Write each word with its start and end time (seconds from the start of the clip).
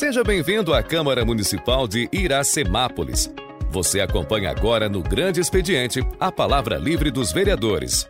Seja 0.00 0.24
bem-vindo 0.24 0.72
à 0.72 0.82
Câmara 0.82 1.26
Municipal 1.26 1.86
de 1.86 2.08
Iracemápolis. 2.10 3.30
Você 3.70 4.00
acompanha 4.00 4.50
agora 4.50 4.88
no 4.88 5.02
Grande 5.02 5.42
Expediente 5.42 6.00
a 6.18 6.32
palavra 6.32 6.78
livre 6.78 7.10
dos 7.10 7.32
vereadores. 7.32 8.08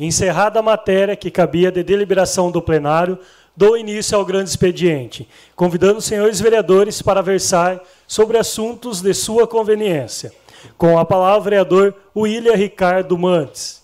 Encerrada 0.00 0.60
a 0.60 0.62
matéria 0.62 1.14
que 1.14 1.30
cabia 1.30 1.70
de 1.70 1.82
deliberação 1.82 2.50
do 2.50 2.62
plenário, 2.62 3.18
dou 3.54 3.76
início 3.76 4.16
ao 4.16 4.24
grande 4.24 4.48
expediente, 4.48 5.28
convidando 5.54 5.98
os 5.98 6.06
senhores 6.06 6.40
vereadores 6.40 7.02
para 7.02 7.20
versar 7.20 7.82
sobre 8.06 8.38
assuntos 8.38 9.02
de 9.02 9.12
sua 9.12 9.46
conveniência. 9.46 10.32
Com 10.78 10.98
a 10.98 11.04
palavra, 11.04 11.38
o 11.38 11.44
vereador 11.44 11.94
William 12.16 12.54
Ricardo 12.54 13.18
Mantes. 13.18 13.75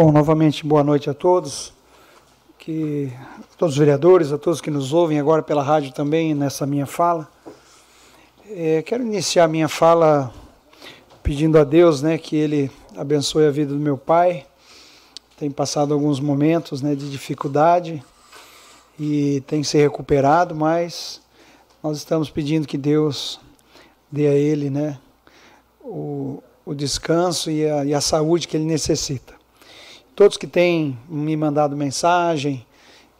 Bom, 0.00 0.12
novamente, 0.12 0.64
boa 0.64 0.84
noite 0.84 1.10
a 1.10 1.12
todos, 1.12 1.72
que 2.56 3.12
a 3.36 3.56
todos 3.56 3.74
os 3.74 3.78
vereadores, 3.80 4.30
a 4.30 4.38
todos 4.38 4.60
que 4.60 4.70
nos 4.70 4.92
ouvem 4.92 5.18
agora 5.18 5.42
pela 5.42 5.60
rádio 5.60 5.92
também 5.92 6.36
nessa 6.36 6.64
minha 6.64 6.86
fala. 6.86 7.28
É, 8.48 8.80
quero 8.82 9.02
iniciar 9.02 9.48
minha 9.48 9.68
fala 9.68 10.32
pedindo 11.20 11.58
a 11.58 11.64
Deus, 11.64 12.00
né, 12.00 12.16
que 12.16 12.36
Ele 12.36 12.70
abençoe 12.96 13.44
a 13.44 13.50
vida 13.50 13.74
do 13.74 13.80
meu 13.80 13.98
pai. 13.98 14.46
Tem 15.36 15.50
passado 15.50 15.92
alguns 15.92 16.20
momentos, 16.20 16.80
né, 16.80 16.94
de 16.94 17.10
dificuldade 17.10 18.00
e 19.00 19.42
tem 19.48 19.64
se 19.64 19.78
recuperado, 19.78 20.54
mas 20.54 21.20
nós 21.82 21.96
estamos 21.96 22.30
pedindo 22.30 22.68
que 22.68 22.78
Deus 22.78 23.40
dê 24.12 24.28
a 24.28 24.34
ele, 24.34 24.70
né, 24.70 24.96
o, 25.80 26.40
o 26.64 26.72
descanso 26.72 27.50
e 27.50 27.68
a, 27.68 27.84
e 27.84 27.92
a 27.92 28.00
saúde 28.00 28.46
que 28.46 28.56
ele 28.56 28.64
necessita 28.64 29.37
todos 30.18 30.36
que 30.36 30.48
têm 30.48 30.98
me 31.08 31.36
mandado 31.36 31.76
mensagem, 31.76 32.66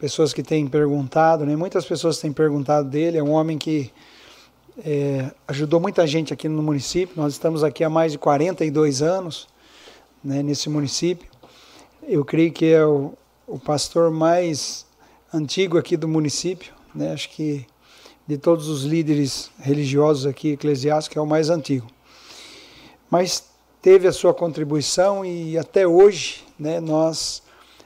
pessoas 0.00 0.32
que 0.32 0.42
têm 0.42 0.66
perguntado, 0.66 1.46
né? 1.46 1.54
muitas 1.54 1.86
pessoas 1.86 2.18
têm 2.18 2.32
perguntado 2.32 2.88
dele, 2.88 3.18
é 3.18 3.22
um 3.22 3.30
homem 3.30 3.56
que 3.56 3.92
é, 4.84 5.30
ajudou 5.46 5.78
muita 5.78 6.04
gente 6.08 6.32
aqui 6.32 6.48
no 6.48 6.60
município, 6.60 7.14
nós 7.16 7.34
estamos 7.34 7.62
aqui 7.62 7.84
há 7.84 7.88
mais 7.88 8.10
de 8.10 8.18
42 8.18 9.00
anos 9.00 9.46
né, 10.24 10.42
nesse 10.42 10.68
município, 10.68 11.30
eu 12.02 12.24
creio 12.24 12.50
que 12.50 12.66
é 12.66 12.84
o, 12.84 13.12
o 13.46 13.60
pastor 13.60 14.10
mais 14.10 14.84
antigo 15.32 15.78
aqui 15.78 15.96
do 15.96 16.08
município, 16.08 16.74
né? 16.92 17.12
acho 17.12 17.30
que 17.30 17.64
de 18.26 18.36
todos 18.36 18.66
os 18.66 18.82
líderes 18.82 19.52
religiosos 19.60 20.26
aqui, 20.26 20.48
eclesiásticos, 20.54 21.16
é 21.16 21.20
o 21.20 21.26
mais 21.26 21.48
antigo. 21.48 21.86
Mas 23.08 23.44
teve 23.80 24.08
a 24.08 24.12
sua 24.12 24.34
contribuição 24.34 25.24
e 25.24 25.56
até 25.56 25.86
hoje 25.86 26.47
né, 26.58 26.80
nós 26.80 27.42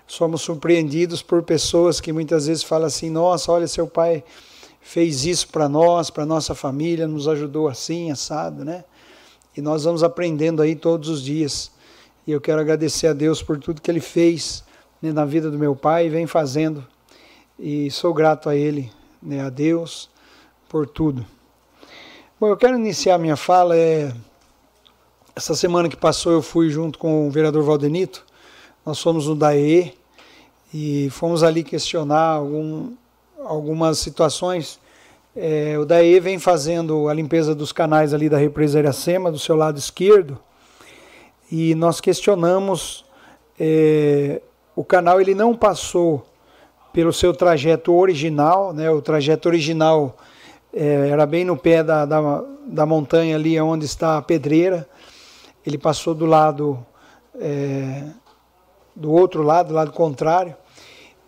somos 0.07 0.43
surpreendidos 0.43 1.23
por 1.23 1.43
pessoas 1.43 2.01
que 2.01 2.13
muitas 2.13 2.47
vezes 2.47 2.63
falam 2.63 2.87
assim: 2.87 3.11
nossa, 3.11 3.51
olha, 3.51 3.67
seu 3.67 3.87
pai 3.87 4.23
fez 4.81 5.25
isso 5.25 5.49
para 5.49 5.69
nós, 5.69 6.11
para 6.11 6.27
nossa 6.27 6.55
família, 6.55 7.07
nos 7.07 7.29
ajudou 7.29 7.69
assim, 7.69 8.11
assado, 8.11 8.65
né? 8.65 8.85
E 9.57 9.61
nós 9.61 9.85
vamos 9.85 10.03
aprendendo 10.03 10.63
aí 10.63 10.75
todos 10.75 11.09
os 11.09 11.23
dias. 11.23 11.71
E 12.27 12.33
eu 12.33 12.41
quero 12.41 12.61
agradecer 12.61 13.07
a 13.07 13.13
Deus 13.13 13.43
por 13.43 13.59
tudo 13.59 13.81
que 13.81 13.91
Ele 13.91 14.01
fez 14.01 14.65
né, 15.01 15.13
na 15.13 15.25
vida 15.25 15.51
do 15.51 15.59
meu 15.59 15.75
pai 15.75 16.07
e 16.07 16.11
vem 16.11 16.27
fazendo. 16.27 16.87
E 17.59 17.91
sou 17.91 18.15
grato 18.15 18.49
a 18.49 18.57
Ele, 18.57 18.91
né, 19.23 19.43
a 19.43 19.51
Deus, 19.51 20.09
por 20.69 20.87
tudo. 20.87 21.25
Bom, 22.41 22.49
eu 22.49 22.57
quero 22.57 22.77
iniciar 22.77 23.19
minha 23.19 23.37
fala. 23.37 23.77
É, 23.77 24.13
essa 25.35 25.55
semana 25.55 25.89
que 25.89 25.97
passou 25.97 26.33
eu 26.33 26.43
fui 26.43 26.71
junto 26.71 26.99
com 26.99 27.29
o 27.29 27.31
vereador 27.31 27.63
Valdenito 27.63 28.25
nós 28.85 29.01
fomos 29.01 29.27
no 29.27 29.35
DAE 29.35 29.95
e 30.75 31.09
fomos 31.11 31.43
ali 31.43 31.63
questionar 31.63 32.31
algum, 32.31 32.93
algumas 33.45 33.99
situações. 33.99 34.81
É, 35.35 35.79
o 35.79 35.85
DAE 35.85 36.21
vem 36.21 36.39
fazendo 36.39 37.09
a 37.09 37.15
limpeza 37.15 37.55
dos 37.55 37.73
canais 37.73 38.13
ali 38.13 38.29
da 38.29 38.37
represa 38.37 38.79
Iracema, 38.79 39.31
do 39.31 39.39
seu 39.39 39.57
lado 39.57 39.79
esquerdo, 39.79 40.39
e 41.51 41.75
nós 41.75 42.01
questionamos 42.01 43.05
é, 43.59 44.41
o 44.75 44.83
canal 44.83 45.21
ele 45.21 45.35
não 45.35 45.55
passou 45.55 46.27
pelo 46.93 47.13
seu 47.13 47.33
trajeto 47.33 47.95
original, 47.95 48.73
né? 48.73 48.91
O 48.91 49.01
trajeto 49.01 49.49
original 49.49 50.17
é, 50.73 51.09
era 51.09 51.27
bem 51.27 51.45
no 51.45 51.57
pé 51.57 51.83
da, 51.83 52.05
da, 52.05 52.45
da, 52.67 52.87
montanha 52.87 53.37
ali 53.37 53.59
onde 53.61 53.85
está 53.85 54.19
a 54.19 54.23
pedreira. 54.23 54.89
Ele 55.65 55.79
passou 55.79 56.15
do 56.15 56.27
lado 56.27 56.85
é, 57.39 58.05
do 58.95 59.11
outro 59.11 59.43
lado, 59.43 59.69
do 59.69 59.75
lado 59.75 59.93
contrário. 59.93 60.55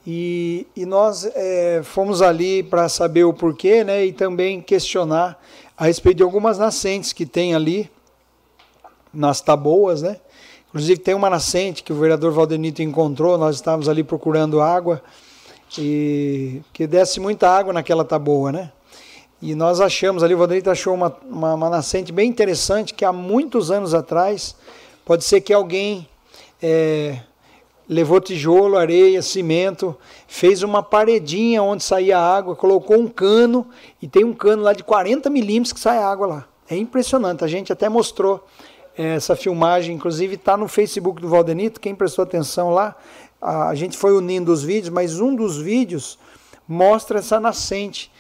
E, 0.06 0.66
e 0.76 0.84
nós 0.84 1.25
é, 1.34 1.80
fomos 1.82 2.20
ali 2.20 2.62
para 2.62 2.88
saber 2.88 3.25
o 3.25 3.32
porquê 3.32 3.82
né, 3.82 4.04
e 4.04 4.12
também 4.12 4.60
questionar 4.60 5.41
a 5.76 5.86
respeito 5.86 6.19
de 6.19 6.22
algumas 6.22 6.58
nascentes 6.58 7.12
que 7.12 7.24
tem 7.24 7.54
ali, 7.54 7.91
nas 9.14 9.41
taboas. 9.41 10.03
Né? 10.03 10.19
Inclusive 10.69 11.00
tem 11.00 11.14
uma 11.14 11.30
nascente 11.30 11.82
que 11.82 11.92
o 11.92 11.97
vereador 11.97 12.32
Valdenito 12.32 12.82
encontrou, 12.82 13.38
nós 13.38 13.56
estávamos 13.56 13.88
ali 13.88 14.03
procurando 14.03 14.60
água, 14.60 15.03
e 15.78 16.60
que 16.72 16.86
desce 16.86 17.19
muita 17.19 17.48
água 17.48 17.72
naquela 17.72 18.04
taboa. 18.04 18.53
Né? 18.53 18.72
E 19.41 19.54
nós 19.54 19.80
achamos 19.80 20.22
ali, 20.22 20.34
o 20.34 20.38
Valdenito 20.38 20.70
achou 20.70 20.92
uma, 20.94 21.16
uma, 21.28 21.54
uma 21.54 21.70
nascente 21.70 22.12
bem 22.12 22.28
interessante 22.28 22.92
que 22.92 23.04
há 23.04 23.12
muitos 23.12 23.70
anos 23.70 23.94
atrás, 23.94 24.54
pode 25.04 25.24
ser 25.24 25.41
que 25.41 25.53
alguém... 25.53 26.06
É, 26.62 27.20
levou 27.89 28.21
tijolo, 28.21 28.77
areia, 28.77 29.21
cimento, 29.22 29.97
fez 30.27 30.62
uma 30.62 30.83
paredinha 30.83 31.62
onde 31.62 31.83
saía 31.83 32.19
água, 32.19 32.56
colocou 32.56 32.99
um 32.99 33.09
cano 33.09 33.67
e 34.00 34.09
tem 34.09 34.25
um 34.25 34.33
cano 34.33 34.62
lá 34.62 34.72
de 34.72 34.83
40 34.83 35.28
milímetros 35.31 35.72
que 35.72 35.81
sai 35.81 35.99
água 35.99 36.27
lá. 36.27 36.49
É 36.69 36.77
impressionante, 36.77 37.45
a 37.45 37.49
gente 37.49 37.72
até 37.72 37.89
mostrou 37.89 38.47
eh, 38.97 39.17
essa 39.17 39.37
filmagem, 39.37 39.95
inclusive 39.95 40.37
está 40.37 40.56
no 40.56 40.67
Facebook 40.67 41.21
do 41.21 41.28
Valdenito, 41.28 41.81
quem 41.81 41.95
prestou 41.95 42.22
atenção 42.22 42.71
lá, 42.71 42.97
a 43.41 43.75
gente 43.75 43.99
foi 43.99 44.16
unindo 44.16 44.51
os 44.51 44.62
vídeos, 44.62 44.89
mas 44.89 45.21
um 45.21 45.34
dos 45.37 45.59
vídeos 45.59 46.19
mostra 46.66 47.19
essa 47.19 47.39
nascente, 47.39 48.11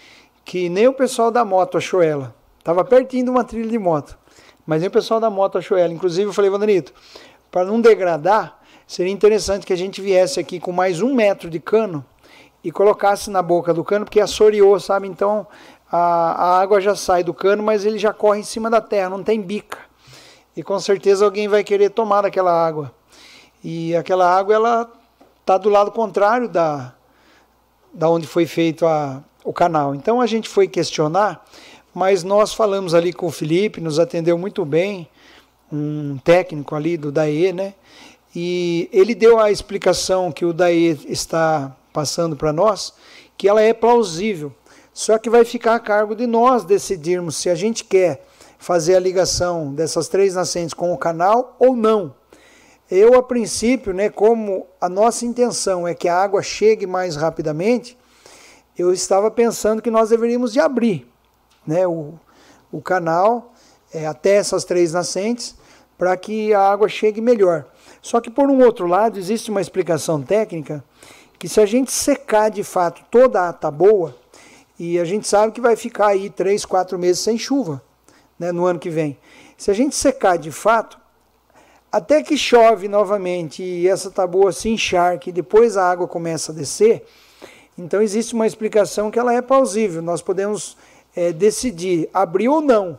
que 0.44 0.68
nem 0.68 0.86
o 0.86 0.92
pessoal 0.92 1.30
da 1.30 1.42
moto 1.46 1.78
achou 1.78 2.02
ela. 2.02 2.34
Estava 2.58 2.84
pertinho 2.84 3.24
de 3.24 3.30
uma 3.30 3.42
trilha 3.42 3.70
de 3.70 3.78
moto, 3.78 4.18
mas 4.66 4.80
nem 4.80 4.88
o 4.88 4.90
pessoal 4.90 5.18
da 5.18 5.30
moto 5.30 5.56
achou 5.56 5.78
ela. 5.78 5.94
Inclusive 5.94 6.28
eu 6.28 6.32
falei, 6.34 6.50
Valdenito, 6.50 6.92
para 7.50 7.64
não 7.64 7.80
degradar, 7.80 8.60
Seria 8.86 9.12
interessante 9.12 9.64
que 9.64 9.72
a 9.72 9.76
gente 9.76 10.02
viesse 10.02 10.38
aqui 10.38 10.60
com 10.60 10.70
mais 10.70 11.00
um 11.00 11.14
metro 11.14 11.48
de 11.48 11.58
cano 11.58 12.04
e 12.62 12.70
colocasse 12.70 13.30
na 13.30 13.40
boca 13.40 13.72
do 13.72 13.82
cano, 13.82 14.04
porque 14.04 14.20
assoreou, 14.20 14.78
sabe? 14.78 15.08
Então 15.08 15.46
a, 15.90 15.98
a 15.98 16.60
água 16.60 16.80
já 16.80 16.94
sai 16.94 17.24
do 17.24 17.32
cano, 17.32 17.62
mas 17.62 17.84
ele 17.86 17.98
já 17.98 18.12
corre 18.12 18.40
em 18.40 18.44
cima 18.44 18.68
da 18.68 18.80
terra, 18.80 19.08
não 19.08 19.22
tem 19.22 19.40
bica. 19.40 19.78
E 20.56 20.62
com 20.62 20.78
certeza 20.78 21.24
alguém 21.24 21.48
vai 21.48 21.64
querer 21.64 21.90
tomar 21.90 22.22
daquela 22.22 22.52
água. 22.52 22.92
E 23.62 23.96
aquela 23.96 24.30
água 24.30 24.54
ela 24.54 24.92
está 25.40 25.56
do 25.56 25.70
lado 25.70 25.90
contrário 25.90 26.48
da, 26.48 26.92
da 27.92 28.08
onde 28.10 28.26
foi 28.26 28.46
feito 28.46 28.86
a, 28.86 29.22
o 29.42 29.52
canal. 29.52 29.94
Então 29.94 30.20
a 30.20 30.26
gente 30.26 30.48
foi 30.48 30.68
questionar, 30.68 31.42
mas 31.94 32.22
nós 32.22 32.52
falamos 32.52 32.94
ali 32.94 33.12
com 33.12 33.26
o 33.26 33.32
Felipe, 33.32 33.80
nos 33.80 33.98
atendeu 33.98 34.36
muito 34.36 34.64
bem, 34.64 35.08
um 35.72 36.18
técnico 36.22 36.74
ali 36.74 36.96
do 36.96 37.10
DAE, 37.10 37.52
né? 37.52 37.74
E 38.34 38.88
ele 38.92 39.14
deu 39.14 39.38
a 39.38 39.50
explicação 39.50 40.32
que 40.32 40.44
o 40.44 40.52
Daí 40.52 40.98
está 41.08 41.76
passando 41.92 42.36
para 42.36 42.52
nós, 42.52 42.92
que 43.38 43.48
ela 43.48 43.62
é 43.62 43.72
plausível. 43.72 44.52
Só 44.92 45.18
que 45.18 45.30
vai 45.30 45.44
ficar 45.44 45.74
a 45.74 45.80
cargo 45.80 46.14
de 46.14 46.26
nós 46.26 46.64
decidirmos 46.64 47.36
se 47.36 47.48
a 47.48 47.54
gente 47.54 47.84
quer 47.84 48.24
fazer 48.58 48.96
a 48.96 49.00
ligação 49.00 49.72
dessas 49.74 50.08
três 50.08 50.34
nascentes 50.34 50.74
com 50.74 50.92
o 50.92 50.98
canal 50.98 51.56
ou 51.58 51.76
não. 51.76 52.14
Eu, 52.90 53.14
a 53.14 53.22
princípio, 53.22 53.92
né, 53.92 54.08
como 54.08 54.66
a 54.80 54.88
nossa 54.88 55.24
intenção 55.24 55.86
é 55.86 55.94
que 55.94 56.08
a 56.08 56.16
água 56.16 56.42
chegue 56.42 56.86
mais 56.86 57.16
rapidamente, 57.16 57.96
eu 58.76 58.92
estava 58.92 59.30
pensando 59.30 59.80
que 59.80 59.90
nós 59.90 60.10
deveríamos 60.10 60.52
de 60.52 60.60
abrir 60.60 61.06
né, 61.66 61.86
o, 61.86 62.14
o 62.70 62.80
canal 62.82 63.52
é, 63.92 64.06
até 64.06 64.34
essas 64.34 64.64
três 64.64 64.92
nascentes 64.92 65.54
para 65.96 66.16
que 66.16 66.52
a 66.52 66.60
água 66.60 66.88
chegue 66.88 67.20
melhor. 67.20 67.66
Só 68.04 68.20
que, 68.20 68.28
por 68.28 68.50
um 68.50 68.62
outro 68.62 68.86
lado, 68.86 69.18
existe 69.18 69.50
uma 69.50 69.62
explicação 69.62 70.20
técnica 70.20 70.84
que, 71.38 71.48
se 71.48 71.58
a 71.58 71.64
gente 71.64 71.90
secar 71.90 72.50
de 72.50 72.62
fato 72.62 73.02
toda 73.10 73.48
a 73.48 73.50
taboa, 73.50 74.14
e 74.78 74.98
a 74.98 75.06
gente 75.06 75.26
sabe 75.26 75.54
que 75.54 75.60
vai 75.60 75.74
ficar 75.74 76.08
aí 76.08 76.28
três, 76.28 76.66
quatro 76.66 76.98
meses 76.98 77.22
sem 77.22 77.38
chuva 77.38 77.82
né, 78.38 78.52
no 78.52 78.66
ano 78.66 78.78
que 78.78 78.90
vem. 78.90 79.16
Se 79.56 79.70
a 79.70 79.74
gente 79.74 79.96
secar 79.96 80.36
de 80.36 80.52
fato, 80.52 80.98
até 81.90 82.22
que 82.22 82.36
chove 82.36 82.88
novamente 82.88 83.62
e 83.62 83.88
essa 83.88 84.10
taboa 84.10 84.52
se 84.52 84.68
encharque 84.68 85.30
e 85.30 85.32
depois 85.32 85.78
a 85.78 85.90
água 85.90 86.06
começa 86.06 86.52
a 86.52 86.54
descer, 86.54 87.06
então 87.78 88.02
existe 88.02 88.34
uma 88.34 88.46
explicação 88.46 89.10
que 89.10 89.18
ela 89.18 89.32
é 89.32 89.40
plausível. 89.40 90.02
Nós 90.02 90.20
podemos 90.20 90.76
é, 91.16 91.32
decidir 91.32 92.10
abrir 92.12 92.50
ou 92.50 92.60
não. 92.60 92.98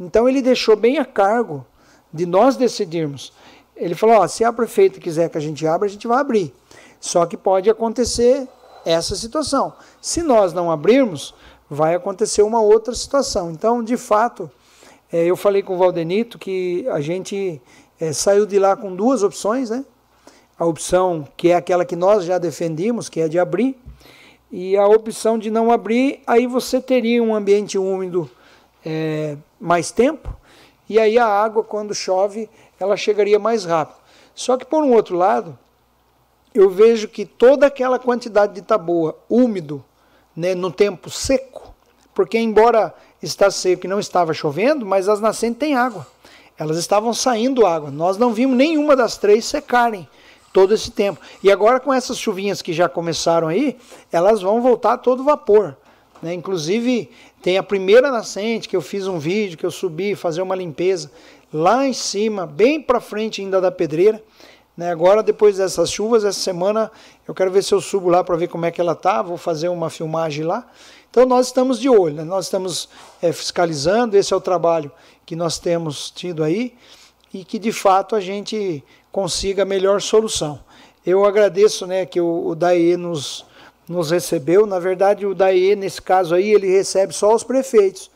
Então 0.00 0.28
ele 0.28 0.42
deixou 0.42 0.74
bem 0.74 0.98
a 0.98 1.04
cargo 1.04 1.64
de 2.12 2.26
nós 2.26 2.56
decidirmos. 2.56 3.32
Ele 3.76 3.94
falou: 3.94 4.16
ó, 4.16 4.26
se 4.26 4.44
a 4.44 4.52
prefeita 4.52 5.00
quiser 5.00 5.28
que 5.28 5.38
a 5.38 5.40
gente 5.40 5.66
abra, 5.66 5.86
a 5.86 5.90
gente 5.90 6.06
vai 6.06 6.20
abrir. 6.20 6.54
Só 7.00 7.26
que 7.26 7.36
pode 7.36 7.68
acontecer 7.68 8.48
essa 8.84 9.14
situação. 9.16 9.72
Se 10.00 10.22
nós 10.22 10.52
não 10.52 10.70
abrirmos, 10.70 11.34
vai 11.68 11.94
acontecer 11.94 12.42
uma 12.42 12.60
outra 12.60 12.94
situação. 12.94 13.50
Então, 13.50 13.82
de 13.82 13.96
fato, 13.96 14.50
é, 15.12 15.24
eu 15.24 15.36
falei 15.36 15.62
com 15.62 15.74
o 15.74 15.78
Valdenito 15.78 16.38
que 16.38 16.86
a 16.90 17.00
gente 17.00 17.60
é, 18.00 18.12
saiu 18.12 18.46
de 18.46 18.58
lá 18.58 18.76
com 18.76 18.94
duas 18.94 19.22
opções, 19.22 19.70
né? 19.70 19.84
A 20.58 20.64
opção 20.64 21.26
que 21.36 21.50
é 21.50 21.54
aquela 21.54 21.84
que 21.84 21.96
nós 21.96 22.24
já 22.24 22.38
defendimos, 22.38 23.08
que 23.08 23.20
é 23.20 23.28
de 23.28 23.38
abrir, 23.38 23.76
e 24.50 24.76
a 24.76 24.86
opção 24.86 25.38
de 25.38 25.50
não 25.50 25.72
abrir, 25.72 26.20
aí 26.26 26.46
você 26.46 26.80
teria 26.80 27.22
um 27.22 27.34
ambiente 27.34 27.78
úmido 27.78 28.30
é, 28.84 29.36
mais 29.58 29.90
tempo, 29.90 30.34
e 30.88 30.98
aí 30.98 31.18
a 31.18 31.26
água, 31.26 31.64
quando 31.64 31.94
chove, 31.94 32.50
ela 32.82 32.96
chegaria 32.96 33.38
mais 33.38 33.64
rápido. 33.64 33.98
Só 34.34 34.56
que, 34.56 34.64
por 34.64 34.82
um 34.82 34.92
outro 34.92 35.16
lado, 35.16 35.56
eu 36.54 36.68
vejo 36.68 37.08
que 37.08 37.24
toda 37.24 37.66
aquela 37.66 37.98
quantidade 37.98 38.54
de 38.54 38.62
taboa 38.62 39.16
úmido, 39.28 39.84
né, 40.34 40.54
no 40.54 40.70
tempo 40.70 41.08
seco, 41.08 41.72
porque 42.14 42.38
embora 42.38 42.94
está 43.22 43.50
seco 43.50 43.86
e 43.86 43.88
não 43.88 44.00
estava 44.00 44.34
chovendo, 44.34 44.84
mas 44.84 45.08
as 45.08 45.20
nascentes 45.20 45.60
têm 45.60 45.76
água. 45.76 46.06
Elas 46.58 46.76
estavam 46.76 47.14
saindo 47.14 47.66
água. 47.66 47.90
Nós 47.90 48.18
não 48.18 48.32
vimos 48.32 48.56
nenhuma 48.56 48.94
das 48.94 49.16
três 49.16 49.44
secarem 49.44 50.08
todo 50.52 50.74
esse 50.74 50.90
tempo. 50.90 51.20
E 51.42 51.50
agora 51.50 51.80
com 51.80 51.92
essas 51.92 52.18
chuvinhas 52.18 52.60
que 52.60 52.72
já 52.72 52.88
começaram 52.88 53.48
aí, 53.48 53.78
elas 54.10 54.42
vão 54.42 54.60
voltar 54.60 54.94
a 54.94 54.98
todo 54.98 55.24
vapor. 55.24 55.76
Né? 56.20 56.34
Inclusive 56.34 57.10
tem 57.42 57.58
a 57.58 57.62
primeira 57.62 58.10
nascente 58.10 58.68
que 58.68 58.76
eu 58.76 58.82
fiz 58.82 59.06
um 59.06 59.18
vídeo 59.18 59.58
que 59.58 59.66
eu 59.66 59.70
subi 59.70 60.14
fazer 60.14 60.42
uma 60.42 60.54
limpeza 60.54 61.10
lá 61.52 61.86
em 61.86 61.92
cima, 61.92 62.46
bem 62.46 62.80
para 62.80 63.00
frente 63.00 63.40
ainda 63.40 63.60
da 63.60 63.70
pedreira. 63.70 64.22
Né? 64.76 64.90
Agora, 64.90 65.22
depois 65.22 65.58
dessas 65.58 65.90
chuvas, 65.90 66.24
essa 66.24 66.40
semana, 66.40 66.90
eu 67.28 67.34
quero 67.34 67.50
ver 67.50 67.62
se 67.62 67.74
eu 67.74 67.80
subo 67.80 68.08
lá 68.08 68.24
para 68.24 68.36
ver 68.36 68.48
como 68.48 68.64
é 68.64 68.70
que 68.70 68.80
ela 68.80 68.94
tá. 68.94 69.20
Vou 69.20 69.36
fazer 69.36 69.68
uma 69.68 69.90
filmagem 69.90 70.44
lá. 70.44 70.66
Então, 71.10 71.26
nós 71.26 71.48
estamos 71.48 71.78
de 71.78 71.90
olho, 71.90 72.16
né? 72.16 72.24
nós 72.24 72.46
estamos 72.46 72.88
é, 73.20 73.32
fiscalizando. 73.32 74.16
Esse 74.16 74.32
é 74.32 74.36
o 74.36 74.40
trabalho 74.40 74.90
que 75.26 75.36
nós 75.36 75.58
temos 75.58 76.10
tido 76.10 76.42
aí 76.42 76.74
e 77.34 77.44
que, 77.44 77.58
de 77.58 77.72
fato, 77.72 78.16
a 78.16 78.20
gente 78.20 78.82
consiga 79.10 79.62
a 79.62 79.66
melhor 79.66 80.00
solução. 80.00 80.60
Eu 81.04 81.24
agradeço 81.24 81.86
né, 81.86 82.06
que 82.06 82.20
o, 82.20 82.46
o 82.46 82.54
DAE 82.54 82.96
nos, 82.96 83.44
nos 83.88 84.10
recebeu. 84.10 84.66
Na 84.66 84.78
verdade, 84.78 85.26
o 85.26 85.34
DAE, 85.34 85.76
nesse 85.76 86.00
caso 86.00 86.34
aí, 86.34 86.50
ele 86.50 86.68
recebe 86.68 87.12
só 87.12 87.34
os 87.34 87.42
prefeitos. 87.42 88.10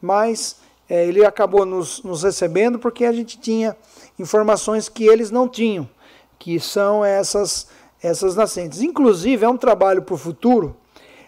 Mas 0.00 0.56
é, 0.90 1.06
ele 1.06 1.24
acabou 1.24 1.64
nos, 1.64 2.02
nos 2.02 2.24
recebendo 2.24 2.76
porque 2.76 3.04
a 3.04 3.12
gente 3.12 3.38
tinha 3.38 3.76
informações 4.18 4.88
que 4.88 5.06
eles 5.06 5.30
não 5.30 5.48
tinham, 5.48 5.88
que 6.36 6.58
são 6.58 7.04
essas, 7.04 7.68
essas 8.02 8.34
nascentes. 8.34 8.82
Inclusive, 8.82 9.44
é 9.44 9.48
um 9.48 9.56
trabalho 9.56 10.02
para 10.02 10.16
o 10.16 10.18
futuro. 10.18 10.76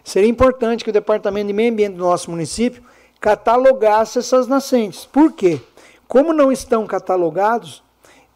Seria 0.02 0.28
importante 0.28 0.82
que 0.82 0.90
o 0.90 0.92
Departamento 0.92 1.46
de 1.46 1.52
Meio 1.52 1.72
Ambiente 1.72 1.94
do 1.94 2.02
nosso 2.02 2.28
município 2.28 2.82
catalogasse 3.20 4.18
essas 4.18 4.48
nascentes. 4.48 5.06
Por 5.06 5.30
quê? 5.30 5.60
Como 6.08 6.32
não 6.32 6.50
estão 6.50 6.84
catalogados, 6.84 7.84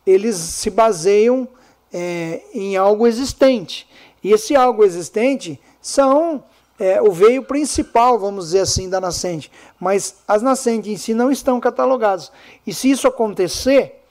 eles 0.07 0.37
se 0.37 0.71
baseiam 0.71 1.49
é, 1.93 2.41
em 2.55 2.77
algo 2.77 3.05
existente. 3.05 3.89
E 4.23 4.33
esse 4.33 4.55
algo 4.55 4.85
existente 4.85 5.61
são 5.83 6.45
é, 6.79 7.01
o 7.01 7.11
veio 7.11 7.43
principal, 7.43 8.19
vamos 8.19 8.47
dizer 8.47 8.61
assim, 8.61 8.89
da 8.89 9.01
nascente. 9.01 9.51
Mas 9.81 10.17
as 10.29 10.43
nascentes 10.43 10.91
em 10.91 10.97
si 10.97 11.15
não 11.15 11.31
estão 11.31 11.59
catalogadas. 11.59 12.31
E 12.67 12.73
se 12.73 12.91
isso 12.91 13.09
acontecer, 13.09 14.03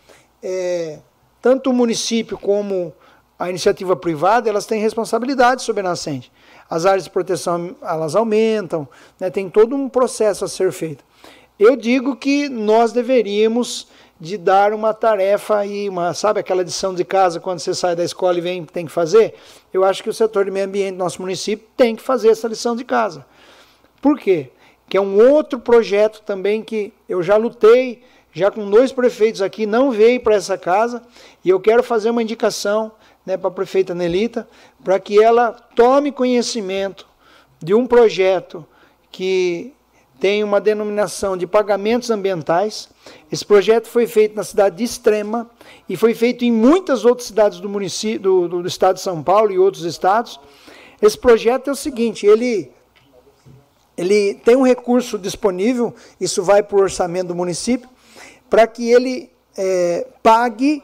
é, 0.42 1.00
tanto 1.42 1.70
o 1.70 1.74
município 1.74 2.38
como 2.38 2.94
a 3.38 3.50
iniciativa 3.50 3.96
privada, 3.96 4.50
elas 4.50 4.66
têm 4.66 4.82
responsabilidade 4.82 5.62
sobre 5.62 5.82
a 5.82 5.90
nascente. 5.90 6.32
As 6.70 6.86
áreas 6.86 7.04
de 7.04 7.10
proteção, 7.10 7.76
elas 7.82 8.16
aumentam, 8.16 8.88
né, 9.20 9.30
tem 9.30 9.50
todo 9.50 9.76
um 9.76 9.88
processo 9.88 10.46
a 10.46 10.48
ser 10.48 10.72
feito. 10.72 11.04
Eu 11.60 11.76
digo 11.76 12.16
que 12.16 12.50
nós 12.50 12.92
deveríamos 12.92 13.88
de 14.20 14.38
dar 14.38 14.74
uma 14.74 14.94
tarefa 14.94 15.58
aí, 15.58 15.90
uma, 15.90 16.14
sabe 16.14 16.40
aquela 16.40 16.64
lição 16.64 16.94
de 16.94 17.04
casa 17.04 17.40
quando 17.40 17.60
você 17.60 17.74
sai 17.74 17.96
da 17.96 18.04
escola 18.04 18.38
e 18.38 18.42
vem 18.42 18.64
tem 18.64 18.86
que 18.86 18.92
fazer? 18.92 19.36
Eu 19.74 19.84
acho 19.84 20.02
que 20.02 20.10
o 20.10 20.14
setor 20.14 20.46
de 20.46 20.52
meio 20.52 20.66
ambiente 20.66 20.94
do 20.94 21.00
nosso 21.00 21.22
município 21.22 21.68
tem 21.76 21.96
que 21.96 22.02
fazer 22.02 22.30
essa 22.30 22.48
lição 22.48 22.76
de 22.76 22.86
casa. 22.86 23.26
Por 24.02 24.18
quê? 24.18 24.52
Que 24.88 24.98
é 24.98 25.02
um 25.02 25.20
outro 25.32 25.60
projeto 25.60 26.22
também 26.22 26.64
que 26.64 26.94
eu 27.10 27.22
já 27.22 27.36
lutei, 27.36 28.04
já 28.32 28.50
com 28.52 28.70
dois 28.70 28.92
prefeitos 28.92 29.42
aqui, 29.42 29.66
não 29.66 29.92
veio 29.92 30.22
para 30.22 30.36
essa 30.36 30.58
casa, 30.58 31.02
e 31.44 31.50
eu 31.50 31.60
quero 31.60 31.84
fazer 31.84 32.10
uma 32.10 32.22
indicação 32.22 32.92
né, 33.26 33.36
para 33.36 33.48
a 33.48 33.54
prefeita 33.54 33.96
Nelita, 33.96 34.48
para 34.84 35.00
que 35.00 35.22
ela 35.22 35.52
tome 35.52 36.12
conhecimento 36.12 37.08
de 37.62 37.74
um 37.74 37.88
projeto 37.88 38.66
que 39.12 39.74
tem 40.20 40.44
uma 40.44 40.62
denominação 40.62 41.36
de 41.36 41.46
pagamentos 41.46 42.10
ambientais. 42.10 42.90
Esse 43.32 43.46
projeto 43.46 43.88
foi 43.88 44.08
feito 44.08 44.36
na 44.36 44.44
cidade 44.44 44.78
de 44.78 44.84
Extrema 44.84 45.50
e 45.88 45.98
foi 45.98 46.14
feito 46.14 46.46
em 46.46 46.52
muitas 46.52 47.06
outras 47.06 47.28
cidades 47.28 47.60
do 47.60 47.70
município 47.70 48.20
do, 48.20 48.48
do, 48.48 48.62
do 48.62 48.68
estado 48.68 48.96
de 48.96 49.02
São 49.02 49.22
Paulo 49.22 49.52
e 49.52 49.60
outros 49.60 49.84
estados. 49.84 50.40
Esse 51.02 51.18
projeto 51.18 51.70
é 51.70 51.74
o 51.74 51.76
seguinte, 51.76 52.26
ele 52.26 52.72
ele 53.98 54.34
tem 54.34 54.58
um 54.58 54.66
recurso 54.66 55.18
disponível, 55.18 55.96
isso 56.20 56.44
vai 56.44 56.62
para 56.62 56.76
o 56.76 56.82
orçamento 56.82 57.28
do 57.28 57.36
município, 57.36 57.88
para 58.50 58.68
que 58.68 58.92
ele 58.92 59.32
é, 59.58 60.06
pague 60.22 60.84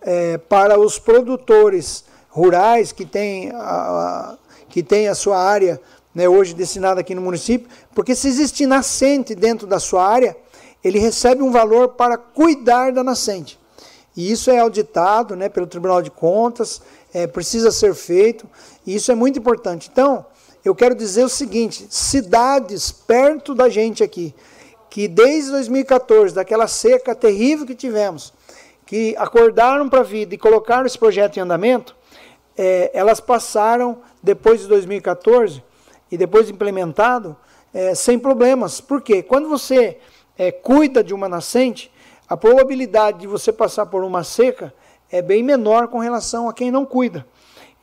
é, 0.00 0.38
para 0.38 0.78
os 0.78 0.98
produtores 0.98 2.04
rurais 2.30 2.92
que 2.92 3.04
têm 3.04 3.50
a, 3.52 4.38
que 4.68 4.82
tem 4.82 5.08
a 5.08 5.14
sua 5.14 5.38
área 5.38 5.80
né, 6.16 6.26
hoje 6.26 6.54
destinada 6.54 7.02
aqui 7.02 7.14
no 7.14 7.20
município, 7.20 7.68
porque 7.94 8.14
se 8.14 8.26
existe 8.26 8.64
nascente 8.64 9.34
dentro 9.34 9.66
da 9.66 9.78
sua 9.78 10.08
área, 10.08 10.34
ele 10.82 10.98
recebe 10.98 11.42
um 11.42 11.50
valor 11.50 11.90
para 11.90 12.16
cuidar 12.16 12.90
da 12.90 13.04
nascente. 13.04 13.60
E 14.16 14.32
isso 14.32 14.50
é 14.50 14.58
auditado 14.58 15.36
né, 15.36 15.50
pelo 15.50 15.66
Tribunal 15.66 16.00
de 16.00 16.10
Contas, 16.10 16.80
é, 17.12 17.26
precisa 17.26 17.70
ser 17.70 17.94
feito, 17.94 18.48
e 18.86 18.94
isso 18.94 19.12
é 19.12 19.14
muito 19.14 19.38
importante. 19.38 19.90
Então, 19.92 20.24
eu 20.64 20.74
quero 20.74 20.94
dizer 20.94 21.22
o 21.22 21.28
seguinte: 21.28 21.86
cidades 21.90 22.90
perto 22.90 23.54
da 23.54 23.68
gente 23.68 24.02
aqui, 24.02 24.34
que 24.88 25.06
desde 25.06 25.50
2014, 25.50 26.34
daquela 26.34 26.66
seca 26.66 27.14
terrível 27.14 27.66
que 27.66 27.74
tivemos, 27.74 28.32
que 28.86 29.14
acordaram 29.18 29.86
para 29.86 30.00
a 30.00 30.02
vida 30.02 30.34
e 30.34 30.38
colocaram 30.38 30.86
esse 30.86 30.98
projeto 30.98 31.36
em 31.36 31.40
andamento, 31.40 31.94
é, 32.56 32.90
elas 32.94 33.20
passaram, 33.20 33.98
depois 34.22 34.62
de 34.62 34.66
2014, 34.68 35.62
e 36.10 36.16
depois 36.16 36.48
implementado, 36.50 37.36
é, 37.72 37.94
sem 37.94 38.18
problemas. 38.18 38.80
Por 38.80 39.02
quê? 39.02 39.22
Quando 39.22 39.48
você 39.48 39.98
é, 40.38 40.50
cuida 40.50 41.02
de 41.02 41.12
uma 41.12 41.28
nascente, 41.28 41.90
a 42.28 42.36
probabilidade 42.36 43.20
de 43.20 43.26
você 43.26 43.52
passar 43.52 43.86
por 43.86 44.02
uma 44.02 44.24
seca 44.24 44.72
é 45.10 45.22
bem 45.22 45.42
menor 45.42 45.88
com 45.88 45.98
relação 45.98 46.48
a 46.48 46.52
quem 46.52 46.70
não 46.70 46.84
cuida. 46.84 47.26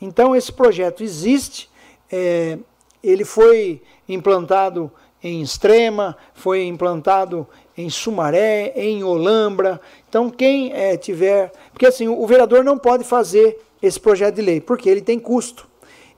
Então, 0.02 0.36
esse 0.36 0.52
projeto 0.52 1.04
existe, 1.04 1.70
é, 2.12 2.58
ele 3.02 3.24
foi 3.24 3.82
implantado 4.08 4.92
em 5.24 5.42
Extrema, 5.42 6.18
foi 6.34 6.66
implantado 6.66 7.48
em 7.78 7.90
Sumaré, 7.90 8.74
em 8.76 9.04
Olambra. 9.04 9.80
Então, 10.10 10.30
quem 10.30 10.74
é, 10.74 10.98
tiver. 10.98 11.52
Porque 11.72 11.86
assim, 11.86 12.08
o 12.08 12.28
vereador 12.28 12.64
não 12.64 12.78
pode 12.78 13.06
fazer 13.06 13.58
esse 13.82 14.00
projeto 14.00 14.36
de 14.36 14.42
lei, 14.42 14.60
porque 14.60 14.90
ele 14.90 15.02
tem 15.02 15.20
custo. 15.20 15.68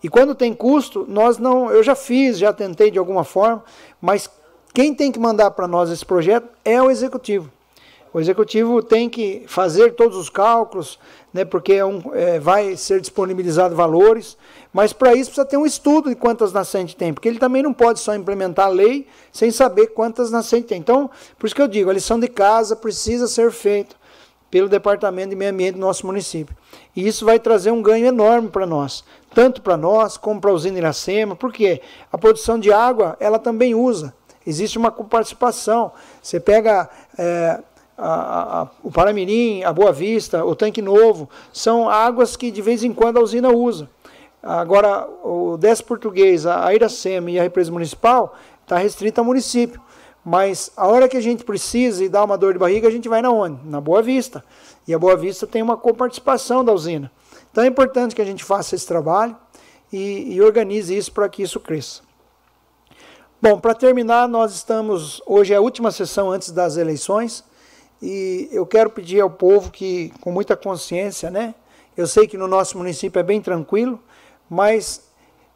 E 0.05 0.07
quando 0.07 0.35
tem 0.35 0.53
custo, 0.53 1.03
nós 1.09 1.39
não. 1.39 1.71
Eu 1.71 1.81
já 1.81 1.95
fiz, 1.95 2.37
já 2.37 2.53
tentei 2.53 2.91
de 2.91 2.99
alguma 2.99 3.23
forma, 3.23 3.63
mas 3.99 4.29
quem 4.71 4.93
tem 4.93 5.11
que 5.11 5.17
mandar 5.17 5.49
para 5.49 5.67
nós 5.67 5.89
esse 5.89 6.05
projeto 6.05 6.47
é 6.63 6.79
o 6.79 6.91
executivo. 6.91 7.51
O 8.13 8.19
executivo 8.19 8.83
tem 8.83 9.09
que 9.09 9.45
fazer 9.47 9.95
todos 9.95 10.15
os 10.15 10.29
cálculos, 10.29 10.99
né, 11.33 11.43
porque 11.43 11.73
é 11.73 11.83
um, 11.83 12.03
é, 12.13 12.39
vai 12.39 12.77
ser 12.77 13.01
disponibilizado 13.01 13.75
valores, 13.75 14.37
mas 14.71 14.93
para 14.93 15.15
isso 15.15 15.31
precisa 15.31 15.43
ter 15.43 15.57
um 15.57 15.65
estudo 15.65 16.09
de 16.09 16.15
quantas 16.15 16.53
nascentes 16.53 16.93
tem, 16.93 17.11
porque 17.11 17.27
ele 17.27 17.39
também 17.39 17.63
não 17.63 17.73
pode 17.73 17.99
só 17.99 18.13
implementar 18.13 18.67
a 18.67 18.69
lei 18.69 19.07
sem 19.31 19.49
saber 19.49 19.87
quantas 19.87 20.29
nascentes 20.29 20.67
tem. 20.67 20.77
Então, 20.77 21.09
por 21.39 21.47
isso 21.47 21.55
que 21.55 21.61
eu 21.63 21.67
digo, 21.67 21.89
a 21.89 21.93
lição 21.93 22.19
de 22.19 22.27
casa 22.27 22.75
precisa 22.75 23.27
ser 23.27 23.51
feita 23.51 23.95
pelo 24.51 24.69
Departamento 24.69 25.31
de 25.31 25.35
Meio 25.35 25.51
Ambiente 25.51 25.73
do 25.73 25.81
nosso 25.81 26.05
município. 26.05 26.55
E 26.95 27.05
isso 27.05 27.25
vai 27.25 27.37
trazer 27.37 27.71
um 27.71 27.81
ganho 27.81 28.05
enorme 28.05 28.47
para 28.47 28.65
nós, 28.65 29.03
tanto 29.35 29.61
para 29.61 29.75
nós 29.75 30.15
como 30.15 30.39
para 30.39 30.49
a 30.49 30.53
usina 30.53 30.77
Iracema, 30.77 31.35
porque 31.35 31.81
a 32.09 32.17
produção 32.17 32.57
de 32.57 32.71
água 32.71 33.17
ela 33.19 33.37
também 33.37 33.75
usa, 33.75 34.15
existe 34.47 34.77
uma 34.77 34.89
participação. 34.89 35.91
Você 36.23 36.39
pega 36.39 36.89
é, 37.17 37.59
a, 37.97 38.61
a, 38.61 38.67
o 38.81 38.89
Paramirim, 38.89 39.61
a 39.63 39.73
Boa 39.73 39.91
Vista, 39.91 40.45
o 40.45 40.55
Tanque 40.55 40.81
Novo, 40.81 41.29
são 41.51 41.89
águas 41.89 42.37
que 42.37 42.49
de 42.49 42.61
vez 42.61 42.81
em 42.81 42.93
quando 42.93 43.17
a 43.17 43.21
usina 43.21 43.49
usa. 43.49 43.89
Agora, 44.41 45.05
o 45.21 45.57
10 45.57 45.81
português, 45.81 46.45
a 46.45 46.73
Iracema 46.73 47.29
e 47.29 47.37
a 47.37 47.43
represa 47.43 47.71
municipal 47.71 48.37
está 48.63 48.77
restrita 48.77 49.19
ao 49.19 49.25
município. 49.25 49.81
Mas 50.23 50.71
a 50.77 50.87
hora 50.87 51.09
que 51.09 51.17
a 51.17 51.21
gente 51.21 51.43
precisa 51.43 52.03
e 52.03 52.09
dá 52.09 52.23
uma 52.23 52.37
dor 52.37 52.53
de 52.53 52.59
barriga, 52.59 52.87
a 52.87 52.91
gente 52.91 53.09
vai 53.09 53.21
na 53.21 53.31
onde? 53.31 53.59
Na 53.67 53.81
Boa 53.81 54.01
Vista. 54.01 54.43
E 54.87 54.93
a 54.93 54.99
Boa 54.99 55.17
Vista 55.17 55.45
tem 55.45 55.61
uma 55.61 55.75
coparticipação 55.75 56.63
da 56.63 56.71
usina. 56.71 57.11
Então 57.55 57.63
é 57.63 57.67
importante 57.67 58.13
que 58.13 58.21
a 58.21 58.25
gente 58.25 58.43
faça 58.43 58.75
esse 58.75 58.85
trabalho 58.85 59.33
e, 59.89 60.35
e 60.35 60.41
organize 60.41 60.93
isso 60.93 61.09
para 61.13 61.29
que 61.29 61.41
isso 61.41 61.57
cresça. 61.57 62.01
Bom, 63.41 63.61
para 63.61 63.73
terminar, 63.73 64.27
nós 64.27 64.53
estamos. 64.53 65.21
Hoje 65.25 65.53
é 65.53 65.55
a 65.55 65.61
última 65.61 65.89
sessão 65.89 66.29
antes 66.29 66.51
das 66.51 66.75
eleições. 66.75 67.45
E 68.01 68.49
eu 68.51 68.65
quero 68.65 68.89
pedir 68.89 69.21
ao 69.21 69.29
povo 69.29 69.71
que, 69.71 70.11
com 70.19 70.33
muita 70.33 70.57
consciência, 70.57 71.31
né? 71.31 71.55
Eu 71.95 72.07
sei 72.07 72.27
que 72.27 72.37
no 72.37 72.45
nosso 72.45 72.77
município 72.77 73.21
é 73.21 73.23
bem 73.23 73.39
tranquilo, 73.39 74.03
mas 74.49 75.05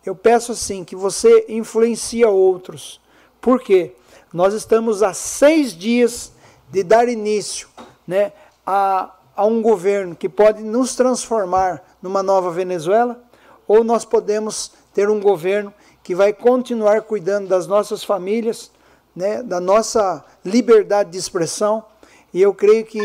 eu 0.06 0.16
peço 0.16 0.54
assim 0.54 0.86
que 0.86 0.96
você 0.96 1.48
influencia 1.50 2.30
outros. 2.30 3.02
Por 3.42 3.60
quê? 3.60 3.94
Nós 4.32 4.54
estamos 4.54 5.04
há 5.04 5.14
seis 5.14 5.78
dias 5.78 6.32
de 6.70 6.82
dar 6.82 7.10
início 7.10 7.68
né, 8.08 8.32
a, 8.66 9.14
a 9.40 9.46
um 9.46 9.62
governo 9.62 10.18
que 10.18 10.28
pode 10.28 10.62
nos 10.62 10.98
transformar 10.98 11.82
numa 12.02 12.22
nova 12.22 12.52
Venezuela, 12.52 13.24
ou 13.66 13.86
nós 13.86 14.04
podemos 14.04 14.74
ter 14.94 15.10
um 15.10 15.18
governo 15.18 15.74
que 16.04 16.14
vai 16.14 16.34
continuar 16.34 17.04
cuidando 17.04 17.48
das 17.48 17.66
nossas 17.66 18.04
famílias, 18.04 18.70
né, 19.16 19.42
da 19.42 19.62
nossa 19.62 20.26
liberdade 20.44 21.12
de 21.12 21.18
expressão. 21.18 21.86
E 22.34 22.42
eu 22.42 22.54
creio 22.54 22.86
que 22.86 23.00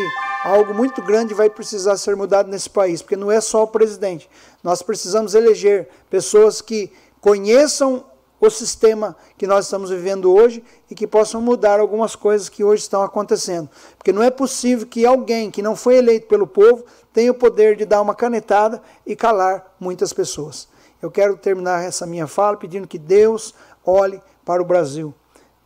algo 0.45 0.75
muito 0.75 1.01
grande 1.03 1.33
vai 1.35 1.49
precisar 1.49 1.97
ser 1.99 2.17
mudado 2.17 2.51
nesse 2.51 2.69
país, 2.69 3.01
porque 3.01 3.15
não 3.15 3.31
é 3.31 3.41
só 3.41 3.63
o 3.63 3.69
presidente. 3.69 4.29
Nós 4.61 4.83
precisamos 4.83 5.37
eleger 5.37 5.89
pessoas 6.11 6.61
que 6.61 6.91
conheçam 7.21 8.05
o 8.47 8.51
sistema 8.51 9.17
que 9.37 9.47
nós 9.47 9.67
estamos 9.67 9.91
vivendo 9.91 10.33
hoje 10.33 10.63
e 10.91 10.95
que 10.95 11.07
possam 11.07 11.41
mudar 11.41 11.81
algumas 11.81 12.15
coisas 12.15 12.49
que 12.49 12.63
hoje 12.63 12.83
estão 12.83 13.03
acontecendo. 13.03 13.69
Porque 13.97 14.13
não 14.13 14.23
é 14.23 14.31
possível 14.31 14.87
que 14.87 15.05
alguém 15.05 15.51
que 15.51 15.63
não 15.63 15.75
foi 15.75 15.97
eleito 15.97 16.27
pelo 16.27 16.47
povo 16.47 16.85
tenha 17.13 17.31
o 17.31 17.35
poder 17.35 17.77
de 17.77 17.85
dar 17.85 18.01
uma 18.01 18.15
canetada 18.15 18.83
e 19.07 19.15
calar 19.15 19.75
muitas 19.79 20.13
pessoas. 20.13 20.69
Eu 21.01 21.11
quero 21.11 21.37
terminar 21.37 21.85
essa 21.85 22.07
minha 22.07 22.27
fala 22.27 22.57
pedindo 22.57 22.89
que 22.89 22.99
Deus 22.99 23.55
olhe 23.85 24.21
para 24.45 24.63
o 24.63 24.65
Brasil. 24.65 25.15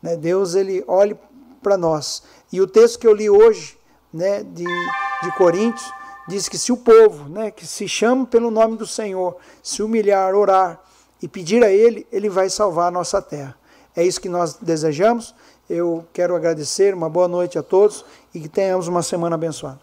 Né? 0.02 0.16
Deus 0.16 0.54
ele 0.54 0.84
olhe 0.86 1.16
para 1.62 1.76
nós. 1.76 2.22
E 2.52 2.60
o 2.60 2.66
texto 2.66 2.98
que 2.98 3.06
eu 3.06 3.14
li 3.14 3.28
hoje, 3.28 3.78
né, 4.12 4.42
de, 4.42 4.64
de 4.64 5.36
Coríntios, 5.36 5.90
diz 6.28 6.48
que 6.48 6.58
se 6.58 6.72
o 6.72 6.76
povo, 6.76 7.28
né, 7.28 7.50
que 7.50 7.66
se 7.66 7.88
chama 7.88 8.26
pelo 8.26 8.50
nome 8.50 8.76
do 8.76 8.86
Senhor, 8.86 9.36
se 9.62 9.82
humilhar, 9.82 10.34
orar 10.34 10.80
e 11.20 11.28
pedir 11.28 11.64
a 11.64 11.70
Ele, 11.70 12.06
Ele 12.12 12.28
vai 12.28 12.48
salvar 12.48 12.88
a 12.88 12.90
nossa 12.90 13.20
terra. 13.20 13.56
É 13.94 14.04
isso 14.04 14.20
que 14.20 14.28
nós 14.28 14.54
desejamos. 14.54 15.34
Eu 15.68 16.06
quero 16.12 16.34
agradecer, 16.34 16.94
uma 16.94 17.10
boa 17.10 17.28
noite 17.28 17.58
a 17.58 17.62
todos 17.62 18.04
e 18.34 18.40
que 18.40 18.48
tenhamos 18.48 18.88
uma 18.88 19.02
semana 19.02 19.34
abençoada. 19.34 19.80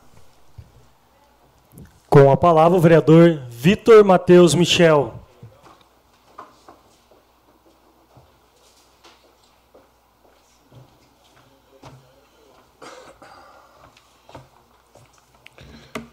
Com 2.10 2.32
a 2.32 2.38
palavra, 2.38 2.77
o 2.77 2.82
vereador 2.82 3.42
Vitor 3.50 4.04
Matheus 4.04 4.56
Michel. 4.56 5.13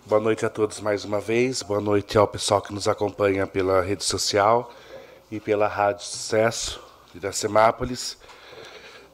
Boa 0.05 0.21
noite 0.21 0.45
a 0.45 0.51
todos 0.51 0.81
mais 0.81 1.07
uma 1.07 1.21
vez. 1.21 1.63
Boa 1.63 1.81
noite 1.81 2.19
ao 2.19 2.29
pessoal 2.29 2.61
que 2.61 2.75
nos 2.75 2.87
acompanha 2.87 3.47
pela 3.47 3.81
rede 3.81 4.05
social 4.05 4.71
e 5.33 5.41
pela 5.41 5.67
Rádio 5.67 6.05
Sucesso 6.05 6.79
de 7.11 7.19
Iracemápolis. 7.19 8.19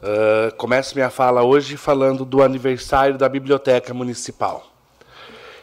Uh, 0.02 0.52
começo 0.56 0.96
minha 0.96 1.10
fala 1.10 1.44
hoje 1.44 1.76
falando 1.76 2.24
do 2.24 2.42
aniversário 2.42 3.16
da 3.16 3.28
Biblioteca 3.28 3.94
Municipal. 3.94 4.66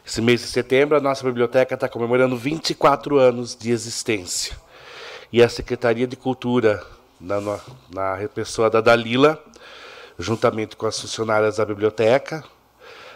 Esse 0.07 0.21
mês 0.21 0.39
de 0.39 0.47
setembro, 0.47 0.95
a 0.95 1.01
nossa 1.01 1.25
biblioteca 1.25 1.73
está 1.75 1.89
comemorando 1.89 2.37
24 2.37 3.19
anos 3.19 3.53
de 3.53 3.69
existência. 3.69 4.55
E 5.29 5.43
a 5.43 5.49
Secretaria 5.49 6.07
de 6.07 6.15
Cultura, 6.15 6.81
na, 7.19 7.59
na 7.93 8.29
pessoa 8.33 8.69
da 8.69 8.79
Dalila, 8.79 9.37
juntamente 10.17 10.77
com 10.77 10.85
as 10.85 10.97
funcionárias 10.97 11.57
da 11.57 11.65
biblioteca, 11.65 12.45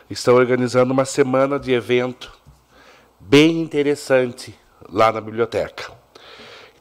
estão 0.10 0.36
organizando 0.36 0.92
uma 0.92 1.06
semana 1.06 1.58
de 1.58 1.72
evento 1.72 2.34
bem 3.18 3.62
interessante 3.62 4.54
lá 4.92 5.10
na 5.10 5.22
biblioteca. 5.22 5.99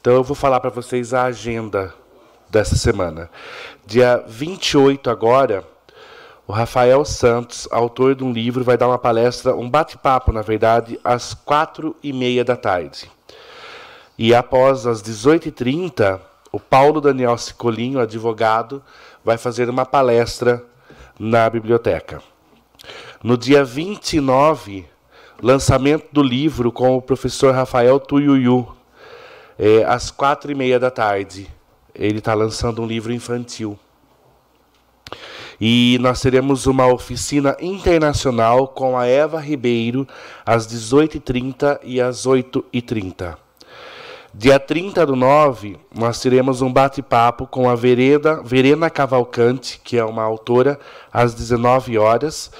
Então 0.00 0.12
eu 0.12 0.22
vou 0.22 0.36
falar 0.36 0.60
para 0.60 0.70
vocês 0.70 1.12
a 1.12 1.24
agenda 1.24 1.92
dessa 2.48 2.76
semana. 2.76 3.28
Dia 3.84 4.24
28 4.28 5.10
agora, 5.10 5.64
o 6.46 6.52
Rafael 6.52 7.04
Santos, 7.04 7.66
autor 7.70 8.14
de 8.14 8.22
um 8.22 8.32
livro, 8.32 8.62
vai 8.62 8.76
dar 8.76 8.86
uma 8.86 8.98
palestra, 8.98 9.56
um 9.56 9.68
bate-papo, 9.68 10.32
na 10.32 10.40
verdade, 10.40 11.00
às 11.02 11.34
quatro 11.34 11.96
e 12.00 12.12
meia 12.12 12.44
da 12.44 12.56
tarde. 12.56 13.10
E 14.16 14.32
após 14.32 14.86
as 14.86 15.02
18h30, 15.02 16.20
o 16.52 16.60
Paulo 16.60 17.00
Daniel 17.00 17.36
Cicolinho, 17.36 17.98
advogado, 17.98 18.82
vai 19.24 19.36
fazer 19.36 19.68
uma 19.68 19.84
palestra 19.84 20.64
na 21.18 21.50
biblioteca. 21.50 22.22
No 23.22 23.36
dia 23.36 23.64
29, 23.64 24.86
lançamento 25.42 26.06
do 26.12 26.22
livro 26.22 26.70
com 26.70 26.96
o 26.96 27.02
professor 27.02 27.52
Rafael 27.52 27.98
Tuyuyu, 27.98 28.77
é, 29.58 29.84
às 29.84 30.10
quatro 30.10 30.50
e 30.50 30.54
meia 30.54 30.78
da 30.78 30.90
tarde. 30.90 31.48
Ele 31.94 32.18
está 32.18 32.34
lançando 32.34 32.80
um 32.82 32.86
livro 32.86 33.12
infantil. 33.12 33.78
E 35.60 35.98
nós 36.00 36.20
teremos 36.20 36.66
uma 36.66 36.86
oficina 36.86 37.56
internacional 37.60 38.68
com 38.68 38.96
a 38.96 39.06
Eva 39.06 39.40
Ribeiro 39.40 40.06
às 40.46 40.68
18h30 40.68 41.80
e 41.82 42.00
às 42.00 42.26
8h30. 42.26 43.36
Dia 44.32 44.60
30 44.60 45.04
do 45.06 45.16
9, 45.16 45.76
nós 45.92 46.20
teremos 46.20 46.62
um 46.62 46.72
bate-papo 46.72 47.46
com 47.46 47.68
a 47.68 47.74
Vereda, 47.74 48.40
Verena 48.42 48.88
Cavalcante, 48.88 49.80
que 49.82 49.96
é 49.96 50.04
uma 50.04 50.22
autora, 50.22 50.78
às 51.12 51.34
19 51.34 51.98
horas 51.98 52.52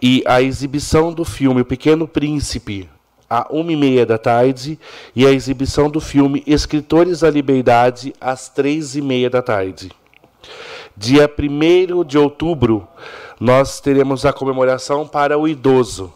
e 0.00 0.22
a 0.26 0.42
exibição 0.42 1.12
do 1.12 1.24
filme 1.24 1.62
O 1.62 1.64
Pequeno 1.64 2.06
Príncipe, 2.06 2.88
à 3.28 3.46
uma 3.50 3.72
e 3.72 3.76
meia 3.76 4.06
da 4.06 4.18
tarde, 4.18 4.78
e 5.14 5.26
a 5.26 5.30
exibição 5.30 5.90
do 5.90 6.00
filme 6.00 6.42
Escritores 6.46 7.20
da 7.20 7.30
Liberdade, 7.30 8.14
às 8.20 8.48
três 8.48 8.96
e 8.96 9.02
meia 9.02 9.28
da 9.28 9.42
tarde. 9.42 9.90
Dia 10.96 11.30
1 11.30 12.04
de 12.04 12.16
outubro, 12.18 12.86
nós 13.38 13.80
teremos 13.80 14.24
a 14.24 14.32
comemoração 14.32 15.06
para 15.06 15.38
o 15.38 15.46
idoso, 15.46 16.12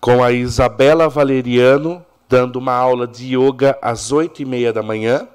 com 0.00 0.24
a 0.24 0.32
Isabela 0.32 1.08
Valeriano 1.08 2.04
dando 2.30 2.60
uma 2.60 2.72
aula 2.72 3.08
de 3.08 3.36
yoga 3.36 3.76
às 3.82 4.12
oito 4.12 4.40
e 4.40 4.44
meia 4.44 4.72
da 4.72 4.84
manhã, 4.84 5.26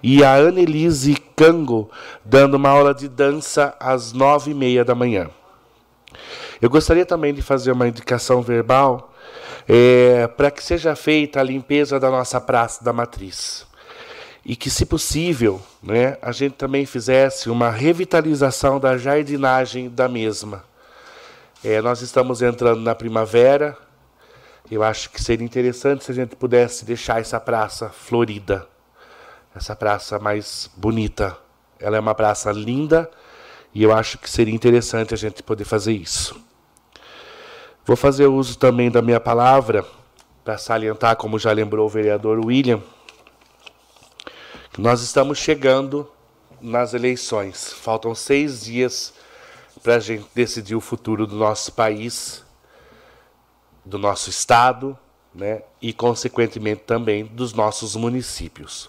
e 0.00 0.22
a 0.22 0.36
Annelise 0.36 1.16
Cango 1.34 1.90
dando 2.24 2.54
uma 2.54 2.68
aula 2.68 2.94
de 2.94 3.08
dança 3.08 3.74
às 3.80 4.12
nove 4.12 4.52
e 4.52 4.54
meia 4.54 4.84
da 4.84 4.94
manhã. 4.94 5.28
Eu 6.62 6.70
gostaria 6.70 7.04
também 7.04 7.34
de 7.34 7.42
fazer 7.42 7.72
uma 7.72 7.88
indicação 7.88 8.42
verbal 8.42 9.09
é, 9.72 10.26
para 10.26 10.50
que 10.50 10.64
seja 10.64 10.96
feita 10.96 11.38
a 11.38 11.44
limpeza 11.44 12.00
da 12.00 12.10
nossa 12.10 12.40
Praça 12.40 12.82
da 12.82 12.92
Matriz. 12.92 13.64
E 14.44 14.56
que, 14.56 14.68
se 14.68 14.84
possível, 14.84 15.62
né, 15.80 16.18
a 16.20 16.32
gente 16.32 16.54
também 16.54 16.84
fizesse 16.84 17.48
uma 17.48 17.70
revitalização 17.70 18.80
da 18.80 18.98
jardinagem 18.98 19.88
da 19.88 20.08
mesma. 20.08 20.64
É, 21.62 21.80
nós 21.80 22.02
estamos 22.02 22.42
entrando 22.42 22.80
na 22.80 22.96
primavera. 22.96 23.78
Eu 24.68 24.82
acho 24.82 25.08
que 25.08 25.22
seria 25.22 25.46
interessante 25.46 26.02
se 26.02 26.10
a 26.10 26.14
gente 26.16 26.34
pudesse 26.34 26.84
deixar 26.84 27.20
essa 27.20 27.38
praça 27.38 27.90
florida, 27.90 28.66
essa 29.54 29.76
praça 29.76 30.18
mais 30.18 30.68
bonita. 30.76 31.38
Ela 31.78 31.96
é 31.96 32.00
uma 32.00 32.14
praça 32.14 32.50
linda 32.50 33.08
e 33.72 33.84
eu 33.84 33.94
acho 33.94 34.18
que 34.18 34.28
seria 34.28 34.54
interessante 34.54 35.14
a 35.14 35.16
gente 35.16 35.44
poder 35.44 35.64
fazer 35.64 35.92
isso. 35.92 36.49
Vou 37.90 37.96
fazer 37.96 38.28
uso 38.28 38.56
também 38.56 38.88
da 38.88 39.02
minha 39.02 39.18
palavra 39.18 39.84
para 40.44 40.56
salientar, 40.56 41.16
como 41.16 41.40
já 41.40 41.50
lembrou 41.50 41.86
o 41.86 41.88
vereador 41.88 42.38
William, 42.38 42.80
que 44.72 44.80
nós 44.80 45.02
estamos 45.02 45.38
chegando 45.38 46.08
nas 46.60 46.94
eleições. 46.94 47.72
Faltam 47.72 48.14
seis 48.14 48.62
dias 48.62 49.12
para 49.82 49.96
a 49.96 49.98
gente 49.98 50.24
decidir 50.32 50.76
o 50.76 50.80
futuro 50.80 51.26
do 51.26 51.34
nosso 51.34 51.72
país, 51.72 52.44
do 53.84 53.98
nosso 53.98 54.30
estado, 54.30 54.96
né, 55.34 55.62
e 55.82 55.92
consequentemente 55.92 56.82
também 56.86 57.26
dos 57.26 57.52
nossos 57.52 57.96
municípios. 57.96 58.88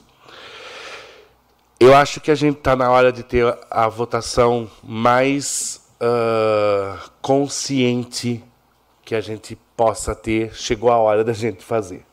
Eu 1.79 1.96
acho 1.96 2.22
que 2.22 2.29
a 2.29 2.36
gente 2.36 2.60
está 2.60 2.75
na 2.75 2.91
hora 2.91 3.12
de 3.12 3.24
ter 3.24 3.58
a 3.67 3.88
votação 3.88 4.70
mais 4.84 5.81
uh, 6.00 7.10
consciente 7.20 8.43
que 9.12 9.15
a 9.15 9.20
gente 9.20 9.58
possa 9.75 10.15
ter, 10.15 10.56
chegou 10.56 10.89
a 10.89 10.96
hora 10.96 11.22
da 11.22 11.34
gente 11.34 11.65
fazer. 11.65 12.06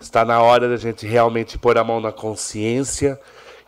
Está 0.00 0.24
na 0.24 0.42
hora 0.42 0.68
da 0.68 0.76
gente 0.76 1.06
realmente 1.06 1.56
pôr 1.56 1.78
a 1.78 1.84
mão 1.84 2.00
na 2.00 2.10
consciência 2.10 3.20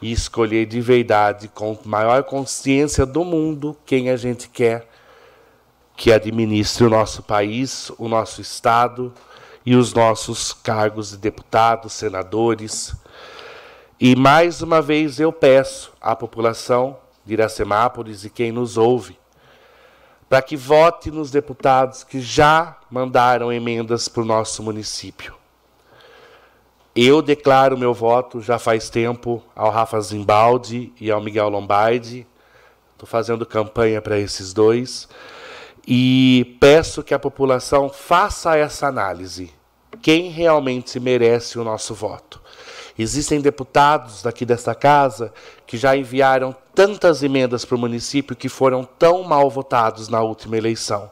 e 0.03 0.11
escolher 0.11 0.67
de 0.67 0.81
verdade, 0.81 1.47
com 1.47 1.79
maior 1.85 2.25
consciência 2.25 3.07
do 3.07 3.25
mundo, 3.25 3.77
quem 3.87 4.11
a 4.11 4.17
gente 4.17 4.49
quer 4.49 4.85
que 5.97 6.13
administre 6.13 6.85
o 6.85 6.91
nosso 6.91 7.23
país, 7.23 7.93
o 7.99 8.09
nosso 8.09 8.41
Estado 8.41 9.15
e 9.65 9.77
os 9.77 9.95
nossos 9.95 10.53
cargos 10.53 11.11
de 11.11 11.19
deputados, 11.19 11.93
senadores. 11.93 12.97
E 14.01 14.17
mais 14.17 14.61
uma 14.61 14.83
vez 14.83 15.21
eu 15.21 15.33
peço 15.33 15.93
à 16.01 16.17
população 16.17 16.99
de 17.25 17.35
Iracemápolis 17.35 18.25
e 18.25 18.29
quem 18.29 18.51
nos 18.51 18.77
ouve, 18.77 19.17
para 20.35 20.43
que 20.43 20.57
vote 20.57 21.13
nos 21.13 21.31
deputados 21.31 22.03
que 22.03 22.21
já 22.21 22.77
mandaram 22.91 23.53
emendas 23.53 24.09
para 24.09 24.25
o 24.25 24.27
nosso 24.27 24.65
município. 24.65 25.33
Eu 26.93 27.23
declaro 27.23 27.79
meu 27.79 27.95
voto 27.95 28.41
já 28.41 28.59
faz 28.59 28.91
tempo 28.91 29.41
ao 29.55 29.71
Rafa 29.71 30.01
Zimbaldi 30.01 30.93
e 31.01 31.09
ao 31.09 31.21
Miguel 31.21 31.49
Lombardi. 31.51 32.27
Estou 32.95 33.07
fazendo 33.07 33.47
campanha 33.47 34.03
para 34.03 34.19
esses 34.19 34.53
dois. 34.53 35.09
E 35.87 36.57
peço 36.59 37.05
que 37.05 37.15
a 37.15 37.19
população 37.21 37.89
faça 37.89 38.57
essa 38.57 38.89
análise. 38.89 39.55
Quem 40.03 40.31
realmente 40.31 40.99
merece 40.99 41.61
o 41.61 41.65
nosso 41.65 41.95
voto? 41.95 42.43
Existem 42.97 43.41
deputados 43.41 44.23
daqui 44.23 44.45
desta 44.45 44.75
casa 44.75 45.33
que 45.67 45.77
já 45.77 45.97
enviaram 45.97 46.55
tantas 46.75 47.23
emendas 47.23 47.65
para 47.65 47.75
o 47.75 47.79
município 47.79 48.37
que 48.37 48.49
foram 48.49 48.85
tão 48.85 49.25
mal 49.25 49.51
votados 49.51 50.09
na 50.09 50.21
última 50.21 50.57
eleição. 50.57 51.11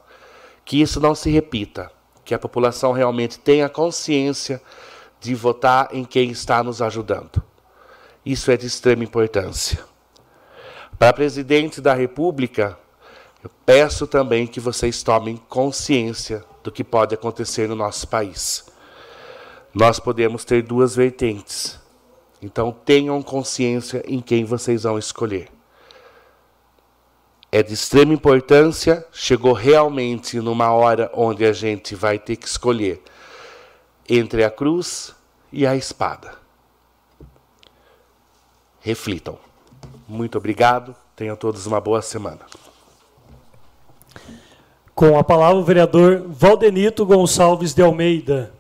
Que 0.65 0.81
isso 0.81 1.01
não 1.01 1.15
se 1.15 1.29
repita. 1.31 1.91
Que 2.25 2.35
a 2.35 2.39
população 2.39 2.93
realmente 2.93 3.39
tenha 3.39 3.69
consciência 3.69 4.63
de 5.21 5.35
votar 5.35 5.89
em 5.93 6.05
quem 6.05 6.31
está 6.31 6.63
nos 6.63 6.81
ajudando. 6.81 7.43
Isso 8.25 8.51
é 8.53 8.57
de 8.57 8.67
extrema 8.67 9.03
importância. 9.03 9.81
Para 10.97 11.13
presidente 11.13 11.81
da 11.81 11.95
República, 11.95 12.79
eu 13.43 13.51
peço 13.67 14.07
também 14.07 14.47
que 14.47 14.61
vocês 14.61 15.03
tomem 15.03 15.37
consciência 15.49 16.45
do 16.63 16.71
que 16.71 16.85
pode 16.85 17.13
acontecer 17.13 17.69
no 17.69 17.75
nosso 17.75 18.07
país. 18.07 18.72
Nós 19.75 19.99
podemos 19.99 20.45
ter 20.45 20.63
duas 20.63 20.95
vertentes. 20.95 21.81
Então 22.41 22.73
tenham 22.85 23.23
consciência 23.23 24.03
em 24.07 24.21
quem 24.21 24.45
vocês 24.45 24.83
vão 24.83 24.99
escolher. 24.99 25.49
É 27.51 27.63
de 27.63 27.75
extrema 27.75 28.13
importância, 28.13 29.07
chegou 29.13 29.53
realmente 29.53 30.41
numa 30.41 30.73
hora 30.73 31.11
onde 31.15 31.45
a 31.45 31.53
gente 31.53 31.95
vai 31.95 32.19
ter 32.19 32.37
que 32.37 32.47
escolher 32.47 33.03
entre 34.09 34.43
a 34.43 34.51
cruz 34.51 35.15
e 35.53 35.67
a 35.67 35.77
espada. 35.77 36.35
Reflitam. 38.81 39.39
Muito 40.09 40.37
obrigado. 40.37 40.97
Tenham 41.15 41.37
todos 41.37 41.67
uma 41.67 41.81
boa 41.81 42.03
semana. 42.03 42.41
Com 44.95 45.19
a 45.19 45.23
palavra 45.23 45.59
o 45.59 45.65
vereador 45.65 46.25
Valdenito 46.27 47.07
Gonçalves 47.07 47.75
de 47.75 47.83
Almeida. 47.83 48.53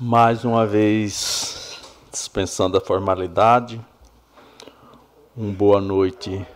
Mais 0.00 0.44
uma 0.44 0.64
vez, 0.64 1.76
dispensando 2.12 2.78
a 2.78 2.80
formalidade, 2.80 3.84
uma 5.36 5.52
boa 5.52 5.80
noite 5.80 6.46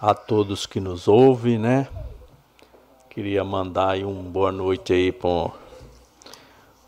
a 0.00 0.14
todos 0.14 0.64
que 0.64 0.80
nos 0.80 1.08
ouvem, 1.08 1.58
né? 1.58 1.86
Queria 3.10 3.44
mandar 3.44 3.90
aí 3.90 4.04
um 4.06 4.22
boa 4.22 4.50
noite 4.50 4.94
aí 4.94 5.12
para 5.12 5.28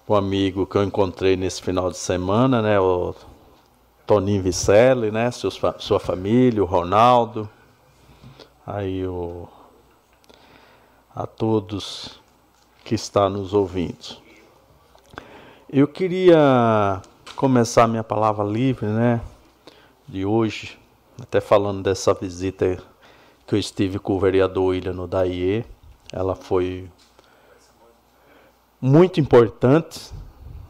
um 0.09 0.15
amigo 0.15 0.67
que 0.67 0.77
eu 0.77 0.83
encontrei 0.83 1.37
nesse 1.37 1.61
final 1.61 1.91
de 1.91 1.99
semana, 1.99 2.63
né? 2.63 2.81
O 2.81 3.15
Toninho 4.07 4.43
Vicelli, 4.43 5.11
né? 5.11 5.31
Seus, 5.31 5.61
sua 5.79 6.01
família, 6.01 6.63
o 6.63 6.67
Ronaldo, 6.67 7.47
aí 8.67 9.07
o 9.07 9.47
a 11.15 11.27
todos 11.27 12.19
que 12.83 12.95
estão 12.95 13.29
nos 13.29 13.53
ouvindo. 13.53 14.27
Eu 15.71 15.87
queria 15.87 17.03
começar 17.37 17.87
minha 17.87 18.03
palavra 18.03 18.43
livre, 18.43 18.87
né? 18.87 19.21
De 20.09 20.25
hoje, 20.25 20.79
até 21.21 21.43
falando 21.43 21.83
dessa 21.83 22.15
visita 22.15 22.83
que 23.47 23.55
eu 23.55 23.59
estive 23.59 23.99
com 23.99 24.15
o 24.15 24.19
vereador 24.19 24.69
William 24.69 24.95
no 24.95 25.07
DAIE. 25.07 25.67
Ela 26.11 26.35
foi 26.35 26.89
muito 28.81 29.21
importante, 29.21 30.11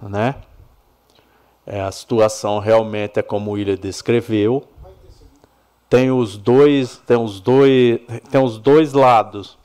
né? 0.03 0.35
É, 1.65 1.81
a 1.81 1.93
situação 1.93 2.59
realmente 2.59 3.21
é 3.21 3.23
como 3.23 3.53
o 3.53 3.55
William 3.55 3.77
descreveu. 3.77 4.67
Tem 5.89 6.11
os 6.11 6.37
dois, 6.37 6.97
tem 7.07 7.17
os 7.17 7.39
dois, 7.39 8.01
tem 8.33 8.43
os 8.43 8.59
dois 8.59 8.93
lados 8.95 9.57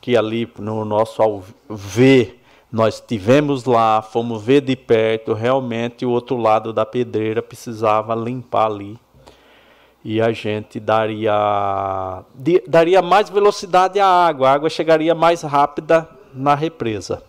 que 0.00 0.16
ali 0.16 0.48
no 0.60 0.84
nosso 0.84 1.42
ver 1.68 2.40
nós 2.70 3.00
tivemos 3.00 3.64
lá, 3.64 4.02
fomos 4.02 4.42
ver 4.42 4.60
de 4.60 4.76
perto, 4.76 5.32
realmente 5.32 6.04
o 6.04 6.10
outro 6.10 6.36
lado 6.36 6.72
da 6.72 6.84
pedreira 6.84 7.40
precisava 7.40 8.14
limpar 8.14 8.66
ali 8.66 8.98
e 10.08 10.20
a 10.20 10.30
gente 10.30 10.78
daria, 10.78 12.22
daria 12.68 13.02
mais 13.02 13.28
velocidade 13.28 13.98
à 13.98 14.06
água, 14.06 14.48
a 14.48 14.52
água 14.52 14.70
chegaria 14.70 15.16
mais 15.16 15.42
rápida 15.42 16.08
na 16.32 16.54
represa. 16.54 17.24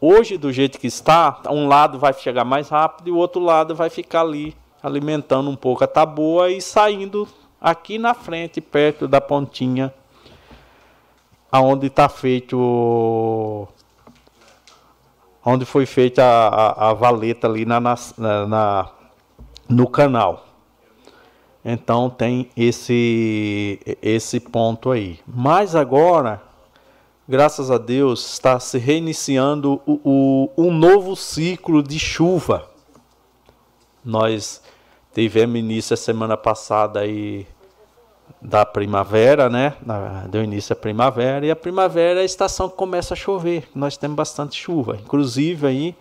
Hoje, 0.00 0.38
do 0.38 0.50
jeito 0.50 0.78
que 0.78 0.86
está, 0.86 1.42
um 1.50 1.68
lado 1.68 1.98
vai 1.98 2.14
chegar 2.14 2.44
mais 2.44 2.70
rápido 2.70 3.08
e 3.08 3.10
o 3.10 3.16
outro 3.16 3.42
lado 3.42 3.74
vai 3.74 3.90
ficar 3.90 4.22
ali 4.22 4.56
alimentando 4.82 5.50
um 5.50 5.56
pouco 5.56 5.84
a 5.84 5.86
taboa 5.86 6.50
e 6.50 6.60
saindo 6.60 7.28
aqui 7.60 7.98
na 7.98 8.14
frente, 8.14 8.60
perto 8.60 9.06
da 9.06 9.20
pontinha, 9.20 9.92
aonde 11.52 11.88
está 11.88 12.08
feito, 12.08 13.68
onde 15.44 15.64
foi 15.64 15.86
feita 15.86 16.24
a, 16.24 16.48
a, 16.48 16.90
a 16.90 16.94
valeta 16.94 17.46
ali 17.46 17.64
na, 17.64 17.80
na, 17.80 17.96
na 18.46 18.90
no 19.68 19.88
canal. 19.88 20.46
Então 21.64 22.10
tem 22.10 22.50
esse 22.56 23.80
esse 24.02 24.38
ponto 24.38 24.90
aí. 24.90 25.18
Mas 25.26 25.74
agora, 25.74 26.42
graças 27.28 27.70
a 27.70 27.78
Deus, 27.78 28.32
está 28.32 28.60
se 28.60 28.78
reiniciando 28.78 29.80
o, 29.86 30.00
o, 30.04 30.50
um 30.58 30.72
novo 30.72 31.16
ciclo 31.16 31.82
de 31.82 31.98
chuva. 31.98 32.68
Nós 34.04 34.62
tivemos 35.14 35.58
início 35.58 35.94
a 35.94 35.96
semana 35.96 36.36
passada 36.36 37.00
aí 37.00 37.46
da 38.44 38.66
primavera, 38.66 39.48
né? 39.48 39.74
Deu 40.28 40.44
início 40.44 40.74
a 40.74 40.76
primavera 40.76 41.46
e 41.46 41.50
a 41.50 41.56
primavera 41.56 42.20
é 42.20 42.22
a 42.22 42.26
estação 42.26 42.68
que 42.68 42.76
começa 42.76 43.14
a 43.14 43.16
chover. 43.16 43.66
Nós 43.74 43.96
temos 43.96 44.16
bastante 44.16 44.54
chuva. 44.54 44.98
Inclusive 45.02 45.66
aí 45.66 45.96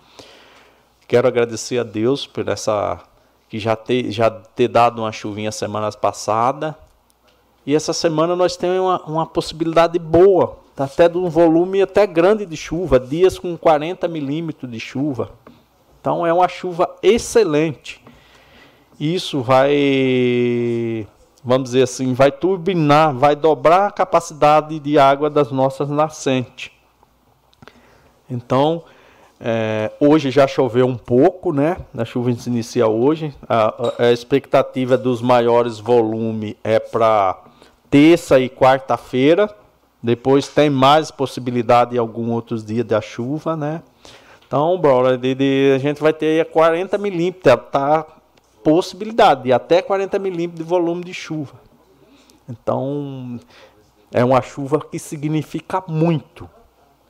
quero 1.07 1.25
agradecer 1.25 1.79
a 1.79 1.83
Deus 1.83 2.27
por 2.27 2.47
essa 2.49 2.99
que 3.47 3.57
já 3.59 3.75
ter, 3.75 4.11
já 4.11 4.29
ter 4.29 4.67
dado 4.67 5.01
uma 5.01 5.11
chuvinha 5.11 5.51
semanas 5.53 5.95
passada. 5.95 6.77
E 7.65 7.73
essa 7.73 7.93
semana 7.93 8.35
nós 8.35 8.57
temos 8.57 8.77
uma, 8.77 9.01
uma 9.05 9.25
possibilidade 9.25 9.97
boa, 9.97 10.57
até 10.75 11.07
de 11.07 11.17
um 11.17 11.29
volume 11.29 11.81
até 11.81 12.05
grande 12.05 12.45
de 12.45 12.57
chuva, 12.57 12.99
dias 12.99 13.39
com 13.39 13.55
40 13.55 14.05
milímetros 14.09 14.69
de 14.69 14.79
chuva. 14.81 15.31
Então 16.01 16.27
é 16.27 16.33
uma 16.33 16.49
chuva 16.49 16.93
excelente. 17.01 18.03
Isso 18.99 19.41
vai, 19.41 21.07
vamos 21.43 21.69
dizer 21.69 21.83
assim, 21.83 22.13
vai 22.13 22.31
turbinar, 22.31 23.13
vai 23.13 23.35
dobrar 23.35 23.87
a 23.87 23.91
capacidade 23.91 24.79
de 24.79 24.97
água 24.97 25.29
das 25.29 25.51
nossas 25.51 25.89
nascentes. 25.89 26.71
Então, 28.29 28.83
é, 29.39 29.91
hoje 29.99 30.31
já 30.31 30.47
choveu 30.47 30.87
um 30.87 30.95
pouco, 30.95 31.51
né? 31.51 31.77
A 31.97 32.05
chuva 32.05 32.31
se 32.33 32.49
inicia 32.49 32.87
hoje. 32.87 33.35
A, 33.47 34.05
a, 34.05 34.11
expectativa 34.11 34.97
dos 34.97 35.21
maiores 35.21 35.79
volumes 35.79 36.55
é 36.63 36.79
para 36.79 37.37
terça 37.89 38.39
e 38.39 38.47
quarta-feira. 38.47 39.53
Depois 40.01 40.47
tem 40.47 40.69
mais 40.69 41.11
possibilidade 41.11 41.95
em 41.95 41.99
alguns 41.99 42.29
outros 42.29 42.63
dias 42.63 42.85
da 42.85 43.01
chuva, 43.01 43.55
né? 43.57 43.83
Então, 44.47 44.77
bro, 44.79 45.17
de, 45.17 45.35
de, 45.35 45.73
a 45.75 45.77
gente 45.77 46.01
vai 46.01 46.13
ter 46.13 46.45
40 46.45 46.97
milímetros, 46.97 47.55
tá 47.71 48.05
possibilidade 48.63 49.43
de 49.43 49.53
até 49.53 49.81
40 49.81 50.17
milímetros 50.19 50.65
de 50.65 50.69
volume 50.69 51.03
de 51.03 51.13
chuva. 51.13 51.59
Então, 52.49 53.39
é 54.11 54.23
uma 54.23 54.41
chuva 54.41 54.79
que 54.79 54.97
significa 54.97 55.83
muito. 55.87 56.49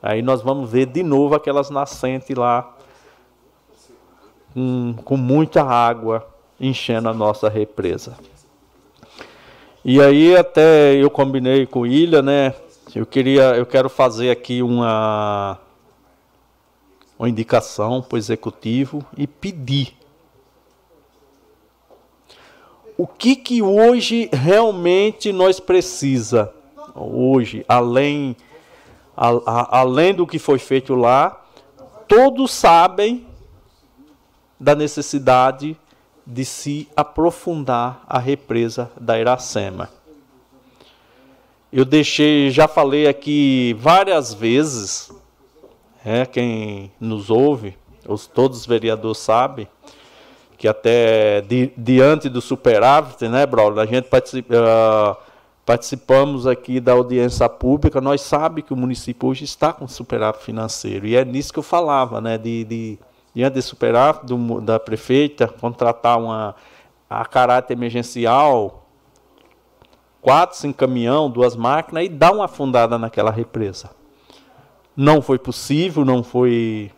Aí 0.02 0.22
nós 0.22 0.42
vamos 0.42 0.70
ver 0.70 0.86
de 0.86 1.02
novo 1.02 1.34
aquelas 1.34 1.70
nascentes 1.70 2.36
lá 2.36 2.76
com, 4.52 4.94
com 5.04 5.16
muita 5.16 5.62
água 5.62 6.26
enchendo 6.60 7.08
a 7.08 7.14
nossa 7.14 7.48
represa. 7.48 8.16
E 9.84 10.00
aí 10.00 10.36
até 10.36 10.94
eu 10.94 11.10
combinei 11.10 11.66
com 11.66 11.80
o 11.80 11.86
Ilha, 11.86 12.22
né? 12.22 12.54
Eu 12.94 13.04
queria, 13.04 13.56
eu 13.56 13.66
quero 13.66 13.88
fazer 13.88 14.30
aqui 14.30 14.62
uma 14.62 15.58
uma 17.18 17.28
indicação 17.28 18.02
para 18.02 18.16
o 18.16 18.18
executivo 18.18 19.04
e 19.16 19.26
pedir. 19.26 19.96
O 22.96 23.06
que 23.06 23.34
que 23.34 23.60
hoje 23.60 24.28
realmente 24.32 25.32
nós 25.32 25.58
precisa 25.58 26.52
hoje, 26.94 27.64
além 27.68 28.36
a, 29.16 29.30
a, 29.30 29.80
além 29.80 30.14
do 30.14 30.26
que 30.26 30.38
foi 30.38 30.58
feito 30.58 30.94
lá, 30.94 31.44
todos 32.06 32.52
sabem 32.52 33.26
da 34.58 34.74
necessidade 34.74 35.76
de 36.26 36.44
se 36.44 36.88
aprofundar 36.96 38.02
a 38.08 38.18
represa 38.18 38.90
da 38.98 39.18
Iracema. 39.18 39.90
Eu 41.72 41.84
deixei, 41.84 42.50
já 42.50 42.68
falei 42.68 43.08
aqui 43.08 43.76
várias 43.78 44.32
vezes, 44.32 45.12
é, 46.04 46.24
quem 46.24 46.92
nos 47.00 47.30
ouve, 47.30 47.76
os, 48.06 48.26
todos 48.26 48.60
os 48.60 48.66
vereadores 48.66 49.18
sabem, 49.18 49.68
que 50.64 50.68
até 50.68 51.42
di, 51.42 51.70
diante 51.76 52.26
do 52.30 52.40
superávit, 52.40 53.28
né, 53.28 53.44
Braulio, 53.44 53.80
a 53.80 53.84
gente 53.84 54.08
participa, 54.08 54.54
uh, 54.54 55.14
participamos 55.62 56.46
aqui 56.46 56.80
da 56.80 56.92
audiência 56.92 57.46
pública, 57.50 58.00
nós 58.00 58.22
sabemos 58.22 58.68
que 58.68 58.72
o 58.72 58.76
município 58.76 59.28
hoje 59.28 59.44
está 59.44 59.74
com 59.74 59.86
superávit 59.86 60.42
financeiro, 60.42 61.06
e 61.06 61.16
é 61.16 61.22
nisso 61.22 61.52
que 61.52 61.58
eu 61.58 61.62
falava, 61.62 62.18
né, 62.18 62.38
de, 62.38 62.64
de 62.64 62.98
diante 63.34 63.52
de 63.52 63.60
superávit 63.60 64.24
do, 64.24 64.58
da 64.62 64.80
prefeita, 64.80 65.46
contratar 65.46 66.18
uma, 66.18 66.54
a 67.10 67.26
caráter 67.26 67.74
emergencial, 67.74 68.86
quatro, 70.22 70.56
cinco 70.56 70.78
caminhão, 70.78 71.28
duas 71.28 71.54
máquinas 71.54 72.06
e 72.06 72.08
dar 72.08 72.32
uma 72.32 72.46
afundada 72.46 72.96
naquela 72.96 73.30
represa. 73.30 73.90
Não 74.96 75.20
foi 75.20 75.38
possível, 75.38 76.06
não 76.06 76.22
foi, 76.22 76.90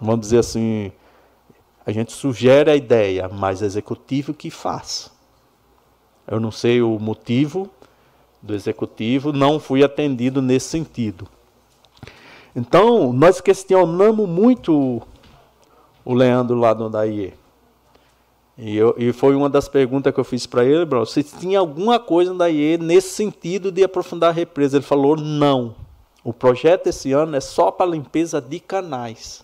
vamos 0.00 0.20
dizer 0.20 0.38
assim, 0.38 0.90
a 1.84 1.92
gente 1.92 2.12
sugere 2.12 2.70
a 2.70 2.76
ideia, 2.76 3.28
mas 3.28 3.60
o 3.60 3.64
executivo 3.64 4.34
que 4.34 4.50
faz. 4.50 5.10
Eu 6.26 6.38
não 6.38 6.50
sei 6.50 6.82
o 6.82 6.98
motivo 6.98 7.68
do 8.42 8.54
executivo, 8.54 9.32
não 9.32 9.58
fui 9.58 9.82
atendido 9.82 10.40
nesse 10.40 10.68
sentido. 10.68 11.26
Então, 12.54 13.12
nós 13.12 13.40
questionamos 13.40 14.28
muito 14.28 15.02
o 16.04 16.14
Leandro 16.14 16.56
lá 16.56 16.72
do 16.72 16.88
Daie. 16.88 17.34
E, 18.58 18.76
eu, 18.76 18.94
e 18.98 19.12
foi 19.12 19.34
uma 19.34 19.48
das 19.48 19.68
perguntas 19.68 20.12
que 20.12 20.20
eu 20.20 20.24
fiz 20.24 20.46
para 20.46 20.64
ele, 20.64 20.84
bro, 20.84 21.06
se 21.06 21.22
tinha 21.22 21.58
alguma 21.58 21.98
coisa 21.98 22.34
da 22.34 22.50
IE 22.50 22.76
nesse 22.76 23.14
sentido 23.14 23.72
de 23.72 23.82
aprofundar 23.82 24.30
a 24.30 24.34
represa. 24.34 24.76
Ele 24.76 24.84
falou, 24.84 25.16
não. 25.16 25.74
O 26.22 26.32
projeto 26.32 26.88
esse 26.88 27.12
ano 27.12 27.36
é 27.36 27.40
só 27.40 27.70
para 27.70 27.90
limpeza 27.90 28.38
de 28.38 28.60
canais. 28.60 29.42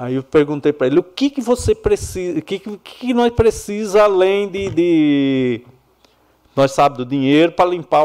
Aí 0.00 0.14
eu 0.14 0.22
perguntei 0.22 0.72
para 0.72 0.86
ele, 0.86 0.98
o 0.98 1.02
que, 1.02 1.28
que 1.28 1.42
você 1.42 1.74
precisa, 1.74 2.38
o 2.38 2.42
que, 2.42 2.58
que, 2.58 2.78
que 2.78 3.12
nós 3.12 3.30
precisa 3.34 4.04
além 4.04 4.48
de, 4.48 4.70
de 4.70 5.66
nós 6.56 6.72
sabe 6.72 6.96
do 6.96 7.04
dinheiro 7.04 7.52
para 7.52 7.68
limpar 7.68 8.00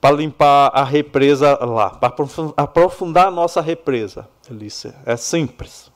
para 0.00 0.16
limpar 0.16 0.72
a 0.74 0.82
represa 0.82 1.56
lá, 1.64 1.90
para 1.90 2.12
aprofundar 2.56 3.28
a 3.28 3.30
nossa 3.30 3.60
represa. 3.60 4.28
Ele 4.50 4.64
disse, 4.64 4.92
é 5.06 5.16
simples. 5.16 5.88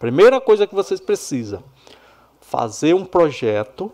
Primeira 0.00 0.40
coisa 0.40 0.66
que 0.66 0.74
vocês 0.74 0.98
precisam, 0.98 1.62
fazer 2.40 2.94
um 2.94 3.04
projeto 3.04 3.92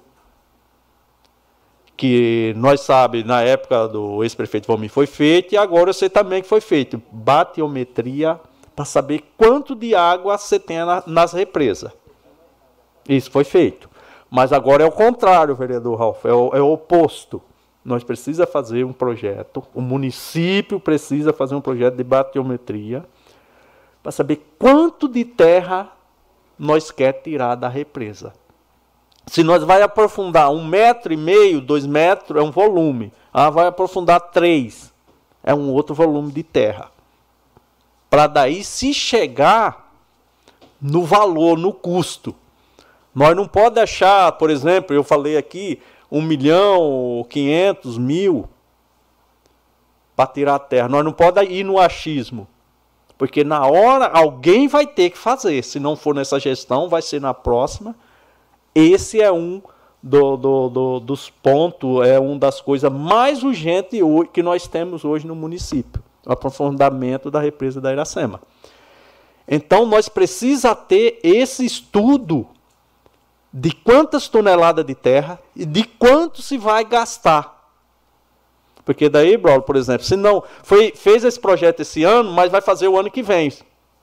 que 1.94 2.54
nós 2.56 2.80
sabe 2.80 3.22
na 3.24 3.42
época 3.42 3.88
do 3.88 4.24
ex-prefeito 4.24 4.66
Valmir 4.68 4.88
foi 4.88 5.06
feito 5.06 5.52
e 5.52 5.58
agora 5.58 5.90
eu 5.90 5.94
sei 5.94 6.08
também 6.08 6.40
que 6.40 6.48
foi 6.48 6.62
feito 6.62 7.02
batiometria 7.12 8.40
para 8.74 8.84
saber 8.84 9.24
quanto 9.36 9.74
de 9.74 9.94
água 9.94 10.36
você 10.36 10.58
tem 10.58 10.78
nas 11.06 11.32
represas. 11.32 11.92
Isso 13.08 13.30
foi 13.30 13.44
feito. 13.44 13.88
Mas 14.30 14.52
agora 14.52 14.82
é 14.82 14.86
o 14.86 14.90
contrário, 14.90 15.54
vereador 15.54 15.98
Ralf, 15.98 16.24
é 16.24 16.32
o, 16.32 16.50
é 16.54 16.60
o 16.60 16.72
oposto. 16.72 17.40
Nós 17.84 18.02
precisamos 18.02 18.52
fazer 18.52 18.84
um 18.84 18.92
projeto, 18.92 19.62
o 19.74 19.80
município 19.80 20.80
precisa 20.80 21.32
fazer 21.32 21.54
um 21.54 21.60
projeto 21.60 21.94
de 21.96 22.02
batiometria 22.02 23.04
para 24.02 24.10
saber 24.10 24.44
quanto 24.58 25.06
de 25.06 25.24
terra 25.24 25.92
nós 26.58 26.90
quer 26.90 27.12
tirar 27.12 27.54
da 27.54 27.68
represa. 27.68 28.32
Se 29.26 29.42
nós 29.42 29.62
vai 29.62 29.82
aprofundar 29.82 30.50
um 30.50 30.64
metro 30.66 31.12
e 31.12 31.16
meio, 31.16 31.60
dois 31.60 31.86
metros, 31.86 32.40
é 32.40 32.42
um 32.42 32.50
volume. 32.50 33.12
Ah, 33.32 33.50
vai 33.50 33.66
aprofundar 33.66 34.20
três, 34.20 34.92
é 35.42 35.54
um 35.54 35.70
outro 35.70 35.94
volume 35.94 36.32
de 36.32 36.42
terra. 36.42 36.93
Para 38.14 38.28
daí 38.28 38.62
se 38.62 38.94
chegar 38.94 39.92
no 40.80 41.02
valor, 41.02 41.58
no 41.58 41.72
custo. 41.72 42.32
Nós 43.12 43.34
não 43.34 43.48
podemos 43.48 43.74
deixar, 43.74 44.30
por 44.30 44.50
exemplo, 44.50 44.94
eu 44.94 45.02
falei 45.02 45.36
aqui, 45.36 45.82
um 46.08 46.22
milhão, 46.22 47.26
quinhentos 47.28 47.98
mil 47.98 48.48
para 50.14 50.28
tirar 50.28 50.54
a 50.54 50.58
terra. 50.60 50.88
Nós 50.88 51.04
não 51.04 51.12
podemos 51.12 51.50
ir 51.50 51.64
no 51.64 51.76
achismo. 51.76 52.46
Porque 53.18 53.42
na 53.42 53.66
hora 53.66 54.06
alguém 54.06 54.68
vai 54.68 54.86
ter 54.86 55.10
que 55.10 55.18
fazer. 55.18 55.64
Se 55.64 55.80
não 55.80 55.96
for 55.96 56.14
nessa 56.14 56.38
gestão, 56.38 56.88
vai 56.88 57.02
ser 57.02 57.20
na 57.20 57.34
próxima. 57.34 57.96
Esse 58.72 59.20
é 59.20 59.32
um 59.32 59.60
do, 60.00 60.36
do, 60.36 60.68
do, 60.68 61.00
dos 61.00 61.30
pontos, 61.30 62.06
é 62.06 62.20
uma 62.20 62.38
das 62.38 62.60
coisas 62.60 62.92
mais 62.92 63.42
urgentes 63.42 63.98
que 64.32 64.40
nós 64.40 64.68
temos 64.68 65.04
hoje 65.04 65.26
no 65.26 65.34
município. 65.34 66.00
O 66.26 66.32
aprofundamento 66.32 67.30
da 67.30 67.40
represa 67.40 67.80
da 67.80 67.92
Iracema. 67.92 68.40
Então 69.46 69.84
nós 69.84 70.08
precisamos 70.08 70.84
ter 70.88 71.20
esse 71.22 71.64
estudo 71.64 72.46
de 73.52 73.70
quantas 73.72 74.28
toneladas 74.28 74.84
de 74.84 74.94
terra 74.94 75.38
e 75.54 75.64
de 75.64 75.84
quanto 75.84 76.42
se 76.42 76.56
vai 76.56 76.84
gastar 76.84 77.54
porque 78.84 79.08
daí, 79.08 79.36
Braulio, 79.36 79.62
por 79.62 79.76
exemplo, 79.76 80.04
se 80.04 80.14
não 80.14 80.42
foi, 80.62 80.92
fez 80.94 81.24
esse 81.24 81.40
projeto 81.40 81.80
esse 81.80 82.04
ano, 82.04 82.30
mas 82.30 82.52
vai 82.52 82.60
fazer 82.60 82.86
o 82.86 82.98
ano 82.98 83.10
que 83.10 83.22
vem. 83.22 83.50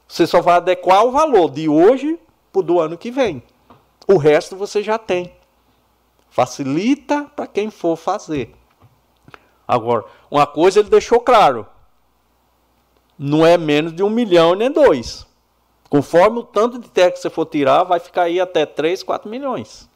Você 0.07 0.25
só 0.25 0.41
vai 0.41 0.55
adequar 0.55 1.05
o 1.05 1.11
valor 1.11 1.51
de 1.51 1.69
hoje 1.69 2.19
para 2.51 2.63
do 2.63 2.79
ano 2.79 2.97
que 2.97 3.11
vem. 3.11 3.43
O 4.07 4.17
resto 4.17 4.55
você 4.55 4.81
já 4.81 4.97
tem. 4.97 5.31
Facilita 6.29 7.25
para 7.35 7.45
quem 7.45 7.69
for 7.69 7.95
fazer. 7.95 8.55
Agora, 9.67 10.03
uma 10.29 10.47
coisa 10.47 10.79
ele 10.79 10.89
deixou 10.89 11.19
claro: 11.19 11.67
não 13.17 13.45
é 13.45 13.57
menos 13.57 13.93
de 13.93 14.03
um 14.03 14.09
milhão 14.09 14.55
nem 14.55 14.71
dois. 14.71 15.27
Conforme 15.89 16.39
o 16.39 16.43
tanto 16.43 16.79
de 16.79 16.89
terra 16.89 17.11
que 17.11 17.19
você 17.19 17.29
for 17.29 17.45
tirar, 17.45 17.83
vai 17.83 17.99
ficar 17.99 18.23
aí 18.23 18.39
até 18.39 18.65
3, 18.65 19.03
4 19.03 19.29
milhões. 19.29 19.89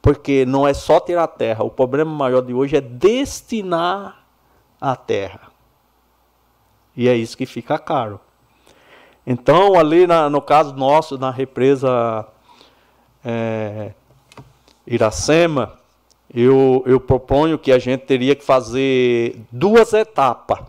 Porque 0.00 0.46
não 0.46 0.66
é 0.66 0.72
só 0.72 0.98
tirar 0.98 1.24
a 1.24 1.28
terra, 1.28 1.64
o 1.64 1.70
problema 1.70 2.10
maior 2.10 2.40
de 2.40 2.54
hoje 2.54 2.76
é 2.76 2.80
destinar 2.80 4.24
a 4.80 4.96
terra. 4.96 5.48
E 6.96 7.08
é 7.08 7.14
isso 7.14 7.36
que 7.36 7.46
fica 7.46 7.78
caro. 7.78 8.20
Então, 9.26 9.78
ali 9.78 10.06
na, 10.06 10.30
no 10.30 10.40
caso 10.40 10.74
nosso, 10.74 11.18
na 11.18 11.30
represa 11.30 12.26
é, 13.22 13.92
Iracema, 14.86 15.74
eu, 16.32 16.82
eu 16.86 16.98
proponho 16.98 17.58
que 17.58 17.70
a 17.70 17.78
gente 17.78 18.06
teria 18.06 18.34
que 18.34 18.42
fazer 18.42 19.38
duas 19.52 19.92
etapas. 19.92 20.60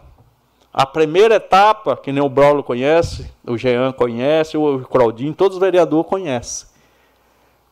A 0.74 0.86
primeira 0.86 1.36
etapa, 1.36 1.98
que 1.98 2.12
nem 2.12 2.24
o 2.24 2.30
Braulio 2.30 2.64
conhece, 2.64 3.32
o 3.46 3.58
Jean 3.58 3.92
conhece, 3.92 4.58
o 4.58 4.82
Claudinho, 4.82 5.34
todos 5.34 5.58
os 5.58 5.62
vereadores 5.62 6.08
conhecem 6.08 6.70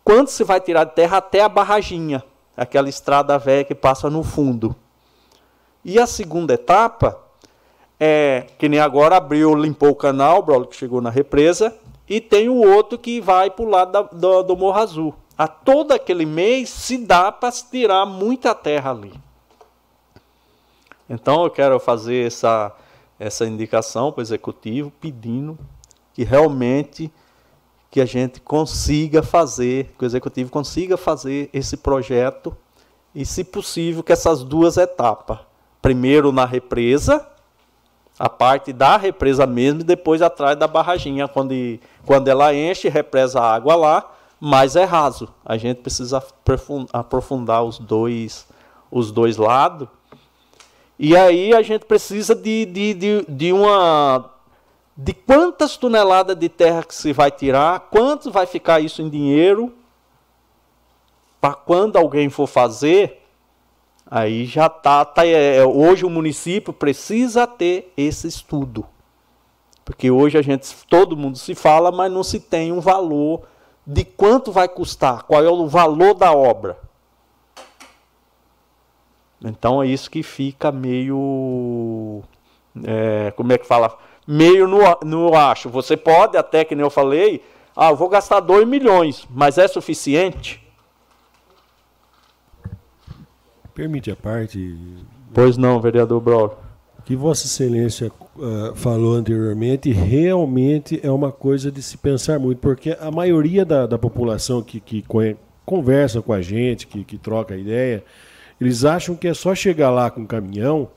quanto 0.07 0.31
se 0.31 0.45
vai 0.45 0.61
tirar 0.61 0.85
de 0.85 0.93
terra 0.93 1.17
até 1.17 1.41
a 1.41 1.49
barraginha, 1.49 2.23
aquela 2.55 2.87
estrada 2.87 3.37
velha 3.37 3.65
que 3.65 3.75
passa 3.75 4.09
no 4.09 4.23
fundo. 4.23 4.73
E 5.83 5.99
a 5.99 6.07
segunda 6.07 6.53
etapa 6.53 7.19
é 7.99 8.45
que 8.57 8.69
nem 8.69 8.79
agora 8.79 9.17
abriu, 9.17 9.53
limpou 9.53 9.89
o 9.89 9.95
canal, 9.95 10.39
o 10.47 10.65
que 10.65 10.77
chegou 10.77 11.01
na 11.01 11.09
represa, 11.09 11.75
e 12.07 12.21
tem 12.21 12.47
o 12.47 12.55
outro 12.55 12.97
que 12.97 13.19
vai 13.19 13.49
para 13.49 13.65
o 13.65 13.69
lado 13.69 13.91
da, 13.91 14.01
do, 14.03 14.43
do 14.43 14.55
Morro 14.55 14.79
Azul. 14.79 15.15
A 15.37 15.45
todo 15.45 15.91
aquele 15.91 16.25
mês 16.25 16.69
se 16.69 16.97
dá 16.99 17.29
para 17.29 17.51
se 17.51 17.69
tirar 17.69 18.05
muita 18.05 18.55
terra 18.55 18.91
ali. 18.91 19.13
Então 21.09 21.43
eu 21.43 21.49
quero 21.49 21.81
fazer 21.81 22.27
essa, 22.27 22.73
essa 23.19 23.45
indicação 23.45 24.11
para 24.11 24.21
o 24.21 24.23
executivo, 24.23 24.91
pedindo 24.99 25.57
que 26.13 26.23
realmente 26.23 27.11
que 27.89 28.01
a 28.01 28.05
gente 28.05 28.41
consiga 28.41 29.23
fazer, 29.23 29.95
que 29.97 30.03
o 30.03 30.05
executivo 30.05 30.51
consiga 30.51 30.97
fazer 30.97 31.49
esse 31.53 31.77
projeto 31.77 32.55
e, 33.15 33.25
se 33.25 33.43
possível, 33.43 34.03
que 34.03 34.11
essas 34.11 34.43
duas 34.43 34.77
etapas, 34.77 35.39
primeiro 35.81 36.31
na 36.31 36.45
represa, 36.45 37.27
a 38.19 38.29
parte 38.29 38.73
da 38.73 38.97
represa 38.97 39.45
mesmo, 39.45 39.81
e 39.81 39.83
depois 39.83 40.21
atrás 40.21 40.57
da 40.57 40.67
barraginha, 40.67 41.27
quando, 41.27 41.53
quando 42.05 42.27
ela 42.27 42.53
enche, 42.53 42.89
represa 42.89 43.39
a 43.39 43.53
água 43.53 43.75
lá, 43.75 44.11
mas 44.39 44.75
é 44.75 44.83
raso. 44.83 45.29
A 45.45 45.57
gente 45.57 45.81
precisa 45.81 46.21
aprofundar 46.93 47.63
os 47.63 47.79
dois, 47.79 48.47
os 48.91 49.11
dois 49.11 49.37
lados. 49.37 49.87
E 50.99 51.15
aí 51.15 51.53
a 51.53 51.61
gente 51.61 51.85
precisa 51.85 52.33
de, 52.33 52.65
de, 52.65 52.93
de, 52.93 53.25
de 53.27 53.53
uma. 53.53 54.31
De 54.95 55.13
quantas 55.13 55.77
toneladas 55.77 56.35
de 56.35 56.49
terra 56.49 56.83
que 56.83 56.95
se 56.95 57.13
vai 57.13 57.29
tirar, 57.29 57.81
quanto 57.91 58.31
vai 58.31 58.47
ficar 58.47 58.79
isso 58.79 58.99
em 59.01 59.09
dinheiro, 59.09 59.71
para 61.39 61.53
quando 61.53 61.97
alguém 61.97 62.29
for 62.29 62.47
fazer, 62.47 63.21
aí 64.09 64.45
já 64.45 64.65
está. 64.65 65.05
Tá, 65.05 65.25
é, 65.25 65.63
hoje 65.63 66.03
o 66.03 66.09
município 66.09 66.73
precisa 66.73 67.45
ter 67.45 67.93
esse 67.95 68.27
estudo. 68.27 68.85
Porque 69.85 70.09
hoje 70.09 70.37
a 70.37 70.41
gente, 70.41 70.67
todo 70.89 71.15
mundo 71.15 71.37
se 71.37 71.53
fala, 71.53 71.91
mas 71.91 72.11
não 72.11 72.23
se 72.23 72.39
tem 72.39 72.71
um 72.71 72.81
valor 72.81 73.43
de 73.85 74.03
quanto 74.03 74.51
vai 74.51 74.67
custar, 74.67 75.23
qual 75.23 75.41
é 75.41 75.49
o 75.49 75.67
valor 75.67 76.13
da 76.13 76.33
obra. 76.33 76.86
Então 79.43 79.81
é 79.81 79.87
isso 79.87 80.09
que 80.09 80.23
fica 80.23 80.71
meio. 80.71 82.21
É, 82.83 83.31
como 83.35 83.53
é 83.53 83.57
que 83.57 83.67
fala? 83.67 83.97
Meio 84.27 84.67
no, 84.67 84.79
no 85.03 85.35
acho. 85.35 85.69
Você 85.69 85.95
pode, 85.95 86.37
até 86.37 86.65
que 86.65 86.75
nem 86.75 86.83
eu 86.83 86.89
falei, 86.89 87.43
ah, 87.75 87.89
eu 87.91 87.95
vou 87.95 88.09
gastar 88.09 88.39
2 88.39 88.67
milhões, 88.67 89.27
mas 89.29 89.57
é 89.57 89.67
suficiente? 89.67 90.61
Permite 93.73 94.09
a 94.09 94.15
parte. 94.15 94.75
Pois 95.33 95.55
não, 95.55 95.79
vereador 95.79 96.19
Braulio. 96.19 96.57
Que 97.05 97.15
Vossa 97.15 97.45
Excelência 97.45 98.11
uh, 98.35 98.75
falou 98.75 99.13
anteriormente 99.13 99.91
realmente 99.91 100.99
é 101.01 101.09
uma 101.09 101.31
coisa 101.31 101.71
de 101.71 101.81
se 101.81 101.97
pensar 101.97 102.37
muito, 102.39 102.57
porque 102.57 102.97
a 102.99 103.09
maioria 103.11 103.63
da, 103.63 103.85
da 103.85 103.97
população 103.97 104.61
que, 104.61 104.81
que 104.81 105.05
conversa 105.65 106.21
com 106.21 106.33
a 106.33 106.41
gente, 106.41 106.85
que, 106.85 107.03
que 107.05 107.17
troca 107.17 107.55
ideia, 107.55 108.03
eles 108.59 108.83
acham 108.83 109.15
que 109.15 109.27
é 109.27 109.33
só 109.33 109.53
chegar 109.53 109.89
lá 109.91 110.09
com 110.09 110.21
o 110.21 110.27
caminhão 110.27 110.89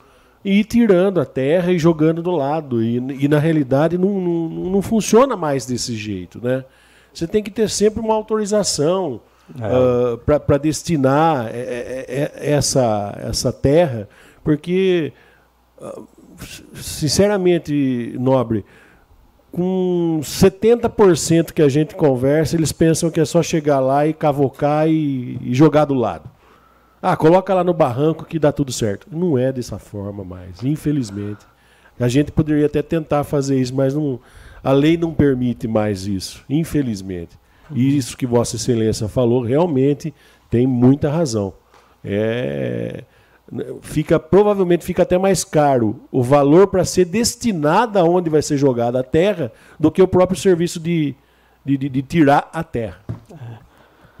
e 0.43 0.59
ir 0.59 0.63
tirando 0.63 1.19
a 1.19 1.25
terra 1.25 1.71
e 1.71 1.77
jogando 1.77 2.21
do 2.21 2.31
lado. 2.31 2.83
E, 2.83 2.97
e 3.23 3.27
na 3.27 3.39
realidade 3.39 3.97
não, 3.97 4.19
não, 4.19 4.49
não, 4.49 4.81
funciona 4.81 5.37
mais 5.37 5.65
desse 5.65 5.95
jeito. 5.95 6.39
Né? 6.43 6.65
Você 7.13 7.27
tem 7.27 7.43
que 7.43 7.51
ter 7.51 7.69
sempre 7.69 7.99
uma 7.99 8.15
autorização 8.15 9.21
é. 9.59 9.67
uh, 9.67 10.21
ah, 10.27 10.39
para 10.39 10.57
destinar 10.57 11.47
é, 11.53 11.59
é, 11.59 12.05
é, 12.07 12.53
essa, 12.53 13.15
essa 13.21 13.53
terra, 13.53 14.09
porque, 14.43 15.13
uh, 15.79 16.07
sinceramente, 16.73 18.15
nobre, 18.19 18.65
com 19.51 20.21
70% 20.23 21.51
que 21.51 21.61
a 21.61 21.69
gente 21.69 21.93
conversa, 21.93 22.55
eles 22.55 22.71
pensam 22.71 23.11
que 23.11 23.19
é 23.19 23.25
só 23.25 23.43
chegar 23.43 23.79
lá 23.81 24.07
e 24.07 24.13
cavocar 24.13 24.87
e, 24.87 25.37
e 25.41 25.53
jogar 25.53 25.85
do 25.85 25.93
lado. 25.93 26.29
Ah, 27.01 27.17
coloca 27.17 27.53
lá 27.53 27.63
no 27.63 27.73
barranco 27.73 28.25
que 28.25 28.37
dá 28.37 28.51
tudo 28.51 28.71
certo. 28.71 29.07
Não 29.11 29.37
é 29.37 29.51
dessa 29.51 29.79
forma 29.79 30.23
mais, 30.23 30.63
infelizmente. 30.63 31.45
A 31.99 32.07
gente 32.07 32.31
poderia 32.31 32.65
até 32.65 32.81
tentar 32.81 33.23
fazer 33.23 33.59
isso, 33.59 33.75
mas 33.75 33.93
não, 33.93 34.19
a 34.63 34.71
lei 34.71 34.97
não 34.97 35.13
permite 35.13 35.67
mais 35.67 36.05
isso, 36.05 36.43
infelizmente. 36.49 37.39
E 37.73 37.97
isso 37.97 38.17
que 38.17 38.25
Vossa 38.25 38.55
Excelência 38.55 39.07
falou 39.07 39.41
realmente 39.41 40.13
tem 40.49 40.67
muita 40.67 41.09
razão. 41.09 41.53
É, 42.03 43.03
fica 43.81 44.19
provavelmente 44.19 44.83
fica 44.83 45.03
até 45.03 45.17
mais 45.17 45.43
caro 45.43 45.99
o 46.11 46.23
valor 46.23 46.67
para 46.67 46.83
ser 46.83 47.05
destinado 47.05 47.99
aonde 47.99 48.29
vai 48.29 48.41
ser 48.41 48.57
jogada 48.57 48.99
a 48.99 49.03
terra 49.03 49.51
do 49.79 49.91
que 49.91 50.01
o 50.01 50.07
próprio 50.07 50.37
serviço 50.37 50.79
de, 50.79 51.15
de, 51.63 51.77
de, 51.77 51.89
de 51.89 52.01
tirar 52.01 52.49
a 52.53 52.63
terra. 52.63 52.99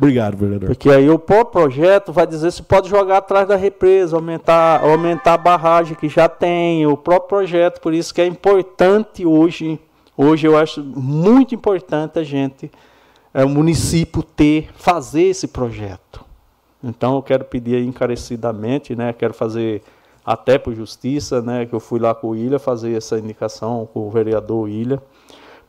Obrigado, 0.01 0.35
vereador. 0.35 0.69
Porque 0.69 0.89
aí 0.89 1.07
o 1.11 1.19
próprio 1.19 1.61
projeto 1.61 2.11
vai 2.11 2.25
dizer 2.25 2.49
se 2.51 2.63
pode 2.63 2.89
jogar 2.89 3.17
atrás 3.17 3.47
da 3.47 3.55
represa, 3.55 4.15
aumentar, 4.15 4.81
aumentar 4.83 5.35
a 5.35 5.37
barragem 5.37 5.95
que 5.95 6.09
já 6.09 6.27
tem, 6.27 6.87
o 6.87 6.97
próprio 6.97 7.29
projeto, 7.29 7.79
por 7.79 7.93
isso 7.93 8.11
que 8.11 8.19
é 8.19 8.25
importante 8.25 9.23
hoje, 9.23 9.79
hoje 10.17 10.47
eu 10.47 10.57
acho 10.57 10.83
muito 10.83 11.53
importante 11.53 12.17
a 12.17 12.23
gente, 12.23 12.71
é, 13.31 13.45
o 13.45 13.49
município 13.49 14.23
ter, 14.23 14.69
fazer 14.73 15.25
esse 15.25 15.47
projeto. 15.47 16.25
Então 16.83 17.17
eu 17.17 17.21
quero 17.21 17.45
pedir 17.45 17.83
encarecidamente, 17.83 18.95
né, 18.95 19.13
quero 19.13 19.35
fazer 19.35 19.83
até 20.25 20.57
por 20.57 20.73
justiça, 20.73 21.43
né, 21.43 21.67
que 21.67 21.73
eu 21.73 21.79
fui 21.79 21.99
lá 21.99 22.15
com 22.15 22.29
o 22.29 22.35
Ilha 22.35 22.57
fazer 22.57 22.97
essa 22.97 23.19
indicação 23.19 23.87
com 23.93 24.07
o 24.07 24.09
vereador 24.09 24.67
Ilha, 24.67 24.99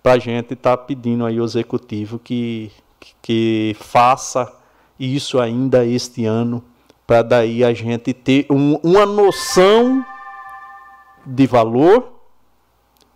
para 0.02 0.12
a 0.12 0.18
gente 0.18 0.54
estar 0.54 0.78
tá 0.78 0.82
pedindo 0.82 1.26
aí 1.26 1.38
ao 1.38 1.44
executivo 1.44 2.18
que 2.18 2.72
que 3.20 3.76
faça 3.78 4.52
isso 4.98 5.40
ainda 5.40 5.84
este 5.84 6.24
ano, 6.24 6.62
para 7.06 7.22
daí 7.22 7.64
a 7.64 7.74
gente 7.74 8.12
ter 8.12 8.46
um, 8.50 8.76
uma 8.82 9.04
noção 9.04 10.04
de 11.24 11.46
valor 11.46 12.12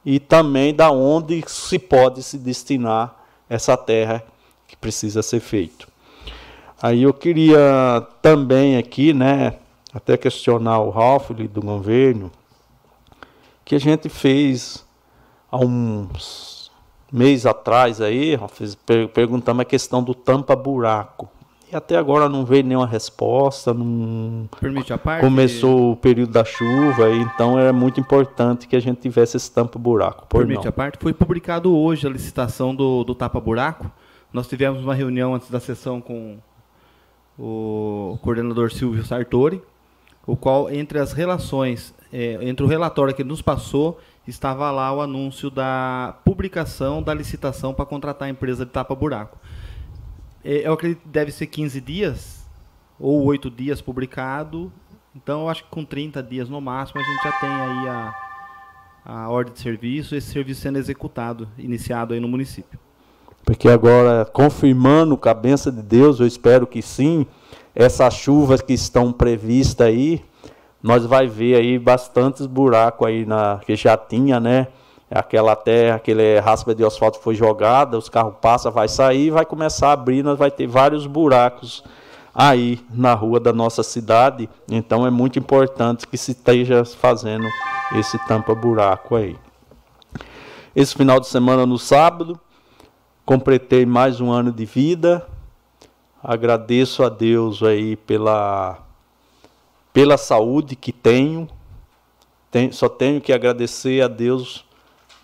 e 0.04 0.20
também 0.20 0.74
da 0.74 0.90
onde 0.90 1.42
se 1.46 1.78
pode 1.78 2.22
se 2.22 2.38
destinar 2.38 3.16
essa 3.48 3.76
terra 3.76 4.22
que 4.66 4.76
precisa 4.76 5.22
ser 5.22 5.40
feito. 5.40 5.88
Aí 6.80 7.02
eu 7.02 7.14
queria 7.14 8.06
também 8.20 8.76
aqui, 8.76 9.12
né, 9.12 9.54
até 9.92 10.16
questionar 10.16 10.80
o 10.80 10.90
Ralph 10.90 11.30
do 11.30 11.60
governo, 11.60 12.30
que 13.64 13.74
a 13.74 13.80
gente 13.80 14.08
fez 14.08 14.84
há 15.50 15.58
uns 15.58 16.55
mês 17.12 17.46
atrás 17.46 18.00
aí, 18.00 18.38
perguntamos 19.14 19.62
a 19.62 19.64
questão 19.64 20.02
do 20.02 20.14
tampa-buraco. 20.14 21.28
E 21.70 21.74
até 21.74 21.96
agora 21.96 22.28
não 22.28 22.44
veio 22.44 22.62
nenhuma 22.62 22.86
resposta. 22.86 23.74
Não... 23.74 24.48
Permite 24.60 24.92
a 24.92 24.98
parte? 24.98 25.20
Começou 25.20 25.92
o 25.92 25.96
período 25.96 26.32
da 26.32 26.44
chuva, 26.44 27.10
então 27.10 27.58
era 27.58 27.72
muito 27.72 27.98
importante 27.98 28.68
que 28.68 28.76
a 28.76 28.80
gente 28.80 29.00
tivesse 29.00 29.36
esse 29.36 29.50
tampa-buraco. 29.50 30.26
Permite 30.26 30.62
não. 30.62 30.68
a 30.68 30.72
parte? 30.72 30.98
Foi 31.00 31.12
publicado 31.12 31.76
hoje 31.76 32.06
a 32.06 32.10
licitação 32.10 32.74
do, 32.74 33.02
do 33.02 33.14
tapa-buraco. 33.14 33.90
Nós 34.32 34.46
tivemos 34.46 34.80
uma 34.82 34.94
reunião 34.94 35.34
antes 35.34 35.50
da 35.50 35.58
sessão 35.58 36.00
com 36.00 36.38
o 37.38 38.18
coordenador 38.22 38.72
Silvio 38.72 39.04
Sartori, 39.04 39.60
o 40.26 40.36
qual, 40.36 40.70
entre 40.70 40.98
as 40.98 41.12
relações, 41.12 41.92
é, 42.12 42.38
entre 42.42 42.64
o 42.64 42.68
relatório 42.68 43.14
que 43.14 43.24
nos 43.24 43.42
passou 43.42 43.98
estava 44.26 44.70
lá 44.70 44.92
o 44.92 45.00
anúncio 45.00 45.50
da 45.50 46.16
publicação 46.24 47.02
da 47.02 47.14
licitação 47.14 47.72
para 47.72 47.86
contratar 47.86 48.28
a 48.28 48.30
empresa 48.30 48.64
de 48.64 48.72
tapa-buraco. 48.72 49.38
É, 50.44 50.66
eu 50.66 50.72
acredito 50.72 51.02
que 51.02 51.08
deve 51.08 51.32
ser 51.32 51.46
15 51.46 51.80
dias 51.80 52.46
ou 52.98 53.24
8 53.24 53.50
dias 53.50 53.80
publicado. 53.80 54.72
Então, 55.14 55.42
eu 55.42 55.48
acho 55.48 55.64
que 55.64 55.70
com 55.70 55.84
30 55.84 56.22
dias 56.22 56.48
no 56.48 56.60
máximo 56.60 57.00
a 57.00 57.04
gente 57.04 57.22
já 57.22 57.32
tem 57.40 57.48
aí 57.48 57.88
a, 57.88 58.14
a 59.04 59.28
ordem 59.28 59.54
de 59.54 59.60
serviço, 59.60 60.14
esse 60.14 60.30
serviço 60.30 60.60
sendo 60.60 60.78
executado, 60.78 61.48
iniciado 61.56 62.14
aí 62.14 62.20
no 62.20 62.28
município. 62.28 62.78
Porque 63.44 63.68
agora, 63.68 64.24
confirmando 64.24 65.16
com 65.16 65.28
a 65.28 65.34
benção 65.34 65.72
de 65.72 65.82
Deus, 65.82 66.18
eu 66.18 66.26
espero 66.26 66.66
que 66.66 66.82
sim, 66.82 67.24
essas 67.74 68.14
chuvas 68.14 68.60
que 68.60 68.72
estão 68.72 69.12
previstas 69.12 69.86
aí, 69.86 70.22
nós 70.86 71.04
vai 71.04 71.26
ver 71.26 71.56
aí 71.56 71.80
bastantes 71.80 72.46
buracos 72.46 73.08
aí 73.08 73.26
na 73.26 73.58
que 73.66 73.74
já 73.74 73.96
tinha, 73.96 74.38
né? 74.38 74.68
Aquela 75.10 75.56
terra, 75.56 75.96
aquele 75.96 76.38
raspa 76.38 76.76
de 76.76 76.84
asfalto 76.84 77.18
foi 77.18 77.34
jogada, 77.34 77.98
os 77.98 78.08
carros 78.08 78.34
passam, 78.40 78.70
vai 78.70 78.86
sair, 78.86 79.30
vai 79.30 79.44
começar 79.44 79.88
a 79.88 79.92
abrir, 79.92 80.22
nós 80.22 80.38
vai 80.38 80.48
ter 80.48 80.68
vários 80.68 81.04
buracos 81.04 81.82
aí 82.32 82.78
na 82.88 83.14
rua 83.14 83.40
da 83.40 83.52
nossa 83.52 83.82
cidade. 83.82 84.48
Então 84.70 85.04
é 85.04 85.10
muito 85.10 85.40
importante 85.40 86.06
que 86.06 86.16
se 86.16 86.30
esteja 86.30 86.84
fazendo 86.84 87.48
esse 87.96 88.16
tampa-buraco 88.28 89.16
aí. 89.16 89.36
Esse 90.74 90.94
final 90.94 91.18
de 91.18 91.26
semana, 91.26 91.66
no 91.66 91.78
sábado, 91.78 92.38
completei 93.24 93.84
mais 93.84 94.20
um 94.20 94.30
ano 94.30 94.52
de 94.52 94.64
vida. 94.64 95.26
Agradeço 96.22 97.02
a 97.02 97.08
Deus 97.08 97.60
aí 97.60 97.96
pela 97.96 98.85
pela 99.96 100.18
saúde 100.18 100.76
que 100.76 100.92
tenho. 100.92 101.48
tenho. 102.50 102.70
Só 102.70 102.86
tenho 102.86 103.18
que 103.18 103.32
agradecer 103.32 104.02
a 104.02 104.08
Deus 104.08 104.62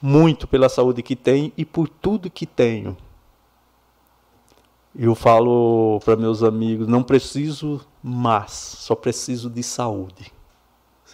muito 0.01 0.49
pela 0.49 0.67
saúde 0.67 1.03
que 1.03 1.15
tenho 1.15 1.53
e 1.59 1.63
por 1.63 1.91
tudo 1.91 2.31
que 2.31 2.47
tenho. 2.47 2.97
Eu 4.99 5.15
falo 5.15 6.01
para 6.03 6.17
meus 6.17 6.43
amigos, 6.43 6.89
não 6.89 7.03
preciso 7.03 7.87
mais, 8.03 8.51
só 8.53 8.95
preciso 8.95 9.51
de 9.51 9.63
saúde. 9.63 10.33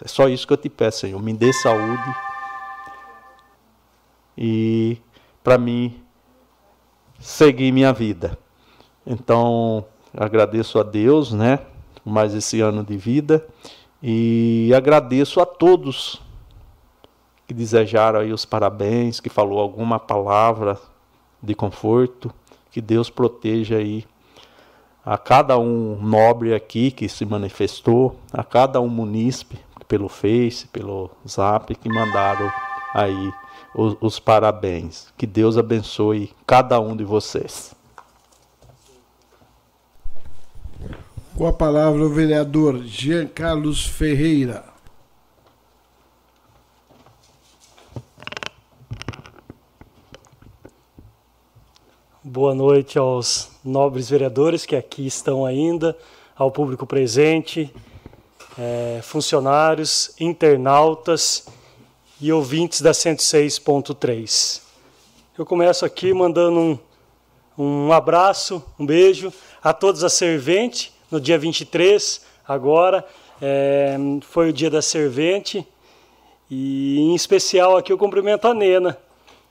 É 0.01 0.07
só 0.07 0.29
isso 0.29 0.47
que 0.47 0.53
eu 0.53 0.57
te 0.57 0.69
peço, 0.69 1.01
Senhor, 1.01 1.21
me 1.21 1.33
dê 1.33 1.51
saúde. 1.51 2.15
E 4.37 4.97
para 5.43 5.57
mim 5.57 6.01
seguir 7.19 7.73
minha 7.73 7.91
vida. 7.91 8.39
Então, 9.05 9.85
agradeço 10.13 10.79
a 10.79 10.83
Deus, 10.83 11.33
né? 11.33 11.59
Mais 12.05 12.33
esse 12.33 12.61
ano 12.61 12.83
de 12.83 12.97
vida 12.97 13.45
e 14.01 14.71
agradeço 14.75 15.39
a 15.39 15.45
todos 15.45 16.21
que 17.47 17.53
desejaram 17.53 18.19
aí 18.19 18.31
os 18.31 18.45
parabéns, 18.45 19.19
que 19.19 19.29
falou 19.29 19.59
alguma 19.59 19.99
palavra 19.99 20.77
de 21.41 21.55
conforto, 21.55 22.31
que 22.71 22.79
Deus 22.79 23.09
proteja 23.09 23.77
aí 23.77 24.05
a 25.03 25.17
cada 25.17 25.57
um 25.57 25.97
nobre 25.99 26.53
aqui 26.53 26.91
que 26.91 27.09
se 27.09 27.25
manifestou, 27.25 28.15
a 28.31 28.43
cada 28.43 28.79
um 28.79 28.87
munícipe, 28.87 29.57
pelo 29.87 30.07
Face, 30.07 30.67
pelo 30.67 31.09
Zap, 31.27 31.73
que 31.73 31.89
mandaram 31.89 32.51
aí 32.93 33.33
os, 33.73 33.97
os 33.99 34.19
parabéns. 34.19 35.11
Que 35.17 35.25
Deus 35.25 35.57
abençoe 35.57 36.31
cada 36.45 36.79
um 36.79 36.95
de 36.95 37.03
vocês. 37.03 37.78
Com 41.37 41.47
a 41.47 41.53
palavra 41.53 42.03
o 42.03 42.09
vereador 42.09 42.83
Jean 42.83 43.25
Carlos 43.25 43.85
Ferreira. 43.85 44.65
Boa 52.21 52.53
noite 52.53 52.99
aos 52.99 53.51
nobres 53.63 54.09
vereadores 54.09 54.65
que 54.65 54.75
aqui 54.75 55.07
estão 55.07 55.45
ainda, 55.45 55.97
ao 56.35 56.51
público 56.51 56.85
presente, 56.85 57.73
é, 58.57 58.99
funcionários, 59.01 60.13
internautas 60.19 61.47
e 62.19 62.33
ouvintes 62.33 62.81
da 62.81 62.91
106.3. 62.91 64.61
Eu 65.37 65.45
começo 65.45 65.85
aqui 65.85 66.13
mandando 66.13 66.59
um, 66.59 66.79
um 67.57 67.93
abraço, 67.93 68.61
um 68.77 68.85
beijo 68.85 69.31
a 69.63 69.71
todos 69.71 70.03
as 70.03 70.11
serventes 70.13 70.98
no 71.11 71.19
dia 71.19 71.37
23, 71.37 72.25
agora, 72.47 73.05
é, 73.41 73.97
foi 74.21 74.49
o 74.49 74.53
dia 74.53 74.69
da 74.69 74.81
servente, 74.81 75.65
e 76.49 76.99
em 76.99 77.15
especial 77.15 77.77
aqui 77.77 77.91
eu 77.91 77.97
cumprimento 77.97 78.47
a 78.47 78.53
Nena. 78.53 78.97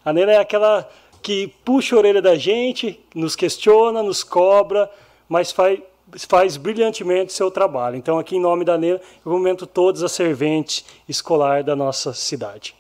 A 0.05 0.13
Nena 0.13 0.33
é 0.33 0.39
aquela 0.39 0.89
que 1.23 1.49
puxa 1.65 1.95
a 1.95 1.99
orelha 1.99 2.23
da 2.23 2.37
gente, 2.37 2.99
nos 3.15 3.37
questiona, 3.37 4.03
nos 4.03 4.23
cobra, 4.23 4.91
mas 5.29 5.53
faz, 5.53 5.81
faz 6.29 6.57
brilhantemente 6.57 7.33
seu 7.33 7.51
trabalho. 7.51 7.97
Então, 7.97 8.19
aqui 8.19 8.37
em 8.37 8.41
nome 8.41 8.65
da 8.65 8.79
Nena, 8.79 9.01
eu 9.25 9.33
cumprimento 9.33 9.67
todas 9.67 10.03
as 10.03 10.13
serventes 10.13 10.85
escolar 11.09 11.63
da 11.63 11.77
nossa 11.77 12.13
cidade. 12.13 12.75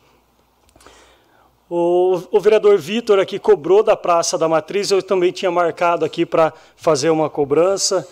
O, 1.71 2.23
o, 2.31 2.41
vereador 2.41 2.79
Vitor 2.79 3.19
aqui 3.19 3.39
cobrou 3.39 3.83
da 3.83 3.95
Praça 3.95 4.39
da 4.39 4.49
Matriz, 4.49 4.91
eu 4.91 5.03
também 5.03 5.31
tinha 5.31 5.51
marcado 5.51 6.03
aqui 6.03 6.25
para 6.25 6.51
fazer 6.77 7.11
uma 7.11 7.29
cobrança. 7.29 8.09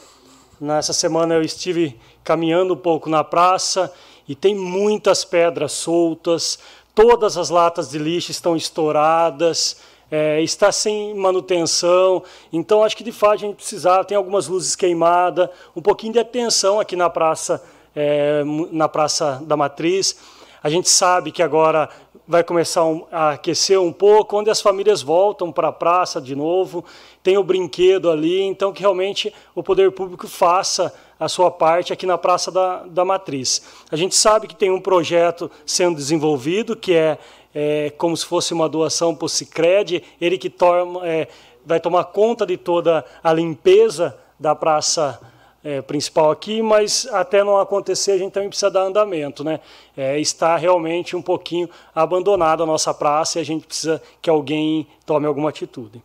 Nessa 0.58 0.94
semana 0.94 1.34
eu 1.34 1.42
estive 1.42 2.00
caminhando 2.24 2.72
um 2.72 2.78
pouco 2.78 3.10
na 3.10 3.22
praça 3.22 3.92
e 4.26 4.34
tem 4.34 4.54
muitas 4.54 5.22
pedras 5.22 5.72
soltas, 5.72 6.58
todas 6.94 7.36
as 7.36 7.50
latas 7.50 7.90
de 7.90 7.98
lixo 7.98 8.30
estão 8.30 8.56
estouradas, 8.56 9.76
é, 10.10 10.40
está 10.40 10.72
sem 10.72 11.14
manutenção. 11.14 12.22
Então 12.50 12.82
acho 12.82 12.96
que 12.96 13.04
de 13.04 13.12
fato 13.12 13.34
a 13.34 13.36
gente 13.36 13.56
precisava, 13.56 14.02
tem 14.02 14.16
algumas 14.16 14.48
luzes 14.48 14.74
queimadas, 14.74 15.50
um 15.76 15.82
pouquinho 15.82 16.14
de 16.14 16.18
atenção 16.18 16.80
aqui 16.80 16.96
na 16.96 17.10
praça, 17.10 17.62
é, 17.94 18.42
na 18.72 18.88
Praça 18.88 19.42
da 19.44 19.58
Matriz. 19.58 20.16
A 20.62 20.70
gente 20.70 20.88
sabe 20.88 21.30
que 21.30 21.42
agora 21.42 21.90
vai 22.26 22.42
começar 22.42 22.82
a 23.12 23.30
aquecer 23.30 23.80
um 23.80 23.92
pouco, 23.92 24.38
onde 24.38 24.50
as 24.50 24.60
famílias 24.60 25.02
voltam 25.02 25.52
para 25.52 25.68
a 25.68 25.72
praça 25.72 26.20
de 26.20 26.34
novo, 26.34 26.84
tem 27.22 27.38
o 27.38 27.44
brinquedo 27.44 28.10
ali, 28.10 28.42
então 28.42 28.72
que 28.72 28.80
realmente 28.80 29.32
o 29.54 29.62
poder 29.62 29.92
público 29.92 30.26
faça 30.26 30.92
a 31.18 31.28
sua 31.28 31.50
parte 31.50 31.92
aqui 31.92 32.04
na 32.04 32.18
Praça 32.18 32.50
da, 32.50 32.84
da 32.84 33.04
Matriz. 33.04 33.62
A 33.90 33.96
gente 33.96 34.14
sabe 34.14 34.46
que 34.46 34.54
tem 34.54 34.70
um 34.70 34.80
projeto 34.80 35.50
sendo 35.64 35.96
desenvolvido, 35.96 36.76
que 36.76 36.92
é, 36.92 37.18
é 37.54 37.90
como 37.96 38.16
se 38.16 38.26
fosse 38.26 38.52
uma 38.52 38.68
doação 38.68 39.14
para 39.14 39.26
o 39.26 39.28
Cicred, 39.28 40.02
ele 40.20 40.36
que 40.36 40.50
toma, 40.50 41.06
é, 41.06 41.28
vai 41.64 41.80
tomar 41.80 42.04
conta 42.04 42.44
de 42.44 42.56
toda 42.56 43.04
a 43.22 43.32
limpeza 43.32 44.18
da 44.38 44.54
Praça 44.54 45.18
é, 45.66 45.82
principal 45.82 46.30
aqui, 46.30 46.62
mas 46.62 47.08
até 47.10 47.42
não 47.42 47.58
acontecer 47.58 48.12
a 48.12 48.18
gente 48.18 48.30
também 48.30 48.48
precisa 48.48 48.70
dar 48.70 48.82
andamento, 48.82 49.42
né? 49.42 49.58
É, 49.96 50.16
está 50.20 50.56
realmente 50.56 51.16
um 51.16 51.22
pouquinho 51.22 51.68
abandonada 51.92 52.62
a 52.62 52.66
nossa 52.66 52.94
praça 52.94 53.40
e 53.40 53.42
a 53.42 53.44
gente 53.44 53.66
precisa 53.66 54.00
que 54.22 54.30
alguém 54.30 54.86
tome 55.04 55.26
alguma 55.26 55.48
atitude. 55.48 56.00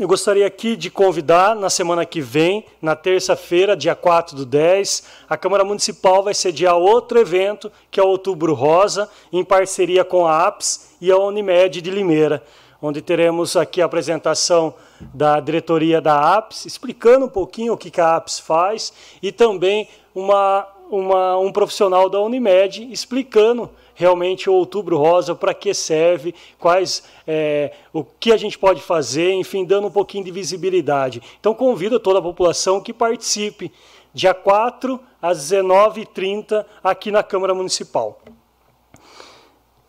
Eu 0.00 0.08
gostaria 0.08 0.44
aqui 0.44 0.74
de 0.74 0.90
convidar, 0.90 1.54
na 1.54 1.70
semana 1.70 2.04
que 2.04 2.20
vem, 2.20 2.64
na 2.82 2.96
terça-feira, 2.96 3.76
dia 3.76 3.94
4 3.94 4.34
do 4.36 4.44
10, 4.44 5.04
a 5.28 5.36
Câmara 5.36 5.64
Municipal 5.64 6.24
vai 6.24 6.34
sediar 6.34 6.74
outro 6.74 7.20
evento, 7.20 7.70
que 7.88 8.00
é 8.00 8.02
o 8.02 8.08
Outubro 8.08 8.52
Rosa, 8.52 9.08
em 9.32 9.44
parceria 9.44 10.04
com 10.04 10.26
a 10.26 10.48
APS 10.48 10.96
e 11.00 11.12
a 11.12 11.16
Unimed 11.16 11.80
de 11.80 11.90
Limeira 11.92 12.42
onde 12.80 13.00
teremos 13.00 13.56
aqui 13.56 13.80
a 13.80 13.86
apresentação 13.86 14.74
da 15.00 15.40
diretoria 15.40 16.00
da 16.00 16.36
APS, 16.36 16.66
explicando 16.66 17.26
um 17.26 17.28
pouquinho 17.28 17.72
o 17.72 17.76
que 17.76 18.00
a 18.00 18.16
APS 18.16 18.38
faz, 18.38 18.92
e 19.22 19.30
também 19.32 19.88
uma, 20.14 20.66
uma, 20.90 21.38
um 21.38 21.52
profissional 21.52 22.08
da 22.08 22.20
Unimed 22.20 22.90
explicando 22.90 23.70
realmente 23.94 24.48
o 24.48 24.52
Outubro 24.52 24.98
Rosa, 24.98 25.34
para 25.34 25.54
que 25.54 25.72
serve, 25.72 26.34
quais 26.58 27.02
é, 27.26 27.72
o 27.92 28.04
que 28.04 28.30
a 28.30 28.36
gente 28.36 28.58
pode 28.58 28.82
fazer, 28.82 29.32
enfim, 29.32 29.64
dando 29.64 29.88
um 29.88 29.90
pouquinho 29.90 30.24
de 30.24 30.30
visibilidade. 30.30 31.22
Então 31.40 31.54
convido 31.54 31.98
toda 31.98 32.18
a 32.18 32.22
população 32.22 32.80
que 32.80 32.92
participe, 32.92 33.72
dia 34.12 34.34
4 34.34 35.00
às 35.20 35.38
19h30, 35.50 36.64
aqui 36.84 37.10
na 37.10 37.22
Câmara 37.22 37.54
Municipal. 37.54 38.20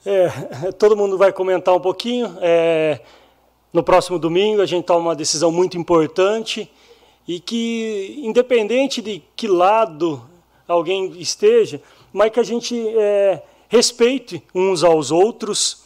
É, 0.05 0.71
todo 0.79 0.95
mundo 0.95 1.17
vai 1.17 1.33
comentar 1.33 1.75
um 1.75 1.81
pouquinho. 1.81 2.37
É, 2.39 3.01
no 3.71 3.84
próximo 3.84 4.17
domingo 4.17 4.62
a 4.62 4.65
gente 4.65 4.86
toma 4.86 5.10
uma 5.10 5.15
decisão 5.15 5.51
muito 5.51 5.77
importante 5.77 6.69
e 7.27 7.39
que, 7.39 8.19
independente 8.23 9.01
de 9.01 9.21
que 9.36 9.47
lado 9.47 10.21
alguém 10.67 11.12
esteja, 11.19 11.82
mas 12.13 12.32
que 12.32 12.39
a 12.39 12.43
gente 12.43 12.75
é, 12.97 13.41
respeite 13.67 14.41
uns 14.56 14.84
aos 14.84 15.12
outros. 15.12 15.84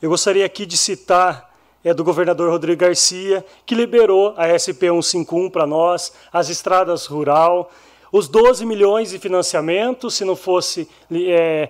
Eu 0.00 0.10
gostaria 0.10 0.46
aqui 0.46 0.64
de 0.64 0.76
citar 0.76 1.48
é 1.84 1.94
do 1.94 2.02
governador 2.02 2.50
Rodrigo 2.50 2.80
Garcia, 2.80 3.44
que 3.64 3.74
liberou 3.74 4.34
a 4.36 4.46
SP 4.50 4.90
151 4.90 5.48
para 5.48 5.66
nós, 5.66 6.12
as 6.32 6.48
estradas 6.48 7.06
rural, 7.06 7.70
os 8.10 8.26
12 8.28 8.66
milhões 8.66 9.10
de 9.10 9.18
financiamento, 9.18 10.10
se 10.10 10.24
não 10.24 10.34
fosse 10.34 10.88
é, 11.10 11.68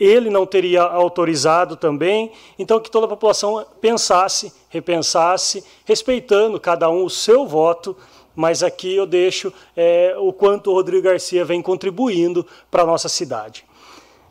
ele 0.00 0.30
não 0.30 0.46
teria 0.46 0.82
autorizado 0.82 1.76
também. 1.76 2.32
Então, 2.58 2.80
que 2.80 2.90
toda 2.90 3.04
a 3.04 3.08
população 3.08 3.64
pensasse, 3.80 4.52
repensasse, 4.70 5.62
respeitando 5.84 6.58
cada 6.58 6.88
um 6.88 7.04
o 7.04 7.10
seu 7.10 7.46
voto, 7.46 7.94
mas 8.34 8.62
aqui 8.62 8.96
eu 8.96 9.04
deixo 9.04 9.52
é, 9.76 10.14
o 10.18 10.32
quanto 10.32 10.70
o 10.70 10.74
Rodrigo 10.74 11.02
Garcia 11.02 11.44
vem 11.44 11.60
contribuindo 11.60 12.46
para 12.70 12.82
a 12.82 12.86
nossa 12.86 13.08
cidade. 13.08 13.64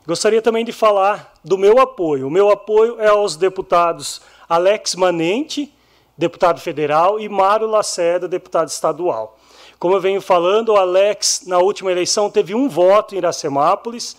Gostaria 0.08 0.42
também 0.42 0.66
de 0.66 0.72
falar 0.72 1.36
do 1.44 1.56
meu 1.56 1.80
apoio. 1.80 2.26
O 2.26 2.32
meu 2.32 2.50
apoio 2.50 3.00
é 3.00 3.10
aos 3.10 3.36
deputados 3.36 4.22
Alex 4.48 4.96
Manente, 4.96 5.72
deputado 6.18 6.60
federal, 6.60 7.20
e 7.20 7.30
Mário 7.30 7.68
Lacerda, 7.68 8.28
deputado 8.28 8.70
estadual. 8.70 9.38
Como 9.78 9.94
eu 9.94 10.02
venho 10.02 10.20
falando, 10.20 10.70
o 10.70 10.78
Alex, 10.78 11.44
na 11.46 11.60
última 11.60 11.92
eleição, 11.92 12.30
teve 12.30 12.56
um 12.56 12.68
voto 12.68 13.14
em 13.14 13.20
Iracemápolis, 13.20 14.18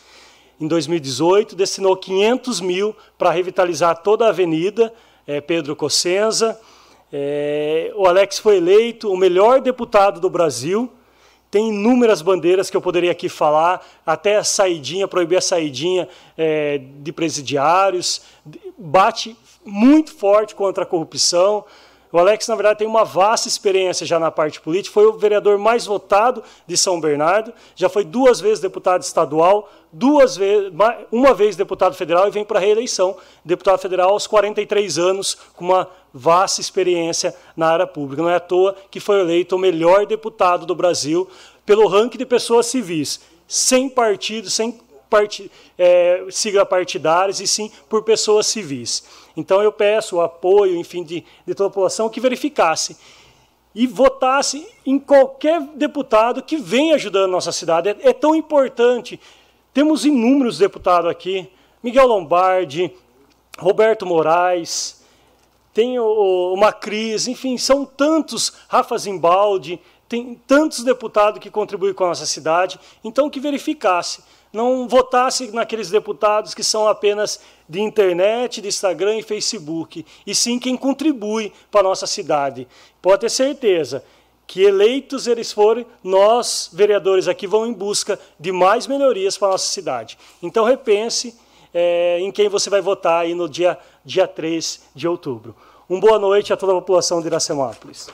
em 0.61 0.69
2018, 0.69 1.57
destinou 1.57 1.97
500 1.97 2.61
mil 2.61 2.95
para 3.17 3.31
revitalizar 3.31 4.03
toda 4.03 4.27
a 4.27 4.29
avenida 4.29 4.93
é, 5.27 5.41
Pedro 5.41 5.75
Cossenza. 5.75 6.61
É, 7.11 7.91
o 7.97 8.07
Alex 8.07 8.39
foi 8.39 8.59
eleito 8.59 9.11
o 9.11 9.17
melhor 9.17 9.63
deputado 9.63 10.21
do 10.21 10.29
Brasil. 10.29 10.93
Tem 11.51 11.71
inúmeras 11.71 12.21
bandeiras 12.21 12.69
que 12.69 12.77
eu 12.77 12.81
poderia 12.81 13.11
aqui 13.11 13.29
falar, 13.29 13.85
até 14.05 14.37
a 14.37 14.45
saidinha, 14.45 15.09
proibir 15.09 15.39
a 15.39 15.41
saidinha 15.41 16.07
é, 16.37 16.79
de 16.79 17.11
presidiários, 17.11 18.23
bate 18.79 19.37
muito 19.65 20.13
forte 20.13 20.55
contra 20.55 20.85
a 20.85 20.87
corrupção. 20.87 21.65
O 22.13 22.19
Alex, 22.19 22.49
na 22.49 22.57
verdade, 22.57 22.81
tem 22.81 22.89
uma 22.89 23.05
vasta 23.05 23.47
experiência 23.47 24.05
já 24.05 24.19
na 24.19 24.33
parte 24.33 24.61
política, 24.61 24.93
foi 24.93 25.07
o 25.07 25.13
vereador 25.13 25.57
mais 25.59 25.87
votado 25.87 26.43
de 26.67 26.77
São 26.77 27.01
Bernardo, 27.01 27.53
já 27.77 27.89
foi 27.89 28.05
duas 28.05 28.41
vezes 28.41 28.59
deputado 28.59 29.03
estadual, 29.03 29.71
duas 29.93 30.37
vezes, 30.37 30.73
uma 31.13 31.33
vez 31.33 31.55
deputado 31.55 31.95
federal 31.95 32.27
e 32.27 32.33
vem 32.33 32.45
para 32.45 32.59
a 32.59 32.61
reeleição. 32.61 33.17
Deputado 33.45 33.79
federal 33.79 34.11
aos 34.11 34.27
43 34.27 34.99
anos, 34.99 35.37
com 35.55 35.67
uma 35.67 35.89
vasta 36.13 36.61
experiência 36.61 37.35
na 37.57 37.69
área 37.69 37.87
pública. 37.87 38.23
Não 38.23 38.31
é 38.31 38.37
à 38.37 38.41
toa 38.41 38.75
que 38.91 38.99
foi 38.99 39.21
eleito 39.21 39.55
o 39.55 39.59
melhor 39.59 40.05
deputado 40.05 40.67
do 40.67 40.75
Brasil 40.75 41.29
pelo 41.65 41.87
ranking 41.87 42.19
de 42.19 42.27
pessoas 42.27 42.67
civis, 42.67 43.21
sem 43.47 43.89
partido, 43.89 44.51
sem 44.51 44.81
part, 45.11 45.51
é, 45.77 46.25
sigla 46.31 46.65
partidárias, 46.65 47.41
e 47.41 47.47
sim 47.47 47.71
por 47.89 48.05
pessoas 48.05 48.47
civis. 48.47 49.05
Então 49.37 49.61
eu 49.61 49.73
peço 49.73 50.17
o 50.17 50.21
apoio, 50.21 50.77
enfim, 50.77 51.03
de, 51.03 51.25
de 51.47 51.55
toda 51.55 51.67
a 51.67 51.71
população 51.71 52.09
que 52.09 52.21
verificasse 52.21 52.97
e 53.75 53.87
votasse 53.87 54.67
em 54.87 54.99
qualquer 54.99 55.61
deputado 55.75 56.43
que 56.43 56.57
venha 56.57 56.95
ajudando 56.95 57.25
a 57.25 57.33
nossa 57.33 57.53
cidade. 57.53 57.89
É, 57.89 57.97
é 58.03 58.13
tão 58.13 58.35
importante. 58.35 59.21
Temos 59.75 60.05
inúmeros 60.05 60.59
deputados 60.59 61.11
aqui: 61.11 61.51
Miguel 61.83 62.07
Lombardi, 62.07 62.93
Roberto 63.59 64.07
Moraes, 64.07 65.05
tem 65.73 65.99
o, 65.99 66.53
o 66.55 66.57
Macris, 66.57 67.29
enfim, 67.29 67.57
são 67.57 67.85
tantos, 67.85 68.53
Rafa 68.69 68.97
Zimbaldi, 68.99 69.81
tem 70.09 70.35
tantos 70.47 70.83
deputados 70.83 71.41
que 71.41 71.51
contribuem 71.51 71.95
com 71.95 72.05
a 72.05 72.09
nossa 72.09 72.27
cidade. 72.27 72.81
Então, 73.05 73.31
que 73.31 73.39
verificasse 73.39 74.25
não 74.53 74.89
votasse 74.89 75.51
naqueles 75.53 75.91
deputados 75.91 76.55
que 76.55 76.63
são 76.63 76.89
apenas 76.89 77.41
de 77.69 77.81
internet, 77.81 78.61
de 78.61 78.69
Instagram 78.69 79.19
e 79.19 79.23
Facebook, 79.23 80.05
e 80.27 80.35
sim 80.35 80.59
quem 80.59 80.77
contribui 80.77 81.53
para 81.71 81.81
a 81.81 81.85
nossa 81.85 82.07
cidade. 82.07 82.67
Pode 83.01 83.21
ter 83.21 83.31
certeza 83.31 84.05
que 84.47 84.63
eleitos 84.63 85.29
eles 85.29 85.53
forem, 85.53 85.87
nós, 86.03 86.71
vereadores 86.73 87.29
aqui, 87.29 87.47
vamos 87.47 87.69
em 87.69 87.73
busca 87.73 88.19
de 88.39 88.51
mais 88.51 88.89
melhorias 88.89 89.39
para 89.39 89.49
a 89.49 89.51
nossa 89.53 89.69
cidade. 89.69 90.19
Então 90.43 90.65
repense 90.65 91.39
é, 91.73 92.19
em 92.21 92.33
quem 92.33 92.49
você 92.49 92.69
vai 92.69 92.81
votar 92.81 93.23
aí 93.23 93.35
no 93.35 93.49
dia, 93.49 93.79
dia 94.05 94.27
3 94.27 94.83
de 94.93 95.07
outubro. 95.07 95.55
Uma 95.89 96.01
boa 96.01 96.19
noite 96.19 96.53
a 96.53 96.57
toda 96.57 96.73
a 96.73 96.77
população 96.77 97.21
de 97.21 97.29
Iracemápolis. 97.29 98.09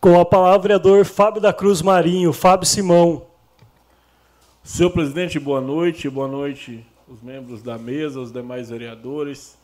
Com 0.00 0.18
a 0.18 0.24
palavra, 0.24 0.58
o 0.58 0.62
vereador 0.62 1.04
Fábio 1.04 1.42
da 1.42 1.52
Cruz 1.52 1.82
Marinho, 1.82 2.32
Fábio 2.32 2.66
Simão. 2.66 3.26
Senhor 4.62 4.88
presidente, 4.88 5.38
boa 5.38 5.60
noite. 5.60 6.08
Boa 6.08 6.26
noite, 6.26 6.86
os 7.06 7.20
membros 7.20 7.60
da 7.60 7.76
mesa, 7.76 8.18
os 8.18 8.32
demais 8.32 8.70
vereadores. 8.70 9.58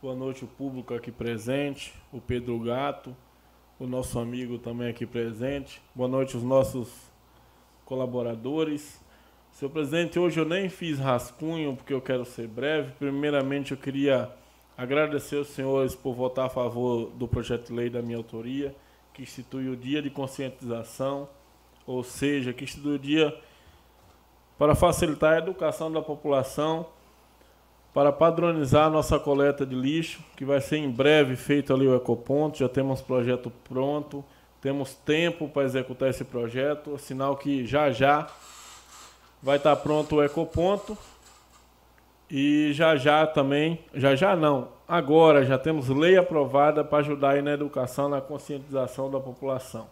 Boa 0.00 0.14
noite, 0.14 0.42
o 0.42 0.46
público 0.46 0.94
aqui 0.94 1.12
presente, 1.12 1.92
o 2.10 2.18
Pedro 2.18 2.58
Gato, 2.60 3.14
o 3.78 3.86
nosso 3.86 4.18
amigo 4.18 4.56
também 4.56 4.88
aqui 4.88 5.04
presente. 5.04 5.82
Boa 5.94 6.08
noite, 6.08 6.34
os 6.34 6.42
nossos 6.42 6.88
colaboradores. 7.84 8.98
Senhor 9.52 9.70
presidente, 9.70 10.18
hoje 10.18 10.40
eu 10.40 10.46
nem 10.46 10.70
fiz 10.70 10.98
rascunho 10.98 11.76
porque 11.76 11.92
eu 11.92 12.00
quero 12.00 12.24
ser 12.24 12.48
breve. 12.48 12.92
Primeiramente, 12.98 13.72
eu 13.72 13.76
queria 13.76 14.30
agradecer 14.78 15.36
aos 15.36 15.48
senhores 15.48 15.94
por 15.94 16.14
votar 16.14 16.46
a 16.46 16.48
favor 16.48 17.10
do 17.10 17.28
projeto 17.28 17.66
de 17.66 17.74
lei 17.74 17.90
da 17.90 18.00
minha 18.00 18.16
autoria 18.16 18.74
que 19.14 19.22
institui 19.22 19.68
o 19.68 19.76
dia 19.76 20.02
de 20.02 20.10
conscientização, 20.10 21.28
ou 21.86 22.02
seja, 22.02 22.52
que 22.52 22.64
institui 22.64 22.96
o 22.96 22.98
dia 22.98 23.34
para 24.58 24.74
facilitar 24.74 25.34
a 25.34 25.38
educação 25.38 25.90
da 25.90 26.02
população, 26.02 26.86
para 27.94 28.10
padronizar 28.12 28.86
a 28.86 28.90
nossa 28.90 29.18
coleta 29.20 29.64
de 29.64 29.74
lixo, 29.76 30.20
que 30.36 30.44
vai 30.44 30.60
ser 30.60 30.78
em 30.78 30.90
breve 30.90 31.36
feito 31.36 31.72
ali 31.72 31.86
o 31.86 31.94
ecoponto, 31.94 32.58
já 32.58 32.68
temos 32.68 33.00
projeto 33.00 33.52
pronto, 33.68 34.24
temos 34.60 34.94
tempo 34.94 35.48
para 35.48 35.62
executar 35.62 36.10
esse 36.10 36.24
projeto, 36.24 36.98
sinal 36.98 37.36
que 37.36 37.64
já 37.64 37.92
já 37.92 38.26
vai 39.40 39.58
estar 39.58 39.76
pronto 39.76 40.16
o 40.16 40.24
ecoponto 40.24 40.98
e 42.28 42.72
já 42.72 42.96
já 42.96 43.26
também, 43.26 43.78
já 43.94 44.16
já 44.16 44.34
não, 44.34 44.68
agora 44.86 45.44
já 45.44 45.58
temos 45.58 45.88
lei 45.88 46.16
aprovada 46.16 46.84
para 46.84 46.98
ajudar 46.98 47.30
aí 47.30 47.42
na 47.42 47.52
educação, 47.52 48.08
na 48.08 48.20
conscientização 48.20 49.10
da 49.10 49.18
população. 49.18 49.86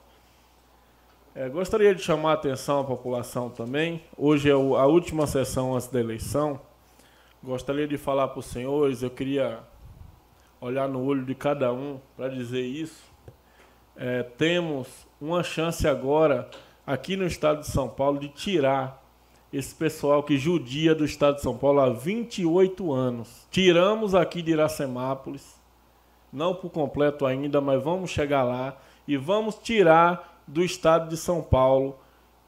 É, 1.34 1.48
gostaria 1.48 1.94
de 1.94 2.02
chamar 2.02 2.32
a 2.32 2.34
atenção 2.34 2.80
à 2.80 2.84
população 2.84 3.48
também. 3.48 4.04
Hoje 4.16 4.50
é 4.50 4.52
a 4.52 4.56
última 4.86 5.26
sessão 5.26 5.74
antes 5.74 5.88
da 5.88 5.98
eleição. 5.98 6.60
Gostaria 7.42 7.88
de 7.88 7.96
falar 7.96 8.28
para 8.28 8.40
os 8.40 8.46
senhores, 8.46 9.02
eu 9.02 9.10
queria 9.10 9.60
olhar 10.60 10.86
no 10.88 11.02
olho 11.02 11.24
de 11.24 11.34
cada 11.34 11.72
um 11.72 11.98
para 12.16 12.28
dizer 12.28 12.60
isso. 12.60 13.02
É, 13.96 14.22
temos 14.22 14.88
uma 15.20 15.42
chance 15.42 15.88
agora, 15.88 16.48
aqui 16.86 17.16
no 17.16 17.26
estado 17.26 17.60
de 17.60 17.66
São 17.66 17.88
Paulo, 17.88 18.20
de 18.20 18.28
tirar 18.28 19.01
esse 19.52 19.74
pessoal 19.74 20.22
que 20.22 20.38
judia 20.38 20.94
do 20.94 21.04
estado 21.04 21.36
de 21.36 21.42
São 21.42 21.56
Paulo 21.56 21.80
há 21.80 21.90
28 21.90 22.92
anos. 22.92 23.46
Tiramos 23.50 24.14
aqui 24.14 24.40
de 24.40 24.52
Iracemápolis, 24.52 25.60
não 26.32 26.54
por 26.54 26.70
completo 26.70 27.26
ainda, 27.26 27.60
mas 27.60 27.82
vamos 27.82 28.10
chegar 28.10 28.42
lá 28.42 28.76
e 29.06 29.16
vamos 29.16 29.56
tirar 29.56 30.42
do 30.46 30.64
estado 30.64 31.08
de 31.10 31.16
São 31.16 31.42
Paulo 31.42 31.98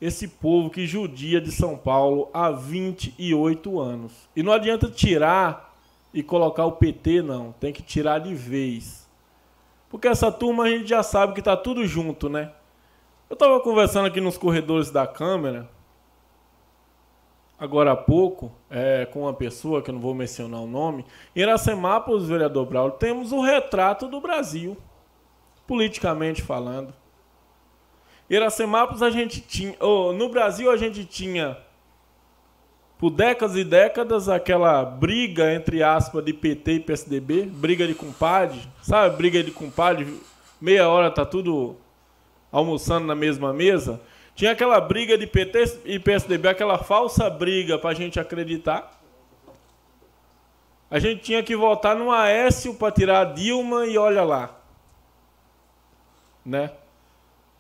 esse 0.01 0.29
povo 0.29 0.71
que 0.71 0.87
judia 0.87 1.41
de 1.41 1.53
São 1.53 1.77
Paulo 1.77 2.31
há 2.33 2.51
28 2.51 3.79
anos. 3.79 4.13
E 4.35 4.43
não 4.43 4.53
adianta 4.53 4.91
tirar 4.91 5.75
e 6.13 6.23
colocar 6.23 6.65
o 6.65 6.73
PT, 6.73 7.23
não. 7.23 7.53
Tem 7.53 7.73
que 7.73 7.83
tirar 7.83 8.19
de 8.19 8.35
vez. 8.35 9.09
Porque 9.91 10.09
essa 10.09 10.33
turma 10.33 10.65
a 10.65 10.71
gente 10.71 10.89
já 10.89 11.03
sabe 11.03 11.35
que 11.35 11.41
está 11.41 11.57
tudo 11.57 11.87
junto, 11.87 12.29
né? 12.29 12.53
Eu 13.29 13.35
estava 13.35 13.61
conversando 13.61 14.07
aqui 14.07 14.21
nos 14.21 14.37
corredores 14.37 14.91
da 14.91 15.07
Câmara 15.07 15.69
agora 17.59 17.93
há 17.93 17.97
pouco, 17.97 18.53
é, 18.71 19.07
com 19.07 19.23
uma 19.23 19.33
pessoa 19.33 19.83
que 19.83 19.91
eu 19.91 19.95
não 19.95 20.01
vou 20.01 20.15
mencionar 20.15 20.61
o 20.61 20.67
nome, 20.67 21.05
em 21.35 21.41
Iracemápolis, 21.41 22.27
vereador 22.27 22.67
Braulio, 22.67 22.97
temos 22.99 23.33
o 23.33 23.41
retrato 23.41 24.09
do 24.09 24.21
Brasil, 24.21 24.77
politicamente 25.67 26.43
falando. 26.43 26.93
Iracemápolis 28.29 29.03
a 29.03 29.11
gente 29.11 29.41
tinha, 29.41 29.75
oh, 29.81 30.13
no 30.13 30.29
Brasil 30.29 30.71
a 30.71 30.77
gente 30.77 31.05
tinha 31.05 31.57
por 32.99 33.11
décadas 33.11 33.57
e 33.57 33.65
décadas 33.65 34.29
aquela 34.29 34.85
briga 34.85 35.53
entre 35.53 35.83
aspas 35.83 36.25
de 36.25 36.33
PT 36.33 36.73
e 36.73 36.81
PSDB, 36.81 37.43
briga 37.43 37.87
de 37.87 37.95
compadre, 37.95 38.61
sabe? 38.83 39.17
Briga 39.17 39.43
de 39.43 39.51
compadre, 39.51 40.21
meia 40.61 40.89
hora 40.89 41.11
tá 41.11 41.27
tudo 41.27 41.77
almoçando 42.51 43.07
na 43.07 43.15
mesma 43.15 43.53
mesa. 43.53 44.01
Tinha 44.35 44.53
aquela 44.53 44.81
briga 44.81 45.17
de 45.17 45.27
PT 45.27 45.81
e 45.85 45.99
PSDB, 45.99 46.49
aquela 46.49 46.79
falsa 46.79 47.31
briga 47.31 47.79
para 47.79 47.91
a 47.91 47.95
gente 47.95 48.19
acreditar. 48.19 49.01
A 50.91 50.99
gente 50.99 51.23
tinha 51.23 51.43
que 51.43 51.57
votar 51.57 51.97
no 51.97 52.11
Aécio 52.11 52.75
para 52.75 52.93
tirar 52.93 53.21
a 53.21 53.25
Dilma 53.25 53.87
e 53.87 53.97
olha 53.97 54.23
lá. 54.25 54.57
Né? 56.45 56.71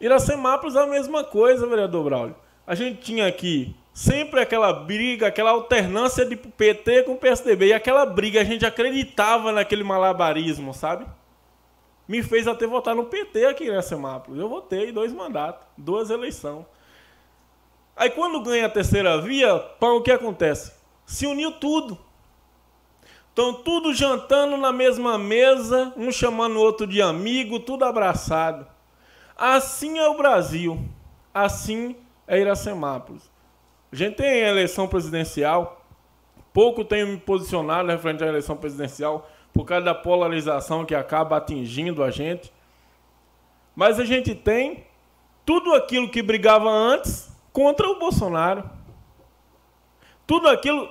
Iracemápolis 0.00 0.76
é 0.76 0.80
a 0.80 0.86
mesma 0.86 1.24
coisa, 1.24 1.66
vereador 1.66 2.04
Braulio. 2.04 2.36
A 2.66 2.74
gente 2.74 3.00
tinha 3.00 3.26
aqui 3.26 3.74
sempre 3.92 4.40
aquela 4.40 4.72
briga, 4.72 5.28
aquela 5.28 5.52
alternância 5.52 6.26
de 6.26 6.36
PT 6.36 7.04
com 7.04 7.16
PSDB. 7.16 7.68
E 7.68 7.72
aquela 7.72 8.04
briga, 8.04 8.40
a 8.40 8.44
gente 8.44 8.66
acreditava 8.66 9.52
naquele 9.52 9.84
malabarismo, 9.84 10.74
sabe? 10.74 11.06
Me 12.07 12.22
fez 12.22 12.46
até 12.46 12.66
votar 12.66 12.94
no 12.94 13.07
PT 13.07 13.46
aqui 13.46 13.70
nessa 13.70 13.96
mapa. 13.96 14.30
Eu 14.32 14.48
votei 14.48 14.92
dois 14.92 15.12
mandatos, 15.12 15.66
duas 15.76 16.11
eleições. 16.11 16.66
Aí 17.96 18.11
quando 18.11 18.42
ganha 18.42 18.66
a 18.66 18.70
terceira 18.70 19.20
via, 19.20 19.59
pão, 19.59 19.96
o 19.96 20.02
que 20.02 20.11
acontece? 20.11 20.72
Se 21.07 21.26
uniu 21.26 21.52
tudo. 21.52 21.98
Estão 23.28 23.52
tudo 23.52 23.92
jantando 23.92 24.57
na 24.57 24.72
mesma 24.72 25.18
mesa, 25.18 25.92
um 25.96 26.12
chamando 26.12 26.57
o 26.57 26.61
outro 26.61 26.86
de 26.86 27.02
amigo, 27.02 27.59
tudo 27.59 27.84
abraçado. 27.84 28.66
Assim 29.36 29.98
é 29.98 30.09
o 30.09 30.16
Brasil. 30.16 30.78
Assim 31.32 31.96
é 32.28 32.38
Iracemápolis. 32.38 33.28
A 33.90 33.96
gente 33.96 34.16
tem 34.16 34.40
eleição 34.40 34.86
presidencial. 34.86 35.84
Pouco 36.52 36.84
tenho 36.84 37.09
me 37.09 37.16
posicionado 37.16 37.88
referente 37.88 38.22
à 38.22 38.28
eleição 38.28 38.57
presidencial 38.57 39.28
por 39.55 39.64
causa 39.64 39.84
da 39.84 39.94
polarização 39.94 40.84
que 40.84 40.96
acaba 40.96 41.36
atingindo 41.36 42.02
a 42.02 42.11
gente. 42.11 42.52
Mas 43.74 44.00
a 44.00 44.05
gente 44.05 44.34
tem 44.34 44.84
tudo 45.46 45.72
aquilo 45.72 46.11
que 46.11 46.20
brigava 46.20 46.68
antes 46.68 47.32
contra 47.52 47.88
o 47.88 47.98
Bolsonaro. 47.98 48.68
Tudo 50.26 50.48
aquilo. 50.48 50.90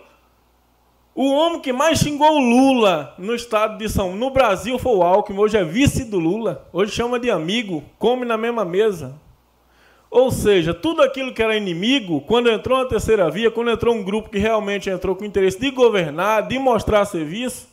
O 1.14 1.32
homem 1.32 1.60
que 1.60 1.74
mais 1.74 2.00
xingou 2.00 2.38
o 2.38 2.40
Lula 2.40 3.14
no 3.20 3.36
estado 3.36 3.78
de 3.78 3.88
São 3.90 4.16
no 4.16 4.32
Brasil 4.32 4.80
foi 4.80 4.96
o 4.96 5.04
Alckmin, 5.04 5.38
hoje 5.38 5.58
é 5.58 5.64
vice 5.64 6.06
do 6.06 6.18
Lula, 6.18 6.68
hoje 6.74 6.92
chama 6.92 7.20
de 7.20 7.30
amigo, 7.30 7.84
come 8.00 8.26
na 8.26 8.36
mesma 8.36 8.66
mesa. 8.66 9.22
Ou 10.10 10.32
seja, 10.32 10.74
tudo 10.74 11.04
aquilo 11.04 11.34
que 11.34 11.44
era 11.44 11.56
inimigo, 11.56 12.22
quando 12.22 12.50
entrou 12.50 12.80
na 12.80 12.86
terceira 12.86 13.30
via, 13.30 13.52
quando 13.52 13.72
entrou 13.72 13.94
um 13.94 14.04
grupo 14.04 14.30
que 14.30 14.40
realmente 14.40 14.90
entrou 14.90 15.16
com 15.16 15.26
interesse 15.26 15.60
de 15.60 15.70
governar, 15.70 16.48
de 16.48 16.58
mostrar 16.58 17.06
serviço, 17.06 17.73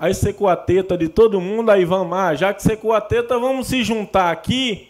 aí 0.00 0.14
secou 0.14 0.48
a 0.48 0.56
teta 0.56 0.96
de 0.96 1.10
todo 1.10 1.42
mundo, 1.42 1.70
aí 1.70 1.84
vamos, 1.84 2.16
ah, 2.16 2.34
já 2.34 2.54
que 2.54 2.62
secou 2.62 2.94
a 2.94 3.02
teta, 3.02 3.38
vamos 3.38 3.66
se 3.66 3.84
juntar 3.84 4.30
aqui 4.30 4.88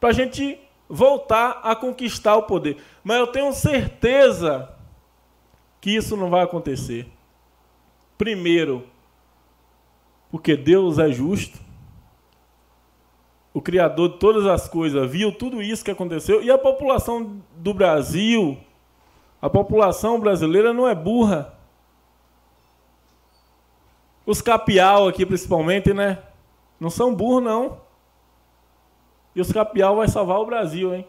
para 0.00 0.08
a 0.08 0.12
gente 0.12 0.58
voltar 0.88 1.60
a 1.62 1.76
conquistar 1.76 2.34
o 2.34 2.44
poder. 2.44 2.78
Mas 3.04 3.18
eu 3.18 3.26
tenho 3.26 3.52
certeza 3.52 4.70
que 5.82 5.94
isso 5.94 6.16
não 6.16 6.30
vai 6.30 6.42
acontecer. 6.42 7.06
Primeiro, 8.16 8.86
porque 10.30 10.56
Deus 10.56 10.98
é 10.98 11.10
justo. 11.10 11.58
O 13.52 13.60
Criador 13.60 14.12
de 14.12 14.18
todas 14.18 14.46
as 14.46 14.66
coisas 14.66 15.10
viu 15.10 15.30
tudo 15.30 15.62
isso 15.62 15.84
que 15.84 15.90
aconteceu. 15.90 16.42
E 16.42 16.50
a 16.50 16.56
população 16.56 17.42
do 17.56 17.74
Brasil, 17.74 18.56
a 19.42 19.50
população 19.50 20.18
brasileira 20.18 20.72
não 20.72 20.88
é 20.88 20.94
burra. 20.94 21.54
Os 24.26 24.40
capial 24.40 25.08
aqui, 25.08 25.26
principalmente, 25.26 25.92
né? 25.92 26.18
Não 26.80 26.90
são 26.90 27.14
burros, 27.14 27.42
não. 27.42 27.80
E 29.34 29.40
os 29.40 29.52
capial 29.52 29.96
vai 29.96 30.08
salvar 30.08 30.38
o 30.38 30.46
Brasil, 30.46 30.94
hein? 30.94 31.06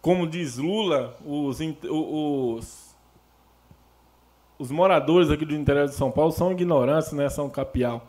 Como 0.00 0.26
diz 0.26 0.58
Lula, 0.58 1.16
os, 1.24 1.58
os, 1.88 2.96
os 4.58 4.70
moradores 4.70 5.30
aqui 5.30 5.44
do 5.44 5.54
interior 5.54 5.86
de 5.86 5.94
São 5.94 6.10
Paulo 6.10 6.32
são 6.32 6.50
ignorantes, 6.50 7.12
né? 7.12 7.28
São 7.28 7.48
capial. 7.48 8.02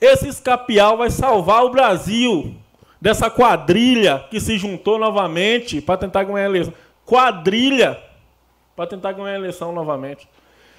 Esse 0.00 0.26
escapial 0.26 0.96
vai 0.96 1.10
salvar 1.10 1.64
o 1.64 1.70
Brasil 1.70 2.56
dessa 3.00 3.30
quadrilha 3.30 4.26
que 4.30 4.40
se 4.40 4.58
juntou 4.58 4.98
novamente 4.98 5.80
para 5.80 5.96
tentar 5.96 6.24
ganhar 6.24 6.46
a 6.46 6.50
eleição. 6.50 6.74
Quadrilha 7.06 8.02
para 8.74 8.86
tentar 8.86 9.12
ganhar 9.12 9.30
a 9.30 9.38
eleição 9.38 9.72
novamente. 9.72 10.28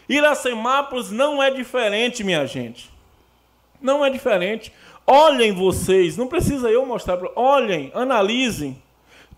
Iracemápolis 0.08 1.12
não 1.12 1.42
é 1.42 1.50
diferente, 1.50 2.24
minha 2.24 2.46
gente. 2.46 2.92
Não 3.82 4.04
é 4.04 4.10
diferente. 4.10 4.72
Olhem 5.06 5.54
vocês, 5.54 6.16
não 6.18 6.28
precisa 6.28 6.70
eu 6.70 6.86
mostrar, 6.86 7.20
olhem, 7.36 7.92
analisem. 7.94 8.82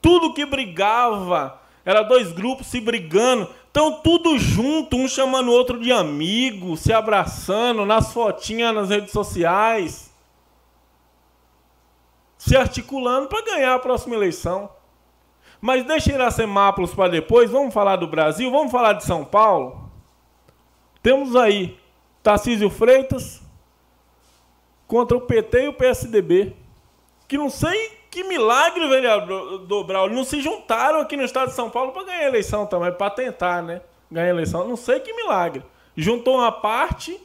Tudo 0.02 0.34
que 0.34 0.46
brigava, 0.46 1.60
era 1.84 2.04
dois 2.04 2.32
grupos 2.32 2.68
se 2.68 2.80
brigando, 2.80 3.50
estão 3.68 4.02
tudo 4.02 4.38
junto, 4.38 4.96
um 4.96 5.08
chamando 5.08 5.50
o 5.50 5.54
outro 5.54 5.80
de 5.80 5.92
amigo, 5.92 6.78
se 6.78 6.94
abraçando 6.94 7.86
nas 7.86 8.14
fotinhas 8.14 8.74
nas 8.74 8.90
redes 8.90 9.12
sociais, 9.12 10.14
se 12.38 12.56
articulando 12.56 13.28
para 13.28 13.44
ganhar 13.44 13.74
a 13.74 13.80
próxima 13.80 14.16
eleição. 14.16 14.70
Mas 15.60 15.84
deixa 15.84 16.12
Iracemápolis 16.12 16.94
para 16.94 17.10
depois, 17.10 17.50
vamos 17.50 17.74
falar 17.74 17.96
do 17.96 18.08
Brasil, 18.08 18.52
vamos 18.52 18.72
falar 18.72 18.94
de 18.94 19.04
São 19.04 19.26
Paulo. 19.26 19.85
Temos 21.06 21.36
aí 21.36 21.78
Tarcísio 22.24 22.68
Freitas 22.68 23.40
contra 24.88 25.16
o 25.16 25.22
PT 25.22 25.66
e 25.66 25.68
o 25.68 25.74
PSDB, 25.74 26.56
que 27.28 27.38
não 27.38 27.48
sei 27.48 27.92
que 28.10 28.24
milagre, 28.24 28.88
vereador 28.88 29.84
Braulio, 29.84 30.16
não 30.16 30.24
se 30.24 30.42
juntaram 30.42 31.00
aqui 31.02 31.16
no 31.16 31.22
estado 31.22 31.50
de 31.50 31.54
São 31.54 31.70
Paulo 31.70 31.92
para 31.92 32.06
ganhar 32.06 32.26
eleição 32.26 32.66
também, 32.66 32.92
para 32.92 33.12
tentar, 33.12 33.62
né? 33.62 33.84
Ganhar 34.12 34.30
eleição. 34.30 34.68
Não 34.68 34.76
sei 34.76 35.00
que 35.00 35.14
milagre. 35.14 35.62
Juntou 35.96 36.38
uma 36.38 36.52
parte, 36.52 37.22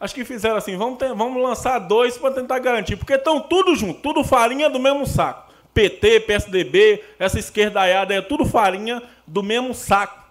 acho 0.00 0.14
que 0.14 0.24
fizeram 0.24 0.56
assim, 0.56 0.74
vamos, 0.78 0.98
ter, 0.98 1.12
vamos 1.12 1.42
lançar 1.42 1.78
dois 1.80 2.16
para 2.16 2.32
tentar 2.32 2.60
garantir, 2.60 2.96
porque 2.96 3.12
estão 3.12 3.42
tudo 3.42 3.76
junto, 3.76 4.00
tudo 4.00 4.24
farinha 4.24 4.70
do 4.70 4.80
mesmo 4.80 5.04
saco. 5.04 5.52
PT, 5.74 6.20
PSDB, 6.20 7.04
essa 7.18 7.38
esquerdaiada 7.38 8.14
é 8.14 8.22
tudo 8.22 8.46
farinha 8.46 9.02
do 9.26 9.42
mesmo 9.42 9.74
saco. 9.74 10.23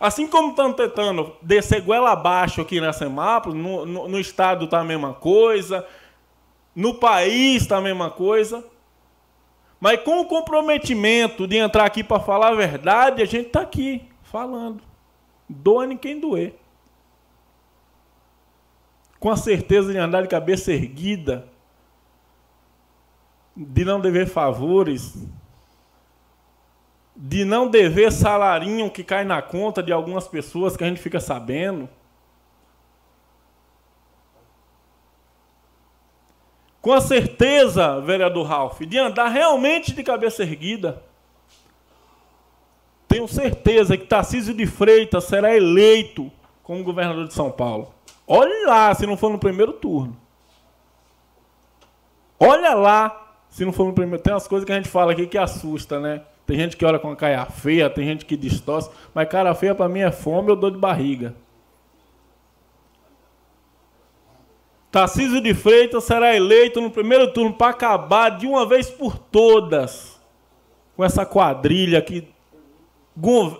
Assim 0.00 0.28
como 0.28 0.50
estão 0.50 0.72
tentando 0.72 1.34
descer 1.42 1.80
goela 1.82 2.12
abaixo 2.12 2.60
aqui 2.60 2.80
na 2.80 2.92
Semápolis, 2.92 3.60
no, 3.60 3.84
no, 3.84 4.08
no 4.08 4.20
estado 4.20 4.66
está 4.66 4.78
a 4.80 4.84
mesma 4.84 5.12
coisa, 5.12 5.84
no 6.74 6.94
país 6.94 7.62
está 7.62 7.78
a 7.78 7.82
mesma 7.82 8.10
coisa. 8.10 8.64
Mas 9.80 10.00
com 10.02 10.20
o 10.20 10.26
comprometimento 10.26 11.46
de 11.46 11.56
entrar 11.56 11.84
aqui 11.84 12.04
para 12.04 12.20
falar 12.20 12.48
a 12.48 12.54
verdade, 12.54 13.22
a 13.22 13.24
gente 13.24 13.48
está 13.48 13.60
aqui 13.60 14.08
falando. 14.22 14.82
Doa-ne 15.48 15.96
quem 15.96 16.20
doer. 16.20 16.54
Com 19.18 19.30
a 19.30 19.36
certeza 19.36 19.92
de 19.92 19.98
andar 19.98 20.22
de 20.22 20.28
cabeça 20.28 20.72
erguida, 20.72 21.48
de 23.56 23.84
não 23.84 24.00
dever 24.00 24.28
favores, 24.28 25.26
de 27.18 27.44
não 27.44 27.68
dever 27.68 28.12
salarinho 28.12 28.90
que 28.90 29.02
cai 29.02 29.24
na 29.24 29.42
conta 29.42 29.82
de 29.82 29.92
algumas 29.92 30.26
pessoas 30.26 30.76
que 30.76 30.84
a 30.84 30.86
gente 30.86 31.00
fica 31.00 31.18
sabendo. 31.18 31.88
com 36.88 36.94
a 36.94 37.02
certeza, 37.02 38.00
vereador 38.00 38.46
Ralph, 38.46 38.80
de 38.80 38.96
andar 38.96 39.28
realmente 39.28 39.92
de 39.92 40.02
cabeça 40.02 40.42
erguida. 40.42 41.02
Tenho 43.06 43.28
certeza 43.28 43.94
que 43.94 44.06
Tarcísio 44.06 44.54
de 44.54 44.64
Freitas 44.64 45.24
será 45.24 45.54
eleito 45.54 46.32
como 46.62 46.82
governador 46.82 47.26
de 47.26 47.34
São 47.34 47.50
Paulo. 47.50 47.92
Olhe 48.26 48.64
lá 48.64 48.94
se 48.94 49.06
não 49.06 49.18
for 49.18 49.30
no 49.30 49.38
primeiro 49.38 49.74
turno. 49.74 50.16
Olha 52.40 52.72
lá 52.72 53.36
se 53.50 53.66
não 53.66 53.72
for 53.72 53.86
no 53.86 53.92
primeiro. 53.92 54.22
Tem 54.22 54.32
umas 54.32 54.48
coisas 54.48 54.64
que 54.64 54.72
a 54.72 54.76
gente 54.76 54.88
fala 54.88 55.12
aqui 55.12 55.26
que 55.26 55.36
assusta, 55.36 56.00
né? 56.00 56.22
Tem 56.48 56.56
gente 56.56 56.78
que 56.78 56.84
olha 56.86 56.98
com 56.98 57.10
a 57.10 57.14
cara 57.14 57.44
feia, 57.44 57.90
tem 57.90 58.06
gente 58.06 58.24
que 58.24 58.34
distorce, 58.34 58.88
mas 59.12 59.28
cara 59.28 59.54
feia 59.54 59.74
para 59.74 59.86
mim 59.86 60.00
é 60.00 60.10
fome 60.10 60.48
ou 60.48 60.56
dor 60.56 60.70
de 60.70 60.78
barriga. 60.78 61.36
Tarcísio 64.90 65.42
de 65.42 65.52
Freitas 65.52 66.04
será 66.04 66.34
eleito 66.34 66.80
no 66.80 66.90
primeiro 66.90 67.30
turno 67.34 67.52
para 67.52 67.68
acabar 67.68 68.30
de 68.30 68.46
uma 68.46 68.64
vez 68.64 68.88
por 68.88 69.18
todas 69.18 70.18
com 70.96 71.04
essa 71.04 71.26
quadrilha 71.26 72.00
que 72.00 72.26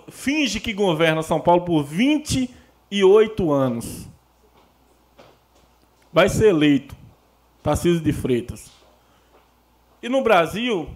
finge 0.09 0.59
que 0.59 0.73
governa 0.73 1.21
São 1.21 1.39
Paulo 1.39 1.61
por 1.61 1.83
28 1.83 3.51
anos. 3.51 4.07
Vai 6.11 6.27
ser 6.27 6.47
eleito 6.47 6.95
Tarcísio 7.61 8.01
de 8.01 8.11
Freitas. 8.11 8.71
E 10.01 10.09
no 10.09 10.23
Brasil, 10.23 10.89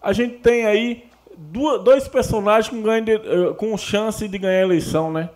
a 0.00 0.12
gente 0.12 0.36
tem 0.38 0.64
aí 0.64 1.07
dois 1.38 2.08
personagens 2.08 2.68
com, 2.68 2.82
de, 2.82 3.12
eh, 3.12 3.54
com 3.56 3.78
chance 3.78 4.26
de 4.26 4.38
ganhar 4.38 4.58
a 4.58 4.64
eleição, 4.64 5.12
né? 5.12 5.30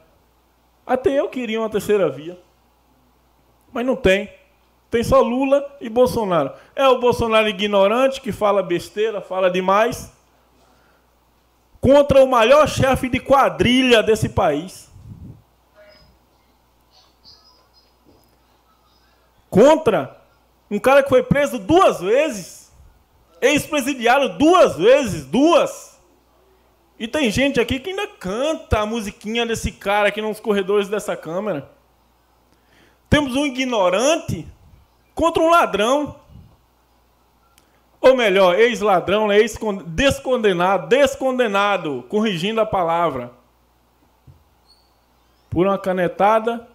Até 0.85 1.11
eu 1.11 1.29
queria 1.29 1.61
uma 1.61 1.71
terceira 1.71 2.09
via. 2.09 2.37
Mas 3.73 3.87
não 3.87 3.95
tem. 3.95 4.29
Tem 4.91 5.05
só 5.05 5.21
Lula 5.21 5.65
e 5.81 5.89
Bolsonaro. 5.89 6.53
É 6.75 6.87
o 6.89 6.99
Bolsonaro 6.99 7.49
ignorante 7.49 8.21
que 8.21 8.33
fala 8.33 8.63
besteira, 8.63 9.21
fala 9.21 9.49
demais. 9.49 10.13
Contra 11.81 12.23
o 12.23 12.29
maior 12.29 12.69
chefe 12.69 13.09
de 13.09 13.21
quadrilha 13.21 14.03
desse 14.03 14.29
país. 14.29 14.91
Contra 19.49 20.21
um 20.71 20.79
cara 20.79 21.03
que 21.03 21.09
foi 21.09 21.23
preso 21.23 21.59
duas 21.59 22.01
vezes. 22.01 22.73
Ex-presidiário 23.41 24.37
duas 24.37 24.77
vezes, 24.77 25.25
duas. 25.27 25.92
E 27.03 27.09
tem 27.09 27.33
gente 27.33 27.59
aqui 27.59 27.81
que 27.81 27.91
ainda 27.91 28.07
canta 28.07 28.79
a 28.79 28.87
musiquinha 28.87 29.45
desse 29.45 29.73
cara 29.73 30.07
aqui 30.07 30.23
nos 30.23 30.39
corredores 30.39 30.89
dessa 30.89 31.17
câmera. 31.17 31.69
Temos 33.11 33.35
um 33.35 33.45
ignorante 33.45 34.47
contra 35.13 35.43
um 35.43 35.51
ladrão. 35.51 36.15
Ou 38.01 38.17
melhor, 38.17 38.57
ex-ladrão, 38.57 39.27
né? 39.27 39.41
ex-descondenado, 39.41 40.87
descondenado, 40.87 42.05
corrigindo 42.09 42.61
a 42.61 42.67
palavra. 42.67 43.33
Por 45.51 45.67
uma 45.67 45.79
canetada 45.79 46.69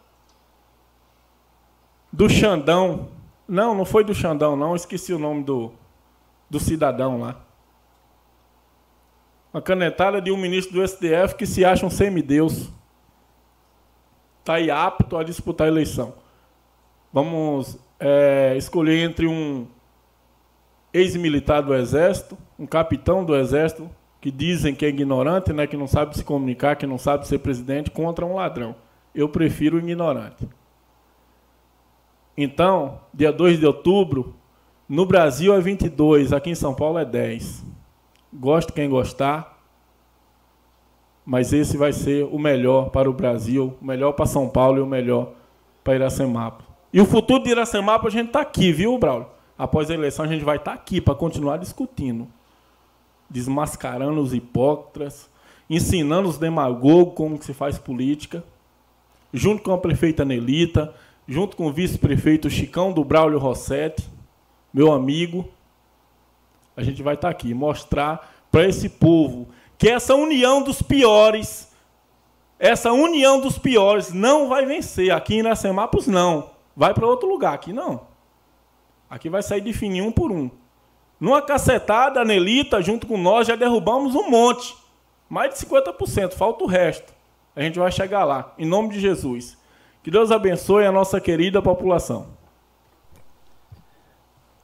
do 2.11 2.27
Xandão. 2.29 3.07
Não, 3.47 3.73
não 3.73 3.85
foi 3.85 4.03
do 4.03 4.13
Xandão, 4.13 4.57
não. 4.57 4.75
Esqueci 4.75 5.13
o 5.13 5.19
nome 5.19 5.45
do, 5.45 5.71
do 6.49 6.59
cidadão 6.59 7.17
lá. 7.17 7.46
Uma 9.53 9.61
canetada 9.61 10.21
de 10.21 10.31
um 10.31 10.37
ministro 10.37 10.73
do 10.75 10.87
STF 10.87 11.35
que 11.35 11.45
se 11.45 11.63
acha 11.63 11.85
um 11.85 11.89
semideus. 11.89 12.69
Está 14.39 14.55
aí 14.55 14.69
apto 14.69 15.17
a 15.17 15.23
disputar 15.23 15.67
a 15.67 15.69
eleição. 15.69 16.13
Vamos 17.11 17.77
é, 17.99 18.55
escolher 18.57 18.99
entre 18.99 19.27
um 19.27 19.67
ex-militar 20.93 21.61
do 21.61 21.73
Exército, 21.73 22.37
um 22.57 22.65
capitão 22.65 23.23
do 23.23 23.35
Exército, 23.35 23.89
que 24.19 24.31
dizem 24.31 24.73
que 24.75 24.85
é 24.85 24.89
ignorante, 24.89 25.53
né, 25.53 25.67
que 25.67 25.77
não 25.77 25.87
sabe 25.87 26.15
se 26.17 26.23
comunicar, 26.23 26.75
que 26.75 26.87
não 26.87 26.97
sabe 26.97 27.27
ser 27.27 27.39
presidente, 27.39 27.91
contra 27.91 28.25
um 28.25 28.35
ladrão. 28.35 28.75
Eu 29.13 29.29
prefiro 29.29 29.77
o 29.77 29.79
ignorante. 29.79 30.47
Então, 32.35 32.99
dia 33.13 33.31
2 33.31 33.59
de 33.59 33.65
outubro, 33.65 34.35
no 34.87 35.05
Brasil 35.05 35.53
é 35.53 35.59
22, 35.59 36.33
aqui 36.33 36.49
em 36.49 36.55
São 36.55 36.73
Paulo 36.73 36.99
é 36.99 37.05
10. 37.05 37.65
Goste 38.33 38.73
quem 38.73 38.89
gostar, 38.89 39.57
mas 41.25 41.51
esse 41.53 41.77
vai 41.77 41.93
ser 41.93 42.25
o 42.25 42.39
melhor 42.39 42.89
para 42.89 43.09
o 43.09 43.13
Brasil, 43.13 43.75
o 43.81 43.85
melhor 43.85 44.13
para 44.13 44.25
São 44.25 44.49
Paulo 44.49 44.77
e 44.77 44.81
o 44.81 44.85
melhor 44.85 45.33
para 45.83 45.95
Iracemapo. 45.95 46.63
E 46.91 47.01
o 47.01 47.05
futuro 47.05 47.43
de 47.43 47.49
Iracemapa 47.49 48.07
a 48.07 48.11
gente 48.11 48.27
está 48.27 48.41
aqui, 48.41 48.71
viu, 48.71 48.97
Braulio? 48.97 49.27
Após 49.57 49.89
a 49.89 49.93
eleição 49.93 50.25
a 50.25 50.27
gente 50.27 50.43
vai 50.43 50.57
estar 50.57 50.71
tá 50.71 50.77
aqui 50.77 51.01
para 51.01 51.15
continuar 51.15 51.57
discutindo. 51.57 52.27
Desmascarando 53.29 54.21
os 54.21 54.33
hipócritas, 54.33 55.29
ensinando 55.69 56.29
os 56.29 56.37
demagogos 56.37 57.13
como 57.15 57.41
se 57.41 57.53
faz 57.53 57.77
política, 57.77 58.43
junto 59.33 59.63
com 59.63 59.73
a 59.73 59.77
prefeita 59.77 60.23
Nelita, 60.23 60.93
junto 61.27 61.57
com 61.57 61.67
o 61.67 61.73
vice-prefeito 61.73 62.49
Chicão 62.49 62.93
do 62.93 63.03
Braulio 63.03 63.39
Rossetti, 63.39 64.07
meu 64.73 64.93
amigo. 64.93 65.47
A 66.77 66.83
gente 66.83 67.03
vai 67.03 67.15
estar 67.15 67.27
tá 67.27 67.31
aqui, 67.31 67.53
mostrar 67.53 68.33
para 68.49 68.65
esse 68.65 68.87
povo 68.87 69.49
que 69.77 69.89
essa 69.89 70.15
união 70.15 70.61
dos 70.61 70.81
piores, 70.81 71.75
essa 72.57 72.93
união 72.93 73.41
dos 73.41 73.57
piores 73.57 74.13
não 74.13 74.47
vai 74.47 74.65
vencer. 74.65 75.11
Aqui 75.11 75.35
em 75.35 75.39
Iracemapos, 75.39 76.07
não 76.07 76.55
vai 76.77 76.93
para 76.93 77.07
outro 77.07 77.27
lugar. 77.27 77.55
Aqui 77.55 77.73
não. 77.73 78.01
Aqui 79.09 79.29
vai 79.29 79.41
sair 79.41 79.61
de 79.61 79.73
fininho 79.73 80.05
um 80.05 80.11
por 80.11 80.31
um. 80.31 80.51
Numa 81.19 81.41
cacetada, 81.41 82.21
a 82.21 82.25
Nelita, 82.25 82.79
junto 82.79 83.07
com 83.07 83.17
nós, 83.17 83.47
já 83.47 83.55
derrubamos 83.55 84.13
um 84.13 84.29
monte. 84.29 84.75
Mais 85.27 85.51
de 85.51 85.65
50%, 85.65 86.33
falta 86.33 86.63
o 86.63 86.67
resto. 86.67 87.11
A 87.55 87.61
gente 87.63 87.79
vai 87.79 87.91
chegar 87.91 88.23
lá, 88.23 88.53
em 88.57 88.65
nome 88.65 88.89
de 88.89 88.99
Jesus. 88.99 89.57
Que 90.03 90.11
Deus 90.11 90.31
abençoe 90.31 90.85
a 90.85 90.91
nossa 90.91 91.19
querida 91.19 91.59
população. 91.59 92.36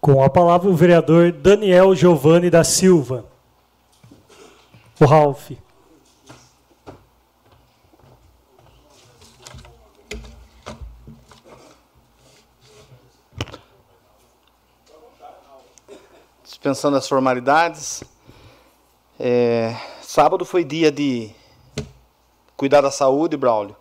Com 0.03 0.21
a 0.21 0.29
palavra 0.29 0.69
o 0.69 0.75
vereador 0.75 1.31
Daniel 1.31 1.95
Giovanni 1.95 2.49
da 2.49 2.61
Silva. 2.61 3.23
O 4.99 5.05
Ralph. 5.05 5.51
Dispensando 16.43 16.97
as 16.97 17.07
formalidades. 17.07 18.03
É, 19.17 19.73
sábado 20.01 20.43
foi 20.43 20.65
dia 20.65 20.91
de 20.91 21.31
cuidar 22.57 22.81
da 22.81 22.91
saúde, 22.91 23.37
Braulio. 23.37 23.77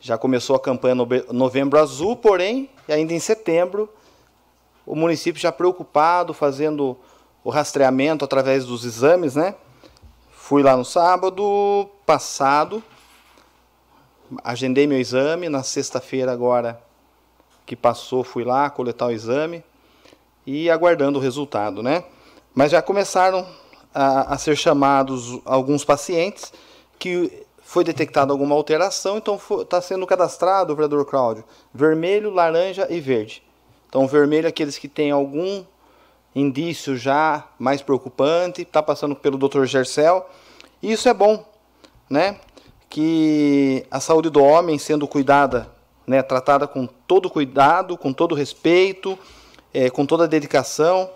Já 0.00 0.18
começou 0.18 0.56
a 0.56 0.60
campanha 0.60 0.96
Novembro 1.30 1.78
Azul, 1.78 2.16
porém, 2.16 2.68
ainda 2.88 3.12
em 3.12 3.20
setembro, 3.20 3.88
o 4.86 4.94
município 4.94 5.40
já 5.40 5.52
preocupado, 5.52 6.34
fazendo 6.34 6.96
o 7.42 7.50
rastreamento 7.50 8.24
através 8.24 8.64
dos 8.64 8.84
exames, 8.84 9.34
né? 9.34 9.54
Fui 10.30 10.62
lá 10.62 10.76
no 10.76 10.84
sábado 10.84 11.88
passado, 12.04 12.82
agendei 14.42 14.86
meu 14.86 14.98
exame, 14.98 15.48
na 15.48 15.62
sexta-feira 15.62 16.32
agora 16.32 16.80
que 17.66 17.74
passou, 17.74 18.22
fui 18.22 18.44
lá 18.44 18.68
coletar 18.68 19.06
o 19.06 19.10
exame 19.10 19.64
e 20.46 20.70
aguardando 20.70 21.18
o 21.18 21.22
resultado, 21.22 21.82
né? 21.82 22.04
Mas 22.54 22.72
já 22.72 22.82
começaram 22.82 23.46
a, 23.94 24.34
a 24.34 24.38
ser 24.38 24.56
chamados 24.56 25.40
alguns 25.44 25.84
pacientes 25.84 26.52
que 26.98 27.44
foi 27.62 27.82
detectada 27.82 28.32
alguma 28.32 28.54
alteração, 28.54 29.16
então 29.16 29.40
está 29.60 29.80
sendo 29.80 30.06
cadastrado, 30.06 30.74
vereador 30.74 31.04
Cláudio, 31.06 31.44
vermelho, 31.72 32.30
laranja 32.30 32.86
e 32.90 33.00
verde. 33.00 33.42
Então, 33.94 34.08
vermelho 34.08 34.46
é 34.46 34.48
aqueles 34.48 34.76
que 34.76 34.88
têm 34.88 35.12
algum 35.12 35.62
indício 36.34 36.96
já 36.96 37.46
mais 37.56 37.80
preocupante, 37.80 38.62
está 38.62 38.82
passando 38.82 39.14
pelo 39.14 39.38
Dr. 39.38 39.66
Gercel, 39.66 40.28
e 40.82 40.90
isso 40.90 41.08
é 41.08 41.14
bom, 41.14 41.44
né? 42.10 42.40
Que 42.90 43.86
a 43.88 44.00
saúde 44.00 44.30
do 44.30 44.42
homem 44.42 44.80
sendo 44.80 45.06
cuidada, 45.06 45.70
né, 46.04 46.24
tratada 46.24 46.66
com 46.66 46.88
todo 46.88 47.30
cuidado, 47.30 47.96
com 47.96 48.12
todo 48.12 48.34
respeito, 48.34 49.16
é, 49.72 49.88
com 49.88 50.04
toda 50.04 50.26
dedicação. 50.26 51.08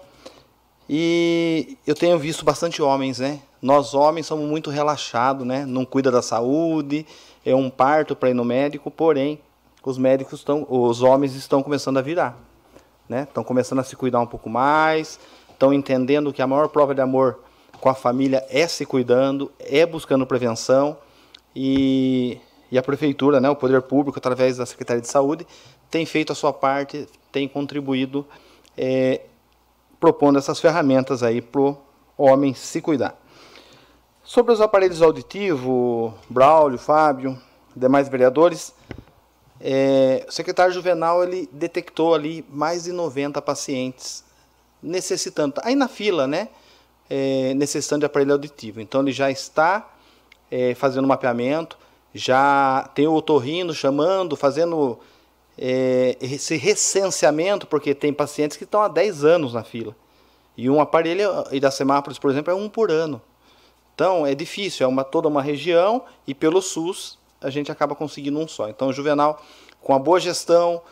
E 0.89 1.77
eu 1.85 1.97
tenho 1.97 2.17
visto 2.17 2.45
bastante 2.45 2.81
homens, 2.81 3.19
né? 3.19 3.41
Nós 3.61 3.93
homens 3.93 4.27
somos 4.27 4.49
muito 4.49 4.71
relaxados, 4.71 5.45
né? 5.45 5.67
Não 5.67 5.85
cuida 5.85 6.13
da 6.13 6.23
saúde, 6.23 7.05
é 7.45 7.57
um 7.57 7.71
parto 7.71 8.15
para 8.15 8.31
ir 8.31 8.35
no 8.35 8.45
médico, 8.45 8.89
porém 8.89 9.41
os 9.83 9.99
médicos 9.99 10.41
estão, 10.41 10.65
os 10.69 11.03
homens 11.03 11.35
estão 11.35 11.61
começando 11.63 11.97
a 11.97 12.03
virar, 12.03 12.39
né? 13.09 13.23
Estão 13.23 13.43
começando 13.43 13.79
a 13.79 13.85
se 13.85 13.97
cuidar 13.97 14.21
um 14.21 14.27
pouco 14.27 14.49
mais, 14.51 15.19
estão 15.51 15.73
entendendo 15.73 16.33
que 16.33 16.43
a 16.43 16.47
maior 16.47 16.69
prova 16.69 16.95
de 16.95 17.01
amor 17.01 17.41
com 17.81 17.89
a 17.89 17.95
família 17.95 18.45
é 18.51 18.67
se 18.67 18.85
cuidando, 18.85 19.51
é 19.59 19.87
buscando 19.87 20.27
prevenção 20.27 20.97
e, 21.55 22.39
e 22.71 22.79
a 22.79 22.83
prefeitura, 22.83 23.41
né, 23.41 23.49
o 23.49 23.57
poder 23.57 23.83
público 23.83 24.19
através 24.19 24.57
da 24.57 24.67
Secretaria 24.67 25.01
de 25.01 25.09
Saúde 25.09 25.47
tem 25.91 26.05
feito 26.05 26.33
a 26.33 26.35
sua 26.35 26.53
parte, 26.53 27.07
tem 27.33 27.49
contribuído 27.49 28.27
é, 28.77 29.23
propondo 29.99 30.39
essas 30.39 30.61
ferramentas 30.61 31.23
aí 31.23 31.41
para 31.41 31.61
o 31.61 31.77
homem 32.17 32.55
se 32.55 32.81
cuidar. 32.81 33.17
Sobre 34.23 34.53
os 34.53 34.61
aparelhos 34.61 35.01
auditivos, 35.01 36.13
Braulio, 36.29 36.79
Fábio, 36.79 37.39
demais 37.75 38.09
vereadores, 38.09 38.75
é, 39.61 40.25
o 40.29 40.33
secretário 40.33 40.73
Juvenal 40.73 41.23
ele 41.25 41.49
detectou 41.53 42.15
ali 42.15 42.45
mais 42.49 42.85
de 42.85 42.93
90 42.93 43.43
pacientes 43.43 44.25
necessitando, 44.83 45.55
aí 45.65 45.75
na 45.75 45.89
fila, 45.89 46.27
né, 46.27 46.49
é, 47.11 47.53
necessitando 47.55 48.01
de 48.01 48.07
aparelho 48.07 48.33
auditivo. 48.33 48.81
Então 48.81 49.01
ele 49.01 49.13
já 49.13 49.31
está 49.31 49.89
é, 50.51 50.75
fazendo 50.75 51.09
mapeamento, 51.09 51.77
já 52.15 52.89
tem 52.95 53.07
o 53.07 53.15
otorrino 53.15 53.75
chamando, 53.75 54.37
fazendo 54.37 54.99
é, 55.57 56.17
esse 56.21 56.57
recenseamento, 56.57 57.67
porque 57.67 57.95
tem 57.95 58.13
pacientes 58.13 58.57
que 58.57 58.65
estão 58.65 58.83
há 58.83 58.89
10 58.89 59.25
anos 59.25 59.55
na 59.55 59.65
fila. 59.65 59.95
E 60.57 60.71
um 60.71 60.81
aparelho 60.81 61.23
Iracemápolis, 61.53 62.19
por 62.19 62.31
exemplo, 62.31 62.53
é 62.53 62.57
um 62.57 62.69
por 62.69 62.91
ano. 62.91 63.21
Então 63.95 64.25
é 64.25 64.35
difícil, 64.35 64.85
é 64.85 64.89
uma, 64.89 65.03
toda 65.03 65.27
uma 65.27 65.43
região 65.43 66.05
e 66.27 66.33
pelo 66.33 66.63
SUS 66.63 67.18
a 67.41 67.51
gente 67.51 67.71
acaba 67.71 67.95
conseguindo 67.95 68.39
um 68.39 68.49
só. 68.49 68.69
Então 68.69 68.89
o 68.89 68.93
Juvenal, 68.93 69.43
com 69.81 69.95
a 69.95 69.99
boa 69.99 70.21
gestão, 70.21 70.83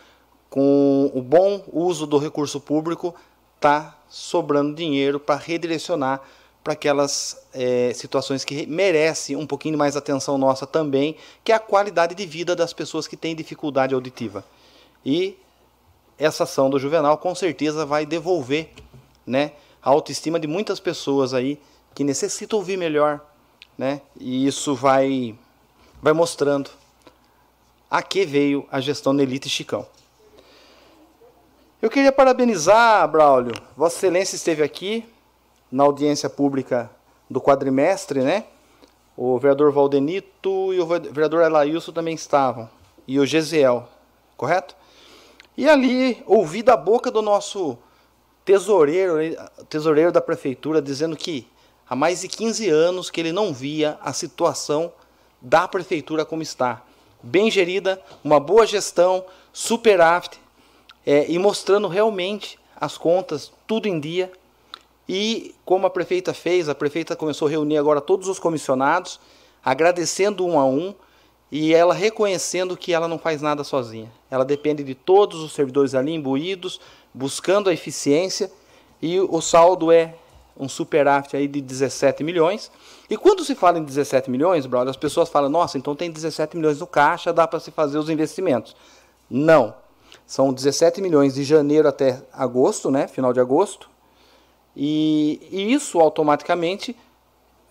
com 0.49 1.11
o 1.15 1.21
bom 1.21 1.63
uso 1.73 2.07
do 2.07 2.19
recurso 2.19 2.61
público, 2.61 3.15
está 3.57 3.99
sobrando 4.09 4.75
dinheiro 4.75 5.19
para 5.19 5.37
redirecionar 5.37 6.23
para 6.63 6.73
aquelas 6.73 7.47
é, 7.55 7.93
situações 7.95 8.45
que 8.45 8.67
merecem 8.67 9.37
um 9.37 9.47
pouquinho 9.47 9.79
mais 9.79 9.97
atenção 9.97 10.37
nossa 10.37 10.67
também, 10.67 11.17
que 11.45 11.53
é 11.53 11.55
a 11.55 11.61
qualidade 11.61 12.13
de 12.15 12.27
vida 12.27 12.57
das 12.57 12.73
pessoas 12.73 13.07
que 13.07 13.17
têm 13.17 13.37
dificuldade 13.37 13.95
auditiva. 13.95 14.45
E 15.05 15.39
essa 16.19 16.43
ação 16.43 16.69
do 16.69 16.79
Juvenal 16.79 17.19
com 17.19 17.35
certeza 17.37 17.87
vai 17.87 18.05
devolver 18.05 18.71
né, 19.25 19.53
a 19.81 19.91
autoestima 19.91 20.41
de 20.41 20.49
muitas 20.49 20.81
pessoas 20.81 21.33
aí 21.33 21.61
que 21.95 22.03
necessita 22.03 22.57
ouvir 22.57 22.77
melhor, 22.77 23.21
né? 23.79 24.01
E 24.19 24.47
isso 24.47 24.75
vai 24.75 25.39
vai 26.01 26.13
mostrando 26.13 26.71
a 27.91 28.03
que 28.03 28.25
veio 28.25 28.67
a 28.71 28.81
gestão 28.81 29.13
Nelita 29.13 29.47
e 29.47 29.51
Chicão. 29.51 29.87
Eu 31.81 31.91
queria 31.91 32.13
parabenizar, 32.13 33.07
Braulio. 33.09 33.55
Vossa 33.77 33.97
Excelência 33.97 34.37
esteve 34.37 34.63
aqui 34.63 35.05
na 35.71 35.85
audiência 35.85 36.29
pública 36.29 36.91
do 37.29 37.41
quadrimestre, 37.41 38.21
né? 38.23 38.45
O 39.17 39.39
vereador 39.39 39.73
Valdenito 39.73 40.73
e 40.75 40.81
o 40.81 40.87
vereador 40.87 41.43
Elailson 41.43 41.93
também 41.93 42.15
estavam. 42.15 42.69
E 43.07 43.19
o 43.19 43.27
Gesiel, 43.27 43.89
correto? 44.37 44.75
E 45.57 45.69
ali 45.69 46.23
ouvi 46.27 46.63
da 46.63 46.77
boca 46.77 47.11
do 47.11 47.23
nosso 47.23 47.79
tesoureiro, 48.45 49.15
tesoureiro 49.69 50.13
da 50.13 50.21
prefeitura, 50.21 50.83
dizendo 50.83 51.17
que 51.17 51.49
há 51.89 51.97
mais 51.97 52.21
de 52.21 52.29
15 52.29 52.69
anos 52.69 53.11
que 53.11 53.21
ele 53.21 53.33
não 53.33 53.53
via 53.53 53.99
a 54.03 54.13
situação 54.13 54.93
da 55.41 55.67
prefeitura 55.67 56.25
como 56.25 56.43
está. 56.43 56.83
Bem 57.23 57.51
gerida, 57.51 58.01
uma 58.23 58.39
boa 58.39 58.67
gestão, 58.67 59.25
superávit, 59.53 60.39
é, 61.05 61.31
e 61.31 61.39
mostrando 61.39 61.89
realmente 61.89 62.59
as 62.79 62.99
contas, 62.99 63.53
tudo 63.67 63.87
em 63.87 63.99
dia. 63.99 64.31
E 65.09 65.55
como 65.65 65.87
a 65.87 65.91
prefeita 65.91 66.35
fez, 66.35 66.69
a 66.69 66.75
prefeita 66.75 67.15
começou 67.15 67.47
a 67.47 67.51
reunir 67.51 67.79
agora 67.79 68.01
todos 68.01 68.29
os 68.29 68.39
comissionados, 68.39 69.21
agradecendo 69.65 70.45
um 70.45 70.59
a 70.59 70.65
um, 70.65 70.95
e 71.51 71.73
ela 71.73 71.95
reconhecendo 71.95 72.77
que 72.77 72.93
ela 72.93 73.07
não 73.07 73.19
faz 73.19 73.41
nada 73.41 73.63
sozinha. 73.63 74.11
Ela 74.31 74.45
depende 74.45 74.83
de 74.83 74.95
todos 74.95 75.41
os 75.41 75.53
servidores 75.53 75.95
ali 75.95 76.13
imbuídos, 76.13 76.81
buscando 77.15 77.71
a 77.71 77.73
eficiência, 77.73 78.51
e 79.01 79.21
o 79.21 79.41
saldo 79.41 79.93
é 79.93 80.15
um 80.59 80.69
superávit 80.69 81.37
aí 81.37 81.47
de 81.47 81.61
17 81.61 82.25
milhões. 82.25 82.71
E 83.09 83.17
quando 83.17 83.45
se 83.45 83.55
fala 83.55 83.79
em 83.79 83.85
17 83.85 84.31
milhões, 84.31 84.67
brother, 84.67 84.91
as 84.91 84.97
pessoas 84.97 85.29
falam, 85.29 85.49
nossa, 85.49 85.79
então 85.79 85.95
tem 85.95 86.11
17 86.11 86.57
milhões 86.57 86.81
no 86.81 86.87
caixa, 86.87 87.33
dá 87.33 87.47
para 87.47 87.61
se 87.61 87.71
fazer 87.71 87.99
os 87.99 88.11
investimentos. 88.11 88.75
Não. 89.31 89.75
São 90.27 90.53
17 90.53 91.01
milhões 91.01 91.35
de 91.35 91.45
janeiro 91.45 91.89
até 91.89 92.23
agosto, 92.33 92.91
né, 92.91 93.07
final 93.07 93.33
de 93.33 93.41
agosto. 93.41 93.89
E, 94.77 95.41
e 95.51 95.73
isso 95.73 96.01
automaticamente 96.01 96.97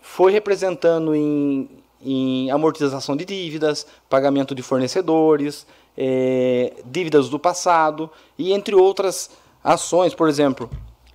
foi 0.00 0.32
representando 0.32 1.14
em, 1.14 1.68
em 2.00 2.50
amortização 2.50 3.16
de 3.16 3.24
dívidas, 3.24 3.86
pagamento 4.08 4.54
de 4.54 4.62
fornecedores, 4.62 5.66
é, 5.96 6.74
dívidas 6.84 7.28
do 7.28 7.38
passado 7.38 8.10
e 8.38 8.52
entre 8.52 8.74
outras 8.74 9.30
ações, 9.62 10.14
por 10.14 10.28
exemplo, 10.28 10.70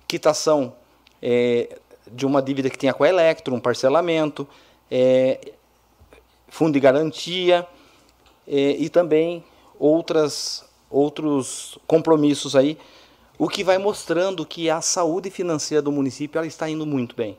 quitação 0.06 0.74
é, 1.20 1.78
de 2.12 2.26
uma 2.26 2.42
dívida 2.42 2.68
que 2.70 2.78
tenha 2.78 2.94
com 2.94 3.04
a 3.04 3.08
Electro, 3.08 3.54
um 3.54 3.60
parcelamento, 3.60 4.46
é, 4.90 5.52
fundo 6.48 6.74
de 6.74 6.80
garantia 6.80 7.66
é, 8.46 8.76
e 8.78 8.88
também 8.88 9.42
outras, 9.78 10.64
outros 10.90 11.78
compromissos 11.86 12.54
aí, 12.54 12.78
o 13.38 13.48
que 13.48 13.64
vai 13.64 13.78
mostrando 13.78 14.44
que 14.44 14.68
a 14.68 14.80
saúde 14.80 15.30
financeira 15.30 15.82
do 15.82 15.90
município 15.90 16.38
ela 16.38 16.46
está 16.46 16.68
indo 16.68 16.86
muito 16.86 17.16
bem. 17.16 17.38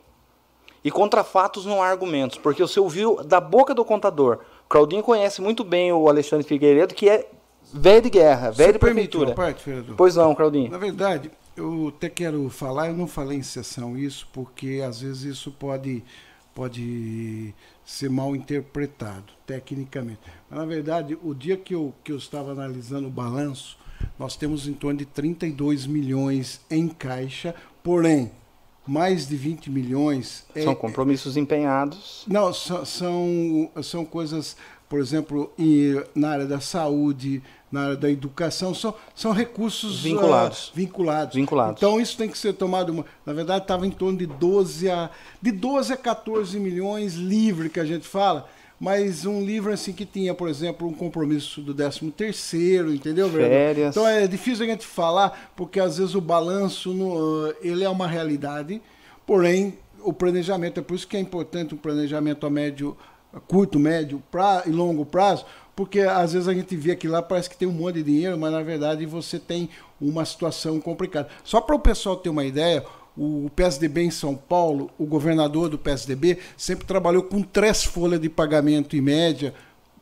E 0.84 0.90
contra 0.90 1.24
fatos 1.24 1.64
não 1.64 1.82
há 1.82 1.86
argumentos, 1.86 2.36
porque 2.36 2.60
você 2.60 2.78
ouviu 2.78 3.22
da 3.24 3.40
boca 3.40 3.72
do 3.72 3.84
contador. 3.84 4.40
Claudinho 4.68 5.02
conhece 5.02 5.40
muito 5.40 5.64
bem 5.64 5.92
o 5.92 6.08
Alexandre 6.08 6.46
Figueiredo, 6.46 6.94
que 6.94 7.08
é 7.08 7.26
velho 7.72 8.02
de 8.02 8.10
guerra, 8.10 8.50
velho 8.50 8.74
de 8.74 8.78
prefeitura. 8.78 9.32
Parte, 9.32 9.64
pois 9.96 10.16
não, 10.16 10.34
Claudinho. 10.34 10.70
Na 10.70 10.76
verdade, 10.76 11.30
eu 11.56 11.88
até 11.88 12.08
quero 12.08 12.48
falar, 12.50 12.88
eu 12.88 12.96
não 12.96 13.06
falei 13.06 13.38
em 13.38 13.42
sessão 13.42 13.96
isso, 13.96 14.28
porque 14.32 14.82
às 14.86 15.00
vezes 15.00 15.22
isso 15.22 15.50
pode 15.52 16.02
pode 16.54 17.52
ser 17.84 18.08
mal 18.08 18.34
interpretado 18.36 19.32
tecnicamente. 19.44 20.20
Mas, 20.48 20.58
na 20.58 20.64
verdade, 20.64 21.18
o 21.22 21.34
dia 21.34 21.56
que 21.56 21.74
eu, 21.74 21.92
que 22.04 22.12
eu 22.12 22.16
estava 22.16 22.52
analisando 22.52 23.08
o 23.08 23.10
balanço, 23.10 23.76
nós 24.18 24.36
temos 24.36 24.68
em 24.68 24.72
torno 24.72 24.98
de 24.98 25.04
32 25.04 25.86
milhões 25.86 26.60
em 26.70 26.88
caixa, 26.88 27.54
porém, 27.82 28.30
mais 28.86 29.26
de 29.26 29.36
20 29.36 29.70
milhões. 29.70 30.46
São 30.62 30.72
é, 30.72 30.74
compromissos 30.74 31.36
empenhados? 31.36 32.24
Não, 32.28 32.52
são, 32.52 32.84
são, 32.84 33.70
são 33.82 34.04
coisas, 34.04 34.56
por 34.88 35.00
exemplo, 35.00 35.52
em, 35.58 36.02
na 36.14 36.30
área 36.30 36.46
da 36.46 36.60
saúde, 36.60 37.42
na 37.70 37.84
área 37.84 37.96
da 37.96 38.10
educação, 38.10 38.74
são, 38.74 38.94
são 39.14 39.32
recursos 39.32 40.00
vinculados. 40.00 40.68
Uh, 40.68 40.72
vinculados. 40.74 41.34
vinculados. 41.34 41.76
Então 41.78 42.00
isso 42.00 42.16
tem 42.16 42.28
que 42.28 42.38
ser 42.38 42.52
tomado. 42.52 42.90
Uma, 42.90 43.04
na 43.26 43.32
verdade, 43.32 43.64
estava 43.64 43.86
em 43.86 43.90
torno 43.90 44.18
de 44.18 44.26
12 44.26 44.90
a, 44.90 45.10
de 45.42 45.50
12 45.50 45.92
a 45.92 45.96
14 45.96 46.58
milhões 46.60 47.14
livre 47.14 47.68
que 47.68 47.80
a 47.80 47.84
gente 47.84 48.06
fala 48.06 48.46
mas 48.78 49.24
um 49.24 49.42
livro 49.42 49.72
assim 49.72 49.92
que 49.92 50.04
tinha, 50.04 50.34
por 50.34 50.48
exemplo, 50.48 50.86
um 50.86 50.92
compromisso 50.92 51.62
do 51.62 51.72
13 51.72 52.10
terceiro, 52.10 52.92
entendeu? 52.92 53.30
Férias. 53.30 53.96
Então 53.96 54.06
é 54.06 54.26
difícil 54.26 54.64
a 54.64 54.68
gente 54.68 54.84
falar, 54.84 55.52
porque 55.56 55.80
às 55.80 55.96
vezes 55.96 56.14
o 56.14 56.20
balanço 56.20 56.92
no, 56.92 57.54
ele 57.62 57.84
é 57.84 57.88
uma 57.88 58.06
realidade, 58.06 58.82
porém 59.24 59.78
o 60.02 60.12
planejamento, 60.12 60.80
é 60.80 60.82
por 60.82 60.94
isso 60.94 61.08
que 61.08 61.16
é 61.16 61.20
importante 61.20 61.74
um 61.74 61.78
planejamento 61.78 62.46
a 62.46 62.50
médio, 62.50 62.96
curto, 63.40 63.78
médio 63.78 64.22
pra, 64.30 64.62
e 64.66 64.70
longo 64.70 65.04
prazo, 65.04 65.44
porque 65.74 66.00
às 66.00 66.32
vezes 66.32 66.48
a 66.48 66.54
gente 66.54 66.76
vê 66.76 66.94
que 66.94 67.08
lá 67.08 67.20
parece 67.20 67.50
que 67.50 67.56
tem 67.56 67.66
um 67.66 67.72
monte 67.72 67.96
de 67.96 68.04
dinheiro, 68.04 68.38
mas 68.38 68.52
na 68.52 68.62
verdade 68.62 69.04
você 69.06 69.38
tem 69.38 69.68
uma 70.00 70.24
situação 70.24 70.80
complicada. 70.80 71.28
Só 71.42 71.60
para 71.60 71.74
o 71.74 71.80
pessoal 71.80 72.16
ter 72.16 72.28
uma 72.28 72.44
ideia, 72.44 72.84
o 73.16 73.50
PSDB 73.54 74.02
em 74.02 74.10
São 74.10 74.34
Paulo, 74.34 74.90
o 74.98 75.04
governador 75.04 75.68
do 75.68 75.78
PSDB, 75.78 76.38
sempre 76.56 76.84
trabalhou 76.84 77.22
com 77.22 77.42
três 77.42 77.84
folhas 77.84 78.20
de 78.20 78.28
pagamento 78.28 78.96
em 78.96 79.00
média. 79.00 79.54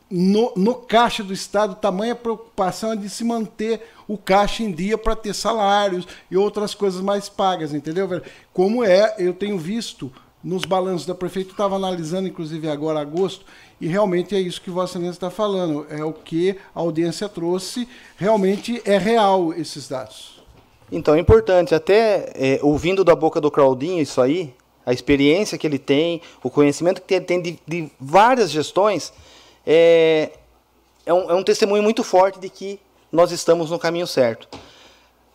No, 0.09 0.53
no 0.55 0.75
caixa 0.75 1.23
do 1.23 1.33
Estado, 1.33 1.75
tamanha 1.75 2.15
preocupação 2.15 2.91
é 2.91 2.95
de 2.95 3.09
se 3.09 3.23
manter 3.23 3.81
o 4.07 4.15
caixa 4.17 4.61
em 4.61 4.71
dia 4.71 4.97
para 4.97 5.15
ter 5.15 5.33
salários 5.33 6.07
e 6.29 6.37
outras 6.37 6.75
coisas 6.75 7.01
mais 7.01 7.29
pagas, 7.29 7.73
entendeu? 7.73 8.21
Como 8.51 8.83
é, 8.83 9.15
eu 9.17 9.33
tenho 9.33 9.57
visto 9.57 10.11
nos 10.43 10.65
balanços 10.65 11.05
da 11.05 11.15
prefeitura, 11.15 11.53
estava 11.53 11.75
analisando 11.75 12.27
inclusive 12.27 12.67
agora 12.67 12.99
agosto, 12.99 13.45
e 13.79 13.87
realmente 13.87 14.35
é 14.35 14.39
isso 14.39 14.61
que 14.61 14.69
Vossa 14.69 14.93
Excelência 14.93 15.17
está 15.17 15.29
falando, 15.29 15.85
é 15.89 16.03
o 16.03 16.11
que 16.11 16.57
a 16.75 16.79
audiência 16.79 17.29
trouxe, 17.29 17.87
realmente 18.17 18.81
é 18.85 18.97
real 18.97 19.53
esses 19.53 19.87
dados. 19.87 20.43
Então 20.91 21.15
é 21.15 21.19
importante, 21.19 21.73
até 21.73 22.31
é, 22.35 22.59
ouvindo 22.61 23.03
da 23.03 23.15
boca 23.15 23.39
do 23.39 23.49
Claudinho 23.49 24.01
isso 24.01 24.21
aí, 24.21 24.53
a 24.85 24.91
experiência 24.91 25.57
que 25.57 25.65
ele 25.65 25.79
tem, 25.79 26.21
o 26.43 26.49
conhecimento 26.49 27.01
que 27.01 27.13
ele 27.13 27.25
tem 27.25 27.41
de, 27.41 27.59
de 27.65 27.89
várias 27.99 28.51
gestões, 28.51 29.13
é, 29.65 30.31
é, 31.05 31.13
um, 31.13 31.31
é 31.31 31.33
um 31.33 31.43
testemunho 31.43 31.81
muito 31.81 32.03
forte 32.03 32.39
de 32.39 32.49
que 32.49 32.79
nós 33.11 33.31
estamos 33.31 33.71
no 33.71 33.79
caminho 33.79 34.05
certo. 34.05 34.47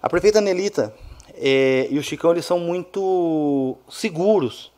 A 0.03 0.09
prefeita 0.09 0.41
Nelita 0.41 0.95
é, 1.35 1.89
e 1.91 1.99
o 1.99 2.03
Chicão 2.03 2.33
eles 2.33 2.45
são 2.45 2.59
muito 2.59 3.77
seguros, 3.89 4.71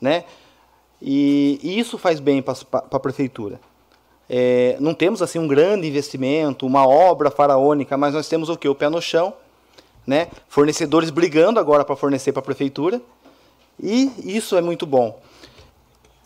né? 0.00 0.24
E, 1.00 1.60
e 1.62 1.78
isso 1.78 1.98
faz 1.98 2.20
bem 2.20 2.42
para 2.42 2.54
a 2.90 3.00
prefeitura. 3.00 3.60
É, 4.28 4.76
não 4.80 4.94
temos 4.94 5.22
assim 5.22 5.38
um 5.38 5.46
grande 5.46 5.86
investimento, 5.86 6.66
uma 6.66 6.86
obra 6.86 7.30
faraônica, 7.30 7.96
mas 7.96 8.14
nós 8.14 8.28
temos 8.28 8.48
o 8.48 8.56
que? 8.56 8.68
O 8.68 8.74
pé 8.74 8.88
no 8.88 9.00
chão 9.00 9.34
né? 10.06 10.28
Fornecedores 10.48 11.10
brigando 11.10 11.58
agora 11.58 11.84
para 11.84 11.96
fornecer 11.96 12.32
para 12.32 12.40
a 12.40 12.44
prefeitura. 12.44 13.00
E 13.82 14.10
isso 14.24 14.56
é 14.56 14.62
muito 14.62 14.86
bom. 14.86 15.20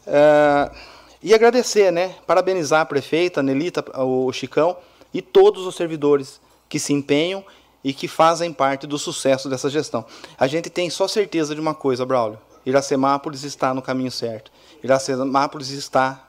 Uh, 0.07 0.75
e 1.23 1.35
agradecer, 1.35 1.91
né? 1.91 2.15
Parabenizar 2.27 2.83
a 2.83 2.87
prefeita, 2.87 3.41
a 3.41 3.43
Nelita, 3.43 3.85
o 3.99 4.31
Chicão 4.33 4.77
e 5.13 5.23
todos 5.23 5.67
os 5.67 5.75
servidores 5.75 6.41
que 6.69 6.79
se 6.79 6.93
empenham 6.93 7.45
e 7.83 7.93
que 7.93 8.07
fazem 8.07 8.53
parte 8.53 8.87
do 8.87 8.99
sucesso 8.99 9.49
dessa 9.49 9.71
gestão. 9.71 10.05
A 10.39 10.47
gente 10.47 10.69
tem 10.69 10.91
só 10.91 11.09
certeza 11.09 11.55
de 11.55 11.61
uma 11.61 11.75
coisa, 11.75 12.05
Braulio. 12.05 12.39
Iracemápolis 12.65 13.43
está 13.45 13.73
no 13.73 13.83
caminho 13.83 14.11
certo. 14.11 14.51
Iracemápolis 14.83 15.71
está 15.71 16.29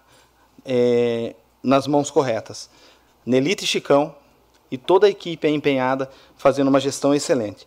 é, 0.66 1.36
nas 1.64 1.88
mãos 1.88 2.10
corretas. 2.10 2.70
Nelita 3.26 3.64
e 3.64 3.68
Chicão 3.68 4.16
e 4.70 4.78
toda 4.78 5.08
a 5.08 5.10
equipe 5.10 5.48
é 5.48 5.50
empenhada 5.50 6.10
fazendo 6.38 6.70
uma 6.70 6.80
gestão 6.80 7.14
excelente. 7.14 7.66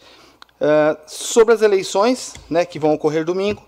Uh, 0.60 0.96
sobre 1.06 1.52
as 1.52 1.62
eleições, 1.62 2.34
né, 2.48 2.64
que 2.64 2.78
vão 2.78 2.94
ocorrer 2.94 3.24
domingo, 3.24 3.62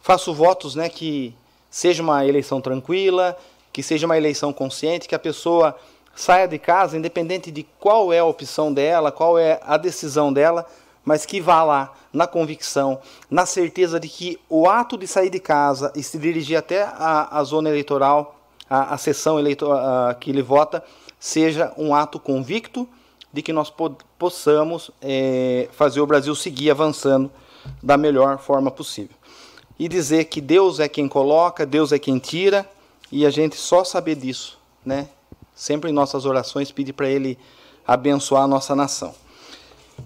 faço 0.00 0.34
votos, 0.34 0.74
né, 0.74 0.88
que 0.88 1.34
seja 1.70 2.02
uma 2.02 2.26
eleição 2.26 2.60
tranquila, 2.60 3.36
que 3.72 3.82
seja 3.82 4.04
uma 4.04 4.16
eleição 4.16 4.52
consciente, 4.52 5.08
que 5.08 5.14
a 5.14 5.18
pessoa 5.18 5.74
saia 6.14 6.46
de 6.46 6.58
casa, 6.58 6.98
independente 6.98 7.50
de 7.50 7.62
qual 7.80 8.12
é 8.12 8.18
a 8.18 8.24
opção 8.24 8.72
dela, 8.72 9.10
qual 9.10 9.38
é 9.38 9.58
a 9.62 9.78
decisão 9.78 10.30
dela, 10.30 10.66
mas 11.04 11.24
que 11.24 11.40
vá 11.40 11.64
lá 11.64 11.94
na 12.12 12.26
convicção, 12.26 13.00
na 13.30 13.46
certeza 13.46 13.98
de 13.98 14.08
que 14.08 14.38
o 14.48 14.68
ato 14.68 14.98
de 14.98 15.06
sair 15.06 15.30
de 15.30 15.40
casa 15.40 15.92
e 15.96 16.02
se 16.02 16.18
dirigir 16.18 16.56
até 16.56 16.82
a, 16.82 17.38
a 17.38 17.44
zona 17.44 17.68
eleitoral, 17.68 18.38
a, 18.68 18.94
a 18.94 18.98
sessão 18.98 19.38
eleitoral 19.38 20.14
que 20.16 20.30
ele 20.30 20.42
vota, 20.42 20.84
seja 21.18 21.72
um 21.78 21.94
ato 21.94 22.18
convicto 22.18 22.88
de 23.32 23.40
que 23.40 23.52
nós 23.52 23.70
po 23.70 23.96
possamos 24.18 24.90
é, 25.00 25.68
fazer 25.72 26.00
o 26.00 26.06
Brasil 26.06 26.34
seguir 26.34 26.70
avançando 26.70 27.30
da 27.82 27.96
melhor 27.96 28.38
forma 28.38 28.70
possível. 28.70 29.16
E 29.78 29.88
dizer 29.88 30.26
que 30.26 30.40
Deus 30.40 30.78
é 30.78 30.88
quem 30.88 31.08
coloca, 31.08 31.66
Deus 31.66 31.90
é 31.92 31.98
quem 31.98 32.18
tira, 32.18 32.68
e 33.10 33.26
a 33.26 33.30
gente 33.30 33.56
só 33.56 33.82
saber 33.82 34.14
disso, 34.14 34.58
né? 34.84 35.08
Sempre 35.54 35.90
em 35.90 35.92
nossas 35.92 36.24
orações 36.24 36.70
pedir 36.70 36.92
para 36.92 37.08
Ele 37.08 37.36
abençoar 37.86 38.44
a 38.44 38.46
nossa 38.46 38.76
nação. 38.76 39.14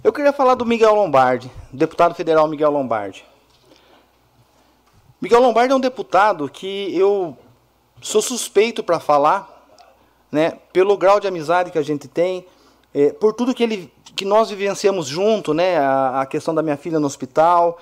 Eu 0.05 0.13
queria 0.13 0.33
falar 0.33 0.55
do 0.55 0.65
Miguel 0.65 0.95
Lombardi, 0.95 1.51
deputado 1.73 2.15
federal 2.15 2.47
Miguel 2.47 2.71
Lombardi. 2.71 3.25
Miguel 5.21 5.41
Lombardi 5.41 5.73
é 5.73 5.77
um 5.77 5.81
deputado 5.81 6.49
que 6.49 6.97
eu 6.97 7.37
sou 8.01 8.23
suspeito 8.23 8.83
para 8.83 9.01
falar, 9.01 9.69
né, 10.31 10.59
pelo 10.73 10.97
grau 10.97 11.19
de 11.19 11.27
amizade 11.27 11.71
que 11.71 11.79
a 11.79 11.83
gente 11.83 12.07
tem, 12.07 12.47
é, 12.95 13.13
por 13.13 13.33
tudo 13.33 13.55
que, 13.55 13.63
ele, 13.63 13.93
que 14.15 14.25
nós 14.25 14.51
vivenciamos 14.51 15.07
junto, 15.07 15.53
né, 15.53 15.79
a, 15.79 16.21
a 16.23 16.27
questão 16.27 16.55
da 16.55 16.63
minha 16.63 16.77
filha 16.77 17.01
no 17.01 17.07
hospital, 17.07 17.79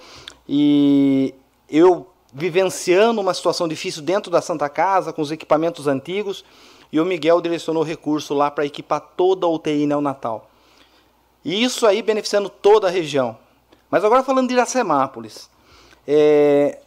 e 0.48 1.34
eu 1.68 2.08
vivenciando 2.32 3.20
uma 3.20 3.34
situação 3.34 3.68
difícil 3.68 4.02
dentro 4.02 4.30
da 4.30 4.40
Santa 4.40 4.68
Casa, 4.68 5.12
com 5.12 5.20
os 5.20 5.30
equipamentos 5.30 5.86
antigos, 5.86 6.44
e 6.92 7.00
o 7.00 7.04
Miguel 7.04 7.40
direcionou 7.40 7.82
recurso 7.82 8.34
lá 8.34 8.50
para 8.50 8.64
equipar 8.64 9.00
toda 9.16 9.46
a 9.46 9.50
UTI 9.50 9.86
neonatal. 9.86 10.48
E 11.45 11.62
isso 11.62 11.86
aí 11.86 12.03
beneficiando 12.03 12.49
toda 12.49 12.88
a 12.88 12.90
região. 12.90 13.36
Mas 13.90 14.05
agora 14.05 14.22
falando 14.22 14.49
de 14.49 14.55
Iracemápolis. 14.55 15.51
É, 16.07 16.78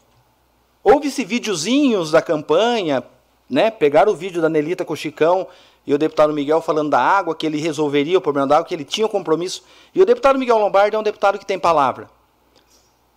Houve-se 0.84 1.26
videozinhos 1.26 2.12
da 2.12 2.22
campanha 2.22 3.04
né, 3.50 3.72
pegaram 3.72 4.12
o 4.12 4.16
vídeo 4.16 4.42
da 4.42 4.50
Nelita 4.50 4.84
com 4.84 4.94
o 4.94 4.98
Chicão 4.98 5.48
e 5.86 5.94
o 5.94 5.98
deputado 5.98 6.34
Miguel 6.34 6.62
falando 6.62 6.90
da 6.90 7.00
água, 7.00 7.36
que 7.36 7.46
ele 7.46 7.60
resolveria 7.60 8.18
o 8.18 8.22
problema 8.22 8.48
da 8.48 8.56
água, 8.58 8.68
que 8.68 8.74
ele 8.74 8.84
tinha 8.84 9.08
um 9.08 9.10
compromisso. 9.10 9.64
E 9.96 10.02
o 10.02 10.06
deputado 10.06 10.38
Miguel 10.38 10.58
Lombardi 10.58 10.96
é 10.96 11.00
um 11.00 11.04
deputado 11.04 11.40
que 11.40 11.46
tem 11.46 11.58
palavra. 11.58 12.10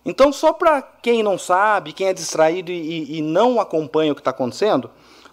Então, 0.05 0.31
só 0.31 0.51
para 0.53 0.81
quem 0.81 1.21
não 1.21 1.37
sabe, 1.37 1.93
quem 1.93 2.07
é 2.07 2.13
distraído 2.13 2.71
e, 2.71 3.17
e 3.17 3.21
não 3.21 3.59
acompanha 3.59 4.13
o 4.13 4.15
que 4.15 4.21
está 4.21 4.31
acontecendo, 4.31 4.89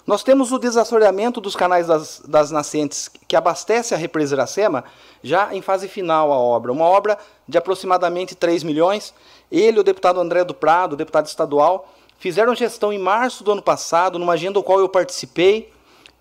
nós 0.08 0.24
temos 0.24 0.50
o 0.50 0.58
desassoreamento 0.58 1.40
dos 1.40 1.54
canais 1.54 1.86
das, 1.86 2.20
das 2.26 2.50
nascentes 2.50 3.08
que 3.28 3.36
abastece 3.36 3.94
a 3.94 3.96
represa 3.96 4.34
Iracema 4.34 4.82
já 5.22 5.54
em 5.54 5.62
fase 5.62 5.86
final 5.86 6.32
a 6.32 6.36
obra. 6.36 6.72
Uma 6.72 6.86
obra 6.86 7.16
de 7.46 7.56
aproximadamente 7.56 8.34
3 8.34 8.64
milhões. 8.64 9.14
Ele, 9.52 9.78
o 9.78 9.84
deputado 9.84 10.18
André 10.18 10.42
do 10.42 10.54
Prado, 10.54 10.96
deputado 10.96 11.26
estadual, 11.26 11.88
Fizeram 12.18 12.52
gestão 12.52 12.92
em 12.92 12.98
março 12.98 13.44
do 13.44 13.52
ano 13.52 13.62
passado, 13.62 14.18
numa 14.18 14.32
agenda 14.32 14.54
do 14.54 14.62
qual 14.62 14.80
eu 14.80 14.88
participei, 14.88 15.72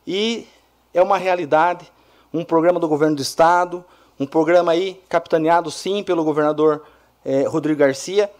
e 0.05 0.47
é 0.93 1.01
uma 1.01 1.17
realidade, 1.17 1.91
um 2.31 2.45
programa 2.45 2.79
do 2.79 2.87
governo 2.87 3.15
do 3.15 3.21
estado, 3.23 3.83
um 4.19 4.25
programa 4.27 4.71
aí 4.71 5.01
capitaneado 5.09 5.71
sim 5.71 6.03
pelo 6.03 6.23
governador 6.23 6.85
eh, 7.25 7.47
Rodrigo 7.47 7.79
Garcia, 7.79 8.31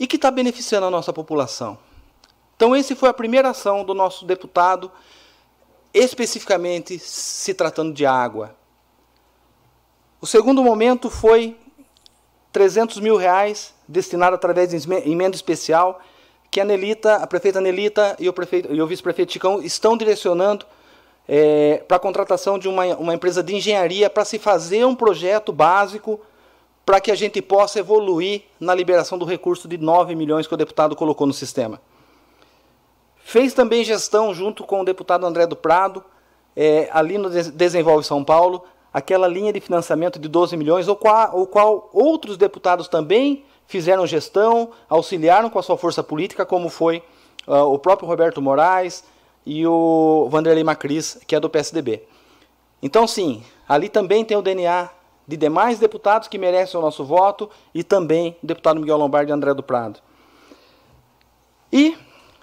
e 0.00 0.06
que 0.08 0.16
está 0.16 0.32
beneficiando 0.32 0.86
a 0.86 0.90
nossa 0.90 1.12
população. 1.12 1.78
Então, 2.62 2.76
esse 2.76 2.94
foi 2.94 3.08
a 3.08 3.12
primeira 3.12 3.50
ação 3.50 3.82
do 3.82 3.92
nosso 3.92 4.24
deputado, 4.24 4.88
especificamente 5.92 6.96
se 6.96 7.52
tratando 7.54 7.92
de 7.92 8.06
água. 8.06 8.54
O 10.20 10.28
segundo 10.28 10.62
momento 10.62 11.10
foi 11.10 11.56
300 12.52 13.00
mil 13.00 13.16
reais 13.16 13.74
destinado 13.88 14.36
através 14.36 14.68
de 14.68 14.76
emenda 15.04 15.34
especial 15.34 16.00
que 16.52 16.60
a 16.60 16.64
Nelita, 16.64 17.16
a 17.16 17.26
prefeita 17.26 17.60
Nelita 17.60 18.14
e 18.20 18.28
o, 18.28 18.32
prefeito, 18.32 18.72
e 18.72 18.80
o 18.80 18.86
vice-prefeito 18.86 19.32
Chicão 19.32 19.60
estão 19.60 19.96
direcionando 19.96 20.64
é, 21.26 21.82
para 21.88 21.96
a 21.96 22.00
contratação 22.00 22.60
de 22.60 22.68
uma, 22.68 22.84
uma 22.94 23.14
empresa 23.14 23.42
de 23.42 23.56
engenharia 23.56 24.08
para 24.08 24.24
se 24.24 24.38
fazer 24.38 24.84
um 24.84 24.94
projeto 24.94 25.52
básico 25.52 26.20
para 26.86 27.00
que 27.00 27.10
a 27.10 27.16
gente 27.16 27.42
possa 27.42 27.80
evoluir 27.80 28.42
na 28.60 28.72
liberação 28.72 29.18
do 29.18 29.24
recurso 29.24 29.66
de 29.66 29.78
9 29.78 30.14
milhões 30.14 30.46
que 30.46 30.54
o 30.54 30.56
deputado 30.56 30.94
colocou 30.94 31.26
no 31.26 31.32
sistema. 31.32 31.80
Fez 33.24 33.54
também 33.54 33.84
gestão 33.84 34.34
junto 34.34 34.64
com 34.64 34.80
o 34.80 34.84
deputado 34.84 35.24
André 35.24 35.46
do 35.46 35.56
Prado, 35.56 36.04
é, 36.56 36.88
ali 36.92 37.16
no 37.18 37.30
Desenvolve 37.30 38.04
São 38.04 38.22
Paulo, 38.22 38.64
aquela 38.92 39.26
linha 39.26 39.52
de 39.52 39.60
financiamento 39.60 40.18
de 40.18 40.28
12 40.28 40.56
milhões, 40.56 40.88
o 40.88 40.94
qual, 40.94 41.40
o 41.40 41.46
qual 41.46 41.88
outros 41.92 42.36
deputados 42.36 42.88
também 42.88 43.44
fizeram 43.66 44.06
gestão, 44.06 44.70
auxiliaram 44.88 45.48
com 45.48 45.58
a 45.58 45.62
sua 45.62 45.78
força 45.78 46.02
política, 46.02 46.44
como 46.44 46.68
foi 46.68 47.02
uh, 47.46 47.72
o 47.72 47.78
próprio 47.78 48.06
Roberto 48.06 48.42
Moraes 48.42 49.02
e 49.46 49.66
o 49.66 50.28
Vanderlei 50.30 50.62
Macris, 50.62 51.18
que 51.26 51.34
é 51.34 51.40
do 51.40 51.48
PSDB. 51.48 52.02
Então, 52.82 53.06
sim, 53.06 53.42
ali 53.66 53.88
também 53.88 54.24
tem 54.24 54.36
o 54.36 54.42
DNA 54.42 54.90
de 55.26 55.36
demais 55.36 55.78
deputados 55.78 56.28
que 56.28 56.36
merecem 56.36 56.78
o 56.78 56.82
nosso 56.82 57.04
voto 57.04 57.48
e 57.72 57.82
também 57.82 58.36
o 58.42 58.46
deputado 58.46 58.80
Miguel 58.80 58.98
Lombardi 58.98 59.30
e 59.30 59.34
André 59.34 59.54
do 59.54 59.62
Prado. 59.62 60.00
E 61.72 61.96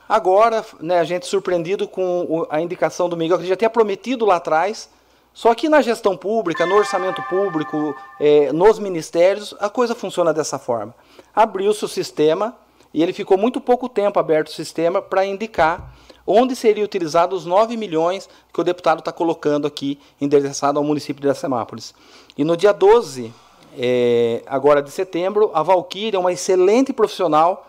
agora, 0.10 0.66
né, 0.82 1.00
a 1.00 1.04
gente 1.04 1.28
surpreendido 1.28 1.88
com 1.88 2.46
a 2.50 2.60
indicação 2.60 3.08
do 3.08 3.16
Miguel, 3.16 3.38
que 3.38 3.46
já 3.46 3.56
tinha 3.56 3.70
prometido 3.70 4.26
lá 4.26 4.38
atrás, 4.38 4.90
só 5.32 5.54
que 5.54 5.70
na 5.70 5.82
gestão 5.82 6.18
pública, 6.18 6.66
no 6.66 6.76
orçamento 6.76 7.22
público, 7.30 7.96
é, 8.20 8.52
nos 8.52 8.80
ministérios, 8.80 9.56
a 9.60 9.70
coisa 9.70 9.94
funciona 9.94 10.34
dessa 10.34 10.58
forma. 10.58 10.94
Abriu-se 11.34 11.86
o 11.86 11.88
sistema 11.88 12.58
e 12.92 13.04
ele 13.04 13.14
ficou 13.14 13.38
muito 13.38 13.62
pouco 13.62 13.88
tempo 13.88 14.20
aberto 14.20 14.48
o 14.48 14.54
sistema 14.54 15.02
para 15.02 15.24
indicar 15.24 15.94
onde 16.26 16.56
seria 16.56 16.84
utilizado 16.84 17.36
os 17.36 17.46
9 17.46 17.78
milhões 17.78 18.28
que 18.54 18.60
o 18.60 18.64
deputado 18.64 19.00
está 19.00 19.12
colocando 19.12 19.66
aqui, 19.66 20.00
endereçado 20.20 20.78
ao 20.78 20.84
município 20.84 21.22
de 21.22 21.28
Iracemápolis. 21.28 21.94
E 22.38 22.44
no 22.44 22.58
dia 22.58 22.72
12, 22.72 23.34
é, 23.78 24.44
agora 24.46 24.82
de 24.82 24.92
setembro, 24.92 25.52
a 25.54 25.64
Valquíria, 25.64 26.20
uma 26.20 26.32
excelente 26.32 26.92
profissional, 26.94 27.69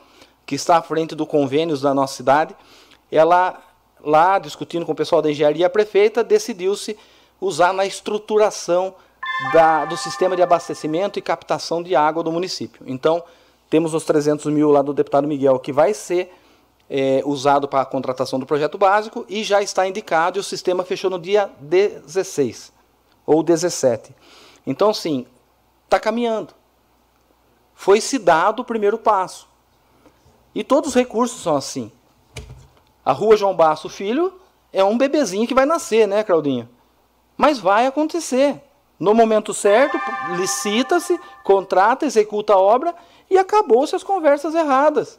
que 0.50 0.56
está 0.56 0.78
à 0.78 0.82
frente 0.82 1.14
do 1.14 1.24
convênios 1.24 1.80
da 1.80 1.94
nossa 1.94 2.16
cidade, 2.16 2.56
ela, 3.08 3.62
lá 4.04 4.36
discutindo 4.36 4.84
com 4.84 4.90
o 4.90 4.96
pessoal 4.96 5.22
da 5.22 5.30
engenharia, 5.30 5.68
a 5.68 5.70
prefeita 5.70 6.24
decidiu-se 6.24 6.98
usar 7.40 7.72
na 7.72 7.86
estruturação 7.86 8.92
da, 9.52 9.84
do 9.84 9.96
sistema 9.96 10.34
de 10.34 10.42
abastecimento 10.42 11.20
e 11.20 11.22
captação 11.22 11.80
de 11.80 11.94
água 11.94 12.24
do 12.24 12.32
município. 12.32 12.82
Então, 12.84 13.22
temos 13.70 13.94
os 13.94 14.04
300 14.04 14.46
mil 14.46 14.72
lá 14.72 14.82
do 14.82 14.92
deputado 14.92 15.28
Miguel, 15.28 15.56
que 15.60 15.72
vai 15.72 15.94
ser 15.94 16.34
é, 16.90 17.22
usado 17.24 17.68
para 17.68 17.82
a 17.82 17.86
contratação 17.86 18.40
do 18.40 18.44
projeto 18.44 18.76
básico 18.76 19.24
e 19.28 19.44
já 19.44 19.62
está 19.62 19.86
indicado 19.86 20.36
e 20.36 20.40
o 20.40 20.42
sistema 20.42 20.82
fechou 20.82 21.08
no 21.08 21.20
dia 21.20 21.48
16 21.60 22.72
ou 23.24 23.40
17. 23.40 24.12
Então, 24.66 24.92
sim, 24.92 25.26
está 25.84 26.00
caminhando. 26.00 26.52
Foi-se 27.72 28.18
dado 28.18 28.62
o 28.62 28.64
primeiro 28.64 28.98
passo. 28.98 29.48
E 30.54 30.64
todos 30.64 30.90
os 30.90 30.94
recursos 30.94 31.42
são 31.42 31.56
assim. 31.56 31.90
A 33.04 33.12
rua 33.12 33.36
João 33.36 33.54
Basso 33.54 33.88
Filho 33.88 34.32
é 34.72 34.82
um 34.84 34.98
bebezinho 34.98 35.46
que 35.46 35.54
vai 35.54 35.66
nascer, 35.66 36.06
né, 36.06 36.22
Claudinho? 36.22 36.68
Mas 37.36 37.58
vai 37.58 37.86
acontecer. 37.86 38.60
No 38.98 39.14
momento 39.14 39.54
certo, 39.54 39.98
licita-se, 40.36 41.18
contrata, 41.42 42.04
executa 42.04 42.52
a 42.52 42.58
obra 42.58 42.94
e 43.30 43.38
acabou-se 43.38 43.96
as 43.96 44.02
conversas 44.02 44.54
erradas. 44.54 45.18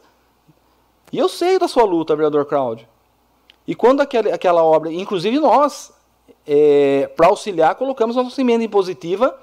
E 1.10 1.18
eu 1.18 1.28
sei 1.28 1.58
da 1.58 1.66
sua 1.66 1.84
luta, 1.84 2.14
vereador 2.14 2.44
Cláudio. 2.46 2.86
E 3.66 3.74
quando 3.74 4.00
aquele, 4.00 4.30
aquela 4.30 4.62
obra, 4.62 4.92
inclusive 4.92 5.38
nós, 5.38 5.92
é, 6.46 7.10
para 7.16 7.28
auxiliar, 7.28 7.74
colocamos 7.74 8.16
a 8.16 8.22
nossa 8.22 8.40
emenda 8.40 8.64
impositiva 8.64 9.36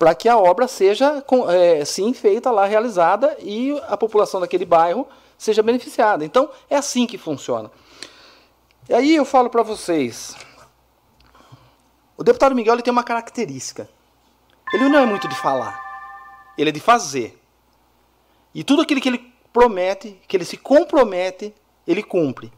para 0.00 0.14
que 0.14 0.30
a 0.30 0.38
obra 0.38 0.66
seja, 0.66 1.22
é, 1.50 1.84
sim, 1.84 2.14
feita 2.14 2.50
lá, 2.50 2.64
realizada 2.64 3.36
e 3.38 3.78
a 3.86 3.98
população 3.98 4.40
daquele 4.40 4.64
bairro 4.64 5.06
seja 5.36 5.62
beneficiada. 5.62 6.24
Então, 6.24 6.48
é 6.70 6.76
assim 6.76 7.06
que 7.06 7.18
funciona. 7.18 7.70
E 8.88 8.94
aí 8.94 9.14
eu 9.14 9.26
falo 9.26 9.50
para 9.50 9.62
vocês, 9.62 10.34
o 12.16 12.24
deputado 12.24 12.54
Miguel 12.54 12.76
ele 12.76 12.82
tem 12.82 12.90
uma 12.90 13.04
característica. 13.04 13.90
Ele 14.72 14.88
não 14.88 15.00
é 15.00 15.04
muito 15.04 15.28
de 15.28 15.34
falar, 15.34 15.78
ele 16.56 16.70
é 16.70 16.72
de 16.72 16.80
fazer. 16.80 17.38
E 18.54 18.64
tudo 18.64 18.80
aquilo 18.80 19.02
que 19.02 19.08
ele 19.10 19.30
promete, 19.52 20.18
que 20.26 20.34
ele 20.34 20.46
se 20.46 20.56
compromete, 20.56 21.54
ele 21.86 22.02
cumpre. 22.02 22.50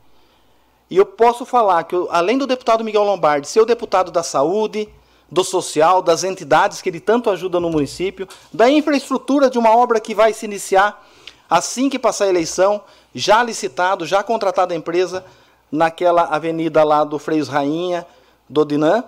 E 0.89 0.97
eu 0.97 1.05
posso 1.05 1.45
falar 1.45 1.83
que, 1.83 1.97
além 2.09 2.39
do 2.39 2.47
deputado 2.47 2.85
Miguel 2.85 3.03
Lombardi 3.03 3.49
ser 3.49 3.61
o 3.61 3.67
deputado 3.67 4.13
da 4.13 4.23
saúde, 4.23 4.89
do 5.33 5.43
social, 5.43 6.03
das 6.03 6.25
entidades 6.25 6.83
que 6.83 6.91
ele 6.91 7.01
tanto 7.01 7.31
ajuda 7.31 7.59
no 7.59 7.71
município, 7.71 8.29
da 8.53 8.69
infraestrutura 8.69 9.49
de 9.49 9.59
uma 9.59 9.75
obra 9.75 9.99
que 9.99 10.15
vai 10.15 10.35
se 10.35 10.45
iniciar 10.45 11.03
assim 11.49 11.89
que 11.89 11.99
passar 11.99 12.27
a 12.27 12.29
eleição, 12.29 12.83
já 13.15 13.43
licitado, 13.43 14.05
já 14.05 14.23
contratada 14.23 14.75
a 14.75 14.77
empresa 14.77 15.25
naquela 15.71 16.25
avenida 16.25 16.85
lá 16.85 17.03
do 17.03 17.19
Freios 17.19 17.49
Rainha, 17.49 18.07
do 18.47 18.63
Dinan. 18.63 19.05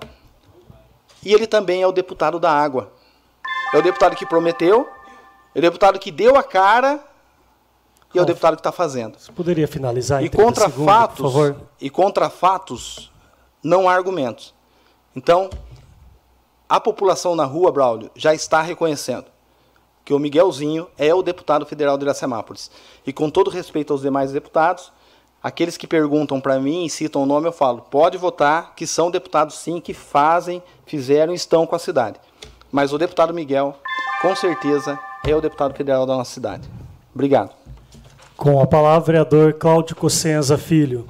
E 1.23 1.35
ele 1.35 1.47
também 1.47 1.83
é 1.83 1.87
o 1.87 1.93
deputado 1.93 2.41
da 2.41 2.51
água. 2.51 2.91
É 3.75 3.77
o 3.77 3.83
deputado 3.83 4.17
que 4.17 4.25
prometeu, 4.25 4.89
é 5.55 5.59
o 5.59 5.63
deputado 5.63 5.99
que 5.99 6.11
deu 6.11 6.37
a 6.37 6.43
cara 6.43 7.05
e 8.15 8.19
é 8.19 8.23
o 8.23 8.25
deputado 8.25 8.55
que 8.55 8.61
está 8.61 8.73
fazendo. 8.73 9.19
Você 9.19 9.31
poderia 9.31 9.69
finalizar 9.69 10.25
e 10.25 10.31
contra 10.31 10.71
segundo, 10.71 10.87
fatos, 10.87 11.17
por 11.17 11.23
favor? 11.25 11.57
E 11.79 11.91
contra 11.91 12.31
fatos 12.31 13.13
não 13.63 13.87
há 13.87 13.93
argumentos. 13.93 14.55
Então, 15.15 15.51
a 16.69 16.81
população 16.81 17.37
na 17.37 17.45
rua, 17.45 17.71
Braulio, 17.71 18.11
já 18.15 18.35
está 18.35 18.63
reconhecendo 18.63 19.27
que 20.05 20.13
o 20.13 20.19
Miguelzinho 20.19 20.87
é 20.99 21.15
o 21.15 21.23
deputado 21.23 21.65
federal 21.65 21.97
de 21.97 22.05
Iracemápolis. 22.05 22.71
E 23.07 23.13
com 23.13 23.31
todo 23.31 23.51
respeito 23.51 23.93
aos 23.93 24.03
demais 24.03 24.33
deputados, 24.33 24.93
aqueles 25.43 25.77
que 25.77 25.87
perguntam 25.87 26.41
para 26.41 26.61
mim 26.61 26.85
e 26.85 26.91
citam 26.91 27.23
o 27.23 27.27
nome, 27.27 27.49
eu 27.49 27.53
falo, 27.53 27.83
pode 27.91 28.19
votar, 28.19 28.75
que 28.75 28.87
são 28.87 29.11
deputados 29.11 29.57
sim, 29.57 29.81
que 29.81 29.95
fazem, 29.95 30.63
fizeram 30.85 31.33
e 31.33 31.37
estão 31.37 31.67
com 31.67 31.75
a 31.75 31.79
cidade. 31.79 32.21
Mas 32.71 32.93
o 32.93 32.99
deputado 32.99 33.33
Miguel, 33.33 33.77
com 34.21 34.37
certeza, 34.37 34.99
é 35.27 35.35
o 35.35 35.41
deputado 35.41 35.75
federal 35.75 36.05
da 36.05 36.17
nossa 36.17 36.33
cidade. 36.33 36.69
Obrigado. 37.15 37.51
Com 38.37 38.61
a 38.61 38.67
palavra, 38.67 39.07
vereador 39.07 39.55
Cláudio 39.55 39.97
Cossenza 39.97 40.59
Filho. 40.59 41.09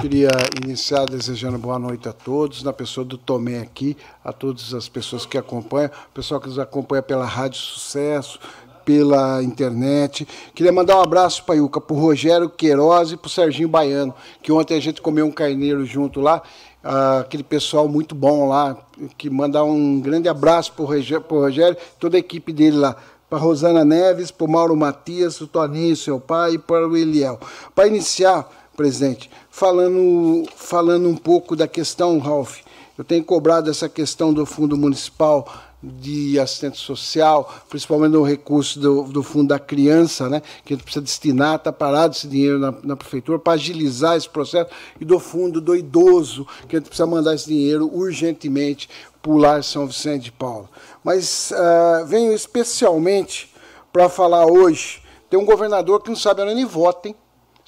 Queria 0.00 0.30
iniciar 0.64 1.06
desejando 1.06 1.58
boa 1.58 1.76
noite 1.76 2.08
a 2.08 2.12
todos, 2.12 2.62
na 2.62 2.72
pessoa 2.72 3.04
do 3.04 3.18
Tomé 3.18 3.58
aqui, 3.58 3.96
a 4.22 4.32
todas 4.32 4.72
as 4.72 4.88
pessoas 4.88 5.26
que 5.26 5.36
acompanham, 5.36 5.90
o 6.10 6.14
pessoal 6.14 6.40
que 6.40 6.46
nos 6.46 6.56
acompanha 6.60 7.02
pela 7.02 7.24
Rádio 7.24 7.58
Sucesso, 7.58 8.38
pela 8.84 9.42
internet. 9.42 10.24
Queria 10.54 10.70
mandar 10.70 10.98
um 10.98 11.02
abraço 11.02 11.42
para 11.42 11.56
Iuca, 11.56 11.80
para 11.80 11.96
o 11.96 11.98
Rogério 11.98 12.48
Queiroz 12.48 13.10
e 13.10 13.16
para 13.16 13.26
o 13.26 13.28
Serginho 13.30 13.68
Baiano, 13.68 14.14
que 14.40 14.52
ontem 14.52 14.76
a 14.76 14.80
gente 14.80 15.02
comeu 15.02 15.26
um 15.26 15.32
carneiro 15.32 15.84
junto 15.84 16.20
lá, 16.20 16.42
ah, 16.84 17.18
aquele 17.18 17.42
pessoal 17.42 17.88
muito 17.88 18.14
bom 18.14 18.46
lá, 18.46 18.76
que 19.16 19.28
mandar 19.28 19.64
um 19.64 20.00
grande 20.00 20.28
abraço 20.28 20.74
para 20.74 20.84
o 20.84 21.40
Rogério, 21.40 21.76
toda 21.98 22.16
a 22.16 22.20
equipe 22.20 22.52
dele 22.52 22.76
lá 22.76 22.94
para 23.28 23.38
Rosana 23.38 23.84
Neves, 23.84 24.30
para 24.30 24.46
o 24.46 24.48
Mauro 24.48 24.76
Matias, 24.76 25.40
o 25.40 25.46
Toninho, 25.48 25.96
seu 25.96 26.18
pai, 26.18 26.52
e 26.52 26.58
para 26.58 26.88
o 26.88 26.96
Eliel. 26.96 27.38
Para 27.74 27.86
iniciar, 27.86 28.48
presidente, 28.78 29.28
falando, 29.58 30.44
falando 30.54 31.08
um 31.08 31.16
pouco 31.16 31.56
da 31.56 31.66
questão, 31.66 32.18
Ralph, 32.20 32.60
eu 32.96 33.02
tenho 33.02 33.24
cobrado 33.24 33.68
essa 33.68 33.88
questão 33.88 34.32
do 34.32 34.46
Fundo 34.46 34.76
Municipal 34.76 35.52
de 35.82 36.38
assistente 36.38 36.78
social, 36.78 37.52
principalmente 37.68 38.12
no 38.12 38.22
recurso 38.22 38.78
do, 38.78 39.02
do 39.04 39.20
Fundo 39.20 39.48
da 39.48 39.58
Criança, 39.58 40.28
né, 40.28 40.42
que 40.64 40.72
a 40.72 40.76
gente 40.76 40.84
precisa 40.84 41.04
destinar, 41.04 41.56
está 41.56 41.72
parado 41.72 42.14
esse 42.14 42.28
dinheiro 42.28 42.58
na, 42.58 42.72
na 42.84 42.96
prefeitura 42.96 43.38
para 43.38 43.54
agilizar 43.54 44.16
esse 44.16 44.28
processo, 44.28 44.70
e 45.00 45.04
do 45.04 45.18
Fundo 45.18 45.60
do 45.60 45.74
Idoso, 45.74 46.46
que 46.68 46.76
a 46.76 46.78
gente 46.78 46.88
precisa 46.88 47.06
mandar 47.06 47.34
esse 47.34 47.48
dinheiro 47.48 47.90
urgentemente 47.92 48.88
para 49.20 49.32
o 49.32 49.36
Lar 49.36 49.64
São 49.64 49.88
Vicente 49.88 50.24
de 50.24 50.32
Paulo. 50.32 50.68
Mas 51.02 51.50
uh, 51.50 52.06
venho 52.06 52.32
especialmente 52.32 53.52
para 53.92 54.08
falar 54.08 54.46
hoje, 54.46 55.02
tem 55.28 55.38
um 55.38 55.44
governador 55.44 56.00
que 56.00 56.10
não 56.10 56.16
sabe 56.16 56.42
onde 56.42 56.64
vota, 56.64 57.08
hein? 57.08 57.16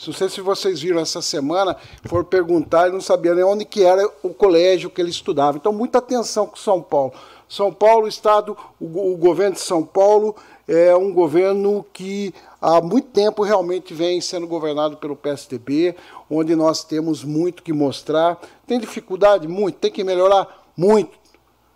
Não 0.07 0.14
sei 0.14 0.28
se 0.28 0.40
vocês 0.40 0.80
viram 0.80 1.01
essa 1.01 1.20
semana, 1.20 1.76
foram 2.07 2.24
perguntar 2.24 2.88
e 2.88 2.92
não 2.92 3.01
sabiam 3.01 3.34
nem 3.34 3.44
onde 3.44 3.64
que 3.64 3.82
era 3.82 4.09
o 4.22 4.32
colégio 4.32 4.88
que 4.88 5.01
ele 5.01 5.11
estudava. 5.11 5.59
Então, 5.59 5.72
muita 5.72 5.98
atenção 5.98 6.46
com 6.46 6.57
São 6.57 6.80
Paulo. 6.80 7.12
São 7.48 7.72
Paulo, 7.72 8.07
o 8.07 8.09
Estado, 8.09 8.57
o, 8.80 9.12
o 9.12 9.16
governo 9.16 9.57
de 9.57 9.61
São 9.61 9.82
Paulo 9.84 10.34
é 10.66 10.96
um 10.96 11.12
governo 11.12 11.84
que 11.92 12.32
há 12.62 12.80
muito 12.80 13.09
tempo 13.09 13.42
realmente 13.42 13.92
vem 13.92 14.20
sendo 14.20 14.46
governado 14.46 14.96
pelo 14.96 15.16
PSDB, 15.16 15.96
onde 16.30 16.55
nós 16.55 16.84
temos 16.84 17.24
muito 17.24 17.62
que 17.62 17.72
mostrar. 17.72 18.40
Tem 18.66 18.78
dificuldade? 18.78 19.48
Muito. 19.48 19.78
Tem 19.78 19.90
que 19.90 20.05
melhorar? 20.05 20.64
Muito. 20.76 21.18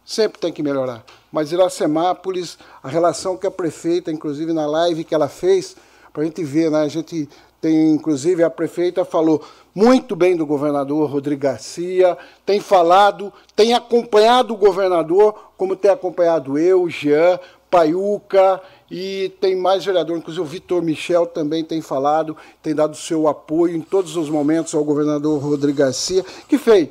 Sempre 0.05 0.39
tem 0.39 0.53
que 0.53 0.63
melhorar. 0.63 1.05
Mas 1.33 1.51
Iracemápolis, 1.51 2.57
a 2.83 2.89
relação 2.89 3.37
que 3.37 3.47
a 3.47 3.51
prefeita, 3.51 4.13
inclusive 4.13 4.53
na 4.53 4.67
live 4.67 5.03
que 5.03 5.15
ela 5.15 5.29
fez, 5.29 5.77
para 6.13 6.23
a 6.23 6.25
gente 6.25 6.45
ver, 6.45 6.71
né? 6.71 6.83
A 6.83 6.89
gente 6.89 7.29
tem, 7.65 7.93
inclusive, 7.93 8.45
a 8.45 8.51
prefeita 8.51 9.07
falou 9.07 9.43
muito 9.75 10.15
bem 10.15 10.37
do 10.37 10.45
governador 10.45 11.09
Rodrigo 11.09 11.41
Garcia, 11.41 12.15
tem 12.45 12.61
falado, 12.61 13.33
tem 13.57 13.73
acompanhado 13.73 14.53
o 14.53 14.57
governador, 14.57 15.53
como 15.57 15.75
tem 15.75 15.91
acompanhado 15.91 16.59
eu, 16.59 16.91
Jean, 16.91 17.41
Paiuca 17.71 18.61
e 18.91 19.33
tem 19.41 19.57
mais 19.57 19.83
vereador, 19.83 20.19
inclusive 20.19 20.43
o 20.43 20.45
Vitor 20.45 20.83
Michel 20.83 21.25
também 21.25 21.65
tem 21.65 21.81
falado, 21.81 22.37
tem 22.63 22.75
dado 22.75 22.99
seu 22.99 23.27
apoio 23.27 23.75
em 23.75 23.81
todos 23.81 24.15
os 24.15 24.29
momentos 24.29 24.75
ao 24.75 24.85
governador 24.85 25.43
Rodrigo 25.43 25.79
Garcia, 25.79 26.23
que 26.47 26.59
fez 26.59 26.91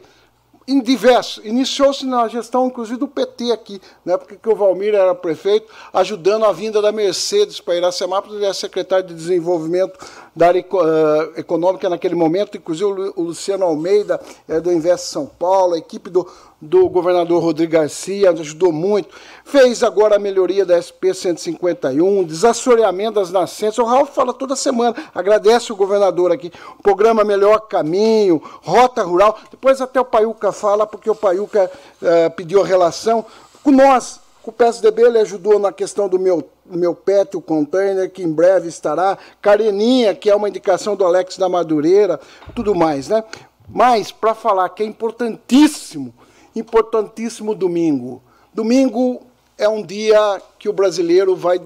em 0.68 0.82
diversos. 0.82 1.44
Iniciou-se 1.46 2.06
na 2.06 2.28
gestão, 2.28 2.68
inclusive, 2.68 2.98
do 2.98 3.08
PT 3.08 3.52
aqui, 3.52 3.82
né, 4.06 4.18
porque 4.18 4.38
o 4.50 4.56
Valmir 4.56 4.96
era 4.96 5.14
prefeito, 5.14 5.72
ajudando 5.94 6.46
a 6.46 6.52
vinda 6.52 6.82
da 6.82 6.92
Mercedes 6.92 7.60
para 7.60 7.76
Iracemápolis, 7.76 8.38
ele 8.38 8.46
era 8.46 8.54
secretário 8.54 9.08
de 9.08 9.14
Desenvolvimento 9.14 10.00
da 10.36 10.48
área 10.48 10.62
uh, 10.62 11.40
econômica 11.40 11.90
naquele 11.90 12.16
momento, 12.16 12.58
inclusive 12.58 12.90
o 13.16 13.22
Luciano 13.22 13.66
Almeida, 13.66 14.20
é, 14.48 14.60
do 14.60 14.72
Invest 14.72 15.08
São 15.08 15.28
Paulo, 15.28 15.76
a 15.76 15.78
equipe 15.78 16.10
do, 16.10 16.28
do 16.60 16.90
governador 16.90 17.42
Rodrigo 17.42 17.74
Garcia 17.74 18.32
ajudou 18.32 18.72
muito. 18.72 19.10
Fez 19.46 19.84
agora 19.84 20.16
a 20.16 20.20
melhoria 20.20 20.66
da 20.66 20.82
SP 20.82 21.14
151, 21.14 22.24
desassoreamento 22.24 23.20
das 23.20 23.32
nascentes. 23.32 23.78
O 23.78 23.84
Ralf 23.84 24.10
fala 24.10 24.34
toda 24.34 24.56
semana, 24.56 24.96
agradece 25.14 25.72
o 25.72 25.76
governador 25.76 26.32
aqui. 26.32 26.52
Programa 26.82 27.24
Melhor 27.24 27.68
Caminho, 27.68 28.42
Rota 28.64 29.04
Rural. 29.04 29.38
Depois 29.52 29.82
até 29.82 30.00
o 30.00 30.06
Paiuca 30.06 30.52
fala, 30.52 30.88
porque 30.88 31.10
o 31.10 31.16
Paiuca 31.16 31.70
uh, 32.02 32.32
pediu 32.32 32.62
a 32.62 32.66
relação 32.66 33.24
com 33.64 33.72
nós. 33.72 34.23
O 34.46 34.52
PSDB 34.52 35.04
ele 35.04 35.20
ajudou 35.20 35.58
na 35.58 35.72
questão 35.72 36.10
do 36.10 36.20
meu 36.20 36.50
meu 36.66 36.96
pet, 36.96 37.36
o 37.36 37.42
container, 37.42 38.10
que 38.10 38.24
em 38.24 38.32
breve 38.32 38.68
estará, 38.68 39.18
Careninha, 39.42 40.16
que 40.16 40.30
é 40.30 40.36
uma 40.36 40.48
indicação 40.48 40.96
do 40.96 41.06
Alex 41.06 41.38
da 41.38 41.50
Madureira, 41.50 42.20
tudo 42.56 42.74
mais, 42.74 43.08
né? 43.08 43.24
Mas, 43.68 44.12
para 44.12 44.34
falar 44.34 44.70
que 44.70 44.84
é 44.84 44.86
importantíssimo, 44.86 46.14
importantíssimo 46.56 47.54
domingo. 47.54 48.22
Domingo 48.54 49.22
é 49.58 49.68
um 49.68 49.82
dia 49.82 50.42
que 50.60 50.70
o 50.70 50.74
brasileiro 50.74 51.36
vai, 51.36 51.62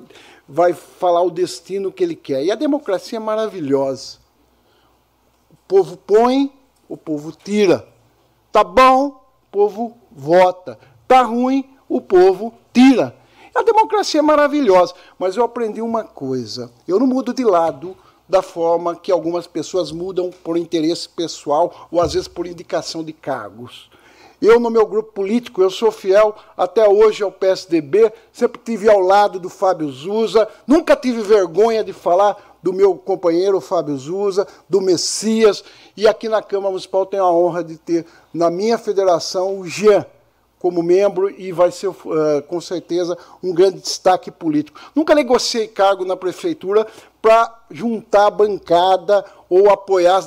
vai 0.47 0.73
falar 0.73 1.21
o 1.21 1.31
destino 1.31 1.91
que 1.91 2.03
ele 2.03 2.15
quer. 2.15 2.43
E 2.43 2.51
a 2.51 2.55
democracia 2.55 3.17
é 3.17 3.19
maravilhosa. 3.19 4.17
O 5.51 5.55
povo 5.67 5.97
põe, 5.97 6.51
o 6.87 6.95
povo 6.95 7.31
tira. 7.31 7.87
Tá 8.51 8.63
bom, 8.63 9.07
o 9.07 9.51
povo 9.51 9.97
vota. 10.11 10.79
Tá 11.07 11.23
ruim, 11.23 11.69
o 11.89 11.99
povo 11.99 12.53
tira. 12.77 13.15
A 13.55 13.63
democracia 13.63 14.19
é 14.19 14.21
maravilhosa, 14.21 14.93
mas 15.17 15.35
eu 15.35 15.43
aprendi 15.43 15.81
uma 15.81 16.03
coisa: 16.03 16.71
eu 16.87 16.99
não 16.99 17.07
mudo 17.07 17.33
de 17.33 17.43
lado 17.43 17.97
da 18.29 18.43
forma 18.43 18.95
que 18.95 19.11
algumas 19.11 19.47
pessoas 19.47 19.91
mudam 19.91 20.29
por 20.43 20.57
interesse 20.57 21.09
pessoal 21.09 21.87
ou 21.89 21.99
às 21.99 22.13
vezes 22.13 22.27
por 22.27 22.45
indicação 22.45 23.03
de 23.03 23.13
cargos. 23.13 23.89
Eu, 24.39 24.59
no 24.59 24.69
meu 24.69 24.85
grupo 24.85 25.13
político, 25.13 25.63
eu 25.63 25.71
sou 25.71 25.91
fiel 25.91 26.35
até 26.55 26.87
hoje 26.87 27.23
ao 27.23 27.31
PSDB, 27.31 28.13
sempre 28.31 28.61
tive 28.63 28.87
ao 28.87 28.99
lado 28.99 29.39
do 29.39 29.49
Fábio 29.49 29.91
Zuza, 29.91 30.47
nunca 30.67 30.95
tive 30.95 31.23
vergonha 31.23 31.83
de 31.83 31.91
falar 31.91 32.59
do 32.61 32.71
meu 32.71 32.93
companheiro 32.95 33.59
Fábio 33.59 33.97
Zuza, 33.97 34.45
do 34.69 34.79
Messias, 34.79 35.63
e 35.95 36.07
aqui 36.07 36.29
na 36.29 36.43
Câmara 36.43 36.69
Municipal 36.69 37.07
tenho 37.07 37.23
a 37.23 37.31
honra 37.31 37.63
de 37.63 37.77
ter 37.77 38.05
na 38.31 38.51
minha 38.51 38.77
federação 38.77 39.59
o 39.59 39.65
Jean, 39.65 40.05
como 40.59 40.81
membro 40.81 41.29
e 41.29 41.51
vai 41.51 41.71
ser, 41.71 41.87
uh, 41.87 41.95
com 42.47 42.59
certeza, 42.59 43.17
um 43.43 43.53
grande 43.53 43.79
destaque 43.79 44.31
político. 44.31 44.79
Nunca 44.95 45.13
negociei 45.13 45.67
cargo 45.67 46.03
na 46.03 46.15
prefeitura 46.15 46.87
para 47.21 47.53
juntar 47.69 48.29
bancada 48.31 49.23
ou 49.49 49.69
apoiar 49.69 50.23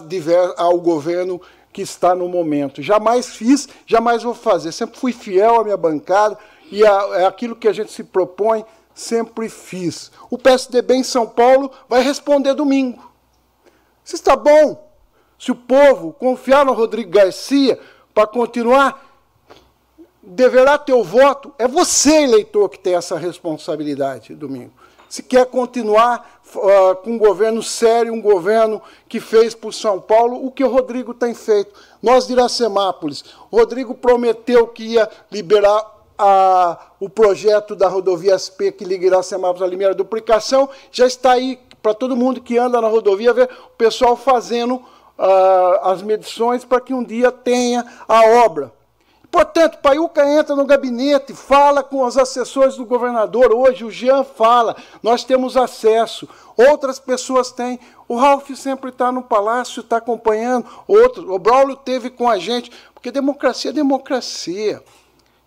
ao 0.56 0.78
governo 0.78 1.40
que 1.72 1.82
está 1.82 2.14
no 2.14 2.28
momento. 2.28 2.82
Jamais 2.82 3.26
fiz, 3.26 3.68
jamais 3.86 4.22
vou 4.22 4.34
fazer. 4.34 4.72
Sempre 4.72 4.98
fui 4.98 5.12
fiel 5.12 5.60
à 5.60 5.64
minha 5.64 5.76
bancada 5.76 6.38
e 6.70 6.84
a, 6.84 7.08
é 7.14 7.26
aquilo 7.26 7.56
que 7.56 7.68
a 7.68 7.72
gente 7.72 7.92
se 7.92 8.04
propõe, 8.04 8.64
sempre 8.94 9.48
fiz. 9.48 10.10
O 10.30 10.38
PSDB 10.38 10.94
em 10.94 11.04
São 11.04 11.26
Paulo 11.26 11.70
vai 11.88 12.02
responder 12.02 12.54
domingo. 12.54 13.10
Se 14.04 14.14
está 14.14 14.36
bom, 14.36 14.90
se 15.38 15.50
o 15.50 15.56
povo 15.56 16.12
confiar 16.12 16.64
no 16.64 16.72
Rodrigo 16.72 17.10
Garcia 17.10 17.78
para 18.14 18.26
continuar 18.26 19.09
deverá 20.22 20.76
ter 20.78 20.92
o 20.92 21.02
voto, 21.02 21.52
é 21.58 21.66
você, 21.66 22.22
eleitor, 22.22 22.68
que 22.68 22.78
tem 22.78 22.94
essa 22.94 23.16
responsabilidade, 23.16 24.34
domingo. 24.34 24.72
Se 25.08 25.22
quer 25.22 25.46
continuar 25.46 26.40
uh, 26.54 26.94
com 26.96 27.12
um 27.12 27.18
governo 27.18 27.62
sério, 27.62 28.12
um 28.12 28.20
governo 28.20 28.80
que 29.08 29.18
fez 29.18 29.54
por 29.54 29.74
São 29.74 30.00
Paulo 30.00 30.44
o 30.44 30.52
que 30.52 30.62
o 30.62 30.68
Rodrigo 30.68 31.12
tem 31.12 31.34
feito. 31.34 31.74
Nós 32.00 32.26
de 32.26 32.34
Iracemápolis, 32.34 33.24
o 33.50 33.56
Rodrigo 33.56 33.94
prometeu 33.94 34.68
que 34.68 34.84
ia 34.84 35.10
liberar 35.30 35.84
a, 36.16 36.78
o 37.00 37.08
projeto 37.08 37.74
da 37.74 37.88
rodovia 37.88 38.38
SP 38.38 38.70
que 38.70 38.84
liga 38.84 39.06
Iracemápolis 39.06 39.62
à 39.62 39.66
Limeira 39.66 39.94
Duplicação, 39.94 40.68
já 40.92 41.06
está 41.06 41.32
aí 41.32 41.58
para 41.82 41.94
todo 41.94 42.16
mundo 42.16 42.42
que 42.42 42.58
anda 42.58 42.80
na 42.80 42.88
rodovia 42.88 43.32
ver 43.32 43.48
o 43.66 43.70
pessoal 43.70 44.16
fazendo 44.16 44.76
uh, 44.76 45.80
as 45.82 46.02
medições 46.02 46.64
para 46.64 46.80
que 46.80 46.92
um 46.92 47.02
dia 47.02 47.32
tenha 47.32 47.84
a 48.06 48.44
obra. 48.44 48.79
Portanto, 49.30 49.78
Paiuca 49.78 50.28
entra 50.28 50.56
no 50.56 50.64
gabinete, 50.64 51.32
fala 51.32 51.84
com 51.84 52.04
os 52.04 52.18
assessores 52.18 52.74
do 52.74 52.84
governador. 52.84 53.52
Hoje 53.52 53.84
o 53.84 53.90
Jean 53.90 54.24
fala, 54.24 54.76
nós 55.02 55.22
temos 55.22 55.56
acesso, 55.56 56.28
outras 56.56 56.98
pessoas 56.98 57.52
têm. 57.52 57.78
O 58.08 58.16
Ralph 58.16 58.50
sempre 58.56 58.90
está 58.90 59.12
no 59.12 59.22
palácio, 59.22 59.80
está 59.80 59.98
acompanhando. 59.98 60.66
Outros, 60.88 61.24
o 61.28 61.38
Braulio 61.38 61.76
teve 61.76 62.10
com 62.10 62.28
a 62.28 62.38
gente, 62.38 62.72
porque 62.92 63.12
democracia 63.12 63.70
é 63.70 63.74
democracia. 63.74 64.82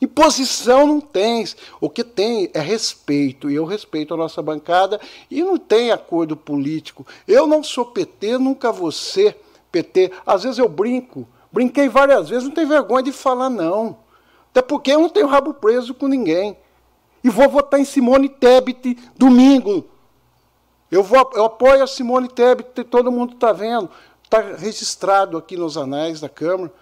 Imposição 0.03 0.87
não 0.87 1.01
tem. 1.01 1.45
O 1.79 1.89
que 1.89 2.03
tem 2.03 2.49
é 2.53 2.59
respeito. 2.61 3.49
E 3.49 3.55
eu 3.55 3.65
respeito 3.65 4.13
a 4.13 4.17
nossa 4.17 4.41
bancada 4.41 4.99
e 5.29 5.43
não 5.43 5.57
tem 5.57 5.91
acordo 5.91 6.37
político. 6.37 7.05
Eu 7.27 7.47
não 7.47 7.63
sou 7.63 7.85
PT, 7.85 8.37
nunca 8.37 8.71
vou 8.71 8.91
ser 8.91 9.37
PT. 9.71 10.11
Às 10.25 10.43
vezes 10.43 10.57
eu 10.57 10.69
brinco. 10.69 11.27
Brinquei 11.53 11.87
várias 11.87 12.29
vezes, 12.29 12.45
não 12.45 12.51
tenho 12.51 12.67
vergonha 12.67 13.03
de 13.03 13.11
falar, 13.11 13.47
não. 13.47 13.95
Até 14.49 14.63
porque 14.63 14.91
eu 14.91 14.99
não 14.99 15.09
tenho 15.09 15.27
rabo 15.27 15.53
preso 15.53 15.93
com 15.93 16.07
ninguém. 16.07 16.57
E 17.23 17.29
vou 17.29 17.47
votar 17.47 17.79
em 17.79 17.85
Simone 17.85 18.27
Tebet 18.27 18.97
domingo. 19.15 19.85
Eu, 20.89 21.03
vou, 21.03 21.31
eu 21.35 21.45
apoio 21.45 21.83
a 21.83 21.87
Simone 21.87 22.27
Tebet, 22.27 22.83
todo 22.85 23.11
mundo 23.11 23.35
está 23.35 23.53
vendo. 23.53 23.87
Está 24.23 24.41
registrado 24.41 25.37
aqui 25.37 25.55
nos 25.55 25.77
anais 25.77 26.19
da 26.19 26.27
Câmara. 26.27 26.73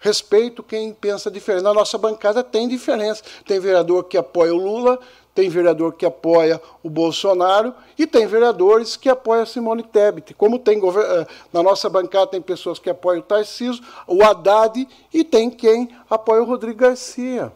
Respeito 0.00 0.64
quem 0.64 0.92
pensa 0.92 1.30
diferente. 1.30 1.62
Na 1.62 1.72
nossa 1.72 1.96
bancada 1.96 2.42
tem 2.42 2.66
diferença. 2.66 3.22
Tem 3.46 3.60
vereador 3.60 4.04
que 4.04 4.18
apoia 4.18 4.52
o 4.52 4.58
Lula, 4.58 4.98
tem 5.34 5.48
vereador 5.48 5.94
que 5.94 6.04
apoia 6.04 6.60
o 6.82 6.90
Bolsonaro 6.90 7.74
e 7.98 8.06
tem 8.06 8.26
vereadores 8.26 8.96
que 8.96 9.08
apoiam 9.08 9.46
Simone 9.46 9.82
Tebet. 9.82 10.34
Como 10.34 10.58
tem 10.58 10.78
eh, 10.78 11.26
na 11.52 11.62
nossa 11.62 11.88
bancada 11.88 12.26
tem 12.26 12.40
pessoas 12.40 12.78
que 12.78 12.90
apoiam 12.90 13.20
o 13.20 13.22
Tarcísio, 13.22 13.82
o 14.06 14.22
Haddad 14.22 14.86
e 15.12 15.24
tem 15.24 15.48
quem 15.48 15.88
apoia 16.08 16.42
o 16.42 16.46
Rodrigo 16.46 16.80
Garcia. 16.80 17.52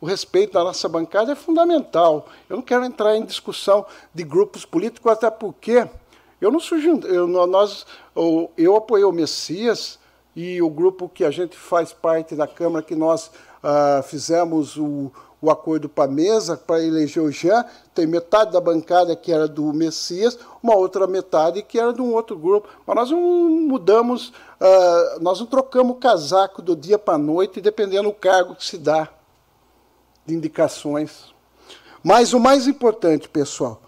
O 0.00 0.06
respeito 0.06 0.54
da 0.54 0.64
nossa 0.64 0.88
bancada 0.88 1.32
é 1.32 1.34
fundamental. 1.34 2.26
Eu 2.48 2.56
não 2.56 2.62
quero 2.62 2.84
entrar 2.84 3.16
em 3.16 3.24
discussão 3.24 3.84
de 4.14 4.24
grupos 4.24 4.64
políticos, 4.64 5.12
até 5.12 5.30
porque 5.30 5.86
eu 6.40 6.50
não 6.50 6.60
surgi, 6.60 6.88
eu, 7.04 7.26
nós, 7.26 7.84
eu, 8.16 8.50
eu 8.56 8.76
apoiei 8.76 9.04
o 9.04 9.12
Messias 9.12 9.98
e 10.34 10.62
o 10.62 10.70
grupo 10.70 11.08
que 11.08 11.24
a 11.24 11.30
gente 11.30 11.56
faz 11.56 11.92
parte 11.92 12.34
da 12.34 12.46
Câmara, 12.46 12.84
que 12.84 12.94
nós 12.94 13.30
ah, 13.62 14.02
fizemos 14.02 14.76
o 14.78 15.12
o 15.42 15.50
acordo 15.50 15.88
para 15.88 16.04
a 16.04 16.12
mesa 16.12 16.56
para 16.56 16.82
eleger 16.82 17.22
o 17.22 17.30
Jean, 17.30 17.64
tem 17.94 18.06
metade 18.06 18.52
da 18.52 18.60
bancada 18.60 19.16
que 19.16 19.32
era 19.32 19.48
do 19.48 19.72
Messias, 19.72 20.38
uma 20.62 20.76
outra 20.76 21.06
metade 21.06 21.62
que 21.62 21.78
era 21.78 21.92
de 21.92 22.02
um 22.02 22.12
outro 22.12 22.38
grupo. 22.38 22.68
Mas 22.86 22.96
nós 22.96 23.10
não 23.10 23.20
mudamos, 23.20 24.28
uh, 24.28 25.20
nós 25.20 25.40
não 25.40 25.46
trocamos 25.46 25.92
o 25.96 25.98
casaco 25.98 26.60
do 26.60 26.76
dia 26.76 26.98
para 26.98 27.14
a 27.14 27.18
noite, 27.18 27.60
dependendo 27.60 28.10
do 28.10 28.14
cargo 28.14 28.54
que 28.54 28.64
se 28.64 28.76
dá 28.76 29.08
de 30.26 30.34
indicações. 30.34 31.34
Mas 32.02 32.32
o 32.34 32.40
mais 32.40 32.66
importante, 32.66 33.28
pessoal, 33.28 33.80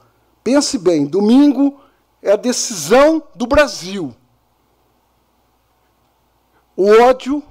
pense 0.42 0.78
bem, 0.78 1.05
domingo 1.05 1.80
é 2.22 2.32
a 2.32 2.36
decisão 2.36 3.22
do 3.34 3.46
Brasil. 3.46 4.14
O 6.74 6.88
ódio 7.03 7.42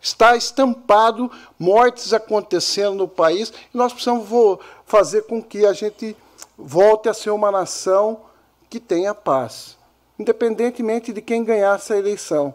Está 0.00 0.36
estampado 0.36 1.30
mortes 1.58 2.12
acontecendo 2.12 2.94
no 2.96 3.08
país 3.08 3.52
e 3.72 3.76
nós 3.76 3.92
precisamos 3.92 4.58
fazer 4.86 5.22
com 5.22 5.42
que 5.42 5.66
a 5.66 5.72
gente 5.72 6.16
volte 6.56 7.08
a 7.08 7.14
ser 7.14 7.30
uma 7.30 7.50
nação 7.50 8.22
que 8.68 8.80
tenha 8.80 9.14
paz, 9.14 9.76
independentemente 10.18 11.12
de 11.12 11.20
quem 11.20 11.44
ganhar 11.44 11.76
essa 11.76 11.96
eleição. 11.96 12.54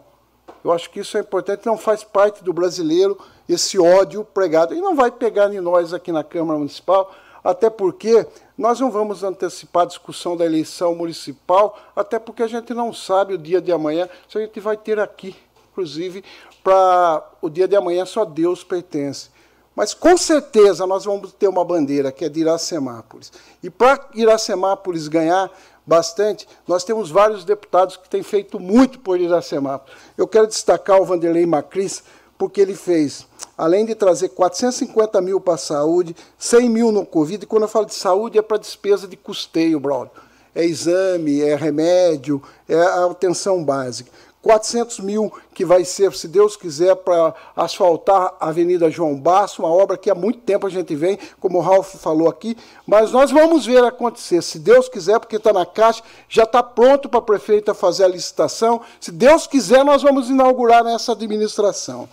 Eu 0.64 0.72
acho 0.72 0.90
que 0.90 1.00
isso 1.00 1.16
é 1.16 1.20
importante, 1.20 1.66
não 1.66 1.78
faz 1.78 2.02
parte 2.02 2.42
do 2.42 2.52
brasileiro 2.52 3.16
esse 3.48 3.78
ódio 3.78 4.24
pregado. 4.24 4.74
E 4.74 4.80
não 4.80 4.96
vai 4.96 5.10
pegar 5.10 5.52
em 5.52 5.60
nós 5.60 5.94
aqui 5.94 6.10
na 6.10 6.24
Câmara 6.24 6.58
Municipal, 6.58 7.14
até 7.44 7.70
porque 7.70 8.26
nós 8.58 8.80
não 8.80 8.90
vamos 8.90 9.22
antecipar 9.22 9.84
a 9.84 9.86
discussão 9.86 10.36
da 10.36 10.44
eleição 10.44 10.94
municipal, 10.94 11.78
até 11.94 12.18
porque 12.18 12.42
a 12.42 12.48
gente 12.48 12.74
não 12.74 12.92
sabe 12.92 13.34
o 13.34 13.38
dia 13.38 13.60
de 13.60 13.70
amanhã 13.70 14.08
se 14.28 14.38
a 14.38 14.40
gente 14.40 14.58
vai 14.58 14.76
ter 14.76 14.98
aqui, 14.98 15.36
inclusive, 15.70 16.24
para 16.66 17.22
o 17.40 17.48
dia 17.48 17.68
de 17.68 17.76
amanhã 17.76 18.04
só 18.04 18.24
Deus 18.24 18.64
pertence. 18.64 19.28
Mas 19.72 19.94
com 19.94 20.16
certeza 20.16 20.84
nós 20.84 21.04
vamos 21.04 21.32
ter 21.32 21.46
uma 21.46 21.64
bandeira 21.64 22.10
que 22.10 22.24
é 22.24 22.28
de 22.28 22.40
Iracemápolis. 22.40 23.30
E 23.62 23.70
para 23.70 24.08
Iracemápolis 24.14 25.06
ganhar 25.06 25.48
bastante, 25.86 26.48
nós 26.66 26.82
temos 26.82 27.08
vários 27.08 27.44
deputados 27.44 27.96
que 27.96 28.08
têm 28.08 28.20
feito 28.20 28.58
muito 28.58 28.98
por 28.98 29.20
Iracemápolis. 29.20 29.96
Eu 30.18 30.26
quero 30.26 30.48
destacar 30.48 31.00
o 31.00 31.04
Vanderlei 31.04 31.46
Macris, 31.46 32.02
porque 32.36 32.60
ele 32.60 32.74
fez, 32.74 33.28
além 33.56 33.86
de 33.86 33.94
trazer 33.94 34.30
450 34.30 35.20
mil 35.20 35.40
para 35.40 35.54
a 35.54 35.58
saúde, 35.58 36.16
100 36.36 36.68
mil 36.68 36.90
no 36.90 37.06
Covid, 37.06 37.44
e 37.44 37.46
quando 37.46 37.62
eu 37.62 37.68
falo 37.68 37.86
de 37.86 37.94
saúde 37.94 38.38
é 38.38 38.42
para 38.42 38.58
despesa 38.58 39.06
de 39.06 39.16
custeio, 39.16 39.78
Braulio. 39.78 40.10
É 40.52 40.64
exame, 40.64 41.42
é 41.42 41.54
remédio, 41.54 42.42
é 42.68 42.76
atenção 42.76 43.62
básica. 43.62 44.10
400 44.46 45.00
mil 45.00 45.32
que 45.52 45.64
vai 45.64 45.84
ser, 45.84 46.14
se 46.14 46.28
Deus 46.28 46.56
quiser, 46.56 46.94
para 46.94 47.34
asfaltar 47.56 48.36
a 48.38 48.48
Avenida 48.48 48.88
João 48.88 49.18
Basso, 49.18 49.60
uma 49.60 49.68
obra 49.68 49.96
que 49.96 50.08
há 50.08 50.14
muito 50.14 50.38
tempo 50.38 50.68
a 50.68 50.70
gente 50.70 50.94
vem, 50.94 51.18
como 51.40 51.58
o 51.58 51.60
Ralf 51.60 51.96
falou 51.96 52.28
aqui, 52.28 52.56
mas 52.86 53.10
nós 53.10 53.32
vamos 53.32 53.66
ver 53.66 53.82
acontecer, 53.82 54.40
se 54.42 54.60
Deus 54.60 54.88
quiser, 54.88 55.18
porque 55.18 55.34
está 55.34 55.52
na 55.52 55.66
caixa, 55.66 56.00
já 56.28 56.44
está 56.44 56.62
pronto 56.62 57.08
para 57.08 57.18
a 57.18 57.22
prefeita 57.22 57.74
fazer 57.74 58.04
a 58.04 58.08
licitação, 58.08 58.80
se 59.00 59.10
Deus 59.10 59.48
quiser, 59.48 59.84
nós 59.84 60.02
vamos 60.02 60.30
inaugurar 60.30 60.84
nessa 60.84 61.10
administração. 61.10 62.08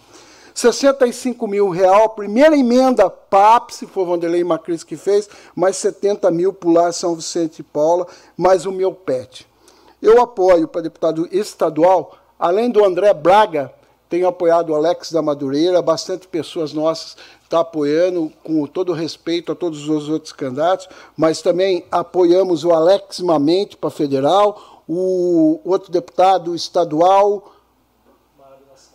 65 0.55 1.47
mil 1.47 1.69
real, 1.69 2.09
primeira 2.09 2.57
emenda 2.57 3.11
PAP, 3.11 3.69
se 3.69 3.85
for 3.85 4.07
Vanderlei 4.07 4.43
Macris 4.43 4.83
que 4.83 4.97
fez, 4.97 5.29
mais 5.55 5.77
70 5.77 6.31
mil 6.31 6.51
pular 6.51 6.91
São 6.93 7.13
Vicente 7.13 7.59
e 7.59 7.63
Paula, 7.63 8.07
mais 8.35 8.65
o 8.65 8.71
meu 8.71 8.91
PET. 8.91 9.47
Eu 10.01 10.21
apoio 10.21 10.67
para 10.67 10.81
deputado 10.81 11.29
estadual 11.31 12.22
Além 12.43 12.69
do 12.69 12.83
André 12.83 13.13
Braga, 13.13 13.73
tenho 14.09 14.27
apoiado 14.27 14.71
o 14.71 14.75
Alex 14.75 15.13
da 15.13 15.21
Madureira, 15.21 15.81
bastante 15.81 16.27
pessoas 16.27 16.73
nossas 16.73 17.15
estão 17.41 17.47
tá 17.47 17.59
apoiando, 17.61 18.33
com 18.43 18.67
todo 18.67 18.91
respeito 18.91 19.53
a 19.53 19.55
todos 19.55 19.87
os 19.87 20.09
outros 20.09 20.33
candidatos, 20.33 20.89
mas 21.15 21.41
também 21.41 21.85
apoiamos 21.89 22.65
o 22.65 22.73
Alex 22.73 23.21
Mamente 23.21 23.77
para 23.77 23.89
federal, 23.89 24.83
o 24.85 25.61
outro 25.63 25.89
deputado 25.89 26.53
estadual, 26.53 27.53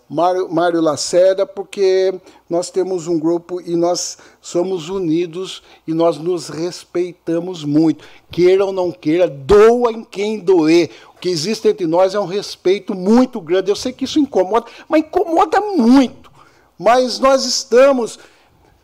Mário, 0.09 0.49
Mário 0.49 0.81
Lacerda, 0.81 1.45
porque 1.45 2.19
nós 2.49 2.71
temos 2.71 3.07
um 3.07 3.19
grupo 3.19 3.61
e 3.61 3.77
nós 3.77 4.17
somos 4.41 4.89
unidos 4.89 5.63
e 5.87 5.93
nós 5.93 6.17
nos 6.17 6.49
respeitamos 6.49 7.63
muito. 7.63 8.05
Queira 8.31 8.65
ou 8.65 8.73
não 8.73 8.91
queira, 8.91 9.29
doa 9.29 9.93
em 9.93 10.03
quem 10.03 10.39
doer. 10.39 10.91
O 11.15 11.19
que 11.19 11.29
existe 11.29 11.69
entre 11.69 11.87
nós 11.87 12.15
é 12.15 12.21
um 12.21 12.25
respeito 12.25 12.95
muito 12.95 13.39
grande. 13.39 13.71
Eu 13.71 13.77
sei 13.77 13.93
que 13.93 14.05
isso 14.05 14.19
incomoda, 14.19 14.67
mas 14.89 15.01
incomoda 15.01 15.61
muito. 15.61 16.31
Mas 16.79 17.19
nós 17.19 17.45
estamos 17.45 18.19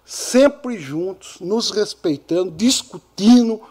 sempre 0.04 0.78
juntos, 0.78 1.38
nos 1.40 1.70
respeitando, 1.70 2.50
discutindo, 2.50 3.62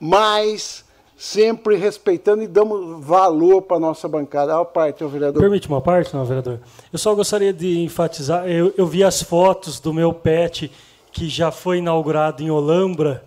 mas 0.00 0.85
sempre 1.16 1.76
respeitando 1.76 2.42
e 2.42 2.46
damos 2.46 3.04
valor 3.04 3.62
para 3.62 3.78
a 3.78 3.80
nossa 3.80 4.06
bancada. 4.06 4.58
A 4.58 4.64
parte, 4.64 5.04
vereador. 5.04 5.40
Permite 5.40 5.68
uma 5.68 5.80
parte, 5.80 6.14
não, 6.14 6.24
vereador? 6.24 6.60
Eu 6.92 6.98
só 6.98 7.14
gostaria 7.14 7.52
de 7.52 7.78
enfatizar, 7.80 8.46
eu, 8.46 8.72
eu 8.76 8.86
vi 8.86 9.02
as 9.02 9.22
fotos 9.22 9.80
do 9.80 9.94
meu 9.94 10.12
pet 10.12 10.70
que 11.10 11.28
já 11.28 11.50
foi 11.50 11.78
inaugurado 11.78 12.42
em 12.42 12.50
Olambra, 12.50 13.24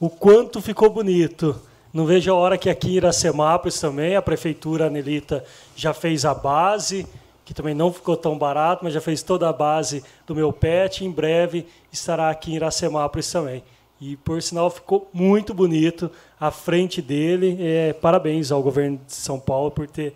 o 0.00 0.08
quanto 0.08 0.62
ficou 0.62 0.88
bonito. 0.88 1.54
Não 1.92 2.06
vejo 2.06 2.30
a 2.30 2.34
hora 2.34 2.56
que 2.56 2.70
aqui 2.70 2.92
em 2.92 2.94
Iracemápolis 2.94 3.78
também, 3.78 4.16
a 4.16 4.22
prefeitura 4.22 4.86
Anelita 4.86 5.44
já 5.76 5.92
fez 5.92 6.24
a 6.24 6.32
base, 6.32 7.06
que 7.44 7.52
também 7.52 7.74
não 7.74 7.92
ficou 7.92 8.16
tão 8.16 8.38
barato, 8.38 8.84
mas 8.84 8.94
já 8.94 9.00
fez 9.00 9.22
toda 9.22 9.48
a 9.48 9.52
base 9.52 10.02
do 10.26 10.34
meu 10.34 10.52
pet. 10.52 11.04
Em 11.04 11.10
breve 11.10 11.66
estará 11.92 12.30
aqui 12.30 12.52
em 12.52 12.56
Iracemápolis 12.56 13.30
também. 13.30 13.62
E, 14.00 14.16
por 14.16 14.40
sinal, 14.40 14.70
ficou 14.70 15.08
muito 15.12 15.52
bonito 15.52 16.10
a 16.40 16.50
frente 16.50 17.00
dele. 17.02 17.56
É, 17.60 17.92
parabéns 17.92 18.50
ao 18.52 18.62
governo 18.62 19.00
de 19.06 19.14
São 19.14 19.38
Paulo 19.38 19.70
por 19.70 19.88
ter 19.88 20.14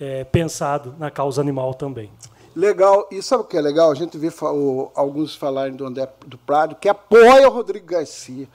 é, 0.00 0.24
pensado 0.24 0.94
na 0.98 1.10
causa 1.10 1.40
animal 1.40 1.74
também. 1.74 2.10
Legal. 2.54 3.06
E 3.10 3.22
sabe 3.22 3.42
o 3.42 3.46
que 3.46 3.56
é 3.56 3.60
legal? 3.60 3.90
A 3.90 3.94
gente 3.94 4.18
vê 4.18 4.32
alguns 4.94 5.34
falarem 5.36 5.74
do 5.74 5.86
André 5.86 6.08
do 6.26 6.38
Prado, 6.38 6.74
que 6.74 6.88
apoia 6.88 7.48
o 7.48 7.52
Rodrigo 7.52 7.86
Garcia 7.86 8.48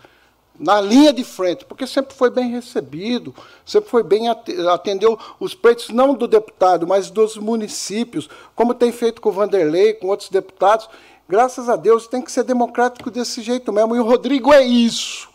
na 0.59 0.79
linha 0.79 1.11
de 1.11 1.23
frente, 1.23 1.65
porque 1.65 1.87
sempre 1.87 2.13
foi 2.13 2.29
bem 2.29 2.51
recebido, 2.51 3.33
sempre 3.65 3.89
foi 3.89 4.03
bem 4.03 4.29
atendeu 4.29 5.17
os 5.39 5.55
pleitos 5.55 5.89
não 5.89 6.13
do 6.13 6.27
deputado, 6.27 6.85
mas 6.85 7.09
dos 7.09 7.37
municípios, 7.37 8.29
como 8.55 8.73
tem 8.73 8.91
feito 8.91 9.19
com 9.19 9.29
o 9.29 9.31
Vanderlei, 9.31 9.93
com 9.93 10.07
outros 10.07 10.29
deputados. 10.29 10.87
Graças 11.27 11.69
a 11.69 11.75
Deus 11.75 12.07
tem 12.07 12.21
que 12.21 12.31
ser 12.31 12.43
democrático 12.43 13.09
desse 13.09 13.41
jeito 13.41 13.71
mesmo. 13.73 13.95
E 13.95 13.99
o 13.99 14.03
Rodrigo 14.03 14.53
é 14.53 14.63
isso. 14.63 15.32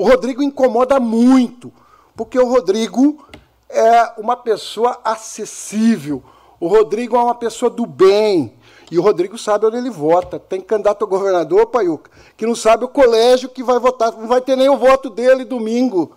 O 0.00 0.08
Rodrigo 0.08 0.42
incomoda 0.42 0.98
muito, 0.98 1.70
porque 2.16 2.38
o 2.38 2.48
Rodrigo 2.48 3.22
é 3.68 4.14
uma 4.16 4.34
pessoa 4.34 4.98
acessível. 5.04 6.22
O 6.58 6.68
Rodrigo 6.68 7.18
é 7.18 7.22
uma 7.22 7.34
pessoa 7.34 7.68
do 7.68 7.84
bem. 7.84 8.54
E 8.90 8.98
o 8.98 9.02
Rodrigo 9.02 9.36
sabe 9.36 9.66
onde 9.66 9.76
ele 9.76 9.90
vota. 9.90 10.38
Tem 10.38 10.58
candidato 10.58 11.04
a 11.04 11.06
governador, 11.06 11.66
Paiuca, 11.66 12.10
que 12.34 12.46
não 12.46 12.54
sabe 12.54 12.82
o 12.82 12.88
colégio 12.88 13.50
que 13.50 13.62
vai 13.62 13.78
votar, 13.78 14.12
não 14.12 14.26
vai 14.26 14.40
ter 14.40 14.56
nem 14.56 14.70
o 14.70 14.78
voto 14.78 15.10
dele 15.10 15.44
domingo. 15.44 16.16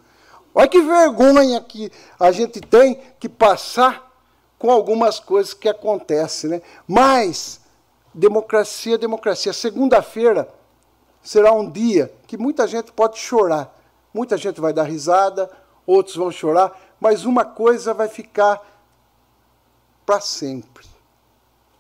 Olha 0.56 0.70
que 0.70 0.80
vergonha 0.80 1.60
que 1.60 1.92
a 2.18 2.32
gente 2.32 2.62
tem 2.62 2.98
que 3.20 3.28
passar 3.28 4.10
com 4.58 4.72
algumas 4.72 5.20
coisas 5.20 5.54
que 5.54 5.68
acontecem. 5.68 6.52
Né? 6.52 6.62
Mas 6.88 7.60
democracia, 8.14 8.98
democracia. 8.98 9.52
Segunda-feira 9.52 10.48
será 11.22 11.52
um 11.52 11.70
dia 11.70 12.10
que 12.34 12.38
muita 12.38 12.68
gente 12.68 12.92
pode 12.92 13.20
chorar. 13.20 13.80
Muita 14.12 14.38
gente 14.38 14.60
vai 14.60 14.74
dar 14.74 14.86
risada, 14.86 15.52
outros 15.86 16.16
vão 16.16 16.32
chorar, 16.32 16.96
mas 17.00 17.26
uma 17.26 17.46
coisa 17.46 17.94
vai 17.94 18.08
ficar 18.08 18.60
para 20.04 20.20
sempre. 20.20 20.84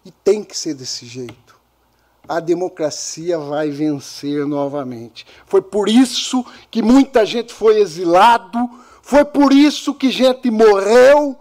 E 0.05 0.11
tem 0.11 0.43
que 0.43 0.55
ser 0.55 0.75
desse 0.75 1.07
jeito. 1.07 1.59
A 2.29 2.39
democracia 2.39 3.39
vai 3.39 3.71
vencer 3.71 4.45
novamente. 4.45 5.25
Foi 5.47 5.59
por 5.59 5.89
isso 5.89 6.45
que 6.69 6.83
muita 6.83 7.25
gente 7.25 7.51
foi 7.51 7.79
exilado, 7.79 8.59
foi 9.01 9.25
por 9.25 9.51
isso 9.51 9.95
que 9.95 10.11
gente 10.11 10.51
morreu, 10.51 11.35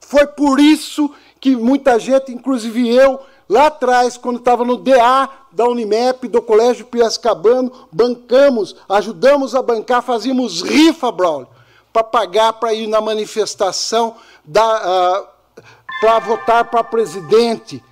foi 0.00 0.26
por 0.26 0.58
isso 0.58 1.14
que 1.38 1.54
muita 1.54 1.98
gente, 1.98 2.32
inclusive 2.32 2.88
eu, 2.88 3.20
Lá 3.48 3.66
atrás, 3.66 4.16
quando 4.16 4.38
estava 4.38 4.64
no 4.64 4.76
DA 4.76 5.28
da 5.56 5.66
Unimep, 5.66 6.28
do 6.28 6.42
Colégio 6.42 6.84
Piracicabano, 6.84 7.72
bancamos, 7.90 8.76
ajudamos 8.86 9.54
a 9.54 9.62
bancar, 9.62 10.02
fazíamos 10.02 10.60
rifa, 10.60 11.10
Braulio, 11.10 11.48
para 11.90 12.04
pagar 12.04 12.52
para 12.52 12.74
ir 12.74 12.86
na 12.86 13.00
manifestação 13.00 14.16
uh, 14.46 15.26
para 15.98 16.18
votar 16.18 16.70
para 16.70 16.84
presidente. 16.84 17.82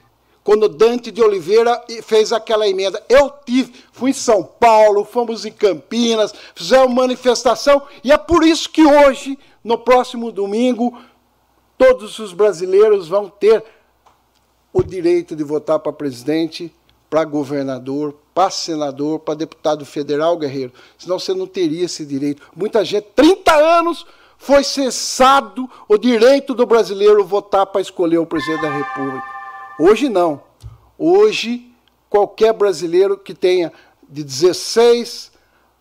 Quando 0.45 0.69
Dante 0.69 1.11
de 1.11 1.23
Oliveira 1.23 1.83
fez 2.03 2.35
aquela 2.35 2.69
emenda. 2.69 3.03
Eu 3.09 3.33
tive, 3.47 3.73
fui 3.93 4.11
em 4.11 4.13
São 4.13 4.45
Paulo, 4.45 5.03
fomos 5.03 5.47
em 5.47 5.53
Campinas, 5.53 6.35
fizemos 6.55 6.95
manifestação, 6.95 7.81
e 8.05 8.13
é 8.13 8.19
por 8.19 8.45
isso 8.45 8.69
que 8.69 8.85
hoje, 8.85 9.39
no 9.65 9.79
próximo 9.79 10.31
domingo, 10.31 10.99
todos 11.79 12.19
os 12.19 12.35
brasileiros 12.35 13.09
vão 13.09 13.31
ter 13.31 13.65
o 14.71 14.83
direito 14.83 15.35
de 15.35 15.43
votar 15.43 15.79
para 15.79 15.95
presidente, 15.95 16.71
para 17.15 17.23
governador, 17.23 18.17
para 18.35 18.51
senador, 18.51 19.21
para 19.21 19.35
deputado 19.35 19.87
federal, 19.87 20.37
guerreiro. 20.37 20.73
Senão 20.99 21.17
você 21.17 21.33
não 21.33 21.47
teria 21.47 21.85
esse 21.85 22.05
direito. 22.05 22.43
Muita 22.57 22.85
gente, 22.85 23.07
30 23.15 23.55
anos, 23.55 24.05
foi 24.37 24.65
cessado 24.65 25.71
o 25.89 25.97
direito 25.97 26.55
do 26.55 26.67
brasileiro 26.67 27.25
votar 27.25 27.67
para 27.67 27.81
escolher 27.81 28.19
o 28.19 28.27
presidente 28.27 28.63
da 28.63 28.71
República. 28.73 29.23
Hoje 29.79 30.09
não. 30.09 30.43
Hoje, 30.99 31.73
qualquer 32.11 32.53
brasileiro 32.53 33.17
que 33.17 33.33
tenha 33.33 33.73
de 34.09 34.25
16 34.25 35.31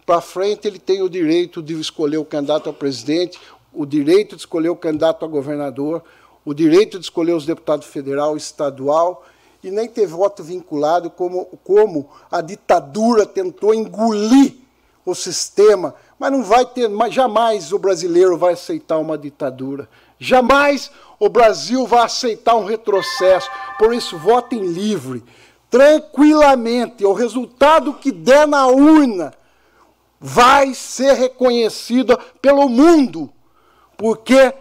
para 0.05 0.21
frente, 0.21 0.67
ele 0.67 0.77
tem 0.77 1.01
o 1.01 1.09
direito 1.09 1.63
de 1.63 1.73
escolher 1.81 2.17
o 2.17 2.25
candidato 2.25 2.69
a 2.69 2.73
presidente, 2.73 3.39
o 3.73 3.87
direito 3.87 4.35
de 4.35 4.43
escolher 4.43 4.69
o 4.69 4.75
candidato 4.75 5.25
a 5.25 5.27
governador, 5.27 6.03
o 6.45 6.53
direito 6.53 6.99
de 6.99 7.05
escolher 7.05 7.33
os 7.33 7.43
deputados 7.43 7.87
federal 7.87 8.37
estadual, 8.37 9.25
e 9.63 9.71
nem 9.71 9.87
ter 9.87 10.05
voto 10.05 10.43
vinculado, 10.43 11.09
como, 11.09 11.45
como 11.63 12.09
a 12.29 12.41
ditadura 12.41 13.25
tentou 13.25 13.73
engolir 13.73 14.55
o 15.05 15.15
sistema. 15.15 15.95
Mas 16.19 16.31
não 16.31 16.43
vai 16.43 16.65
ter, 16.65 16.89
mas 16.89 17.13
jamais 17.13 17.71
o 17.71 17.79
brasileiro 17.79 18.37
vai 18.37 18.53
aceitar 18.53 18.97
uma 18.97 19.17
ditadura. 19.17 19.87
Jamais 20.19 20.91
o 21.19 21.29
Brasil 21.29 21.87
vai 21.87 22.03
aceitar 22.03 22.55
um 22.55 22.65
retrocesso. 22.65 23.49
Por 23.79 23.93
isso, 23.93 24.17
votem 24.17 24.65
livre, 24.65 25.23
tranquilamente. 25.69 27.05
O 27.05 27.13
resultado 27.13 27.93
que 27.93 28.11
der 28.11 28.47
na 28.47 28.67
urna 28.67 29.33
vai 30.19 30.73
ser 30.73 31.13
reconhecido 31.13 32.17
pelo 32.41 32.69
mundo, 32.69 33.29
porque 33.97 34.53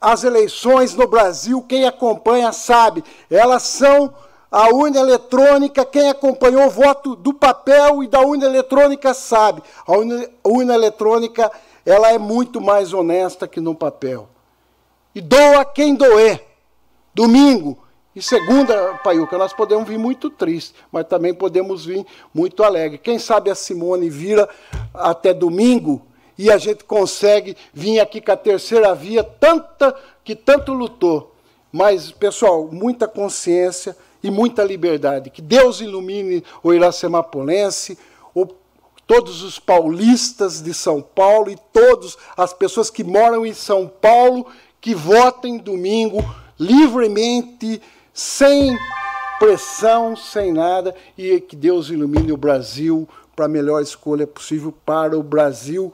as 0.00 0.24
eleições 0.24 0.94
no 0.94 1.06
Brasil, 1.06 1.62
quem 1.68 1.86
acompanha 1.86 2.52
sabe, 2.52 3.04
elas 3.28 3.64
são 3.64 4.14
a 4.50 4.68
urna 4.74 4.98
eletrônica, 4.98 5.84
quem 5.84 6.08
acompanhou 6.08 6.66
o 6.66 6.70
voto 6.70 7.14
do 7.14 7.32
papel 7.32 8.02
e 8.02 8.08
da 8.08 8.20
urna 8.20 8.46
eletrônica 8.46 9.14
sabe. 9.14 9.62
A 9.86 9.92
urna, 9.92 10.28
urna 10.42 10.74
eletrônica 10.74 11.50
ela 11.86 12.10
é 12.10 12.18
muito 12.18 12.60
mais 12.60 12.92
honesta 12.92 13.46
que 13.46 13.60
no 13.60 13.74
papel. 13.74 14.28
E 15.14 15.20
doa 15.20 15.64
quem 15.64 15.94
doer. 15.94 16.44
Domingo 17.14 17.78
e 18.14 18.20
segunda, 18.20 18.94
Paiuca, 19.04 19.38
nós 19.38 19.52
podemos 19.52 19.88
vir 19.88 19.98
muito 19.98 20.30
triste, 20.30 20.74
mas 20.90 21.06
também 21.06 21.32
podemos 21.32 21.84
vir 21.84 22.04
muito 22.34 22.64
alegre. 22.64 22.98
Quem 22.98 23.18
sabe 23.18 23.50
a 23.50 23.54
Simone 23.54 24.10
vira 24.10 24.48
até 24.92 25.32
domingo 25.32 26.02
e 26.36 26.50
a 26.50 26.58
gente 26.58 26.82
consegue 26.82 27.56
vir 27.72 28.00
aqui 28.00 28.20
com 28.20 28.32
a 28.32 28.36
terceira 28.36 28.94
via, 28.94 29.22
tanta 29.22 29.94
que 30.24 30.34
tanto 30.34 30.72
lutou. 30.72 31.34
Mas, 31.72 32.10
pessoal, 32.10 32.68
muita 32.72 33.06
consciência 33.06 33.96
e 34.22 34.30
muita 34.30 34.62
liberdade. 34.62 35.30
Que 35.30 35.42
Deus 35.42 35.80
ilumine 35.80 36.44
o 36.62 36.72
Iracemapolense, 36.72 37.98
o, 38.34 38.46
todos 39.06 39.42
os 39.42 39.58
paulistas 39.58 40.60
de 40.60 40.72
São 40.72 41.02
Paulo 41.02 41.50
e 41.50 41.56
todas 41.72 42.16
as 42.36 42.52
pessoas 42.52 42.90
que 42.90 43.02
moram 43.02 43.44
em 43.44 43.54
São 43.54 43.88
Paulo, 43.88 44.46
que 44.80 44.94
votem 44.94 45.58
domingo 45.58 46.24
livremente, 46.58 47.80
sem 48.12 48.76
pressão, 49.38 50.14
sem 50.14 50.52
nada, 50.52 50.94
e 51.16 51.40
que 51.40 51.56
Deus 51.56 51.88
ilumine 51.88 52.32
o 52.32 52.36
Brasil 52.36 53.08
para 53.34 53.46
a 53.46 53.48
melhor 53.48 53.80
escolha 53.80 54.26
possível 54.26 54.70
para 54.84 55.18
o 55.18 55.22
Brasil, 55.22 55.90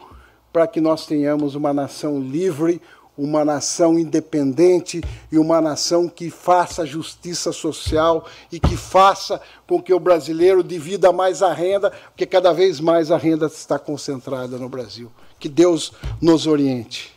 para 0.52 0.66
que 0.66 0.80
nós 0.80 1.06
tenhamos 1.06 1.54
uma 1.54 1.72
nação 1.72 2.18
livre, 2.18 2.82
uma 3.16 3.44
nação 3.44 3.98
independente 3.98 5.01
e 5.32 5.38
uma 5.38 5.60
nação 5.60 6.09
que 6.09 6.30
faça 6.30 6.84
justiça 6.84 7.52
social 7.52 8.26
e 8.52 8.60
que 8.60 8.76
faça 8.76 9.40
com 9.66 9.80
que 9.80 9.93
o 9.93 10.01
brasileiro 10.01 10.62
divida 10.62 11.12
mais 11.12 11.43
a 11.43 11.52
renda, 11.52 11.90
porque 11.90 12.26
cada 12.26 12.52
vez 12.52 12.78
mais 12.78 13.10
a 13.10 13.16
renda 13.16 13.47
está 13.47 13.78
concentrada 13.78 14.59
no 14.59 14.68
Brasil. 14.68 15.10
Que 15.38 15.48
Deus 15.48 15.93
nos 16.20 16.47
oriente. 16.47 17.14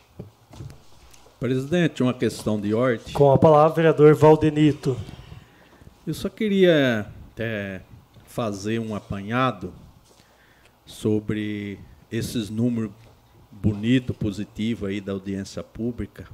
Presidente, 1.39 2.03
uma 2.03 2.13
questão 2.13 2.59
de 2.59 2.73
ordem. 2.73 3.13
Com 3.13 3.31
a 3.31 3.37
palavra, 3.37 3.75
vereador 3.75 4.13
Valdenito. 4.13 4.97
Eu 6.05 6.13
só 6.13 6.27
queria 6.27 7.07
é, 7.37 7.81
fazer 8.25 8.79
um 8.79 8.93
apanhado 8.95 9.73
sobre 10.85 11.79
esses 12.11 12.49
números 12.49 12.91
bonito, 13.61 14.13
positivo 14.13 14.85
aí 14.85 15.01
da 15.01 15.11
audiência 15.11 15.63
pública 15.63 16.27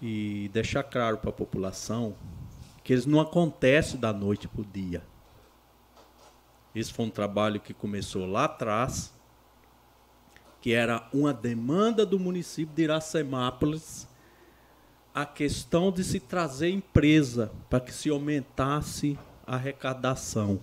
e 0.00 0.50
deixar 0.52 0.82
claro 0.82 1.18
para 1.18 1.30
a 1.30 1.32
população 1.32 2.14
que 2.82 2.92
eles 2.92 3.06
não 3.06 3.20
acontecem 3.20 3.98
da 3.98 4.12
noite 4.12 4.48
para 4.48 4.62
o 4.62 4.64
dia. 4.64 5.02
Esse 6.74 6.92
foi 6.92 7.06
um 7.06 7.10
trabalho 7.10 7.60
que 7.60 7.74
começou 7.74 8.26
lá 8.26 8.44
atrás, 8.44 9.12
que 10.60 10.72
era 10.72 11.08
uma 11.12 11.32
demanda 11.32 12.04
do 12.06 12.18
município 12.18 12.74
de 12.74 12.82
Iracemápolis, 12.82 14.06
a 15.14 15.24
questão 15.24 15.90
de 15.90 16.04
se 16.04 16.20
trazer 16.20 16.68
empresa 16.68 17.50
para 17.70 17.80
que 17.80 17.92
se 17.92 18.10
aumentasse 18.10 19.18
a 19.46 19.54
arrecadação. 19.54 20.60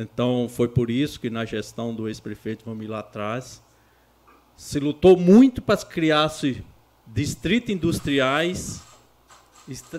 Então, 0.00 0.48
foi 0.48 0.68
por 0.68 0.90
isso 0.90 1.18
que 1.18 1.28
na 1.28 1.44
gestão 1.44 1.92
do 1.92 2.06
ex-prefeito 2.06 2.64
Vamil 2.64 2.92
lá 2.92 3.00
atrás, 3.00 3.60
se 4.56 4.78
lutou 4.78 5.16
muito 5.16 5.60
para 5.60 5.76
criar-se 5.78 6.64
distritos 7.04 7.70
industriais 7.70 8.80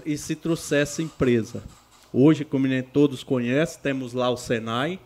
e 0.05 0.17
se 0.17 0.37
trouxesse 0.37 1.03
empresa. 1.03 1.61
Hoje, 2.13 2.45
como 2.45 2.65
nem 2.65 2.81
todos 2.81 3.23
conhecem, 3.23 3.81
temos 3.81 4.13
lá 4.13 4.29
o 4.29 4.37
Senai, 4.37 4.99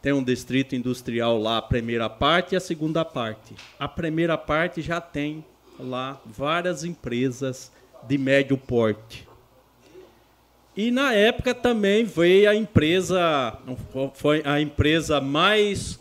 tem 0.00 0.14
um 0.14 0.24
distrito 0.24 0.74
industrial 0.74 1.38
lá, 1.38 1.58
a 1.58 1.62
primeira 1.62 2.08
parte 2.08 2.54
e 2.54 2.56
a 2.56 2.60
segunda 2.60 3.04
parte. 3.04 3.54
A 3.78 3.86
primeira 3.86 4.38
parte 4.38 4.80
já 4.80 4.98
tem 4.98 5.44
lá 5.78 6.18
várias 6.24 6.84
empresas 6.84 7.70
de 8.08 8.16
médio 8.16 8.56
porte. 8.56 9.25
E 10.76 10.90
na 10.90 11.14
época 11.14 11.54
também 11.54 12.04
veio 12.04 12.50
a 12.50 12.54
empresa, 12.54 13.56
foi 14.12 14.42
a 14.44 14.60
empresa 14.60 15.22
mais 15.22 15.98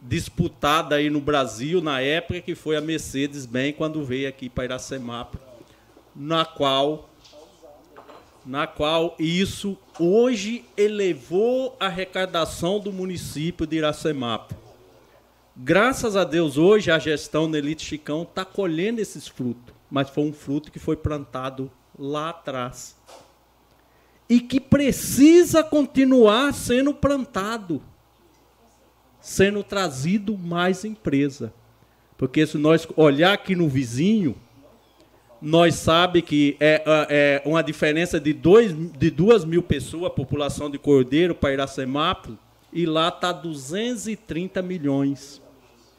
disputada 0.00 0.94
aí 0.94 1.10
no 1.10 1.20
Brasil 1.20 1.80
na 1.80 2.00
época, 2.00 2.40
que 2.40 2.54
foi 2.54 2.76
a 2.76 2.80
Mercedes-Benz, 2.80 3.74
quando 3.76 4.04
veio 4.04 4.28
aqui 4.28 4.48
para 4.48 4.66
Iracemapa, 4.66 5.40
na 6.14 6.44
qual 6.44 7.10
na 8.46 8.66
qual 8.66 9.16
isso 9.18 9.76
hoje 9.98 10.66
elevou 10.76 11.74
a 11.80 11.86
arrecadação 11.86 12.78
do 12.78 12.92
município 12.92 13.66
de 13.66 13.78
Iracemapa. 13.78 14.54
Graças 15.56 16.14
a 16.14 16.24
Deus, 16.24 16.58
hoje 16.58 16.90
a 16.90 16.98
gestão 16.98 17.50
da 17.50 17.56
Elite 17.56 17.82
Chicão 17.82 18.22
está 18.22 18.44
colhendo 18.44 19.00
esses 19.00 19.26
frutos, 19.26 19.74
mas 19.90 20.10
foi 20.10 20.24
um 20.24 20.32
fruto 20.32 20.70
que 20.70 20.78
foi 20.78 20.94
plantado 20.94 21.72
lá 21.98 22.28
atrás 22.28 22.94
e 24.28 24.40
que 24.40 24.60
precisa 24.60 25.62
continuar 25.62 26.52
sendo 26.54 26.94
plantado, 26.94 27.82
sendo 29.20 29.62
trazido 29.62 30.36
mais 30.36 30.84
empresa. 30.84 31.52
Porque 32.16 32.46
se 32.46 32.56
nós 32.56 32.86
olhar 32.96 33.34
aqui 33.34 33.54
no 33.54 33.68
vizinho, 33.68 34.36
nós 35.40 35.74
sabe 35.74 36.22
que 36.22 36.56
é, 36.58 36.82
é, 36.86 37.42
é 37.44 37.48
uma 37.48 37.62
diferença 37.62 38.18
de, 38.18 38.32
dois, 38.32 38.74
de 38.74 39.10
duas 39.10 39.44
mil 39.44 39.62
pessoas, 39.62 40.06
a 40.06 40.10
população 40.10 40.70
de 40.70 40.78
Cordeiro 40.78 41.34
para 41.34 41.52
Iracemápolis, 41.52 42.38
e 42.72 42.86
lá 42.86 43.08
está 43.08 43.30
230 43.30 44.62
milhões. 44.62 45.42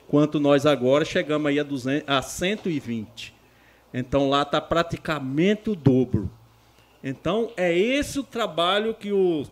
Quanto 0.08 0.40
nós 0.40 0.66
agora 0.66 1.06
chegamos 1.06 1.48
aí 1.48 1.60
a, 1.60 1.64
200, 1.64 2.10
a 2.10 2.22
120. 2.22 3.34
Então 3.94 4.30
lá 4.30 4.42
está 4.42 4.60
praticamente 4.60 5.70
o 5.70 5.76
dobro. 5.76 6.30
Então, 7.08 7.52
é 7.56 7.72
esse 7.78 8.18
o 8.18 8.24
trabalho 8.24 8.96
que 8.96 9.12
o 9.12 9.46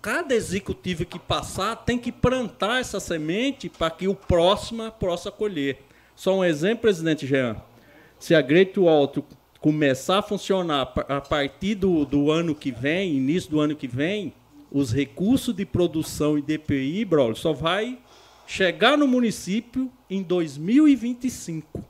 cada 0.00 0.34
executivo 0.34 1.04
que 1.04 1.18
passar 1.18 1.76
tem 1.76 1.98
que 1.98 2.10
plantar 2.10 2.80
essa 2.80 2.98
semente 2.98 3.68
para 3.68 3.90
que 3.90 4.08
o 4.08 4.14
próximo 4.14 4.90
possa 4.92 5.30
colher. 5.30 5.82
Só 6.16 6.38
um 6.38 6.44
exemplo, 6.44 6.82
presidente 6.82 7.26
Jean. 7.26 7.56
Se 8.18 8.34
a 8.34 8.40
Great 8.40 8.78
Alto 8.78 9.22
começar 9.60 10.20
a 10.20 10.22
funcionar 10.22 10.94
a 11.08 11.20
partir 11.20 11.74
do, 11.74 12.06
do 12.06 12.30
ano 12.30 12.54
que 12.54 12.72
vem, 12.72 13.16
início 13.16 13.50
do 13.50 13.60
ano 13.60 13.76
que 13.76 13.86
vem, 13.86 14.32
os 14.72 14.90
recursos 14.90 15.54
de 15.54 15.66
produção 15.66 16.38
e 16.38 16.42
DPI, 16.42 17.04
Braulio, 17.04 17.36
só 17.36 17.52
vai 17.52 17.98
chegar 18.46 18.96
no 18.96 19.06
município 19.06 19.92
em 20.08 20.22
2025. 20.22 21.84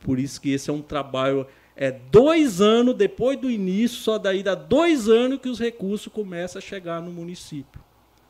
Por 0.00 0.18
isso 0.18 0.40
que 0.40 0.50
esse 0.50 0.70
é 0.70 0.72
um 0.72 0.82
trabalho 0.82 1.46
é 1.74 1.90
dois 1.90 2.60
anos 2.60 2.94
depois 2.94 3.38
do 3.38 3.50
início, 3.50 3.98
só 3.98 4.18
daí 4.18 4.42
dá 4.42 4.54
dois 4.54 5.08
anos 5.08 5.40
que 5.40 5.48
os 5.48 5.58
recursos 5.58 6.12
começam 6.12 6.58
a 6.58 6.62
chegar 6.62 7.00
no 7.00 7.10
município. 7.10 7.80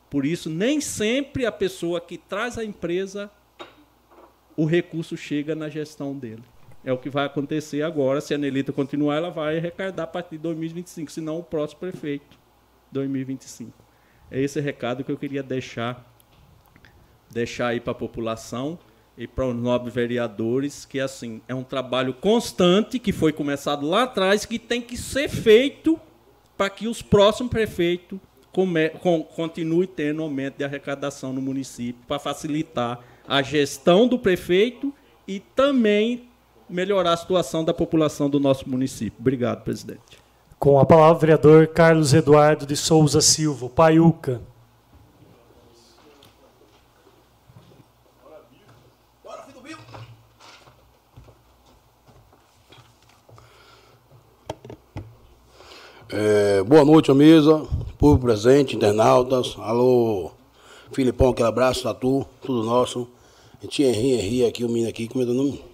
Por 0.08 0.24
isso, 0.24 0.48
nem 0.48 0.80
sempre 0.80 1.46
a 1.46 1.52
pessoa 1.52 2.00
que 2.00 2.18
traz 2.18 2.58
a 2.58 2.64
empresa, 2.64 3.30
o 4.56 4.64
recurso 4.64 5.16
chega 5.16 5.54
na 5.54 5.68
gestão 5.68 6.16
dele. 6.16 6.42
É 6.84 6.92
o 6.92 6.98
que 6.98 7.08
vai 7.08 7.24
acontecer 7.24 7.82
agora. 7.82 8.20
Se 8.20 8.34
a 8.34 8.38
Nelita 8.38 8.72
continuar, 8.72 9.16
ela 9.16 9.30
vai 9.30 9.56
arrecadar 9.56 10.02
a 10.02 10.06
partir 10.06 10.36
de 10.36 10.42
2025, 10.42 11.10
senão 11.10 11.38
o 11.38 11.42
próximo 11.42 11.80
prefeito, 11.80 12.38
2025. 12.90 13.72
É 14.30 14.40
esse 14.40 14.60
recado 14.60 15.02
que 15.02 15.10
eu 15.10 15.16
queria 15.16 15.42
deixar, 15.42 16.14
deixar 17.30 17.68
aí 17.68 17.80
para 17.80 17.92
a 17.92 17.94
população 17.94 18.78
e 19.16 19.26
para 19.26 19.46
os 19.46 19.54
nobres 19.54 19.94
vereadores, 19.94 20.84
que 20.84 20.98
assim, 20.98 21.40
é 21.46 21.54
um 21.54 21.62
trabalho 21.62 22.14
constante 22.14 22.98
que 22.98 23.12
foi 23.12 23.32
começado 23.32 23.86
lá 23.86 24.04
atrás, 24.04 24.46
que 24.46 24.58
tem 24.58 24.80
que 24.80 24.96
ser 24.96 25.28
feito 25.28 26.00
para 26.56 26.70
que 26.70 26.88
os 26.88 27.02
próximos 27.02 27.50
prefeitos 27.50 28.18
continuem 29.34 29.88
tendo 29.88 30.22
aumento 30.22 30.58
de 30.58 30.64
arrecadação 30.64 31.32
no 31.32 31.40
município, 31.40 32.02
para 32.06 32.18
facilitar 32.18 33.00
a 33.26 33.40
gestão 33.42 34.06
do 34.06 34.18
prefeito 34.18 34.92
e 35.26 35.40
também 35.40 36.28
melhorar 36.68 37.12
a 37.12 37.16
situação 37.16 37.64
da 37.64 37.72
população 37.72 38.28
do 38.28 38.40
nosso 38.40 38.68
município. 38.68 39.18
Obrigado, 39.18 39.62
presidente. 39.62 40.18
Com 40.58 40.78
a 40.78 40.86
palavra, 40.86 41.16
o 41.16 41.20
vereador 41.20 41.66
Carlos 41.68 42.14
Eduardo 42.14 42.64
de 42.66 42.76
Souza 42.76 43.20
Silva, 43.20 43.68
Paiuca. 43.68 44.40
É, 56.14 56.62
boa 56.62 56.84
noite 56.84 57.10
mesa, 57.14 57.66
público 57.96 58.26
presente, 58.26 58.76
internautas. 58.76 59.56
Alô, 59.56 60.30
Filipão, 60.92 61.30
aquele 61.30 61.48
abraço, 61.48 61.84
Tatu, 61.84 62.26
tudo 62.42 62.64
nosso. 62.64 63.08
A 63.58 63.62
gente 63.62 63.82
Henri, 63.82 64.44
aqui, 64.44 64.62
o 64.62 64.68
menino 64.68 64.90
aqui, 64.90 65.08
como 65.08 65.24
é 65.24 65.26
o 65.26 65.32
nome? 65.32 65.64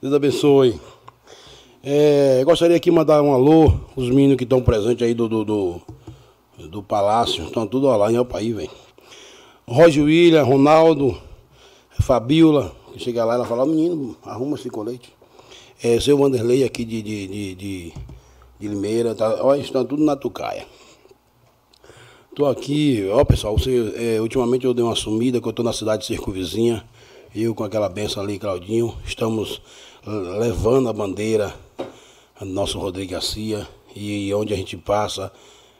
Deus 0.00 0.14
abençoe. 0.14 0.80
É, 1.84 2.42
gostaria 2.46 2.78
aqui 2.78 2.88
de 2.88 2.96
mandar 2.96 3.20
um 3.20 3.34
alô, 3.34 3.74
os 3.94 4.08
meninos 4.08 4.38
que 4.38 4.44
estão 4.44 4.62
presentes 4.62 5.06
aí 5.06 5.12
do, 5.12 5.28
do, 5.28 5.44
do, 5.44 5.80
do 6.66 6.82
Palácio, 6.82 7.44
estão 7.44 7.66
tudo 7.66 7.88
lá 7.88 8.10
em 8.10 8.16
Alpaí, 8.16 8.54
velho. 8.54 8.70
Roger 9.68 10.02
William, 10.02 10.44
Ronaldo, 10.44 11.14
Fabiola, 11.90 12.74
que 12.94 12.98
chega 12.98 13.22
lá, 13.22 13.34
ela 13.34 13.44
fala, 13.44 13.64
"Ó, 13.64 13.66
menino, 13.66 14.16
arruma 14.24 14.56
esse 14.56 14.70
colete. 14.70 15.15
É, 15.82 16.00
seu 16.00 16.16
Vanderlei 16.16 16.64
aqui 16.64 16.86
de, 16.86 17.02
de, 17.02 17.26
de, 17.26 17.54
de, 17.54 17.92
de 18.58 18.68
Limeira, 18.68 19.14
tá, 19.14 19.44
ó, 19.44 19.54
estão 19.54 19.84
tudo 19.84 20.02
na 20.02 20.16
Tucaia. 20.16 20.66
Tô 22.34 22.46
aqui, 22.46 23.06
ó 23.12 23.22
pessoal, 23.24 23.58
você, 23.58 23.92
é, 23.96 24.20
ultimamente 24.20 24.64
eu 24.64 24.72
dei 24.72 24.82
uma 24.82 24.96
sumida, 24.96 25.38
que 25.38 25.46
eu 25.46 25.52
tô 25.52 25.62
na 25.62 25.74
cidade 25.74 26.06
circunvizinha, 26.06 26.82
eu 27.34 27.54
com 27.54 27.62
aquela 27.62 27.90
benção 27.90 28.22
ali, 28.22 28.38
Claudinho, 28.38 28.96
estamos 29.04 29.60
levando 30.38 30.88
a 30.88 30.92
bandeira 30.94 31.54
nosso 32.40 32.78
Rodrigo 32.78 33.12
Garcia, 33.12 33.68
e 33.94 34.32
onde 34.32 34.54
a 34.54 34.56
gente 34.56 34.78
passa, 34.78 35.30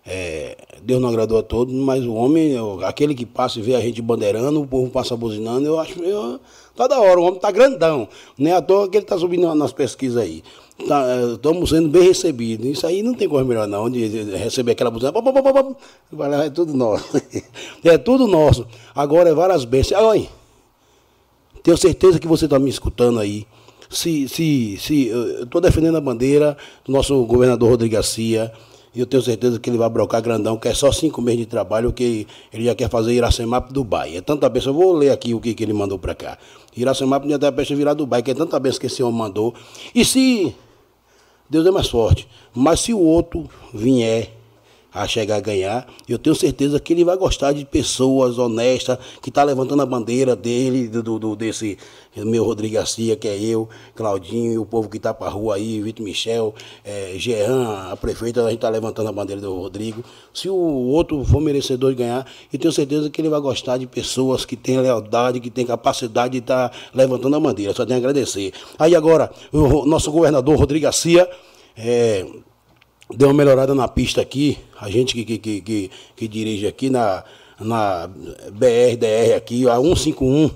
é, 0.07 0.57
Deus 0.83 1.01
não 1.01 1.09
agradou 1.09 1.39
a 1.39 1.43
todos, 1.43 1.75
mas 1.75 2.05
o 2.05 2.15
homem, 2.15 2.53
eu- 2.53 2.85
aquele 2.85 3.15
que 3.15 3.27
passa 3.27 3.59
e 3.59 3.63
vê 3.63 3.75
a 3.75 3.81
gente 3.81 4.01
bandeirando, 4.01 4.63
o 4.63 4.67
povo 4.67 4.89
passa 4.91 5.17
buzinando, 5.17 5.67
eu 5.67 5.79
acho, 5.81 5.99
eu, 6.03 6.39
tá 6.77 6.87
da 6.87 7.01
hora, 7.01 7.21
o 7.21 7.25
homem 7.25 7.41
tá 7.41 7.51
grandão, 7.51 8.09
não 8.39 8.51
é 8.51 8.55
à 8.55 8.63
toa 8.63 8.89
que 8.89 8.99
ele 8.99 9.07
tá 9.07 9.19
subindo 9.19 9.53
nas 9.55 9.73
pesquisas 9.73 10.23
aí. 10.23 10.43
Estamos 11.33 11.71
sendo 11.71 11.89
bem 11.89 12.03
recebidos. 12.03 12.67
Isso 12.67 12.87
aí 12.87 13.03
não 13.03 13.15
tem 13.15 13.27
coisa 13.27 13.47
melhor 13.47 13.67
não, 13.67 13.89
de, 13.89 14.09
receber 14.37 14.73
aquela 14.73 14.91
buzina. 14.91 15.11
pá. 15.11 15.23
Vai 16.13 16.29
lá, 16.31 16.45
É 16.45 16.51
tudo 16.51 16.75
nosso. 16.75 17.05
É 17.83 17.97
tudo 17.97 18.27
nosso. 18.27 18.67
Agora 18.95 19.31
é 19.31 19.35
várias 19.35 19.65
bênçãos. 19.65 20.29
Tenho 21.63 21.77
certeza 21.79 22.19
que 22.19 22.29
você 22.29 22.45
está 22.45 22.59
me 22.59 22.69
escutando 22.69 23.19
aí. 23.19 23.47
Se, 23.89 24.29
se, 24.29 24.77
se, 24.79 25.07
eu 25.07 25.45
estou 25.45 25.61
defendendo 25.61 25.97
a 25.97 26.01
bandeira 26.01 26.57
do 26.85 26.93
nosso 26.93 27.25
governador 27.25 27.71
Rodrigo 27.71 27.95
Garcia. 27.95 28.53
E 28.97 29.01
eu 29.01 29.05
tenho 29.05 29.23
certeza 29.23 29.61
que 29.61 29.69
ele 29.69 29.77
vai 29.77 29.91
brocar 29.91 30.23
grandão, 30.23 30.57
que 30.57 30.69
é 30.69 30.73
só 30.73 30.91
cinco 30.91 31.21
meses 31.21 31.41
de 31.41 31.47
trabalho, 31.47 31.93
que 31.93 32.27
ele 32.51 32.65
já 32.65 32.75
quer 32.75 32.89
fazer 32.89 33.13
Iracemap 33.13 33.71
Dubai. 33.71 34.17
É 34.17 34.23
tanta 34.23 34.49
benção. 34.49 34.73
Eu 34.73 34.79
vou 34.79 34.95
ler 34.95 35.11
aqui 35.11 35.35
o 35.35 35.41
que, 35.41 35.53
que 35.53 35.63
ele 35.63 35.75
mandou 35.75 35.99
para 35.99 36.15
cá. 36.15 36.39
Iracemap 36.75 37.29
já 37.29 37.37
está 37.37 37.53
para 37.53 37.63
virar 37.63 37.93
Dubai, 37.93 38.23
que 38.23 38.31
é 38.31 38.35
tanta 38.35 38.59
benção 38.59 38.81
que 38.81 38.87
esse 38.87 39.03
homem 39.03 39.19
mandou. 39.19 39.55
E 39.95 40.03
se 40.03 40.57
Deus 41.51 41.67
é 41.67 41.71
mais 41.71 41.91
forte. 41.91 42.27
Mas 42.55 42.81
se 42.81 42.95
o 42.95 42.99
outro 42.99 43.51
vier 43.75 44.33
a 44.97 45.07
chegar 45.07 45.37
a 45.37 45.41
ganhar, 45.41 45.87
eu 46.09 46.19
tenho 46.19 46.35
certeza 46.35 46.81
que 46.81 46.93
ele 46.93 47.05
vai 47.05 47.17
gostar 47.19 47.53
de 47.53 47.65
pessoas 47.67 48.39
honestas, 48.39 48.99
que 49.21 49.29
está 49.29 49.43
levantando 49.45 49.83
a 49.83 49.87
bandeira 49.87 50.35
dele, 50.35 50.89
do, 50.89 51.19
do- 51.19 51.37
desse 51.37 51.77
meu 52.17 52.45
Rodrigo 52.45 52.75
Garcia, 52.77 53.15
que 53.15 53.29
é 53.29 53.39
eu, 53.39 53.69
Claudinho, 53.95 54.63
o 54.63 54.65
povo 54.65 54.89
que 54.89 54.97
está 54.97 55.13
para 55.13 55.29
rua 55.31 55.57
aí, 55.57 55.83
Vitor 55.83 56.03
Michel, 56.03 56.55
é, 56.83 57.13
Jean, 57.19 57.91
a 57.93 57.97
prefeita, 57.97 58.41
a 58.41 58.45
gente 58.45 58.55
está 58.57 58.71
levantando 58.71 59.11
a 59.11 59.13
bandeira 59.13 59.43
do 59.43 59.55
Rodrigo. 59.55 60.03
Se 60.33 60.49
o 60.49 60.55
outro 60.55 61.23
for 61.25 61.43
merecedor 61.43 61.91
de 61.91 61.97
ganhar, 61.99 62.27
eu 62.51 62.59
tenho 62.59 62.73
certeza 62.73 63.11
que 63.11 63.21
ele 63.21 63.29
vai 63.29 63.41
gostar 63.41 63.77
de 63.77 63.87
pessoas 63.87 64.47
que 64.47 64.57
têm 64.57 64.81
lealdade, 64.81 65.41
que 65.41 65.51
têm 65.51 65.67
capacidade 65.67 66.33
de 66.33 66.39
estar 66.39 66.73
levantando 66.95 67.37
a 67.37 67.41
bandeira. 67.41 67.75
Só 67.75 67.85
tenho 67.85 67.99
a 67.99 68.01
agradecer. 68.01 68.53
Aí 68.79 68.95
agora, 68.97 69.31
o 69.53 69.85
nosso 69.85 70.11
governador 70.11 70.57
Rodrigo 70.59 70.85
Garcia. 70.85 71.29
É, 71.77 72.25
deu 73.15 73.29
uma 73.29 73.35
melhorada 73.35 73.75
na 73.75 73.87
pista 73.89 74.21
aqui, 74.21 74.59
a 74.81 74.91
gente 74.91 75.15
que, 75.15 75.25
que, 75.39 75.61
que, 75.61 75.91
que, 76.17 76.29
dirige 76.29 76.67
aqui 76.67 76.91
na, 76.91 77.23
na 77.61 78.09
BR-DR 78.53 79.37
aqui, 79.37 79.69
a 79.69 79.77
151, 79.77 80.51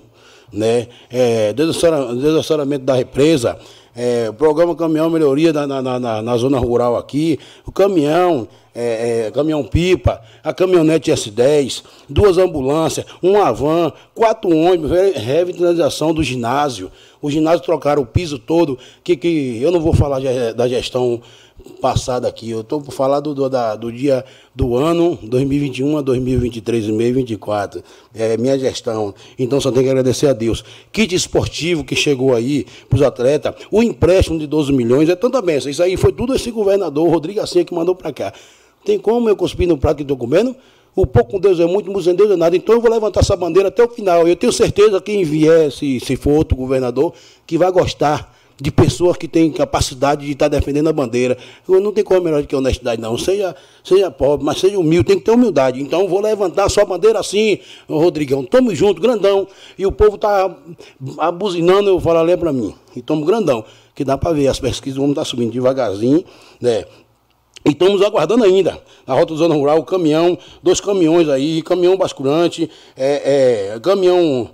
né? 0.53 0.89
É, 1.11 1.53
desassora- 1.53 2.15
desassoramento 2.15 2.85
da 2.85 2.95
represa, 2.95 3.59
é, 3.95 4.31
programa 4.33 4.75
Caminhão 4.75 5.11
Melhoria 5.11 5.53
na, 5.53 5.67
na, 5.67 5.99
na, 5.99 6.23
na 6.23 6.37
zona 6.37 6.59
rural 6.59 6.97
aqui, 6.97 7.39
o 7.67 7.73
caminhão, 7.73 8.47
é, 8.75 9.27
é, 9.27 9.31
caminhão 9.31 9.65
pipa, 9.65 10.21
a 10.43 10.53
caminhonete 10.53 11.11
S10, 11.11 11.83
duas 12.09 12.39
ambulâncias, 12.39 13.07
um 13.23 13.33
van, 13.53 13.93
quatro 14.15 14.51
ônibus, 14.57 14.91
re- 14.91 15.13
revitalização 15.13 16.13
do 16.15 16.23
ginásio. 16.23 16.91
O 17.23 17.31
ginásio 17.31 17.65
trocaram 17.65 18.03
o 18.03 18.07
piso 18.07 18.39
todo, 18.39 18.79
que, 19.05 19.17
que 19.17 19.59
eu 19.61 19.71
não 19.71 19.81
vou 19.81 19.93
falar 19.93 20.21
da 20.55 20.67
gestão 20.69 21.21
passada 21.81 22.27
aqui, 22.27 22.51
eu 22.51 22.63
estou 22.63 22.81
por 22.81 22.91
falar 22.91 23.21
do, 23.21 23.35
do, 23.35 23.47
da- 23.49 23.77
do 23.77 23.93
dia 23.93 24.25
do 24.55 24.75
ano 24.77 25.19
2021 25.23 25.99
a 25.99 26.01
2023 26.01 26.87
e 26.87 26.93
meio 26.93 27.13
24. 27.15 27.83
É 28.15 28.37
minha 28.39 28.59
gestão. 28.59 29.15
Então 29.39 29.61
só 29.61 29.71
tenho 29.71 29.85
que 29.85 29.91
agradecer 29.91 30.29
a 30.29 30.33
Deus. 30.33 30.65
Kit 30.91 31.15
esportivo 31.15 31.85
que 31.85 31.95
chegou 31.95 32.35
aí 32.35 32.65
para 32.89 32.97
os 32.97 33.03
atletas, 33.03 33.55
o 33.71 33.83
empréstimo 33.83 34.39
de 34.39 34.47
12 34.47 34.73
milhões, 34.73 35.09
é 35.11 35.15
tanta 35.15 35.43
benção. 35.43 35.71
Isso 35.71 35.83
aí 35.83 35.99
foi 35.99 36.13
tudo 36.13 36.35
esse 36.35 36.51
governador, 36.51 37.09
Rodrigo 37.11 37.39
Garcia, 37.41 37.63
que 37.65 37.75
mandou 37.75 37.95
para 37.95 38.11
cá. 38.13 38.33
Tem 38.83 38.99
como 38.99 39.29
eu 39.29 39.37
cuspir 39.37 39.69
no 39.69 39.77
prato 39.77 39.99
que 39.99 40.03
estou 40.03 40.17
comendo? 40.17 40.57
O 40.95 41.07
pouco 41.07 41.33
com 41.33 41.41
Deus 41.41 41.61
é 41.61 41.67
muito, 41.67 41.91
muito 41.91 42.05
sem 42.05 42.15
Deus 42.15 42.31
é 42.31 42.37
nada. 42.37 42.57
Então 42.57 42.75
eu 42.75 42.81
vou 42.81 42.91
levantar 42.91 43.21
essa 43.21 43.37
bandeira 43.37 43.69
até 43.69 43.83
o 43.83 43.89
final. 43.89 44.27
Eu 44.27 44.37
tenho 44.37 44.53
certeza 44.53 45.01
que 45.01 45.13
quem 45.13 45.25
vier, 45.25 45.71
se, 45.71 46.01
se 46.01 46.17
for 46.17 46.33
outro 46.33 46.57
governador, 46.57 47.13
que 47.47 47.57
vai 47.57 47.71
gostar 47.71 48.37
de 48.61 48.71
pessoas 48.71 49.17
que 49.17 49.27
têm 49.27 49.51
capacidade 49.51 50.27
de 50.27 50.33
estar 50.33 50.49
defendendo 50.49 50.89
a 50.89 50.93
bandeira. 50.93 51.37
Não 51.67 51.93
tem 51.93 52.05
coisa 52.05 52.23
melhor 52.23 52.43
do 52.43 52.47
que 52.47 52.55
honestidade, 52.55 53.01
não. 53.01 53.17
Seja, 53.17 53.57
seja 53.83 54.11
pobre, 54.11 54.45
mas 54.45 54.59
seja 54.59 54.79
humilde, 54.79 55.07
tem 55.07 55.19
que 55.19 55.25
ter 55.25 55.31
humildade. 55.31 55.81
Então 55.81 56.07
vou 56.07 56.21
levantar 56.21 56.65
a 56.65 56.69
sua 56.69 56.85
bandeira 56.85 57.19
assim, 57.19 57.59
Rodrigão. 57.89 58.45
Tamo 58.45 58.75
junto, 58.75 59.01
grandão. 59.01 59.49
E 59.79 59.87
o 59.87 59.93
povo 59.93 60.19
tá 60.19 60.55
abuzinando, 61.19 61.89
eu 61.89 62.01
falo, 62.01 62.23
lê 62.23 62.37
para 62.37 62.53
mim. 62.53 62.75
E 62.95 63.01
tamo 63.01 63.25
grandão. 63.25 63.65
Que 63.95 64.05
dá 64.05 64.19
para 64.19 64.33
ver, 64.33 64.49
as 64.49 64.61
pesquisas 64.61 64.99
vão 64.99 65.11
estar 65.11 65.25
subindo 65.25 65.53
devagarzinho, 65.53 66.25
né? 66.61 66.85
E 67.65 67.71
estamos 67.71 68.01
aguardando 68.03 68.43
ainda, 68.45 68.81
na 69.07 69.15
Rota 69.15 69.35
Zona 69.35 69.55
Rural, 69.55 69.79
o 69.79 69.85
caminhão, 69.85 70.39
dois 70.63 70.81
caminhões 70.81 71.29
aí, 71.29 71.61
caminhão 71.63 71.97
basculante, 71.97 72.71
é, 72.97 73.73
é, 73.75 73.81
caminhão 73.81 74.51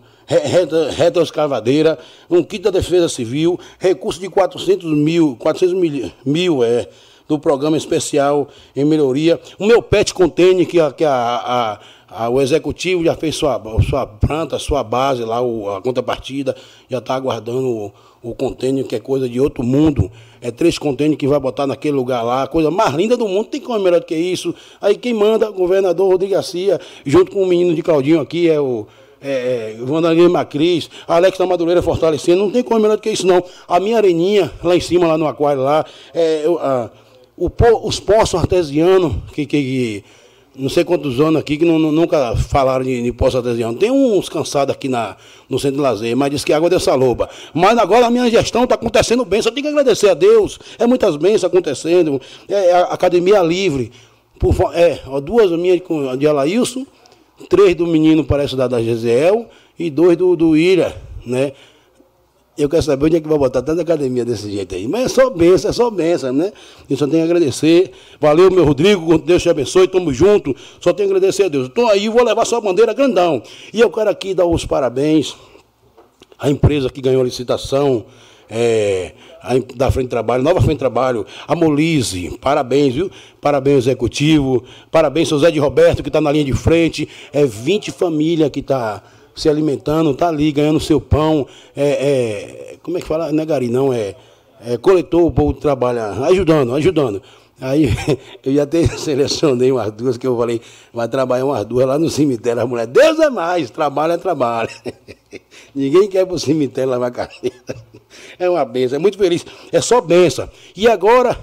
retroescavadeira, 0.97 1.99
um 2.29 2.43
kit 2.43 2.63
da 2.65 2.71
Defesa 2.71 3.09
Civil, 3.09 3.59
recurso 3.79 4.21
de 4.21 4.29
400 4.29 4.85
mil, 4.97 5.37
400 5.39 5.75
mil, 5.75 6.11
mil 6.25 6.65
é, 6.65 6.89
do 7.29 7.39
programa 7.39 7.77
especial 7.77 8.49
em 8.75 8.85
melhoria, 8.85 9.41
o 9.59 9.67
meu 9.67 9.83
pet 9.83 10.13
container, 10.15 10.67
que, 10.67 10.81
a, 10.81 10.91
que 10.93 11.05
a, 11.05 11.13
a- 11.13 11.81
a- 12.09 12.29
o 12.29 12.41
executivo 12.41 13.05
já 13.05 13.15
fez 13.15 13.35
sua, 13.37 13.61
sua 13.89 14.07
planta, 14.07 14.59
sua 14.59 14.83
base 14.85 15.25
lá, 15.25 15.41
o- 15.41 15.71
a 15.71 15.83
contrapartida, 15.83 16.55
já 16.89 16.99
está 16.99 17.15
aguardando 17.15 17.69
o, 17.69 17.93
o 18.31 18.35
container, 18.35 18.85
que 18.85 18.95
é 18.97 19.01
coisa 19.01 19.29
de 19.29 19.41
outro 19.41 19.63
mundo. 19.65 20.11
É 20.41 20.51
três 20.51 20.79
containers 20.79 21.19
que 21.19 21.27
vai 21.27 21.41
botar 21.41 21.67
naquele 21.67 21.97
lugar 21.97 22.23
lá, 22.23 22.43
a 22.43 22.47
coisa 22.47 22.71
mais 22.71 22.95
linda 22.95 23.17
do 23.17 23.27
mundo, 23.27 23.47
tem 23.49 23.61
como 23.61 23.79
melhor 23.81 24.01
do 24.01 24.07
que 24.07 24.15
isso. 24.15 24.55
Aí 24.81 24.95
quem 24.97 25.15
manda, 25.15 25.49
o 25.51 25.53
governador 25.53 26.11
Rodrigo 26.11 26.35
Garcia, 26.35 26.79
junto 27.05 27.31
com 27.33 27.43
o 27.43 27.47
menino 27.47 27.75
de 27.75 27.83
Claudinho 27.83 28.21
aqui, 28.21 28.49
é 28.49 28.61
o. 28.61 28.87
É, 29.19 29.75
é, 29.81 29.85
Vanderlei 29.85 30.29
Macris, 30.29 30.91
Alex 31.09 31.39
da 31.39 31.47
Madureira 31.47 31.81
fortalecendo, 31.83 32.43
não 32.45 32.51
tem 32.51 32.63
como 32.63 32.79
melhor 32.79 32.97
do 32.97 33.01
que 33.03 33.11
isso, 33.11 33.27
não. 33.27 33.43
A 33.67 33.81
minha 33.81 33.97
areninha, 33.97 34.53
lá 34.63 34.77
em 34.77 34.81
cima, 34.81 35.07
lá 35.07 35.17
no 35.17 35.27
aquário, 35.27 35.63
lá, 35.63 35.85
é, 36.15 36.45
a- 36.61 36.91
o 37.37 37.49
po- 37.49 37.81
os 37.89 37.99
poços 37.99 38.39
artesianos, 38.39 39.15
que, 39.33 39.47
que, 39.47 39.63
que 39.63 40.05
não 40.59 40.69
sei 40.69 40.85
quantos 40.85 41.21
anos 41.21 41.41
aqui 41.41 41.57
que 41.57 41.65
não- 41.65 41.79
nunca 41.79 42.35
falaram 42.37 42.85
de, 42.85 43.03
de 43.03 43.13
poço 43.13 43.37
artesiano. 43.37 43.77
Tem 43.77 43.91
uns 43.91 44.29
cansados 44.29 44.75
aqui 44.75 44.89
na, 44.89 45.17
no 45.49 45.59
centro 45.59 45.77
de 45.77 45.83
lazer, 45.83 46.17
mas 46.17 46.31
diz 46.31 46.45
que 46.45 46.53
água 46.53 46.67
é 46.69 46.71
dessa 46.71 46.95
loba. 46.95 47.29
Mas 47.55 47.79
agora 47.79 48.07
a 48.07 48.11
minha 48.11 48.31
gestão 48.31 48.65
está 48.65 48.75
acontecendo 48.75 49.25
bem, 49.25 49.41
só 49.43 49.51
tem 49.51 49.63
que 49.63 49.69
agradecer 49.69 50.09
a 50.09 50.15
Deus. 50.15 50.59
É 50.79 50.87
muitas 50.87 51.17
bênçãos 51.17 51.45
acontecendo. 51.45 52.21
É, 52.49 52.73
a 52.73 52.83
academia 52.85 53.41
livre. 53.43 53.93
Por, 54.39 54.55
é, 54.75 55.01
duas 55.23 55.51
minhas 55.53 55.81
de 56.19 56.27
Alailson, 56.27 56.87
três 57.49 57.75
do 57.75 57.87
menino, 57.87 58.23
parece 58.25 58.55
da, 58.55 58.69
da 58.69 58.83
Gesiel, 58.83 59.49
e 59.79 59.91
dois 59.91 60.17
do, 60.17 60.37
do 60.37 60.57
Ira, 60.57 60.97
né? 61.25 61.53
Eu 62.57 62.69
quero 62.69 62.83
saber 62.83 63.07
onde 63.07 63.17
é 63.17 63.21
que 63.21 63.29
vai 63.29 63.37
botar 63.37 63.61
tanta 63.61 63.83
academia 63.83 64.25
desse 64.25 64.51
jeito 64.51 64.75
aí. 64.75 64.89
Mas 64.89 65.05
é 65.05 65.09
só 65.09 65.29
benção, 65.29 65.71
é 65.71 65.73
só 65.73 65.91
benção, 65.91 66.33
né? 66.33 66.53
Eu 66.89 66.97
só 66.97 67.07
tenho 67.07 67.23
a 67.23 67.27
agradecer. 67.27 67.91
Valeu, 68.21 68.51
meu 68.51 68.65
Rodrigo, 68.65 69.19
Deus 69.19 69.43
te 69.43 69.51
abençoe, 69.51 69.87
tamo 69.87 70.13
junto. 70.13 70.57
Só 70.81 70.93
tenho 70.93 71.09
a 71.09 71.13
agradecer 71.13 71.45
a 71.45 71.49
Deus. 71.49 71.69
Estou 71.69 71.87
aí, 71.89 72.09
vou 72.09 72.25
levar 72.25 72.47
sua 72.47 72.61
bandeira 72.61 72.95
grandão. 72.95 73.43
E 73.75 73.81
eu 73.81 73.91
quero 73.91 74.09
aqui 74.09 74.33
dar 74.33 74.47
os 74.47 74.65
parabéns 74.65 75.37
à 76.39 76.51
empresa 76.51 76.89
que 76.89 77.01
ganhou 77.01 77.21
a 77.21 77.25
licitação, 77.25 78.07
é, 78.49 79.13
da 79.75 79.91
Frente 79.91 80.09
Trabalho, 80.09 80.43
Nova 80.43 80.61
Frente 80.61 80.79
Trabalho, 80.79 81.27
a 81.47 81.55
Molise, 81.55 82.37
parabéns, 82.41 82.95
viu? 82.95 83.11
Parabéns, 83.41 83.79
executivo, 83.79 84.65
parabéns, 84.91 85.29
seu 85.29 85.39
Zé 85.39 85.51
de 85.51 85.59
Roberto, 85.59 86.03
que 86.03 86.09
está 86.09 86.21
na 86.21 86.33
linha 86.33 86.45
de 86.45 86.53
frente, 86.53 87.09
é 87.33 87.45
20 87.45 87.91
famílias 87.93 88.51
que 88.51 88.61
está 88.61 89.03
se 89.37 89.49
alimentando, 89.49 90.11
está 90.11 90.29
ali 90.29 90.51
ganhando 90.51 90.81
seu 90.81 91.01
pão, 91.01 91.47
é, 91.77 91.87
é, 91.87 92.77
como 92.83 92.97
é 92.97 93.01
que 93.01 93.07
fala? 93.07 93.31
Não 93.31 93.43
é 93.43 93.47
gari, 93.47 93.69
não, 93.69 93.93
é, 93.93 94.17
é 94.65 94.77
coletor, 94.79 95.25
o 95.25 95.31
povo 95.31 95.53
trabalha, 95.53 96.09
ajudando, 96.27 96.75
ajudando. 96.75 97.23
Aí 97.61 97.89
eu 98.45 98.55
já 98.55 98.63
até 98.65 98.87
selecionei 98.97 99.73
umas 99.73 99.91
duas 99.93 100.17
que 100.17 100.27
eu 100.27 100.37
falei, 100.37 100.61
vai 100.93 101.09
trabalhar 101.09 101.45
umas 101.45 101.65
duas 101.65 101.87
lá 101.87 101.99
no 101.99 102.11
cemitério. 102.11 102.63
A 102.63 102.67
mulher, 102.67 102.87
Deus 102.87 103.19
é 103.21 103.31
mais, 103.31 103.71
trabalho 103.71 104.15
é 104.15 104.19
trabalho. 104.19 104.71
Ninguém 105.75 106.09
quer 106.09 106.23
ir 106.23 106.27
para 106.27 106.35
o 106.35 106.39
cemitério 106.39 106.91
lavar 106.91 107.11
carteira. 107.11 107.57
É 108.39 108.49
uma 108.49 108.65
benção, 108.65 108.97
é 108.97 108.99
muito 108.99 109.19
feliz. 109.19 109.45
É 109.71 109.81
só 109.81 110.01
benção. 110.01 110.49
E 110.75 110.89
agora, 110.89 111.39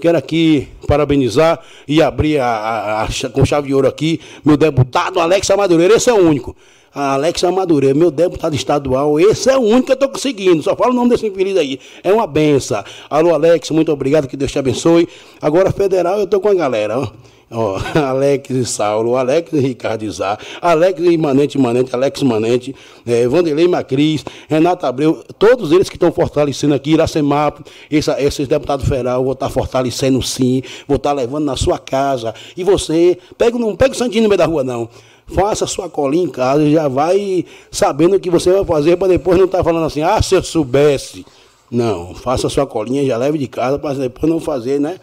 quero 0.00 0.16
aqui 0.16 0.68
parabenizar 0.86 1.62
e 1.86 2.02
abrir 2.02 2.38
a, 2.38 2.46
a, 2.46 3.02
a, 3.04 3.30
com 3.30 3.44
chave 3.44 3.68
de 3.68 3.74
ouro 3.74 3.88
aqui, 3.88 4.20
meu 4.44 4.56
deputado 4.56 5.20
Alex 5.20 5.48
Madureira, 5.50 5.94
esse 5.94 6.10
é 6.10 6.12
o 6.12 6.16
único. 6.16 6.56
Alex 6.96 7.42
Madureira, 7.42 7.94
meu 7.94 8.10
deputado 8.10 8.54
estadual, 8.54 9.20
esse 9.20 9.50
é 9.50 9.58
o 9.58 9.60
único 9.60 9.84
que 9.84 9.92
eu 9.92 9.96
estou 9.96 10.08
conseguindo. 10.08 10.62
Só 10.62 10.74
falo 10.74 10.92
o 10.92 10.94
nome 10.94 11.10
desse 11.10 11.26
infeliz 11.26 11.54
aí. 11.58 11.78
É 12.02 12.10
uma 12.10 12.26
benção. 12.26 12.82
Alô, 13.10 13.34
Alex, 13.34 13.70
muito 13.70 13.92
obrigado, 13.92 14.26
que 14.26 14.34
Deus 14.34 14.50
te 14.50 14.58
abençoe. 14.58 15.06
Agora, 15.42 15.70
federal, 15.70 16.16
eu 16.16 16.24
estou 16.24 16.40
com 16.40 16.48
a 16.48 16.54
galera, 16.54 16.98
ó. 16.98 17.08
Ó, 17.50 17.78
Alex 17.94 18.48
e 18.48 18.64
Saulo, 18.64 19.14
Alex 19.14 19.52
e 19.52 19.60
Ricardo 19.60 20.04
Izar, 20.04 20.38
Alex 20.60 21.00
e 21.00 21.18
Manente 21.18 21.58
Manente, 21.58 21.94
Alex 21.94 22.22
Manente, 22.22 22.74
é, 23.06 23.28
Vanderlei 23.28 23.68
Macris, 23.68 24.24
Renato 24.48 24.84
Abreu, 24.84 25.22
todos 25.38 25.70
eles 25.70 25.88
que 25.88 25.94
estão 25.94 26.10
fortalecendo 26.10 26.74
aqui, 26.74 26.92
Iracemap, 26.92 27.60
essa, 27.88 28.20
esses 28.20 28.48
deputados 28.48 28.88
federal, 28.88 29.22
vou 29.22 29.34
estar 29.34 29.46
tá 29.46 29.52
fortalecendo 29.52 30.20
sim, 30.22 30.62
vou 30.88 30.96
estar 30.96 31.10
tá 31.10 31.14
levando 31.14 31.44
na 31.44 31.56
sua 31.56 31.78
casa. 31.78 32.34
E 32.56 32.64
você, 32.64 33.16
pega, 33.38 33.56
não 33.56 33.76
pega 33.76 33.92
o 33.92 33.96
Santinho 33.96 34.24
no 34.24 34.28
meio 34.28 34.38
da 34.38 34.46
rua, 34.46 34.64
não 34.64 34.88
faça 35.26 35.66
sua 35.66 35.88
colinha 35.88 36.24
em 36.24 36.30
casa 36.30 36.62
e 36.62 36.72
já 36.72 36.88
vai 36.88 37.44
sabendo 37.70 38.16
o 38.16 38.20
que 38.20 38.30
você 38.30 38.52
vai 38.52 38.64
fazer 38.64 38.96
para 38.96 39.08
depois 39.08 39.38
não 39.38 39.46
estar 39.46 39.58
tá 39.58 39.64
falando 39.64 39.84
assim, 39.84 40.02
ah, 40.02 40.20
se 40.22 40.34
eu 40.34 40.42
soubesse. 40.42 41.26
Não, 41.70 42.14
faça 42.14 42.48
sua 42.48 42.66
colinha, 42.66 43.04
já 43.04 43.16
leve 43.16 43.38
de 43.38 43.48
casa 43.48 43.78
para 43.78 43.94
depois 43.94 44.30
não 44.30 44.38
fazer, 44.38 44.80
né? 44.80 45.00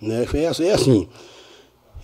né? 0.00 0.26
É 0.34 0.46
assim. 0.46 0.64
É 0.64 0.72
assim. 0.72 1.08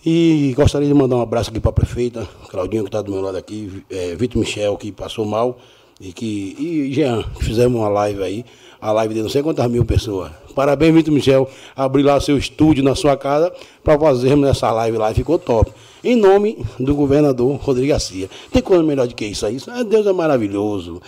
E 0.05 0.55
gostaria 0.56 0.88
de 0.88 0.94
mandar 0.94 1.16
um 1.16 1.20
abraço 1.20 1.51
aqui 1.51 1.60
para 1.60 1.70
a 1.70 1.74
prefeita, 1.74 2.26
Claudinho, 2.48 2.84
que 2.84 2.88
está 2.88 3.02
do 3.02 3.12
meu 3.12 3.20
lado 3.20 3.36
aqui, 3.36 3.84
é, 3.90 4.16
Vitor 4.16 4.40
Michel, 4.40 4.76
que 4.78 4.90
passou 4.90 5.26
mal, 5.26 5.59
e 6.01 6.10
que. 6.10 6.56
E 6.59 6.90
Jean, 6.90 7.22
fizemos 7.38 7.78
uma 7.78 7.88
live 7.90 8.22
aí, 8.22 8.44
a 8.80 8.92
live 8.92 9.12
de 9.12 9.22
não 9.22 9.28
sei 9.28 9.42
quantas 9.42 9.70
mil 9.70 9.84
pessoas. 9.84 10.32
Parabéns, 10.55 10.94
Vitor 10.94 11.12
Michel, 11.12 11.48
abrir 11.76 12.02
lá 12.02 12.18
seu 12.18 12.38
estúdio 12.38 12.82
na 12.82 12.94
sua 12.94 13.14
casa 13.14 13.52
para 13.84 13.98
fazermos 13.98 14.48
essa 14.48 14.72
live 14.72 14.97
lá, 14.97 15.12
ficou 15.12 15.38
top. 15.38 15.70
Em 16.02 16.16
nome 16.16 16.64
do 16.78 16.94
governador 16.94 17.56
Rodrigo 17.56 17.89
Garcia. 17.89 18.28
Tem 18.51 18.62
coisa 18.62 18.82
melhor 18.82 19.06
do 19.06 19.14
que 19.14 19.27
isso 19.27 19.44
aí? 19.44 19.59
Ah, 19.68 19.82
Deus 19.82 20.06
é 20.06 20.12
maravilhoso. 20.12 21.01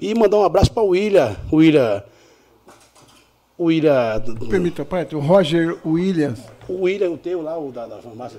E 0.00 0.14
mandar 0.14 0.38
um 0.38 0.44
abraço 0.44 0.72
para 0.72 0.82
o 0.82 0.88
William. 0.88 1.36
William. 1.52 2.02
William. 3.58 4.22
Permita, 4.48 4.84
pai, 4.84 5.06
o 5.12 5.18
Roger 5.18 5.76
Williams. 5.84 6.40
O 6.68 6.82
William, 6.82 7.10
o 7.10 7.18
teu 7.18 7.42
lá, 7.42 7.58
o 7.58 7.70
da, 7.70 7.86
da 7.86 7.98
farmácia. 7.98 8.38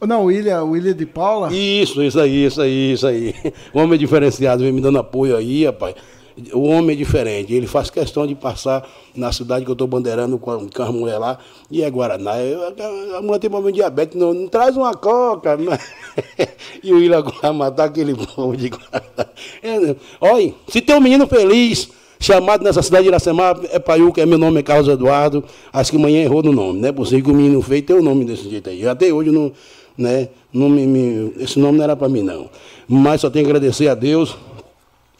Não, 0.00 0.22
o 0.22 0.24
William, 0.26 0.62
o 0.62 0.70
William 0.70 0.94
de 0.94 1.06
Paula? 1.06 1.52
Isso, 1.52 2.02
isso 2.02 2.20
aí, 2.20 2.44
isso 2.44 2.60
aí, 2.60 2.92
isso 2.92 3.06
aí. 3.06 3.34
O 3.72 3.80
homem 3.80 3.98
diferenciado 3.98 4.62
vem 4.62 4.72
me 4.72 4.80
dando 4.80 4.98
apoio 4.98 5.36
aí, 5.36 5.64
rapaz. 5.64 5.94
O 6.52 6.64
homem 6.64 6.94
é 6.94 6.98
diferente, 6.98 7.54
ele 7.54 7.66
faz 7.66 7.88
questão 7.88 8.26
de 8.26 8.34
passar 8.34 8.86
na 9.14 9.32
cidade 9.32 9.64
que 9.64 9.70
eu 9.70 9.72
estou 9.74 9.86
bandeirando 9.86 10.38
com, 10.38 10.68
com 10.68 10.82
as 10.82 10.90
mulheres 10.90 11.20
lá, 11.20 11.38
e 11.70 11.82
é 11.82 11.88
Guaraná. 11.88 12.38
Eu, 12.38 12.62
a, 12.62 13.18
a 13.18 13.22
mulher 13.22 13.38
tem 13.38 13.48
problema 13.48 13.72
de 13.72 13.78
diabetes, 13.78 14.18
não, 14.18 14.34
não 14.34 14.46
traz 14.46 14.76
uma 14.76 14.92
coca. 14.92 15.56
Mas... 15.56 15.80
e 16.84 16.92
o 16.92 16.96
William 16.96 17.22
vai 17.22 17.52
matar 17.52 17.84
aquele 17.84 18.14
povo 18.14 18.54
de 18.54 18.68
Guaraná. 18.68 19.26
É, 19.62 19.96
olha, 20.20 20.54
se 20.68 20.82
tem 20.82 20.94
um 20.94 21.00
menino 21.00 21.26
feliz, 21.26 21.88
chamado 22.20 22.62
nessa 22.62 22.82
cidade 22.82 23.04
de 23.04 23.08
Iracemá, 23.08 23.58
é 23.70 23.78
Paiuca, 23.78 24.20
é 24.20 24.26
meu 24.26 24.38
nome 24.38 24.60
é 24.60 24.62
Carlos 24.62 24.88
Eduardo, 24.88 25.42
acho 25.72 25.90
que 25.90 25.96
amanhã 25.96 26.22
errou 26.22 26.42
no 26.42 26.52
nome, 26.52 26.80
não 26.80 26.88
é 26.88 26.92
possível 26.92 27.24
que 27.24 27.30
o 27.30 27.34
menino 27.34 27.62
feio 27.62 27.82
tenha 27.82 27.98
o 27.98 28.02
um 28.02 28.04
nome 28.04 28.24
desse 28.26 28.48
jeito 28.48 28.68
aí. 28.68 28.86
Até 28.86 29.12
hoje 29.12 29.30
não, 29.30 29.52
né, 29.96 30.28
não 30.52 30.68
me, 30.68 30.86
me 30.86 31.32
esse 31.38 31.58
nome 31.58 31.78
não 31.78 31.84
era 31.84 31.96
para 31.96 32.08
mim 32.08 32.22
não. 32.22 32.50
Mas 32.86 33.22
só 33.22 33.30
tenho 33.30 33.44
que 33.44 33.50
agradecer 33.50 33.88
a 33.88 33.94
Deus 33.94 34.36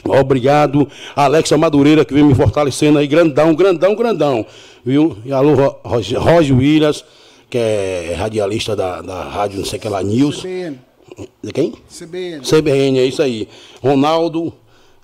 Obrigado, 0.08 0.88
Alexa 1.14 1.56
Madureira, 1.56 2.04
que 2.04 2.14
vem 2.14 2.24
me 2.24 2.34
fortalecendo 2.34 2.98
aí, 2.98 3.06
grandão, 3.06 3.54
grandão, 3.54 3.94
grandão. 3.94 4.46
Viu? 4.84 5.16
E 5.24 5.32
alô, 5.32 5.54
Roger, 5.84 6.20
Roger 6.20 6.56
Williams, 6.56 7.04
que 7.50 7.58
é 7.58 8.14
radialista 8.16 8.76
da, 8.76 9.02
da 9.02 9.24
rádio, 9.24 9.58
não 9.58 9.66
sei 9.66 9.78
que 9.78 9.88
lá, 9.88 10.02
News. 10.02 10.40
CBN. 10.40 10.78
De 11.42 11.52
quem? 11.52 11.72
CBN. 11.88 12.40
CBN, 12.42 12.98
é 12.98 13.04
isso 13.04 13.22
aí. 13.22 13.48
Ronaldo, 13.82 14.52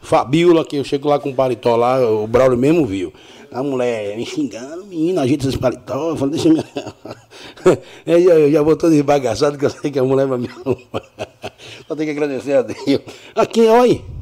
Fabiola, 0.01 0.65
que 0.65 0.77
eu 0.77 0.85
chego 0.85 1.09
lá 1.09 1.19
com 1.19 1.31
o 1.31 1.35
paletó 1.35 1.77
lá, 1.77 2.01
o 2.01 2.27
Braulio 2.27 2.59
mesmo 2.59 2.85
viu. 2.85 3.13
A 3.51 3.63
mulher 3.63 4.17
me 4.17 4.25
xingando, 4.25 4.85
menino, 4.87 5.21
a 5.21 5.27
gente 5.27 5.43
esses 5.43 5.57
paletó, 5.57 6.11
eu 6.11 6.17
falei, 6.17 6.35
deixa 6.35 6.49
eu... 6.49 6.57
eu 8.07 8.23
já, 8.23 8.35
eu 8.35 8.53
já 8.53 8.63
vou 8.63 8.77
todo 8.77 8.95
embagaçado, 8.95 9.59
que 9.59 9.65
eu 9.65 9.71
sei 9.71 9.91
que 9.91 9.99
a 9.99 10.05
mulher 10.05 10.27
vai 10.27 10.39
me 10.39 10.49
arrumar. 10.49 11.03
Só 11.87 11.95
tenho 11.95 12.07
que 12.07 12.19
agradecer 12.19 12.55
a 12.55 12.63
Deus. 12.63 13.01
Aqui, 13.35 13.67
olha. 13.67 14.22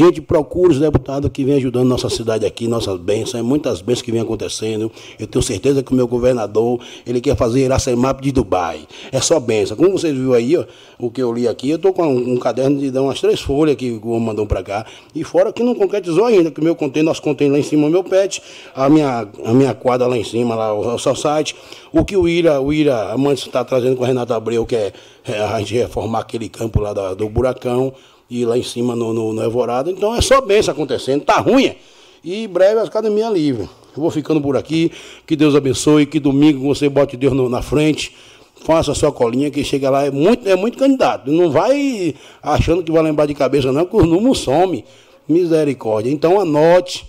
Gente, 0.00 0.22
procure 0.22 0.72
os 0.72 0.80
deputados 0.80 1.30
que 1.30 1.44
vêm 1.44 1.56
ajudando 1.56 1.86
nossa 1.86 2.08
cidade 2.08 2.46
aqui, 2.46 2.66
nossas 2.66 2.98
bênçãos, 2.98 3.34
é 3.34 3.42
muitas 3.42 3.82
bênçãos 3.82 4.00
que 4.00 4.10
vêm 4.10 4.22
acontecendo. 4.22 4.90
Eu 5.18 5.26
tenho 5.26 5.42
certeza 5.42 5.82
que 5.82 5.92
o 5.92 5.94
meu 5.94 6.08
governador, 6.08 6.80
ele 7.06 7.20
quer 7.20 7.36
fazer 7.36 7.66
Iracemap 7.66 8.18
de 8.22 8.32
Dubai. 8.32 8.88
É 9.12 9.20
só 9.20 9.38
bênção. 9.38 9.76
Como 9.76 9.90
vocês 9.90 10.16
viram 10.16 10.32
aí, 10.32 10.56
ó, 10.56 10.64
o 10.98 11.10
que 11.10 11.22
eu 11.22 11.30
li 11.30 11.46
aqui, 11.46 11.68
eu 11.68 11.76
estou 11.76 11.92
com 11.92 12.02
um, 12.02 12.32
um, 12.32 12.36
caderno 12.38 12.80
de 12.80 12.98
umas 12.98 13.20
três 13.20 13.42
folhas 13.42 13.76
que 13.76 14.00
o 14.02 14.08
homem 14.08 14.28
mandou 14.28 14.46
para 14.46 14.62
cá. 14.62 14.86
E 15.14 15.22
fora 15.22 15.52
que 15.52 15.62
não 15.62 15.74
concretizou 15.74 16.24
ainda, 16.24 16.50
que 16.50 16.62
o 16.62 16.64
meu 16.64 16.74
contém, 16.74 17.02
nós 17.02 17.20
contém 17.20 17.50
lá 17.50 17.58
em 17.58 17.62
cima 17.62 17.86
o 17.86 17.90
meu 17.90 18.02
pet, 18.02 18.42
a 18.74 18.88
minha, 18.88 19.28
a 19.44 19.52
minha 19.52 19.74
quadra 19.74 20.06
lá 20.06 20.16
em 20.16 20.24
cima, 20.24 20.54
lá 20.54 20.72
o, 20.72 20.94
o 20.94 20.98
seu 20.98 21.14
site. 21.14 21.54
O 21.92 22.06
que 22.06 22.16
o 22.16 22.26
Ira, 22.26 22.58
o 22.58 22.72
Ira 22.72 23.12
Amantes 23.12 23.44
está 23.44 23.62
trazendo 23.62 23.96
com 23.96 24.04
o 24.04 24.06
Renato 24.06 24.32
Abreu, 24.32 24.64
que 24.64 24.76
é, 24.76 24.94
é 25.28 25.40
a 25.40 25.58
gente 25.58 25.74
reformar 25.74 26.20
aquele 26.20 26.48
campo 26.48 26.80
lá 26.80 26.94
do 27.12 27.28
Buracão 27.28 27.92
e 28.30 28.44
lá 28.44 28.56
em 28.56 28.62
cima 28.62 28.94
no, 28.94 29.12
no, 29.12 29.32
no 29.32 29.42
Evorado. 29.42 29.90
Então 29.90 30.14
é 30.14 30.20
só 30.20 30.40
benção 30.40 30.72
acontecendo, 30.72 31.24
tá 31.24 31.38
ruim. 31.38 31.66
É? 31.66 31.76
E 32.22 32.46
breve 32.46 32.80
as 32.80 32.88
academias 32.88 33.32
livres. 33.32 33.68
Eu 33.96 34.02
vou 34.02 34.10
ficando 34.10 34.40
por 34.40 34.56
aqui. 34.56 34.92
Que 35.26 35.34
Deus 35.34 35.54
abençoe. 35.54 36.06
Que 36.06 36.20
domingo 36.20 36.60
você 36.60 36.88
bote 36.88 37.16
Deus 37.16 37.32
no, 37.32 37.48
na 37.48 37.62
frente. 37.62 38.14
Faça 38.62 38.92
a 38.92 38.94
sua 38.94 39.10
colinha, 39.10 39.50
que 39.50 39.64
chega 39.64 39.88
lá, 39.88 40.04
é 40.04 40.10
muito, 40.10 40.46
é 40.46 40.54
muito 40.54 40.76
candidato. 40.76 41.30
Não 41.30 41.50
vai 41.50 42.14
achando 42.42 42.82
que 42.82 42.92
vai 42.92 43.02
lembrar 43.02 43.24
de 43.24 43.34
cabeça, 43.34 43.72
não, 43.72 43.86
que 43.86 43.96
o 43.96 44.04
número 44.04 44.34
some. 44.34 44.84
Misericórdia. 45.26 46.10
Então 46.10 46.38
anote, 46.38 47.06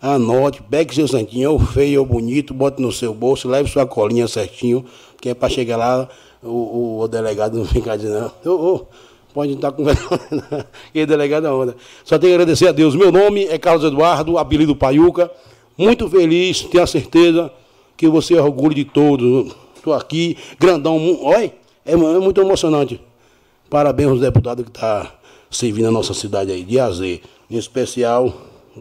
anote, 0.00 0.62
pegue 0.62 0.94
seu 0.94 1.08
santinho, 1.08 1.52
ou 1.52 1.58
feio 1.58 2.00
ou 2.00 2.06
bonito, 2.06 2.52
bote 2.54 2.80
no 2.80 2.92
seu 2.92 3.14
bolso, 3.14 3.48
leve 3.48 3.68
sua 3.68 3.86
colinha 3.86 4.28
certinho, 4.28 4.84
que 5.20 5.30
é 5.30 5.34
para 5.34 5.48
chegar 5.48 5.76
lá, 5.78 6.08
o, 6.42 6.48
o, 6.48 7.00
o, 7.00 7.08
delegado 7.08 7.56
não 7.56 7.64
ficar 7.64 7.96
dizendo, 7.96 8.30
ô, 8.44 8.50
ô, 8.50 8.86
Pode 9.32 9.52
estar 9.52 9.72
conversando. 9.72 10.66
e 10.94 11.06
delegado 11.06 11.44
da 11.44 11.54
onda. 11.54 11.76
Só 12.04 12.18
tenho 12.18 12.30
que 12.30 12.34
agradecer 12.34 12.68
a 12.68 12.72
Deus. 12.72 12.94
Meu 12.94 13.10
nome 13.10 13.44
é 13.46 13.58
Carlos 13.58 13.84
Eduardo, 13.84 14.36
apelido 14.38 14.76
Paiuca. 14.76 15.30
Muito 15.76 16.08
feliz, 16.08 16.62
tenho 16.62 16.84
a 16.84 16.86
certeza 16.86 17.50
que 17.96 18.08
você 18.08 18.34
é 18.34 18.42
orgulho 18.42 18.74
de 18.74 18.84
todos. 18.84 19.54
Estou 19.74 19.94
aqui, 19.94 20.36
grandão. 20.58 21.18
Olha, 21.22 21.52
é, 21.84 21.92
é, 21.92 21.96
muito 21.96 22.40
emocionante. 22.40 23.00
Parabéns 23.70 24.10
aos 24.10 24.20
deputados 24.20 24.64
que 24.64 24.70
estão 24.70 25.02
tá 25.04 25.14
servindo 25.50 25.88
a 25.88 25.90
nossa 25.90 26.12
cidade 26.12 26.52
aí, 26.52 26.62
de 26.62 26.78
AZ. 26.78 27.00
Em 27.00 27.20
especial, 27.50 28.32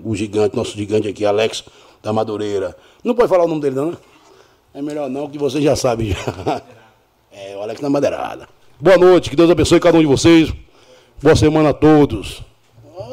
o 0.03 0.15
gigante, 0.15 0.56
nosso 0.56 0.76
gigante 0.78 1.07
aqui, 1.07 1.26
Alex 1.26 1.64
da 2.03 2.11
Madureira. 2.11 2.76
Não 3.03 3.15
pode 3.15 3.30
falar 3.30 3.45
o 3.45 3.48
nome 3.48 3.61
dele, 3.61 3.76
não, 3.76 3.91
né? 3.91 3.98
É 4.73 4.82
melhor 4.82 5.10
não, 5.10 5.30
que 5.30 5.38
você 5.38 5.61
já 5.61 5.76
sabe 5.76 6.11
já. 6.11 6.61
É, 7.34 7.56
o 7.56 7.61
Alex 7.61 7.80
da 7.80 7.90
Madeirada. 7.90 8.45
Boa 8.82 8.98
noite, 8.98 9.30
que 9.30 9.36
Deus 9.36 9.48
abençoe 9.48 9.80
cada 9.80 9.99
um 9.99 10.02
de 10.02 10.08
vocês. 10.08 10.52
Boa 11.22 11.36
semana 11.36 11.70
a 11.70 11.74
todos. 11.74 12.41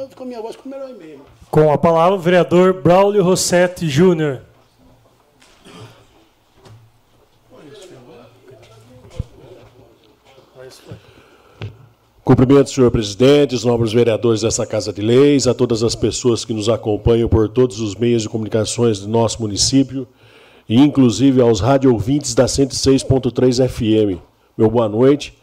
ficou 0.08 0.26
minha 0.26 0.40
voz 0.40 0.56
com 0.56 0.66
melhor 0.66 0.88
mesmo. 0.94 1.20
Com 1.50 1.70
a 1.70 1.76
palavra, 1.76 2.14
o 2.14 2.18
vereador 2.18 2.72
Braulio 2.72 3.22
Rossetti 3.22 3.86
Júnior. 3.86 4.40
Cumprimento, 12.24 12.70
senhor 12.70 12.90
presidente, 12.90 13.54
os 13.54 13.62
nobres 13.62 13.92
vereadores 13.92 14.40
dessa 14.40 14.64
Casa 14.64 14.90
de 14.90 15.02
Leis, 15.02 15.46
a 15.46 15.52
todas 15.52 15.82
as 15.82 15.94
pessoas 15.94 16.46
que 16.46 16.54
nos 16.54 16.70
acompanham 16.70 17.28
por 17.28 17.46
todos 17.46 17.78
os 17.78 17.94
meios 17.94 18.22
de 18.22 18.30
comunicações 18.30 19.00
do 19.00 19.08
nosso 19.08 19.42
município, 19.42 20.08
e 20.66 20.80
inclusive 20.80 21.42
aos 21.42 21.60
rádio 21.60 21.92
ouvintes 21.92 22.34
da 22.34 22.46
106.3 22.46 23.68
FM. 23.68 24.18
Meu 24.56 24.70
boa 24.70 24.88
noite 24.88 25.37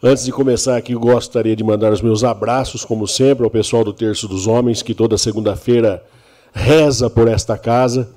Antes 0.00 0.24
de 0.24 0.30
começar 0.30 0.76
aqui, 0.76 0.94
gostaria 0.94 1.56
de 1.56 1.64
mandar 1.64 1.92
os 1.92 2.00
meus 2.00 2.22
abraços, 2.22 2.84
como 2.84 3.08
sempre, 3.08 3.42
ao 3.42 3.50
pessoal 3.50 3.82
do 3.82 3.92
Terço 3.92 4.28
dos 4.28 4.46
Homens, 4.46 4.80
que 4.80 4.94
toda 4.94 5.18
segunda-feira 5.18 6.04
reza 6.52 7.10
por 7.10 7.26
esta 7.26 7.58
casa. 7.58 8.08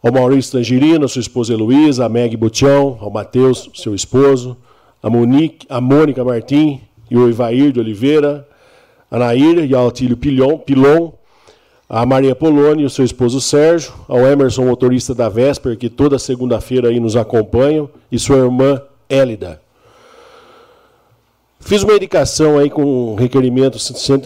Ao 0.00 0.12
Maurício 0.12 0.52
Tangerino, 0.52 1.08
sua 1.08 1.18
esposa 1.18 1.52
Heloísa, 1.52 2.06
a 2.06 2.08
Meg 2.08 2.36
Butião, 2.36 2.96
ao 3.00 3.10
Matheus, 3.10 3.68
seu 3.74 3.96
esposo, 3.96 4.56
a 5.02 5.10
Monique, 5.10 5.66
a 5.68 5.80
Mônica 5.80 6.22
Martim 6.22 6.80
e 7.10 7.16
o 7.16 7.28
Ivair 7.28 7.72
de 7.72 7.80
Oliveira, 7.80 8.46
a 9.10 9.18
Nair 9.18 9.68
e 9.68 9.74
ao 9.74 9.88
Atílio 9.88 10.16
Pilon, 10.16 10.58
Pilon 10.58 11.10
a 11.88 12.06
Maria 12.06 12.36
Poloni 12.36 12.84
e 12.84 12.86
o 12.86 12.90
seu 12.90 13.04
esposo 13.04 13.40
Sérgio, 13.40 13.92
ao 14.06 14.20
Emerson, 14.20 14.64
motorista 14.66 15.12
da 15.12 15.28
Vesper, 15.28 15.76
que 15.76 15.90
toda 15.90 16.16
segunda-feira 16.20 16.90
aí 16.90 17.00
nos 17.00 17.16
acompanham, 17.16 17.90
e 18.12 18.16
sua 18.20 18.36
irmã 18.36 18.80
Élida. 19.08 19.60
Fiz 21.62 21.82
uma 21.82 21.94
indicação 21.94 22.58
aí 22.58 22.70
com 22.70 23.12
um 23.12 23.14
requerimento, 23.14 23.78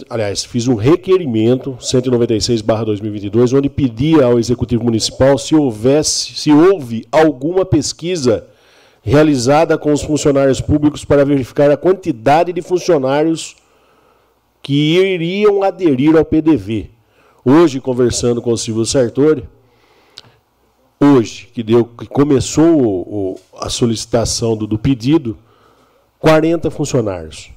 aliás, 0.09 0.45
fiz 0.45 0.67
um 0.67 0.73
requerimento 0.73 1.77
196/2022, 1.79 3.53
onde 3.53 3.69
pedia 3.69 4.23
ao 4.25 4.39
executivo 4.39 4.85
municipal 4.85 5.37
se 5.37 5.53
houvesse, 5.53 6.33
se 6.33 6.51
houve 6.51 7.05
alguma 7.11 7.65
pesquisa 7.65 8.47
realizada 9.03 9.77
com 9.77 9.91
os 9.91 10.01
funcionários 10.01 10.61
públicos 10.61 11.05
para 11.05 11.25
verificar 11.25 11.69
a 11.69 11.77
quantidade 11.77 12.51
de 12.53 12.61
funcionários 12.61 13.55
que 14.63 14.97
iriam 14.97 15.61
aderir 15.61 16.15
ao 16.15 16.25
PDV. 16.25 16.89
Hoje, 17.43 17.79
conversando 17.79 18.41
com 18.41 18.51
o 18.51 18.57
Silvio 18.57 18.85
Sartori, 18.85 19.47
hoje 20.99 21.49
que 21.53 21.61
deu, 21.61 21.85
que 21.85 22.07
começou 22.07 22.81
o, 22.81 23.39
a 23.59 23.69
solicitação 23.69 24.57
do, 24.57 24.65
do 24.65 24.79
pedido, 24.79 25.37
40 26.25 26.71
funcionários, 26.71 27.51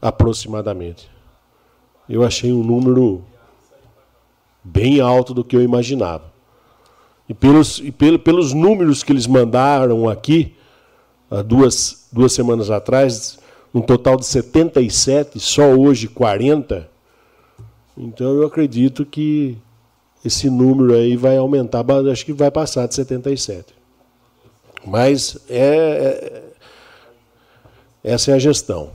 aproximadamente. 0.00 1.10
Eu 2.08 2.22
achei 2.22 2.52
um 2.52 2.62
número 2.62 3.24
bem 4.62 5.00
alto 5.00 5.34
do 5.34 5.42
que 5.42 5.56
eu 5.56 5.60
imaginava. 5.60 6.32
E 7.28 7.34
pelos, 7.34 7.80
e 7.80 7.90
pelo, 7.90 8.20
pelos 8.20 8.52
números 8.52 9.02
que 9.02 9.10
eles 9.10 9.26
mandaram 9.26 10.08
aqui, 10.08 10.54
há 11.28 11.42
duas, 11.42 12.06
duas 12.12 12.32
semanas 12.32 12.70
atrás, 12.70 13.40
um 13.74 13.80
total 13.80 14.16
de 14.16 14.24
77, 14.24 15.40
só 15.40 15.72
hoje 15.72 16.06
40. 16.06 16.88
Então 17.98 18.36
eu 18.36 18.46
acredito 18.46 19.04
que 19.04 19.58
esse 20.24 20.48
número 20.48 20.94
aí 20.94 21.16
vai 21.16 21.36
aumentar, 21.38 21.84
acho 22.08 22.24
que 22.24 22.32
vai 22.32 22.52
passar 22.52 22.86
de 22.86 22.94
77. 22.94 23.74
Mas 24.86 25.38
é, 25.50 25.58
é 25.58 26.51
essa 28.02 28.30
é 28.30 28.34
a 28.34 28.38
gestão. 28.38 28.90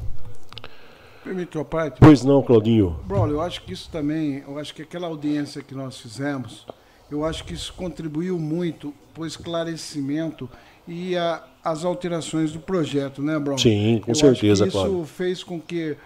Permite 1.24 1.58
a 1.58 1.66
parte? 1.66 2.00
Pois 2.00 2.24
não, 2.24 2.42
Claudinho. 2.42 3.00
Braulio, 3.06 3.36
eu 3.36 3.42
acho 3.42 3.62
que 3.64 3.74
isso 3.74 3.90
também, 3.92 4.44
eu 4.48 4.58
acho 4.58 4.74
que 4.74 4.82
aquela 4.82 5.08
audiência 5.08 5.62
que 5.62 5.76
nós 5.76 6.00
fizemos, 6.00 6.66
eu 7.12 7.26
acho 7.26 7.44
que 7.44 7.54
isso 7.54 7.74
contribuiu 7.74 8.40
muito 8.40 8.94
para 9.14 9.24
o 9.24 9.26
esclarecimento 9.26 10.50
e 10.88 11.18
a, 11.18 11.44
as 11.64 11.84
alterações 11.84 12.54
do 12.54 12.60
projeto, 12.60 13.22
né, 13.22 13.38
Braulio? 13.38 13.62
Sim, 13.62 14.00
com 14.04 14.12
eu 14.12 14.16
certeza, 14.16 14.66
acho 14.66 14.78
Isso 14.78 15.06
fez 15.06 15.44
com 15.44 15.60
que 15.60 15.98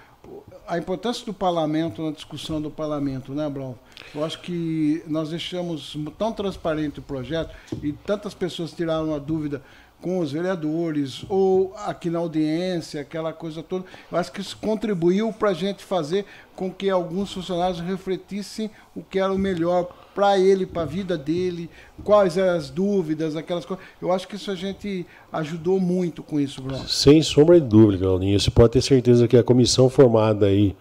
a 0.68 0.78
importância 0.78 1.26
do 1.26 1.34
parlamento 1.34 2.02
na 2.02 2.12
discussão 2.12 2.62
do 2.62 2.72
parlamento, 2.72 3.34
né, 3.34 3.48
Braulio? 3.48 3.78
Eu 4.16 4.26
acho 4.26 4.42
que 4.42 5.04
nós 5.08 5.30
deixamos 5.30 5.96
tão 6.18 6.34
transparente 6.34 7.00
o 7.00 7.04
projeto 7.04 7.56
e 7.84 7.94
tantas 7.94 8.34
pessoas 8.34 8.74
tiraram 8.74 9.14
a 9.14 9.20
dúvida 9.20 9.62
com 10.02 10.20
os 10.20 10.32
vereadores 10.32 11.24
ou 11.30 11.74
aqui 11.86 12.10
na 12.10 12.20
audiência, 12.20 13.02
aquela 13.02 13.32
coisa 13.32 13.62
toda. 13.62 13.86
Eu 14.12 14.18
acho 14.18 14.32
que 14.32 14.42
isso 14.42 14.58
contribuiu 14.58 15.32
para 15.32 15.50
a 15.50 15.54
gente 15.54 15.84
fazer 15.84 16.26
com 16.56 16.72
que 16.72 16.90
alguns 16.90 17.32
funcionários 17.32 17.80
refletissem 17.80 18.70
o 18.96 19.04
que 19.04 19.20
era 19.20 19.32
o 19.32 19.38
melhor 19.38 19.88
para 20.14 20.38
ele, 20.38 20.66
para 20.66 20.82
a 20.82 20.86
vida 20.86 21.18
dele, 21.18 21.70
quais 22.04 22.36
eram 22.36 22.58
as 22.58 22.70
dúvidas, 22.70 23.36
aquelas 23.36 23.64
coisas. 23.64 23.86
Eu 24.02 24.12
acho 24.12 24.28
que 24.28 24.36
isso 24.36 24.52
a 24.52 24.56
gente 24.56 25.06
ajudou 25.32 25.80
muito 25.80 26.22
com 26.22 26.40
isso, 26.40 26.62
Bruno. 26.62 26.88
Sem 26.88 27.22
sombra 27.22 27.62
de 27.62 27.68
dúvida, 27.68 28.04
Claudinho. 28.04 28.40
Você 28.40 28.52
pode 28.52 28.74
ter 28.74 28.82
certeza 28.82 29.28
que 29.28 29.38
a 29.38 29.44
comissão 29.44 29.90
formada 29.90 30.48
aí 30.48 30.76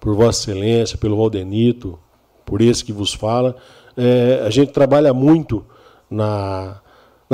por 0.00 0.14
Vossa 0.14 0.50
Excelência, 0.50 0.98
pelo 0.98 1.16
Valdenito, 1.16 1.98
por 2.44 2.60
esse 2.60 2.84
que 2.84 2.92
vos 2.92 3.14
fala, 3.14 3.56
é, 3.96 4.42
a 4.44 4.50
gente 4.50 4.72
trabalha 4.72 5.14
muito 5.14 5.64
na 6.10 6.80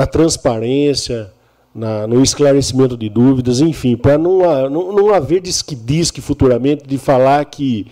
na 0.01 0.07
transparência, 0.07 1.31
na, 1.75 2.07
no 2.07 2.23
esclarecimento 2.23 2.97
de 2.97 3.07
dúvidas, 3.07 3.61
enfim, 3.61 3.95
para 3.95 4.17
não, 4.17 4.39
não, 4.67 4.91
não 4.91 5.13
haver 5.13 5.41
disque-disque 5.41 6.19
futuramente 6.19 6.83
de 6.87 6.97
falar 6.97 7.45
que 7.45 7.85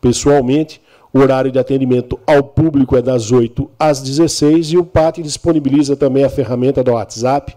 pessoalmente, 0.00 0.80
o 1.12 1.20
horário 1.20 1.50
de 1.50 1.58
atendimento 1.58 2.18
ao 2.26 2.42
público 2.42 2.96
é 2.96 3.02
das 3.02 3.30
8 3.30 3.70
às 3.78 4.00
16 4.02 4.72
e 4.72 4.78
o 4.78 4.84
PAT 4.84 5.18
disponibiliza 5.18 5.96
também 5.96 6.24
a 6.24 6.28
ferramenta 6.28 6.82
do 6.82 6.92
WhatsApp, 6.92 7.56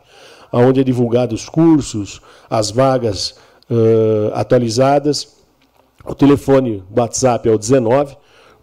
onde 0.51 0.79
é 0.79 0.83
divulgado 0.83 1.35
os 1.35 1.47
cursos, 1.47 2.21
as 2.49 2.71
vagas 2.71 3.35
uh, 3.69 4.33
atualizadas. 4.33 5.35
O 6.05 6.15
telefone 6.15 6.83
do 6.89 7.01
WhatsApp 7.01 7.49
é 7.49 7.51
o 7.51 7.57
19 7.57 8.15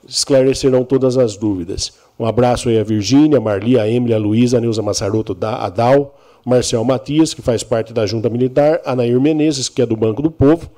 esclarecerão 0.07 0.83
todas 0.83 1.17
as 1.17 1.35
dúvidas. 1.37 1.93
Um 2.19 2.25
abraço 2.25 2.69
aí 2.69 2.79
a 2.79 2.83
Virgínia, 2.83 3.37
a 3.37 3.41
Marli, 3.41 3.79
a 3.79 3.89
Emily, 3.89 4.13
a 4.13 4.17
Luísa, 4.17 4.57
a 4.57 4.61
Neuza 4.61 4.81
Massaroto, 4.81 5.37
a 5.41 5.69
Dal, 5.69 6.19
Marcel 6.45 6.83
Matias, 6.83 7.33
que 7.33 7.41
faz 7.41 7.63
parte 7.63 7.93
da 7.93 8.05
Junta 8.05 8.29
Militar, 8.29 8.81
a 8.85 8.95
Nair 8.95 9.19
Menezes, 9.19 9.69
que 9.69 9.81
é 9.81 9.85
do 9.85 9.95
Banco 9.95 10.21
do 10.21 10.31
Povo, 10.31 10.69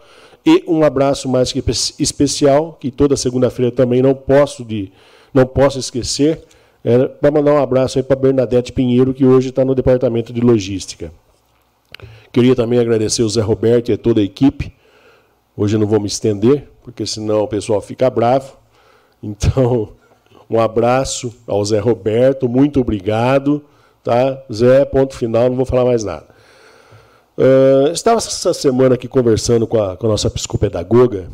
E 0.45 0.63
um 0.67 0.83
abraço 0.83 1.29
mais 1.29 1.53
que 1.53 1.63
especial, 1.97 2.77
que 2.79 2.91
toda 2.91 3.15
segunda-feira 3.15 3.71
também 3.71 4.01
não 4.01 4.13
posso 4.13 4.65
de 4.65 4.91
não 5.33 5.45
posso 5.45 5.79
esquecer, 5.79 6.43
é, 6.83 7.07
para 7.07 7.31
mandar 7.31 7.53
um 7.53 7.57
abraço 7.57 7.97
aí 7.97 8.03
para 8.03 8.15
Bernadette 8.15 8.71
Pinheiro, 8.71 9.13
que 9.13 9.25
hoje 9.25 9.49
está 9.49 9.63
no 9.65 9.73
departamento 9.73 10.31
de 10.31 10.41
logística. 10.41 11.11
Queria 12.31 12.55
também 12.55 12.77
agradecer 12.77 13.23
o 13.23 13.29
Zé 13.29 13.41
Roberto 13.41 13.91
e 13.91 13.97
toda 13.97 14.19
a 14.19 14.23
equipe. 14.23 14.73
Hoje 15.55 15.75
eu 15.75 15.79
não 15.79 15.87
vou 15.87 15.99
me 15.99 16.07
estender, 16.07 16.67
porque 16.83 17.05
senão 17.05 17.41
o 17.41 17.47
pessoal 17.47 17.79
fica 17.79 18.09
bravo. 18.09 18.57
Então, 19.23 19.93
um 20.49 20.59
abraço 20.59 21.33
ao 21.47 21.63
Zé 21.63 21.79
Roberto, 21.79 22.49
muito 22.49 22.81
obrigado. 22.81 23.63
Tá? 24.03 24.43
Zé, 24.51 24.83
ponto 24.83 25.15
final, 25.15 25.49
não 25.49 25.55
vou 25.55 25.65
falar 25.65 25.85
mais 25.85 26.03
nada. 26.03 26.27
Uh, 27.37 27.91
estava 27.91 28.17
essa 28.17 28.53
semana 28.53 28.95
aqui 28.95 29.07
conversando 29.07 29.65
com 29.65 29.81
a, 29.81 29.95
com 29.95 30.05
a 30.05 30.09
nossa 30.09 30.29
psicopedagoga 30.29 31.31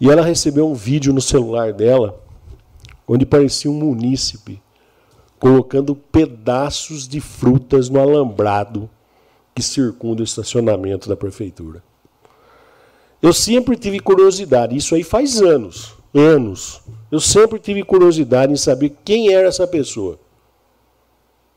e 0.00 0.10
ela 0.10 0.22
recebeu 0.22 0.66
um 0.66 0.74
vídeo 0.74 1.12
no 1.12 1.20
celular 1.20 1.72
dela 1.72 2.20
onde 3.06 3.24
parecia 3.24 3.70
um 3.70 3.74
munícipe 3.74 4.60
colocando 5.38 5.94
pedaços 5.94 7.06
de 7.06 7.20
frutas 7.20 7.88
no 7.88 8.00
alambrado 8.00 8.90
que 9.54 9.62
circunda 9.62 10.22
o 10.22 10.24
estacionamento 10.24 11.08
da 11.08 11.16
prefeitura. 11.16 11.82
Eu 13.20 13.32
sempre 13.32 13.76
tive 13.76 14.00
curiosidade, 14.00 14.76
isso 14.76 14.94
aí 14.96 15.04
faz 15.04 15.40
anos, 15.40 15.94
anos. 16.14 16.80
Eu 17.10 17.20
sempre 17.20 17.58
tive 17.58 17.82
curiosidade 17.82 18.52
em 18.52 18.56
saber 18.56 18.94
quem 19.04 19.32
era 19.32 19.48
essa 19.48 19.66
pessoa. 19.66 20.18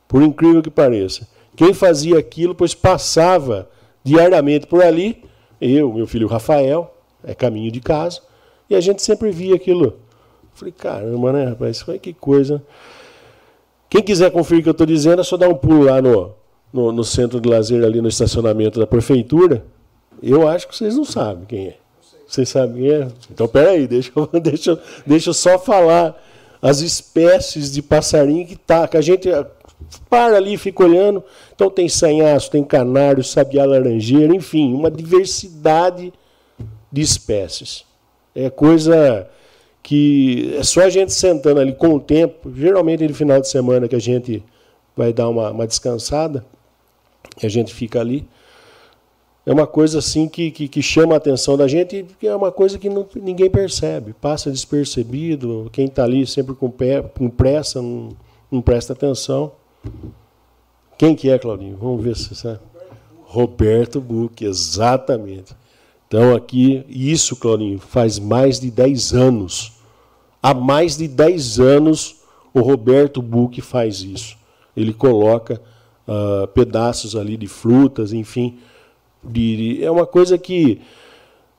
Por 0.08 0.22
incrível 0.22 0.62
que 0.62 0.70
pareça. 0.70 1.28
Quem 1.56 1.74
fazia 1.74 2.18
aquilo, 2.20 2.54
pois 2.54 2.74
passava 2.74 3.70
diariamente 4.04 4.68
por 4.68 4.84
ali, 4.84 5.24
eu, 5.60 5.92
meu 5.94 6.06
filho 6.06 6.28
Rafael, 6.28 6.94
é 7.24 7.34
caminho 7.34 7.72
de 7.72 7.80
casa, 7.80 8.22
e 8.70 8.76
a 8.76 8.82
gente 8.82 9.02
sempre 9.02 9.32
via 9.32 9.56
aquilo. 9.56 9.98
Falei, 10.54 10.74
caramba, 10.74 11.34
né, 11.34 11.46
rapaz? 11.46 11.84
Que 12.02 12.14
coisa. 12.14 12.64
Quem 13.90 14.02
quiser 14.02 14.32
conferir 14.32 14.60
o 14.60 14.64
que 14.64 14.70
eu 14.70 14.74
estou 14.74 14.88
dizendo, 14.88 15.22
é 15.22 15.24
só 15.24 15.38
dar 15.38 15.50
um 15.50 15.56
pulo 15.56 15.84
lá 15.84 16.02
no, 16.02 16.34
no, 16.72 16.92
no, 16.92 17.04
centro 17.04 17.40
de 17.40 17.48
lazer, 17.50 17.84
ali 17.84 18.02
no 18.02 18.08
estacionamento 18.08 18.80
da 18.80 18.88
prefeitura. 18.88 19.66
Eu 20.22 20.48
acho 20.48 20.68
que 20.68 20.76
vocês 20.76 20.96
não 20.96 21.06
sabem 21.06 21.46
quem 21.46 21.68
é. 21.68 21.78
Vocês 22.28 22.50
sabem 22.50 22.84
quem 22.84 22.92
é? 22.92 23.08
Então, 23.32 23.48
peraí, 23.48 23.88
deixa 23.88 24.12
deixa, 24.42 24.80
deixa 25.06 25.30
eu 25.30 25.34
só 25.34 25.60
falar 25.60 26.22
as 26.62 26.80
espécies 26.80 27.72
de 27.72 27.82
passarinho 27.82 28.46
que 28.48 28.56
tá, 28.56 28.88
que 28.88 28.98
a 28.98 29.02
gente 29.02 29.30
para 30.10 30.38
ali 30.38 30.58
fica 30.58 30.84
olhando. 30.84 31.24
Então 31.54 31.70
tem 31.70 31.88
sanhaço, 31.88 32.52
tem 32.52 32.64
canário, 32.64 33.24
sabiá 33.24 33.66
laranjeira, 33.66 34.34
enfim, 34.36 34.74
uma 34.74 34.90
diversidade 34.90 36.12
de 36.92 37.02
espécies. 37.02 37.86
É 38.34 38.50
coisa 38.50 39.28
que 39.84 40.56
é 40.58 40.64
só 40.64 40.82
a 40.82 40.90
gente 40.90 41.14
sentando 41.14 41.60
ali 41.60 41.74
com 41.74 41.94
o 41.94 42.00
tempo, 42.00 42.52
geralmente 42.56 43.08
no 43.08 43.14
final 43.14 43.40
de 43.40 43.48
semana 43.48 43.88
que 43.88 43.96
a 43.96 44.02
gente 44.02 44.44
vai 44.98 45.14
dar 45.14 45.30
uma, 45.30 45.52
uma 45.52 45.68
descansada, 45.68 46.44
a 47.42 47.48
gente 47.48 47.74
fica 47.74 48.00
ali. 48.00 48.28
É 49.46 49.54
uma 49.54 49.68
coisa 49.68 50.00
assim 50.00 50.28
que, 50.28 50.50
que, 50.50 50.68
que 50.68 50.82
chama 50.82 51.14
a 51.14 51.18
atenção 51.18 51.56
da 51.56 51.68
gente 51.68 52.06
e 52.22 52.28
é 52.28 52.36
uma 52.36 52.52
coisa 52.52 52.80
que 52.80 52.90
não, 52.90 53.06
ninguém 53.16 53.50
percebe, 53.50 54.14
passa 54.14 54.50
despercebido. 54.50 55.70
Quem 55.72 55.86
está 55.86 56.04
ali 56.04 56.26
sempre 56.26 56.56
com, 56.56 56.70
pé, 56.70 57.02
com 57.02 57.30
pressa 57.30 57.82
não, 57.82 58.10
não 58.52 58.62
presta 58.62 58.94
atenção. 58.94 59.52
Quem 60.98 61.16
que 61.16 61.30
é, 61.30 61.38
Claudinho? 61.38 61.78
Vamos 61.78 62.04
ver 62.04 62.16
se 62.16 62.34
sabe. 62.36 62.60
Roberto 63.24 64.02
Buch, 64.02 64.44
exatamente. 64.44 65.56
Então 66.08 66.34
aqui, 66.34 66.84
isso, 66.90 67.36
Claudinho, 67.36 67.78
faz 67.78 68.18
mais 68.18 68.60
de 68.60 68.72
10 68.72 69.14
anos 69.14 69.76
Há 70.46 70.54
mais 70.54 70.96
de 70.96 71.08
10 71.08 71.60
anos 71.60 72.18
o 72.54 72.62
Roberto 72.62 73.20
Buch 73.20 73.60
faz 73.62 74.02
isso. 74.04 74.38
Ele 74.78 74.94
coloca 74.94 75.60
uh, 76.08 76.46
pedaços 76.50 77.16
ali 77.16 77.36
de 77.36 77.48
frutas, 77.48 78.14
enfim. 78.14 78.60
De, 79.28 79.84
é 79.84 79.90
uma 79.90 80.06
coisa 80.06 80.38
que 80.38 80.82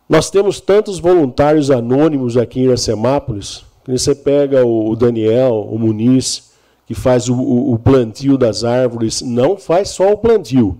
nós 0.08 0.30
temos 0.30 0.60
tantos 0.60 0.98
voluntários 0.98 1.70
anônimos 1.70 2.36
aqui 2.36 2.60
em 2.60 2.64
Iracemápolis. 2.64 3.64
Você 3.86 4.14
pega 4.14 4.64
o, 4.64 4.94
Daniel, 4.94 5.68
o 5.70 5.78
Muniz, 5.78 6.52
que 6.86 6.94
faz 6.94 7.28
o, 7.28 7.34
o, 7.34 7.74
o, 7.74 7.78
plantio 7.78 8.38
das 8.38 8.62
árvores, 8.62 9.22
não 9.22 9.56
faz 9.56 9.90
só 9.90 10.12
o 10.12 10.18
plantio. 10.18 10.78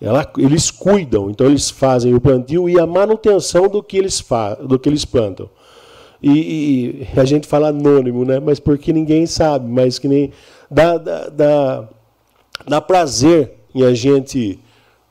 Ela, 0.00 0.30
eles 0.38 0.70
cuidam, 0.70 1.30
então 1.30 1.46
eles 1.46 1.68
fazem 1.68 2.14
o 2.14 2.20
plantio 2.20 2.68
e 2.68 2.80
a 2.80 2.86
manutenção 2.86 3.68
do 3.68 3.82
que 3.82 3.98
eles, 3.98 4.18
fa, 4.18 4.54
do 4.54 4.78
que 4.78 4.88
eles 4.88 5.04
plantam. 5.04 5.48
E, 6.22 7.06
e, 7.14 7.18
a 7.18 7.24
gente 7.24 7.46
fala 7.46 7.68
anônimo, 7.68 8.24
né? 8.24 8.40
Mas 8.40 8.58
porque 8.58 8.92
ninguém 8.92 9.26
sabe, 9.26 9.70
mas 9.70 9.98
que 9.98 10.08
nem 10.08 10.32
dá, 10.70 10.96
dá, 10.96 11.28
dá, 11.28 11.88
dá 12.66 12.80
prazer 12.80 13.52
em 13.74 13.82
a 13.82 13.92
gente 13.92 14.58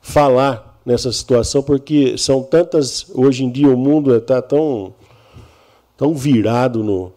falar 0.00 0.69
nessa 0.90 1.12
situação, 1.12 1.62
porque 1.62 2.18
são 2.18 2.42
tantas. 2.42 3.06
Hoje 3.14 3.44
em 3.44 3.50
dia 3.50 3.68
o 3.68 3.76
mundo 3.76 4.14
está 4.14 4.42
tão, 4.42 4.92
tão 5.96 6.14
virado 6.14 6.82
no, 6.82 7.12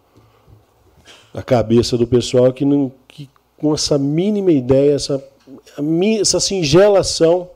na 1.32 1.42
cabeça 1.42 1.98
do 1.98 2.06
pessoal 2.06 2.52
que, 2.52 2.64
não, 2.64 2.92
que 3.08 3.28
com 3.58 3.74
essa 3.74 3.98
mínima 3.98 4.52
ideia, 4.52 4.94
essa, 4.94 5.22
essa 6.20 6.38
singelação 6.38 7.50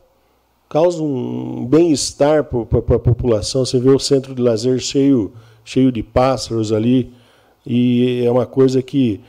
causa 0.68 1.00
um 1.02 1.64
bem-estar 1.64 2.44
para 2.44 2.96
a 2.96 2.98
população. 2.98 3.64
Você 3.64 3.78
vê 3.78 3.90
o 3.90 3.98
centro 3.98 4.34
de 4.34 4.42
lazer 4.42 4.78
cheio 4.80 5.32
cheio 5.64 5.92
de 5.92 6.02
pássaros 6.02 6.72
ali, 6.72 7.12
e 7.64 8.22
é 8.24 8.30
uma 8.30 8.46
coisa 8.46 8.82
que 8.82 9.20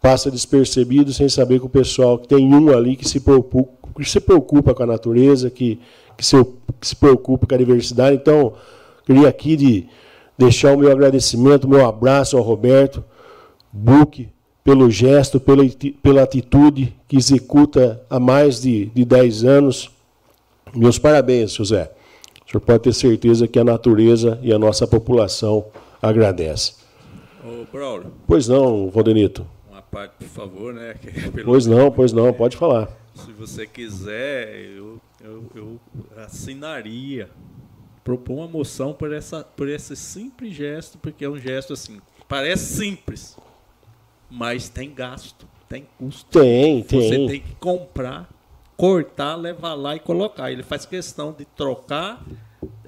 passa 0.00 0.30
despercebido 0.30 1.12
sem 1.12 1.28
saber 1.28 1.58
que 1.58 1.66
o 1.66 1.68
pessoal 1.68 2.18
que 2.18 2.28
tem 2.28 2.54
um 2.54 2.70
ali 2.70 2.94
que 2.94 3.06
se 3.06 3.18
preocupa, 3.18 3.77
que 4.04 4.10
se 4.10 4.20
preocupa 4.20 4.74
com 4.74 4.82
a 4.82 4.86
natureza, 4.86 5.50
que, 5.50 5.80
que, 6.16 6.24
se, 6.24 6.36
que 6.80 6.86
se 6.86 6.96
preocupa 6.96 7.46
com 7.46 7.54
a 7.54 7.58
diversidade. 7.58 8.16
Então, 8.16 8.54
queria 9.04 9.28
aqui 9.28 9.56
de 9.56 9.86
deixar 10.36 10.72
o 10.72 10.78
meu 10.78 10.90
agradecimento, 10.90 11.64
o 11.64 11.70
meu 11.70 11.86
abraço 11.86 12.36
ao 12.36 12.42
Roberto 12.42 13.02
Buque 13.72 14.28
pelo 14.64 14.90
gesto, 14.90 15.40
pela, 15.40 15.62
pela 16.02 16.22
atitude 16.22 16.94
que 17.06 17.16
executa 17.16 18.02
há 18.08 18.20
mais 18.20 18.60
de, 18.60 18.86
de 18.86 19.04
10 19.04 19.44
anos. 19.44 19.90
Meus 20.74 20.98
parabéns, 20.98 21.54
José. 21.54 21.90
O 22.46 22.50
senhor 22.50 22.60
pode 22.60 22.80
ter 22.80 22.94
certeza 22.94 23.48
que 23.48 23.58
a 23.58 23.64
natureza 23.64 24.38
e 24.42 24.52
a 24.52 24.58
nossa 24.58 24.86
população 24.86 25.66
agradece. 26.02 26.74
Ô, 27.44 27.64
Braulio. 27.72 28.12
Pois 28.26 28.46
não, 28.46 28.90
Valdenito. 28.90 29.46
Uma 29.70 29.82
parte, 29.82 30.12
por 30.18 30.28
favor, 30.28 30.74
né? 30.74 30.94
pois 31.44 31.66
não, 31.66 31.90
pois 31.90 32.12
não, 32.12 32.32
pode 32.32 32.56
falar. 32.56 32.88
Se 33.24 33.32
você 33.32 33.66
quiser, 33.66 34.54
eu, 34.76 35.00
eu, 35.20 35.50
eu 35.54 35.80
assinaria, 36.16 37.30
propor 38.04 38.34
uma 38.34 38.48
moção 38.48 38.92
por, 38.92 39.12
essa, 39.12 39.44
por 39.44 39.68
esse 39.68 39.94
simples 39.96 40.54
gesto, 40.54 40.98
porque 40.98 41.24
é 41.24 41.28
um 41.28 41.38
gesto 41.38 41.72
assim, 41.72 42.00
parece 42.28 42.76
simples, 42.76 43.36
mas 44.30 44.68
tem 44.68 44.92
gasto, 44.92 45.46
tem 45.68 45.86
custo. 45.98 46.38
Tem, 46.38 46.82
tem. 46.82 47.00
Você 47.00 47.26
tem 47.26 47.40
que 47.40 47.54
comprar 47.56 48.28
cortar, 48.78 49.34
levar 49.34 49.74
lá 49.74 49.96
e 49.96 49.98
colocar. 49.98 50.52
Ele 50.52 50.62
faz 50.62 50.86
questão 50.86 51.34
de 51.36 51.44
trocar, 51.44 52.24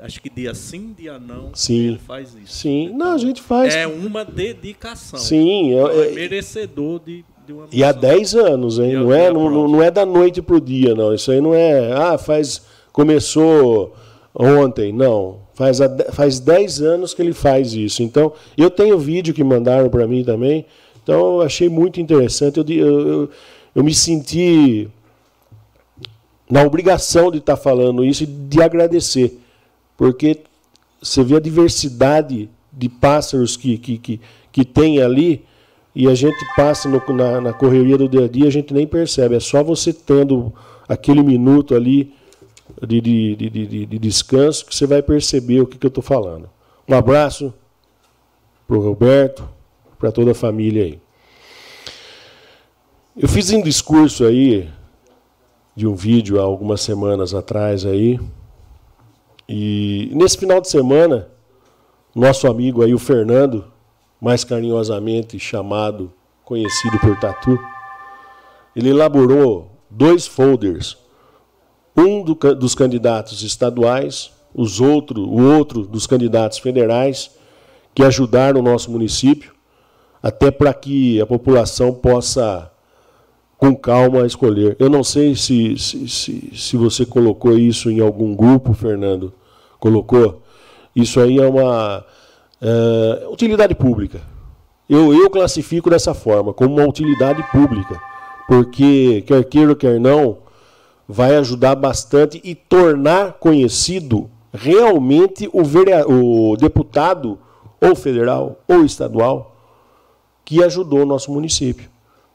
acho 0.00 0.22
que 0.22 0.30
dia 0.30 0.54
sim, 0.54 0.94
dia 0.96 1.18
não. 1.18 1.50
Sim. 1.52 1.88
Ele 1.88 1.98
faz 1.98 2.34
isso. 2.34 2.54
Sim, 2.54 2.90
não, 2.90 3.14
a 3.14 3.18
gente 3.18 3.42
faz. 3.42 3.74
É 3.74 3.86
uma 3.88 4.24
dedicação. 4.24 5.18
Sim, 5.18 5.74
é, 5.74 5.82
é, 5.82 6.12
é 6.12 6.14
merecedor 6.14 7.00
de. 7.00 7.24
E 7.72 7.84
há 7.84 7.92
10 7.92 8.34
anos, 8.34 8.78
hein? 8.78 8.94
Não 8.94 9.12
é, 9.12 9.32
não, 9.32 9.68
não 9.68 9.82
é 9.82 9.90
da 9.90 10.04
noite 10.04 10.42
para 10.42 10.56
o 10.56 10.60
dia, 10.60 10.94
não. 10.94 11.14
Isso 11.14 11.30
aí 11.30 11.40
não 11.40 11.54
é. 11.54 11.92
Ah, 11.92 12.18
faz. 12.18 12.62
Começou 12.92 13.94
ontem. 14.34 14.92
Não. 14.92 15.38
Faz, 15.54 15.78
faz 16.12 16.40
10 16.40 16.82
anos 16.82 17.14
que 17.14 17.22
ele 17.22 17.32
faz 17.32 17.74
isso. 17.74 18.02
Então, 18.02 18.32
eu 18.56 18.70
tenho 18.70 18.98
vídeo 18.98 19.34
que 19.34 19.44
mandaram 19.44 19.88
para 19.88 20.06
mim 20.06 20.24
também. 20.24 20.64
Então, 21.02 21.36
eu 21.36 21.42
achei 21.42 21.68
muito 21.68 22.00
interessante. 22.00 22.58
Eu, 22.58 22.64
eu, 22.68 23.08
eu, 23.08 23.30
eu 23.74 23.84
me 23.84 23.94
senti 23.94 24.88
na 26.50 26.62
obrigação 26.62 27.30
de 27.30 27.38
estar 27.38 27.56
tá 27.56 27.62
falando 27.62 28.04
isso 28.04 28.24
e 28.24 28.26
de 28.26 28.60
agradecer, 28.60 29.38
porque 29.96 30.40
você 31.00 31.22
vê 31.22 31.36
a 31.36 31.40
diversidade 31.40 32.50
de 32.72 32.88
pássaros 32.88 33.56
que, 33.56 33.78
que, 33.78 33.98
que, 33.98 34.20
que 34.50 34.64
tem 34.64 35.00
ali 35.00 35.44
e 35.94 36.08
a 36.08 36.14
gente 36.14 36.38
passa 36.54 36.88
no, 36.88 37.02
na, 37.14 37.40
na 37.40 37.52
correria 37.52 37.98
do 37.98 38.08
dia 38.08 38.24
a 38.24 38.28
dia, 38.28 38.46
a 38.46 38.50
gente 38.50 38.72
nem 38.72 38.86
percebe. 38.86 39.34
É 39.34 39.40
só 39.40 39.62
você 39.62 39.92
tendo 39.92 40.52
aquele 40.88 41.22
minuto 41.22 41.74
ali 41.74 42.14
de, 42.86 43.00
de, 43.00 43.36
de, 43.36 43.50
de, 43.50 43.86
de 43.86 43.98
descanso 43.98 44.64
que 44.64 44.74
você 44.74 44.86
vai 44.86 45.02
perceber 45.02 45.60
o 45.60 45.66
que, 45.66 45.78
que 45.78 45.86
eu 45.86 45.88
estou 45.88 46.02
falando. 46.02 46.48
Um 46.88 46.94
abraço 46.94 47.52
para 48.66 48.76
o 48.76 48.80
Roberto, 48.80 49.48
para 49.98 50.12
toda 50.12 50.30
a 50.30 50.34
família 50.34 50.84
aí. 50.84 51.00
Eu 53.16 53.28
fiz 53.28 53.50
um 53.50 53.62
discurso 53.62 54.24
aí 54.24 54.70
de 55.74 55.86
um 55.86 55.94
vídeo 55.94 56.40
há 56.40 56.42
algumas 56.42 56.80
semanas 56.80 57.34
atrás 57.34 57.84
aí. 57.84 58.18
E 59.48 60.10
nesse 60.14 60.38
final 60.38 60.60
de 60.60 60.68
semana, 60.68 61.28
nosso 62.14 62.46
amigo 62.46 62.82
aí, 62.82 62.94
o 62.94 62.98
Fernando, 62.98 63.69
mais 64.20 64.44
carinhosamente 64.44 65.38
chamado, 65.38 66.12
conhecido 66.44 66.98
por 66.98 67.18
Tatu, 67.18 67.58
ele 68.76 68.90
elaborou 68.90 69.70
dois 69.88 70.26
folders. 70.26 70.98
Um 71.96 72.22
do, 72.22 72.34
dos 72.54 72.74
candidatos 72.74 73.42
estaduais, 73.42 74.30
os 74.54 74.80
outro, 74.80 75.22
o 75.22 75.42
outro 75.56 75.82
dos 75.82 76.06
candidatos 76.06 76.58
federais, 76.58 77.30
que 77.94 78.02
ajudaram 78.02 78.60
o 78.60 78.62
nosso 78.62 78.90
município, 78.90 79.52
até 80.22 80.50
para 80.50 80.72
que 80.74 81.20
a 81.20 81.26
população 81.26 81.92
possa, 81.92 82.70
com 83.56 83.74
calma, 83.74 84.26
escolher. 84.26 84.76
Eu 84.78 84.88
não 84.88 85.02
sei 85.02 85.34
se, 85.34 85.76
se, 85.78 86.08
se, 86.08 86.50
se 86.54 86.76
você 86.76 87.06
colocou 87.06 87.56
isso 87.58 87.90
em 87.90 88.00
algum 88.00 88.34
grupo, 88.34 88.72
Fernando. 88.72 89.32
Colocou? 89.78 90.42
Isso 90.94 91.20
aí 91.20 91.38
é 91.38 91.46
uma 91.46 92.04
é, 92.60 93.26
utilidade 93.28 93.74
pública. 93.74 94.20
Eu, 94.88 95.14
eu 95.14 95.30
classifico 95.30 95.88
dessa 95.88 96.12
forma, 96.12 96.52
como 96.52 96.76
uma 96.76 96.88
utilidade 96.88 97.42
pública, 97.50 98.00
porque, 98.48 99.22
quer 99.26 99.44
queira 99.44 99.74
quer 99.76 100.00
não, 100.00 100.38
vai 101.08 101.36
ajudar 101.36 101.74
bastante 101.76 102.40
e 102.42 102.54
tornar 102.54 103.34
conhecido 103.34 104.28
realmente 104.52 105.48
o, 105.52 106.52
o 106.52 106.56
deputado, 106.56 107.38
ou 107.80 107.94
federal, 107.94 108.60
ou 108.68 108.84
estadual, 108.84 109.56
que 110.44 110.62
ajudou 110.62 111.02
o 111.02 111.06
nosso 111.06 111.32
município. 111.32 111.88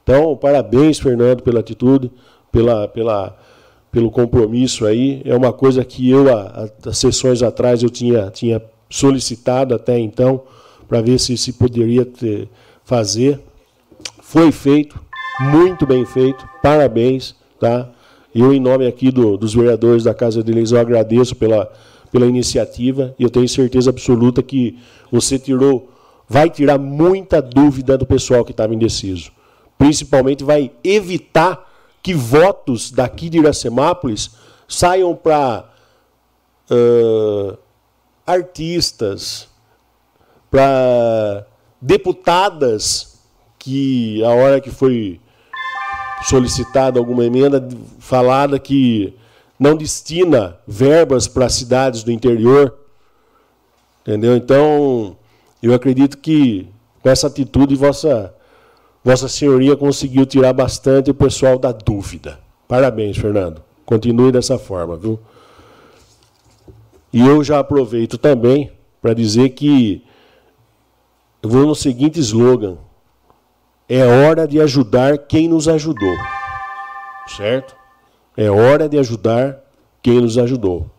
Então, 0.04 0.36
parabéns, 0.38 1.00
Fernando, 1.00 1.42
pela 1.44 1.60
atitude, 1.60 2.12
pela, 2.52 2.88
pela, 2.88 3.38
pelo 3.92 4.10
compromisso 4.10 4.86
aí. 4.86 5.22
É 5.26 5.36
uma 5.36 5.52
coisa 5.52 5.84
que 5.84 6.10
eu, 6.10 6.26
as 6.86 6.98
sessões 6.98 7.44
atrás, 7.44 7.84
eu 7.84 7.90
tinha, 7.90 8.30
tinha 8.30 8.62
solicitado 8.96 9.76
até 9.76 10.00
então, 10.00 10.44
para 10.88 11.02
ver 11.02 11.20
se 11.20 11.36
se 11.38 11.52
poderia 11.52 12.06
ter, 12.06 12.48
fazer. 12.86 13.42
Foi 14.22 14.52
feito, 14.52 15.00
muito 15.40 15.86
bem 15.86 16.06
feito, 16.06 16.48
parabéns. 16.64 17.36
Tá? 17.60 17.90
Eu, 18.34 18.54
em 18.54 18.60
nome 18.60 18.88
aqui 18.88 19.12
do, 19.12 19.36
dos 19.36 19.54
vereadores 19.54 20.06
da 20.06 20.14
Casa 20.14 20.42
de 20.42 20.52
Leis, 20.52 20.72
eu 20.72 20.80
agradeço 20.80 21.36
pela, 21.36 21.70
pela 22.10 22.26
iniciativa 22.26 23.14
e 23.20 23.24
eu 23.24 23.30
tenho 23.30 23.48
certeza 23.50 23.90
absoluta 23.90 24.42
que 24.42 24.80
você 25.12 25.38
tirou, 25.38 25.90
vai 26.28 26.50
tirar 26.50 26.78
muita 26.78 27.42
dúvida 27.42 27.98
do 27.98 28.06
pessoal 28.06 28.46
que 28.46 28.52
estava 28.52 28.74
indeciso. 28.74 29.30
Principalmente 29.78 30.44
vai 30.44 30.72
evitar 30.84 31.70
que 32.02 32.14
votos 32.14 32.92
daqui 32.92 33.30
de 33.30 33.40
Iracemápolis 33.40 34.32
saiam 34.68 35.14
para 35.16 35.66
uh, 36.72 37.58
artistas, 38.26 39.48
para 40.50 41.46
deputadas 41.82 43.20
que 43.60 44.24
a 44.24 44.30
hora 44.30 44.62
que 44.62 44.72
foi 44.72 45.20
solicitada 46.24 47.00
alguma 47.00 47.26
emenda 47.26 47.68
falada 48.00 48.58
que 48.58 49.14
não 49.60 49.76
destina 49.76 50.58
verbas 50.68 51.28
para 51.28 51.50
cidades 51.50 52.04
do 52.04 52.12
interior. 52.12 52.74
Entendeu? 54.02 54.36
Então, 54.36 55.18
eu 55.62 55.74
acredito 55.74 56.18
que 56.18 56.68
com 57.02 57.10
essa 57.10 57.28
atitude 57.28 57.76
vossa 57.76 58.34
vossa 59.04 59.28
senhoria 59.28 59.76
conseguiu 59.76 60.26
tirar 60.26 60.52
bastante 60.52 61.12
o 61.12 61.14
pessoal 61.14 61.60
da 61.60 61.72
dúvida. 61.72 62.40
Parabéns, 62.68 63.18
Fernando. 63.18 63.62
Continue 63.86 64.32
dessa 64.32 64.58
forma, 64.58 64.96
viu? 64.96 65.20
E 67.16 67.26
eu 67.26 67.42
já 67.42 67.60
aproveito 67.60 68.18
também 68.18 68.74
para 69.02 69.14
dizer 69.14 69.52
que 69.52 70.04
eu 71.42 71.50
vou 71.50 71.66
no 71.66 71.74
seguinte 71.74 72.20
slogan: 72.20 72.78
é 73.88 74.04
hora 74.06 74.46
de 74.46 74.60
ajudar 74.60 75.20
quem 75.20 75.48
nos 75.48 75.70
ajudou. 75.70 76.14
Certo? 77.26 77.74
É 78.36 78.52
hora 78.52 78.90
de 78.90 79.00
ajudar 79.00 79.64
quem 80.04 80.20
nos 80.20 80.38
ajudou. 80.38 80.92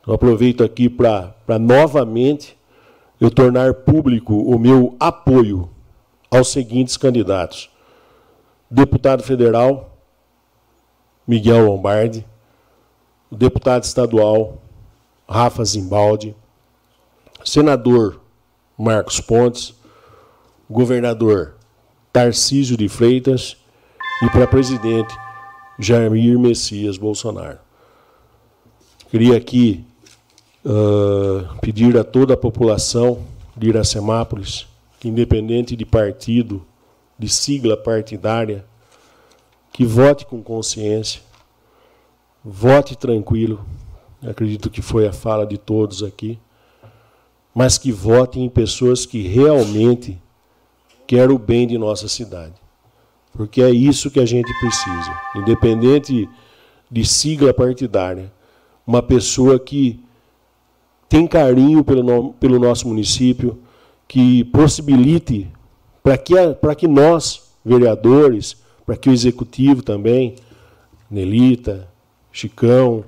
Então, 0.00 0.14
aproveito 0.14 0.62
aqui 0.62 0.88
para 0.88 1.58
novamente 1.58 2.56
eu 3.20 3.32
tornar 3.32 3.74
público 3.74 4.32
o 4.32 4.56
meu 4.60 4.94
apoio 5.00 5.68
aos 6.30 6.52
seguintes 6.52 6.96
candidatos: 6.96 7.68
deputado 8.70 9.24
federal 9.24 9.98
Miguel 11.26 11.66
Lombardi, 11.66 12.24
deputado 13.28 13.82
estadual 13.82 14.62
Rafa 15.28 15.62
Zimbaldi, 15.64 16.34
senador 17.44 18.20
Marcos 18.78 19.20
Pontes, 19.20 19.74
governador 20.70 21.54
Tarcísio 22.12 22.76
de 22.76 22.88
Freitas 22.88 23.56
e 24.22 24.30
para 24.30 24.46
presidente 24.46 25.14
Jair 25.78 26.38
Messias 26.38 26.96
Bolsonaro. 26.96 27.58
Queria 29.10 29.36
aqui 29.36 29.84
uh, 30.64 31.58
pedir 31.60 31.96
a 31.96 32.04
toda 32.04 32.34
a 32.34 32.36
população 32.36 33.22
de 33.56 33.68
Iracemápolis, 33.68 34.66
que 34.98 35.08
independente 35.08 35.76
de 35.76 35.84
partido, 35.84 36.64
de 37.18 37.28
sigla 37.28 37.76
partidária, 37.76 38.64
que 39.72 39.84
vote 39.84 40.26
com 40.26 40.42
consciência, 40.42 41.20
vote 42.44 42.96
tranquilo. 42.96 43.64
Acredito 44.22 44.70
que 44.70 44.82
foi 44.82 45.06
a 45.06 45.12
fala 45.12 45.46
de 45.46 45.58
todos 45.58 46.02
aqui 46.02 46.38
mas 47.58 47.76
que 47.76 47.90
votem 47.90 48.44
em 48.44 48.48
pessoas 48.48 49.04
que 49.04 49.20
realmente 49.20 50.16
querem 51.08 51.34
o 51.34 51.38
bem 51.40 51.66
de 51.66 51.76
nossa 51.76 52.06
cidade. 52.06 52.54
Porque 53.32 53.60
é 53.60 53.68
isso 53.68 54.12
que 54.12 54.20
a 54.20 54.24
gente 54.24 54.48
precisa. 54.60 55.20
Independente 55.34 56.28
de 56.88 57.04
sigla 57.04 57.52
partidária, 57.52 58.32
uma 58.86 59.02
pessoa 59.02 59.58
que 59.58 60.00
tem 61.08 61.26
carinho 61.26 61.82
pelo, 61.82 62.32
pelo 62.34 62.60
nosso 62.60 62.86
município, 62.86 63.58
que 64.06 64.44
possibilite 64.44 65.50
para 66.00 66.16
que, 66.16 66.34
que 66.76 66.86
nós, 66.86 67.42
vereadores, 67.64 68.56
para 68.86 68.96
que 68.96 69.10
o 69.10 69.12
executivo 69.12 69.82
também, 69.82 70.36
Nelita, 71.10 71.88
Chicão, 72.30 73.04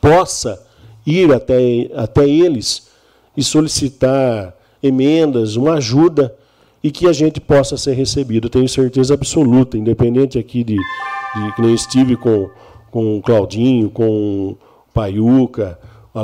possa 0.00 0.62
ir 1.06 1.32
até, 1.32 1.90
até 1.94 2.28
eles 2.28 2.88
e 3.36 3.42
solicitar 3.42 4.54
emendas, 4.82 5.56
uma 5.56 5.74
ajuda 5.74 6.34
e 6.82 6.90
que 6.90 7.06
a 7.06 7.12
gente 7.12 7.40
possa 7.40 7.76
ser 7.76 7.92
recebido. 7.92 8.48
tenho 8.48 8.68
certeza 8.68 9.14
absoluta, 9.14 9.76
independente 9.76 10.38
aqui 10.38 10.64
de, 10.64 10.76
de 10.76 11.54
que 11.54 11.62
nem 11.62 11.74
estive 11.74 12.16
com, 12.16 12.50
com 12.90 13.18
o 13.18 13.22
Claudinho, 13.22 13.90
com 13.90 14.50
o 14.50 14.58
Paiuca, 14.92 15.78
a 16.12 16.22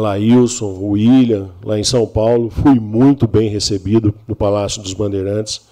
o 0.64 0.90
William, 0.90 1.50
lá 1.64 1.78
em 1.78 1.84
São 1.84 2.06
Paulo, 2.06 2.50
fui 2.50 2.80
muito 2.80 3.28
bem 3.28 3.48
recebido 3.48 4.14
no 4.26 4.34
Palácio 4.34 4.82
dos 4.82 4.92
Bandeirantes. 4.92 5.62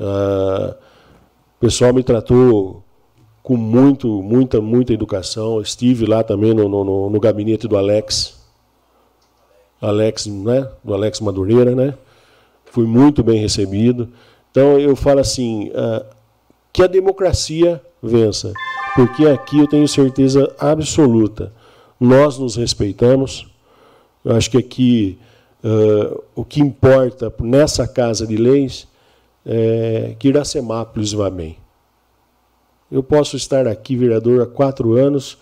Ah, 0.00 0.74
o 1.56 1.60
pessoal 1.60 1.92
me 1.92 2.02
tratou 2.02 2.82
com 3.46 3.56
muito, 3.56 4.08
muita, 4.24 4.60
muita 4.60 4.92
educação. 4.92 5.60
Estive 5.60 6.04
lá 6.04 6.24
também 6.24 6.52
no, 6.52 6.68
no, 6.68 7.08
no 7.08 7.20
gabinete 7.20 7.68
do 7.68 7.76
Alex, 7.76 8.36
Alex, 9.80 10.26
né, 10.26 10.68
do 10.82 10.92
Alex 10.92 11.20
Madureira, 11.20 11.72
né? 11.72 11.94
Fui 12.64 12.84
muito 12.84 13.22
bem 13.22 13.38
recebido. 13.38 14.08
Então 14.50 14.80
eu 14.80 14.96
falo 14.96 15.20
assim, 15.20 15.68
uh, 15.68 16.04
que 16.72 16.82
a 16.82 16.88
democracia 16.88 17.80
vença, 18.02 18.52
porque 18.96 19.28
aqui 19.28 19.60
eu 19.60 19.68
tenho 19.68 19.86
certeza 19.86 20.52
absoluta, 20.58 21.52
nós 22.00 22.40
nos 22.40 22.56
respeitamos. 22.56 23.46
Eu 24.24 24.34
acho 24.34 24.50
que 24.50 24.58
aqui 24.58 25.20
uh, 25.62 26.20
o 26.34 26.44
que 26.44 26.60
importa 26.60 27.32
nessa 27.40 27.86
casa 27.86 28.26
de 28.26 28.36
leis 28.36 28.88
é 29.46 30.16
que 30.18 30.26
Iracemápolis 30.26 31.12
vá 31.12 31.30
bem. 31.30 31.56
Eu 32.90 33.02
posso 33.02 33.36
estar 33.36 33.66
aqui, 33.66 33.96
vereador, 33.96 34.42
há 34.42 34.46
quatro 34.46 34.94
anos, 34.94 35.38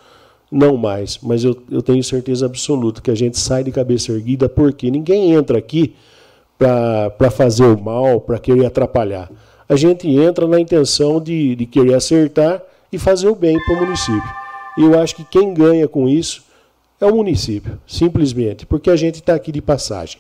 não 0.51 0.77
mais, 0.77 1.19
mas 1.23 1.45
eu, 1.45 1.57
eu 1.71 1.83
tenho 1.83 2.03
certeza 2.03 2.47
absoluta 2.47 3.01
que 3.01 3.11
a 3.11 3.15
gente 3.15 3.39
sai 3.39 3.65
de 3.65 3.73
cabeça 3.73 4.13
erguida 4.13 4.49
porque 4.49 4.91
ninguém 4.91 5.33
entra 5.33 5.59
aqui 5.59 5.95
para 6.57 7.31
fazer 7.31 7.65
o 7.65 7.81
mal, 7.81 8.21
para 8.21 8.39
querer 8.39 8.67
atrapalhar. 8.67 9.31
A 9.69 9.77
gente 9.77 10.09
entra 10.09 10.47
na 10.47 10.61
intenção 10.61 11.21
de, 11.21 11.57
de 11.57 11.67
querer 11.67 11.95
acertar 11.95 12.63
e 12.93 12.99
fazer 12.99 13.29
o 13.29 13.35
bem 13.35 13.59
para 13.65 13.75
o 13.75 13.81
município. 13.81 14.33
E 14.79 14.83
eu 14.83 14.99
acho 14.99 15.17
que 15.17 15.25
quem 15.25 15.53
ganha 15.53 15.89
com 15.89 16.09
isso 16.09 16.45
é 17.01 17.07
o 17.07 17.15
município, 17.15 17.79
simplesmente, 17.87 18.65
porque 18.65 18.91
a 18.91 18.97
gente 18.97 19.17
está 19.17 19.35
aqui 19.35 19.51
de 19.51 19.61
passagem. 19.61 20.19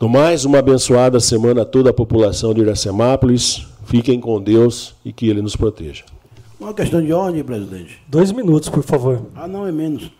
No 0.00 0.08
mais, 0.08 0.44
uma 0.44 0.58
abençoada 0.58 1.20
semana 1.20 1.62
a 1.62 1.64
toda 1.64 1.90
a 1.90 1.94
população 1.94 2.52
de 2.52 2.60
Iracemápolis. 2.60 3.66
Fiquem 3.84 4.20
com 4.20 4.40
Deus 4.40 4.94
e 5.04 5.12
que 5.12 5.28
Ele 5.28 5.42
nos 5.42 5.56
proteja. 5.56 6.04
Uma 6.58 6.72
questão 6.72 7.02
de 7.02 7.12
ordem, 7.12 7.42
presidente. 7.42 8.00
Dois 8.06 8.30
minutos, 8.30 8.68
por 8.68 8.82
favor. 8.82 9.26
Ah, 9.34 9.48
não, 9.48 9.66
é 9.66 9.72
menos. 9.72 10.10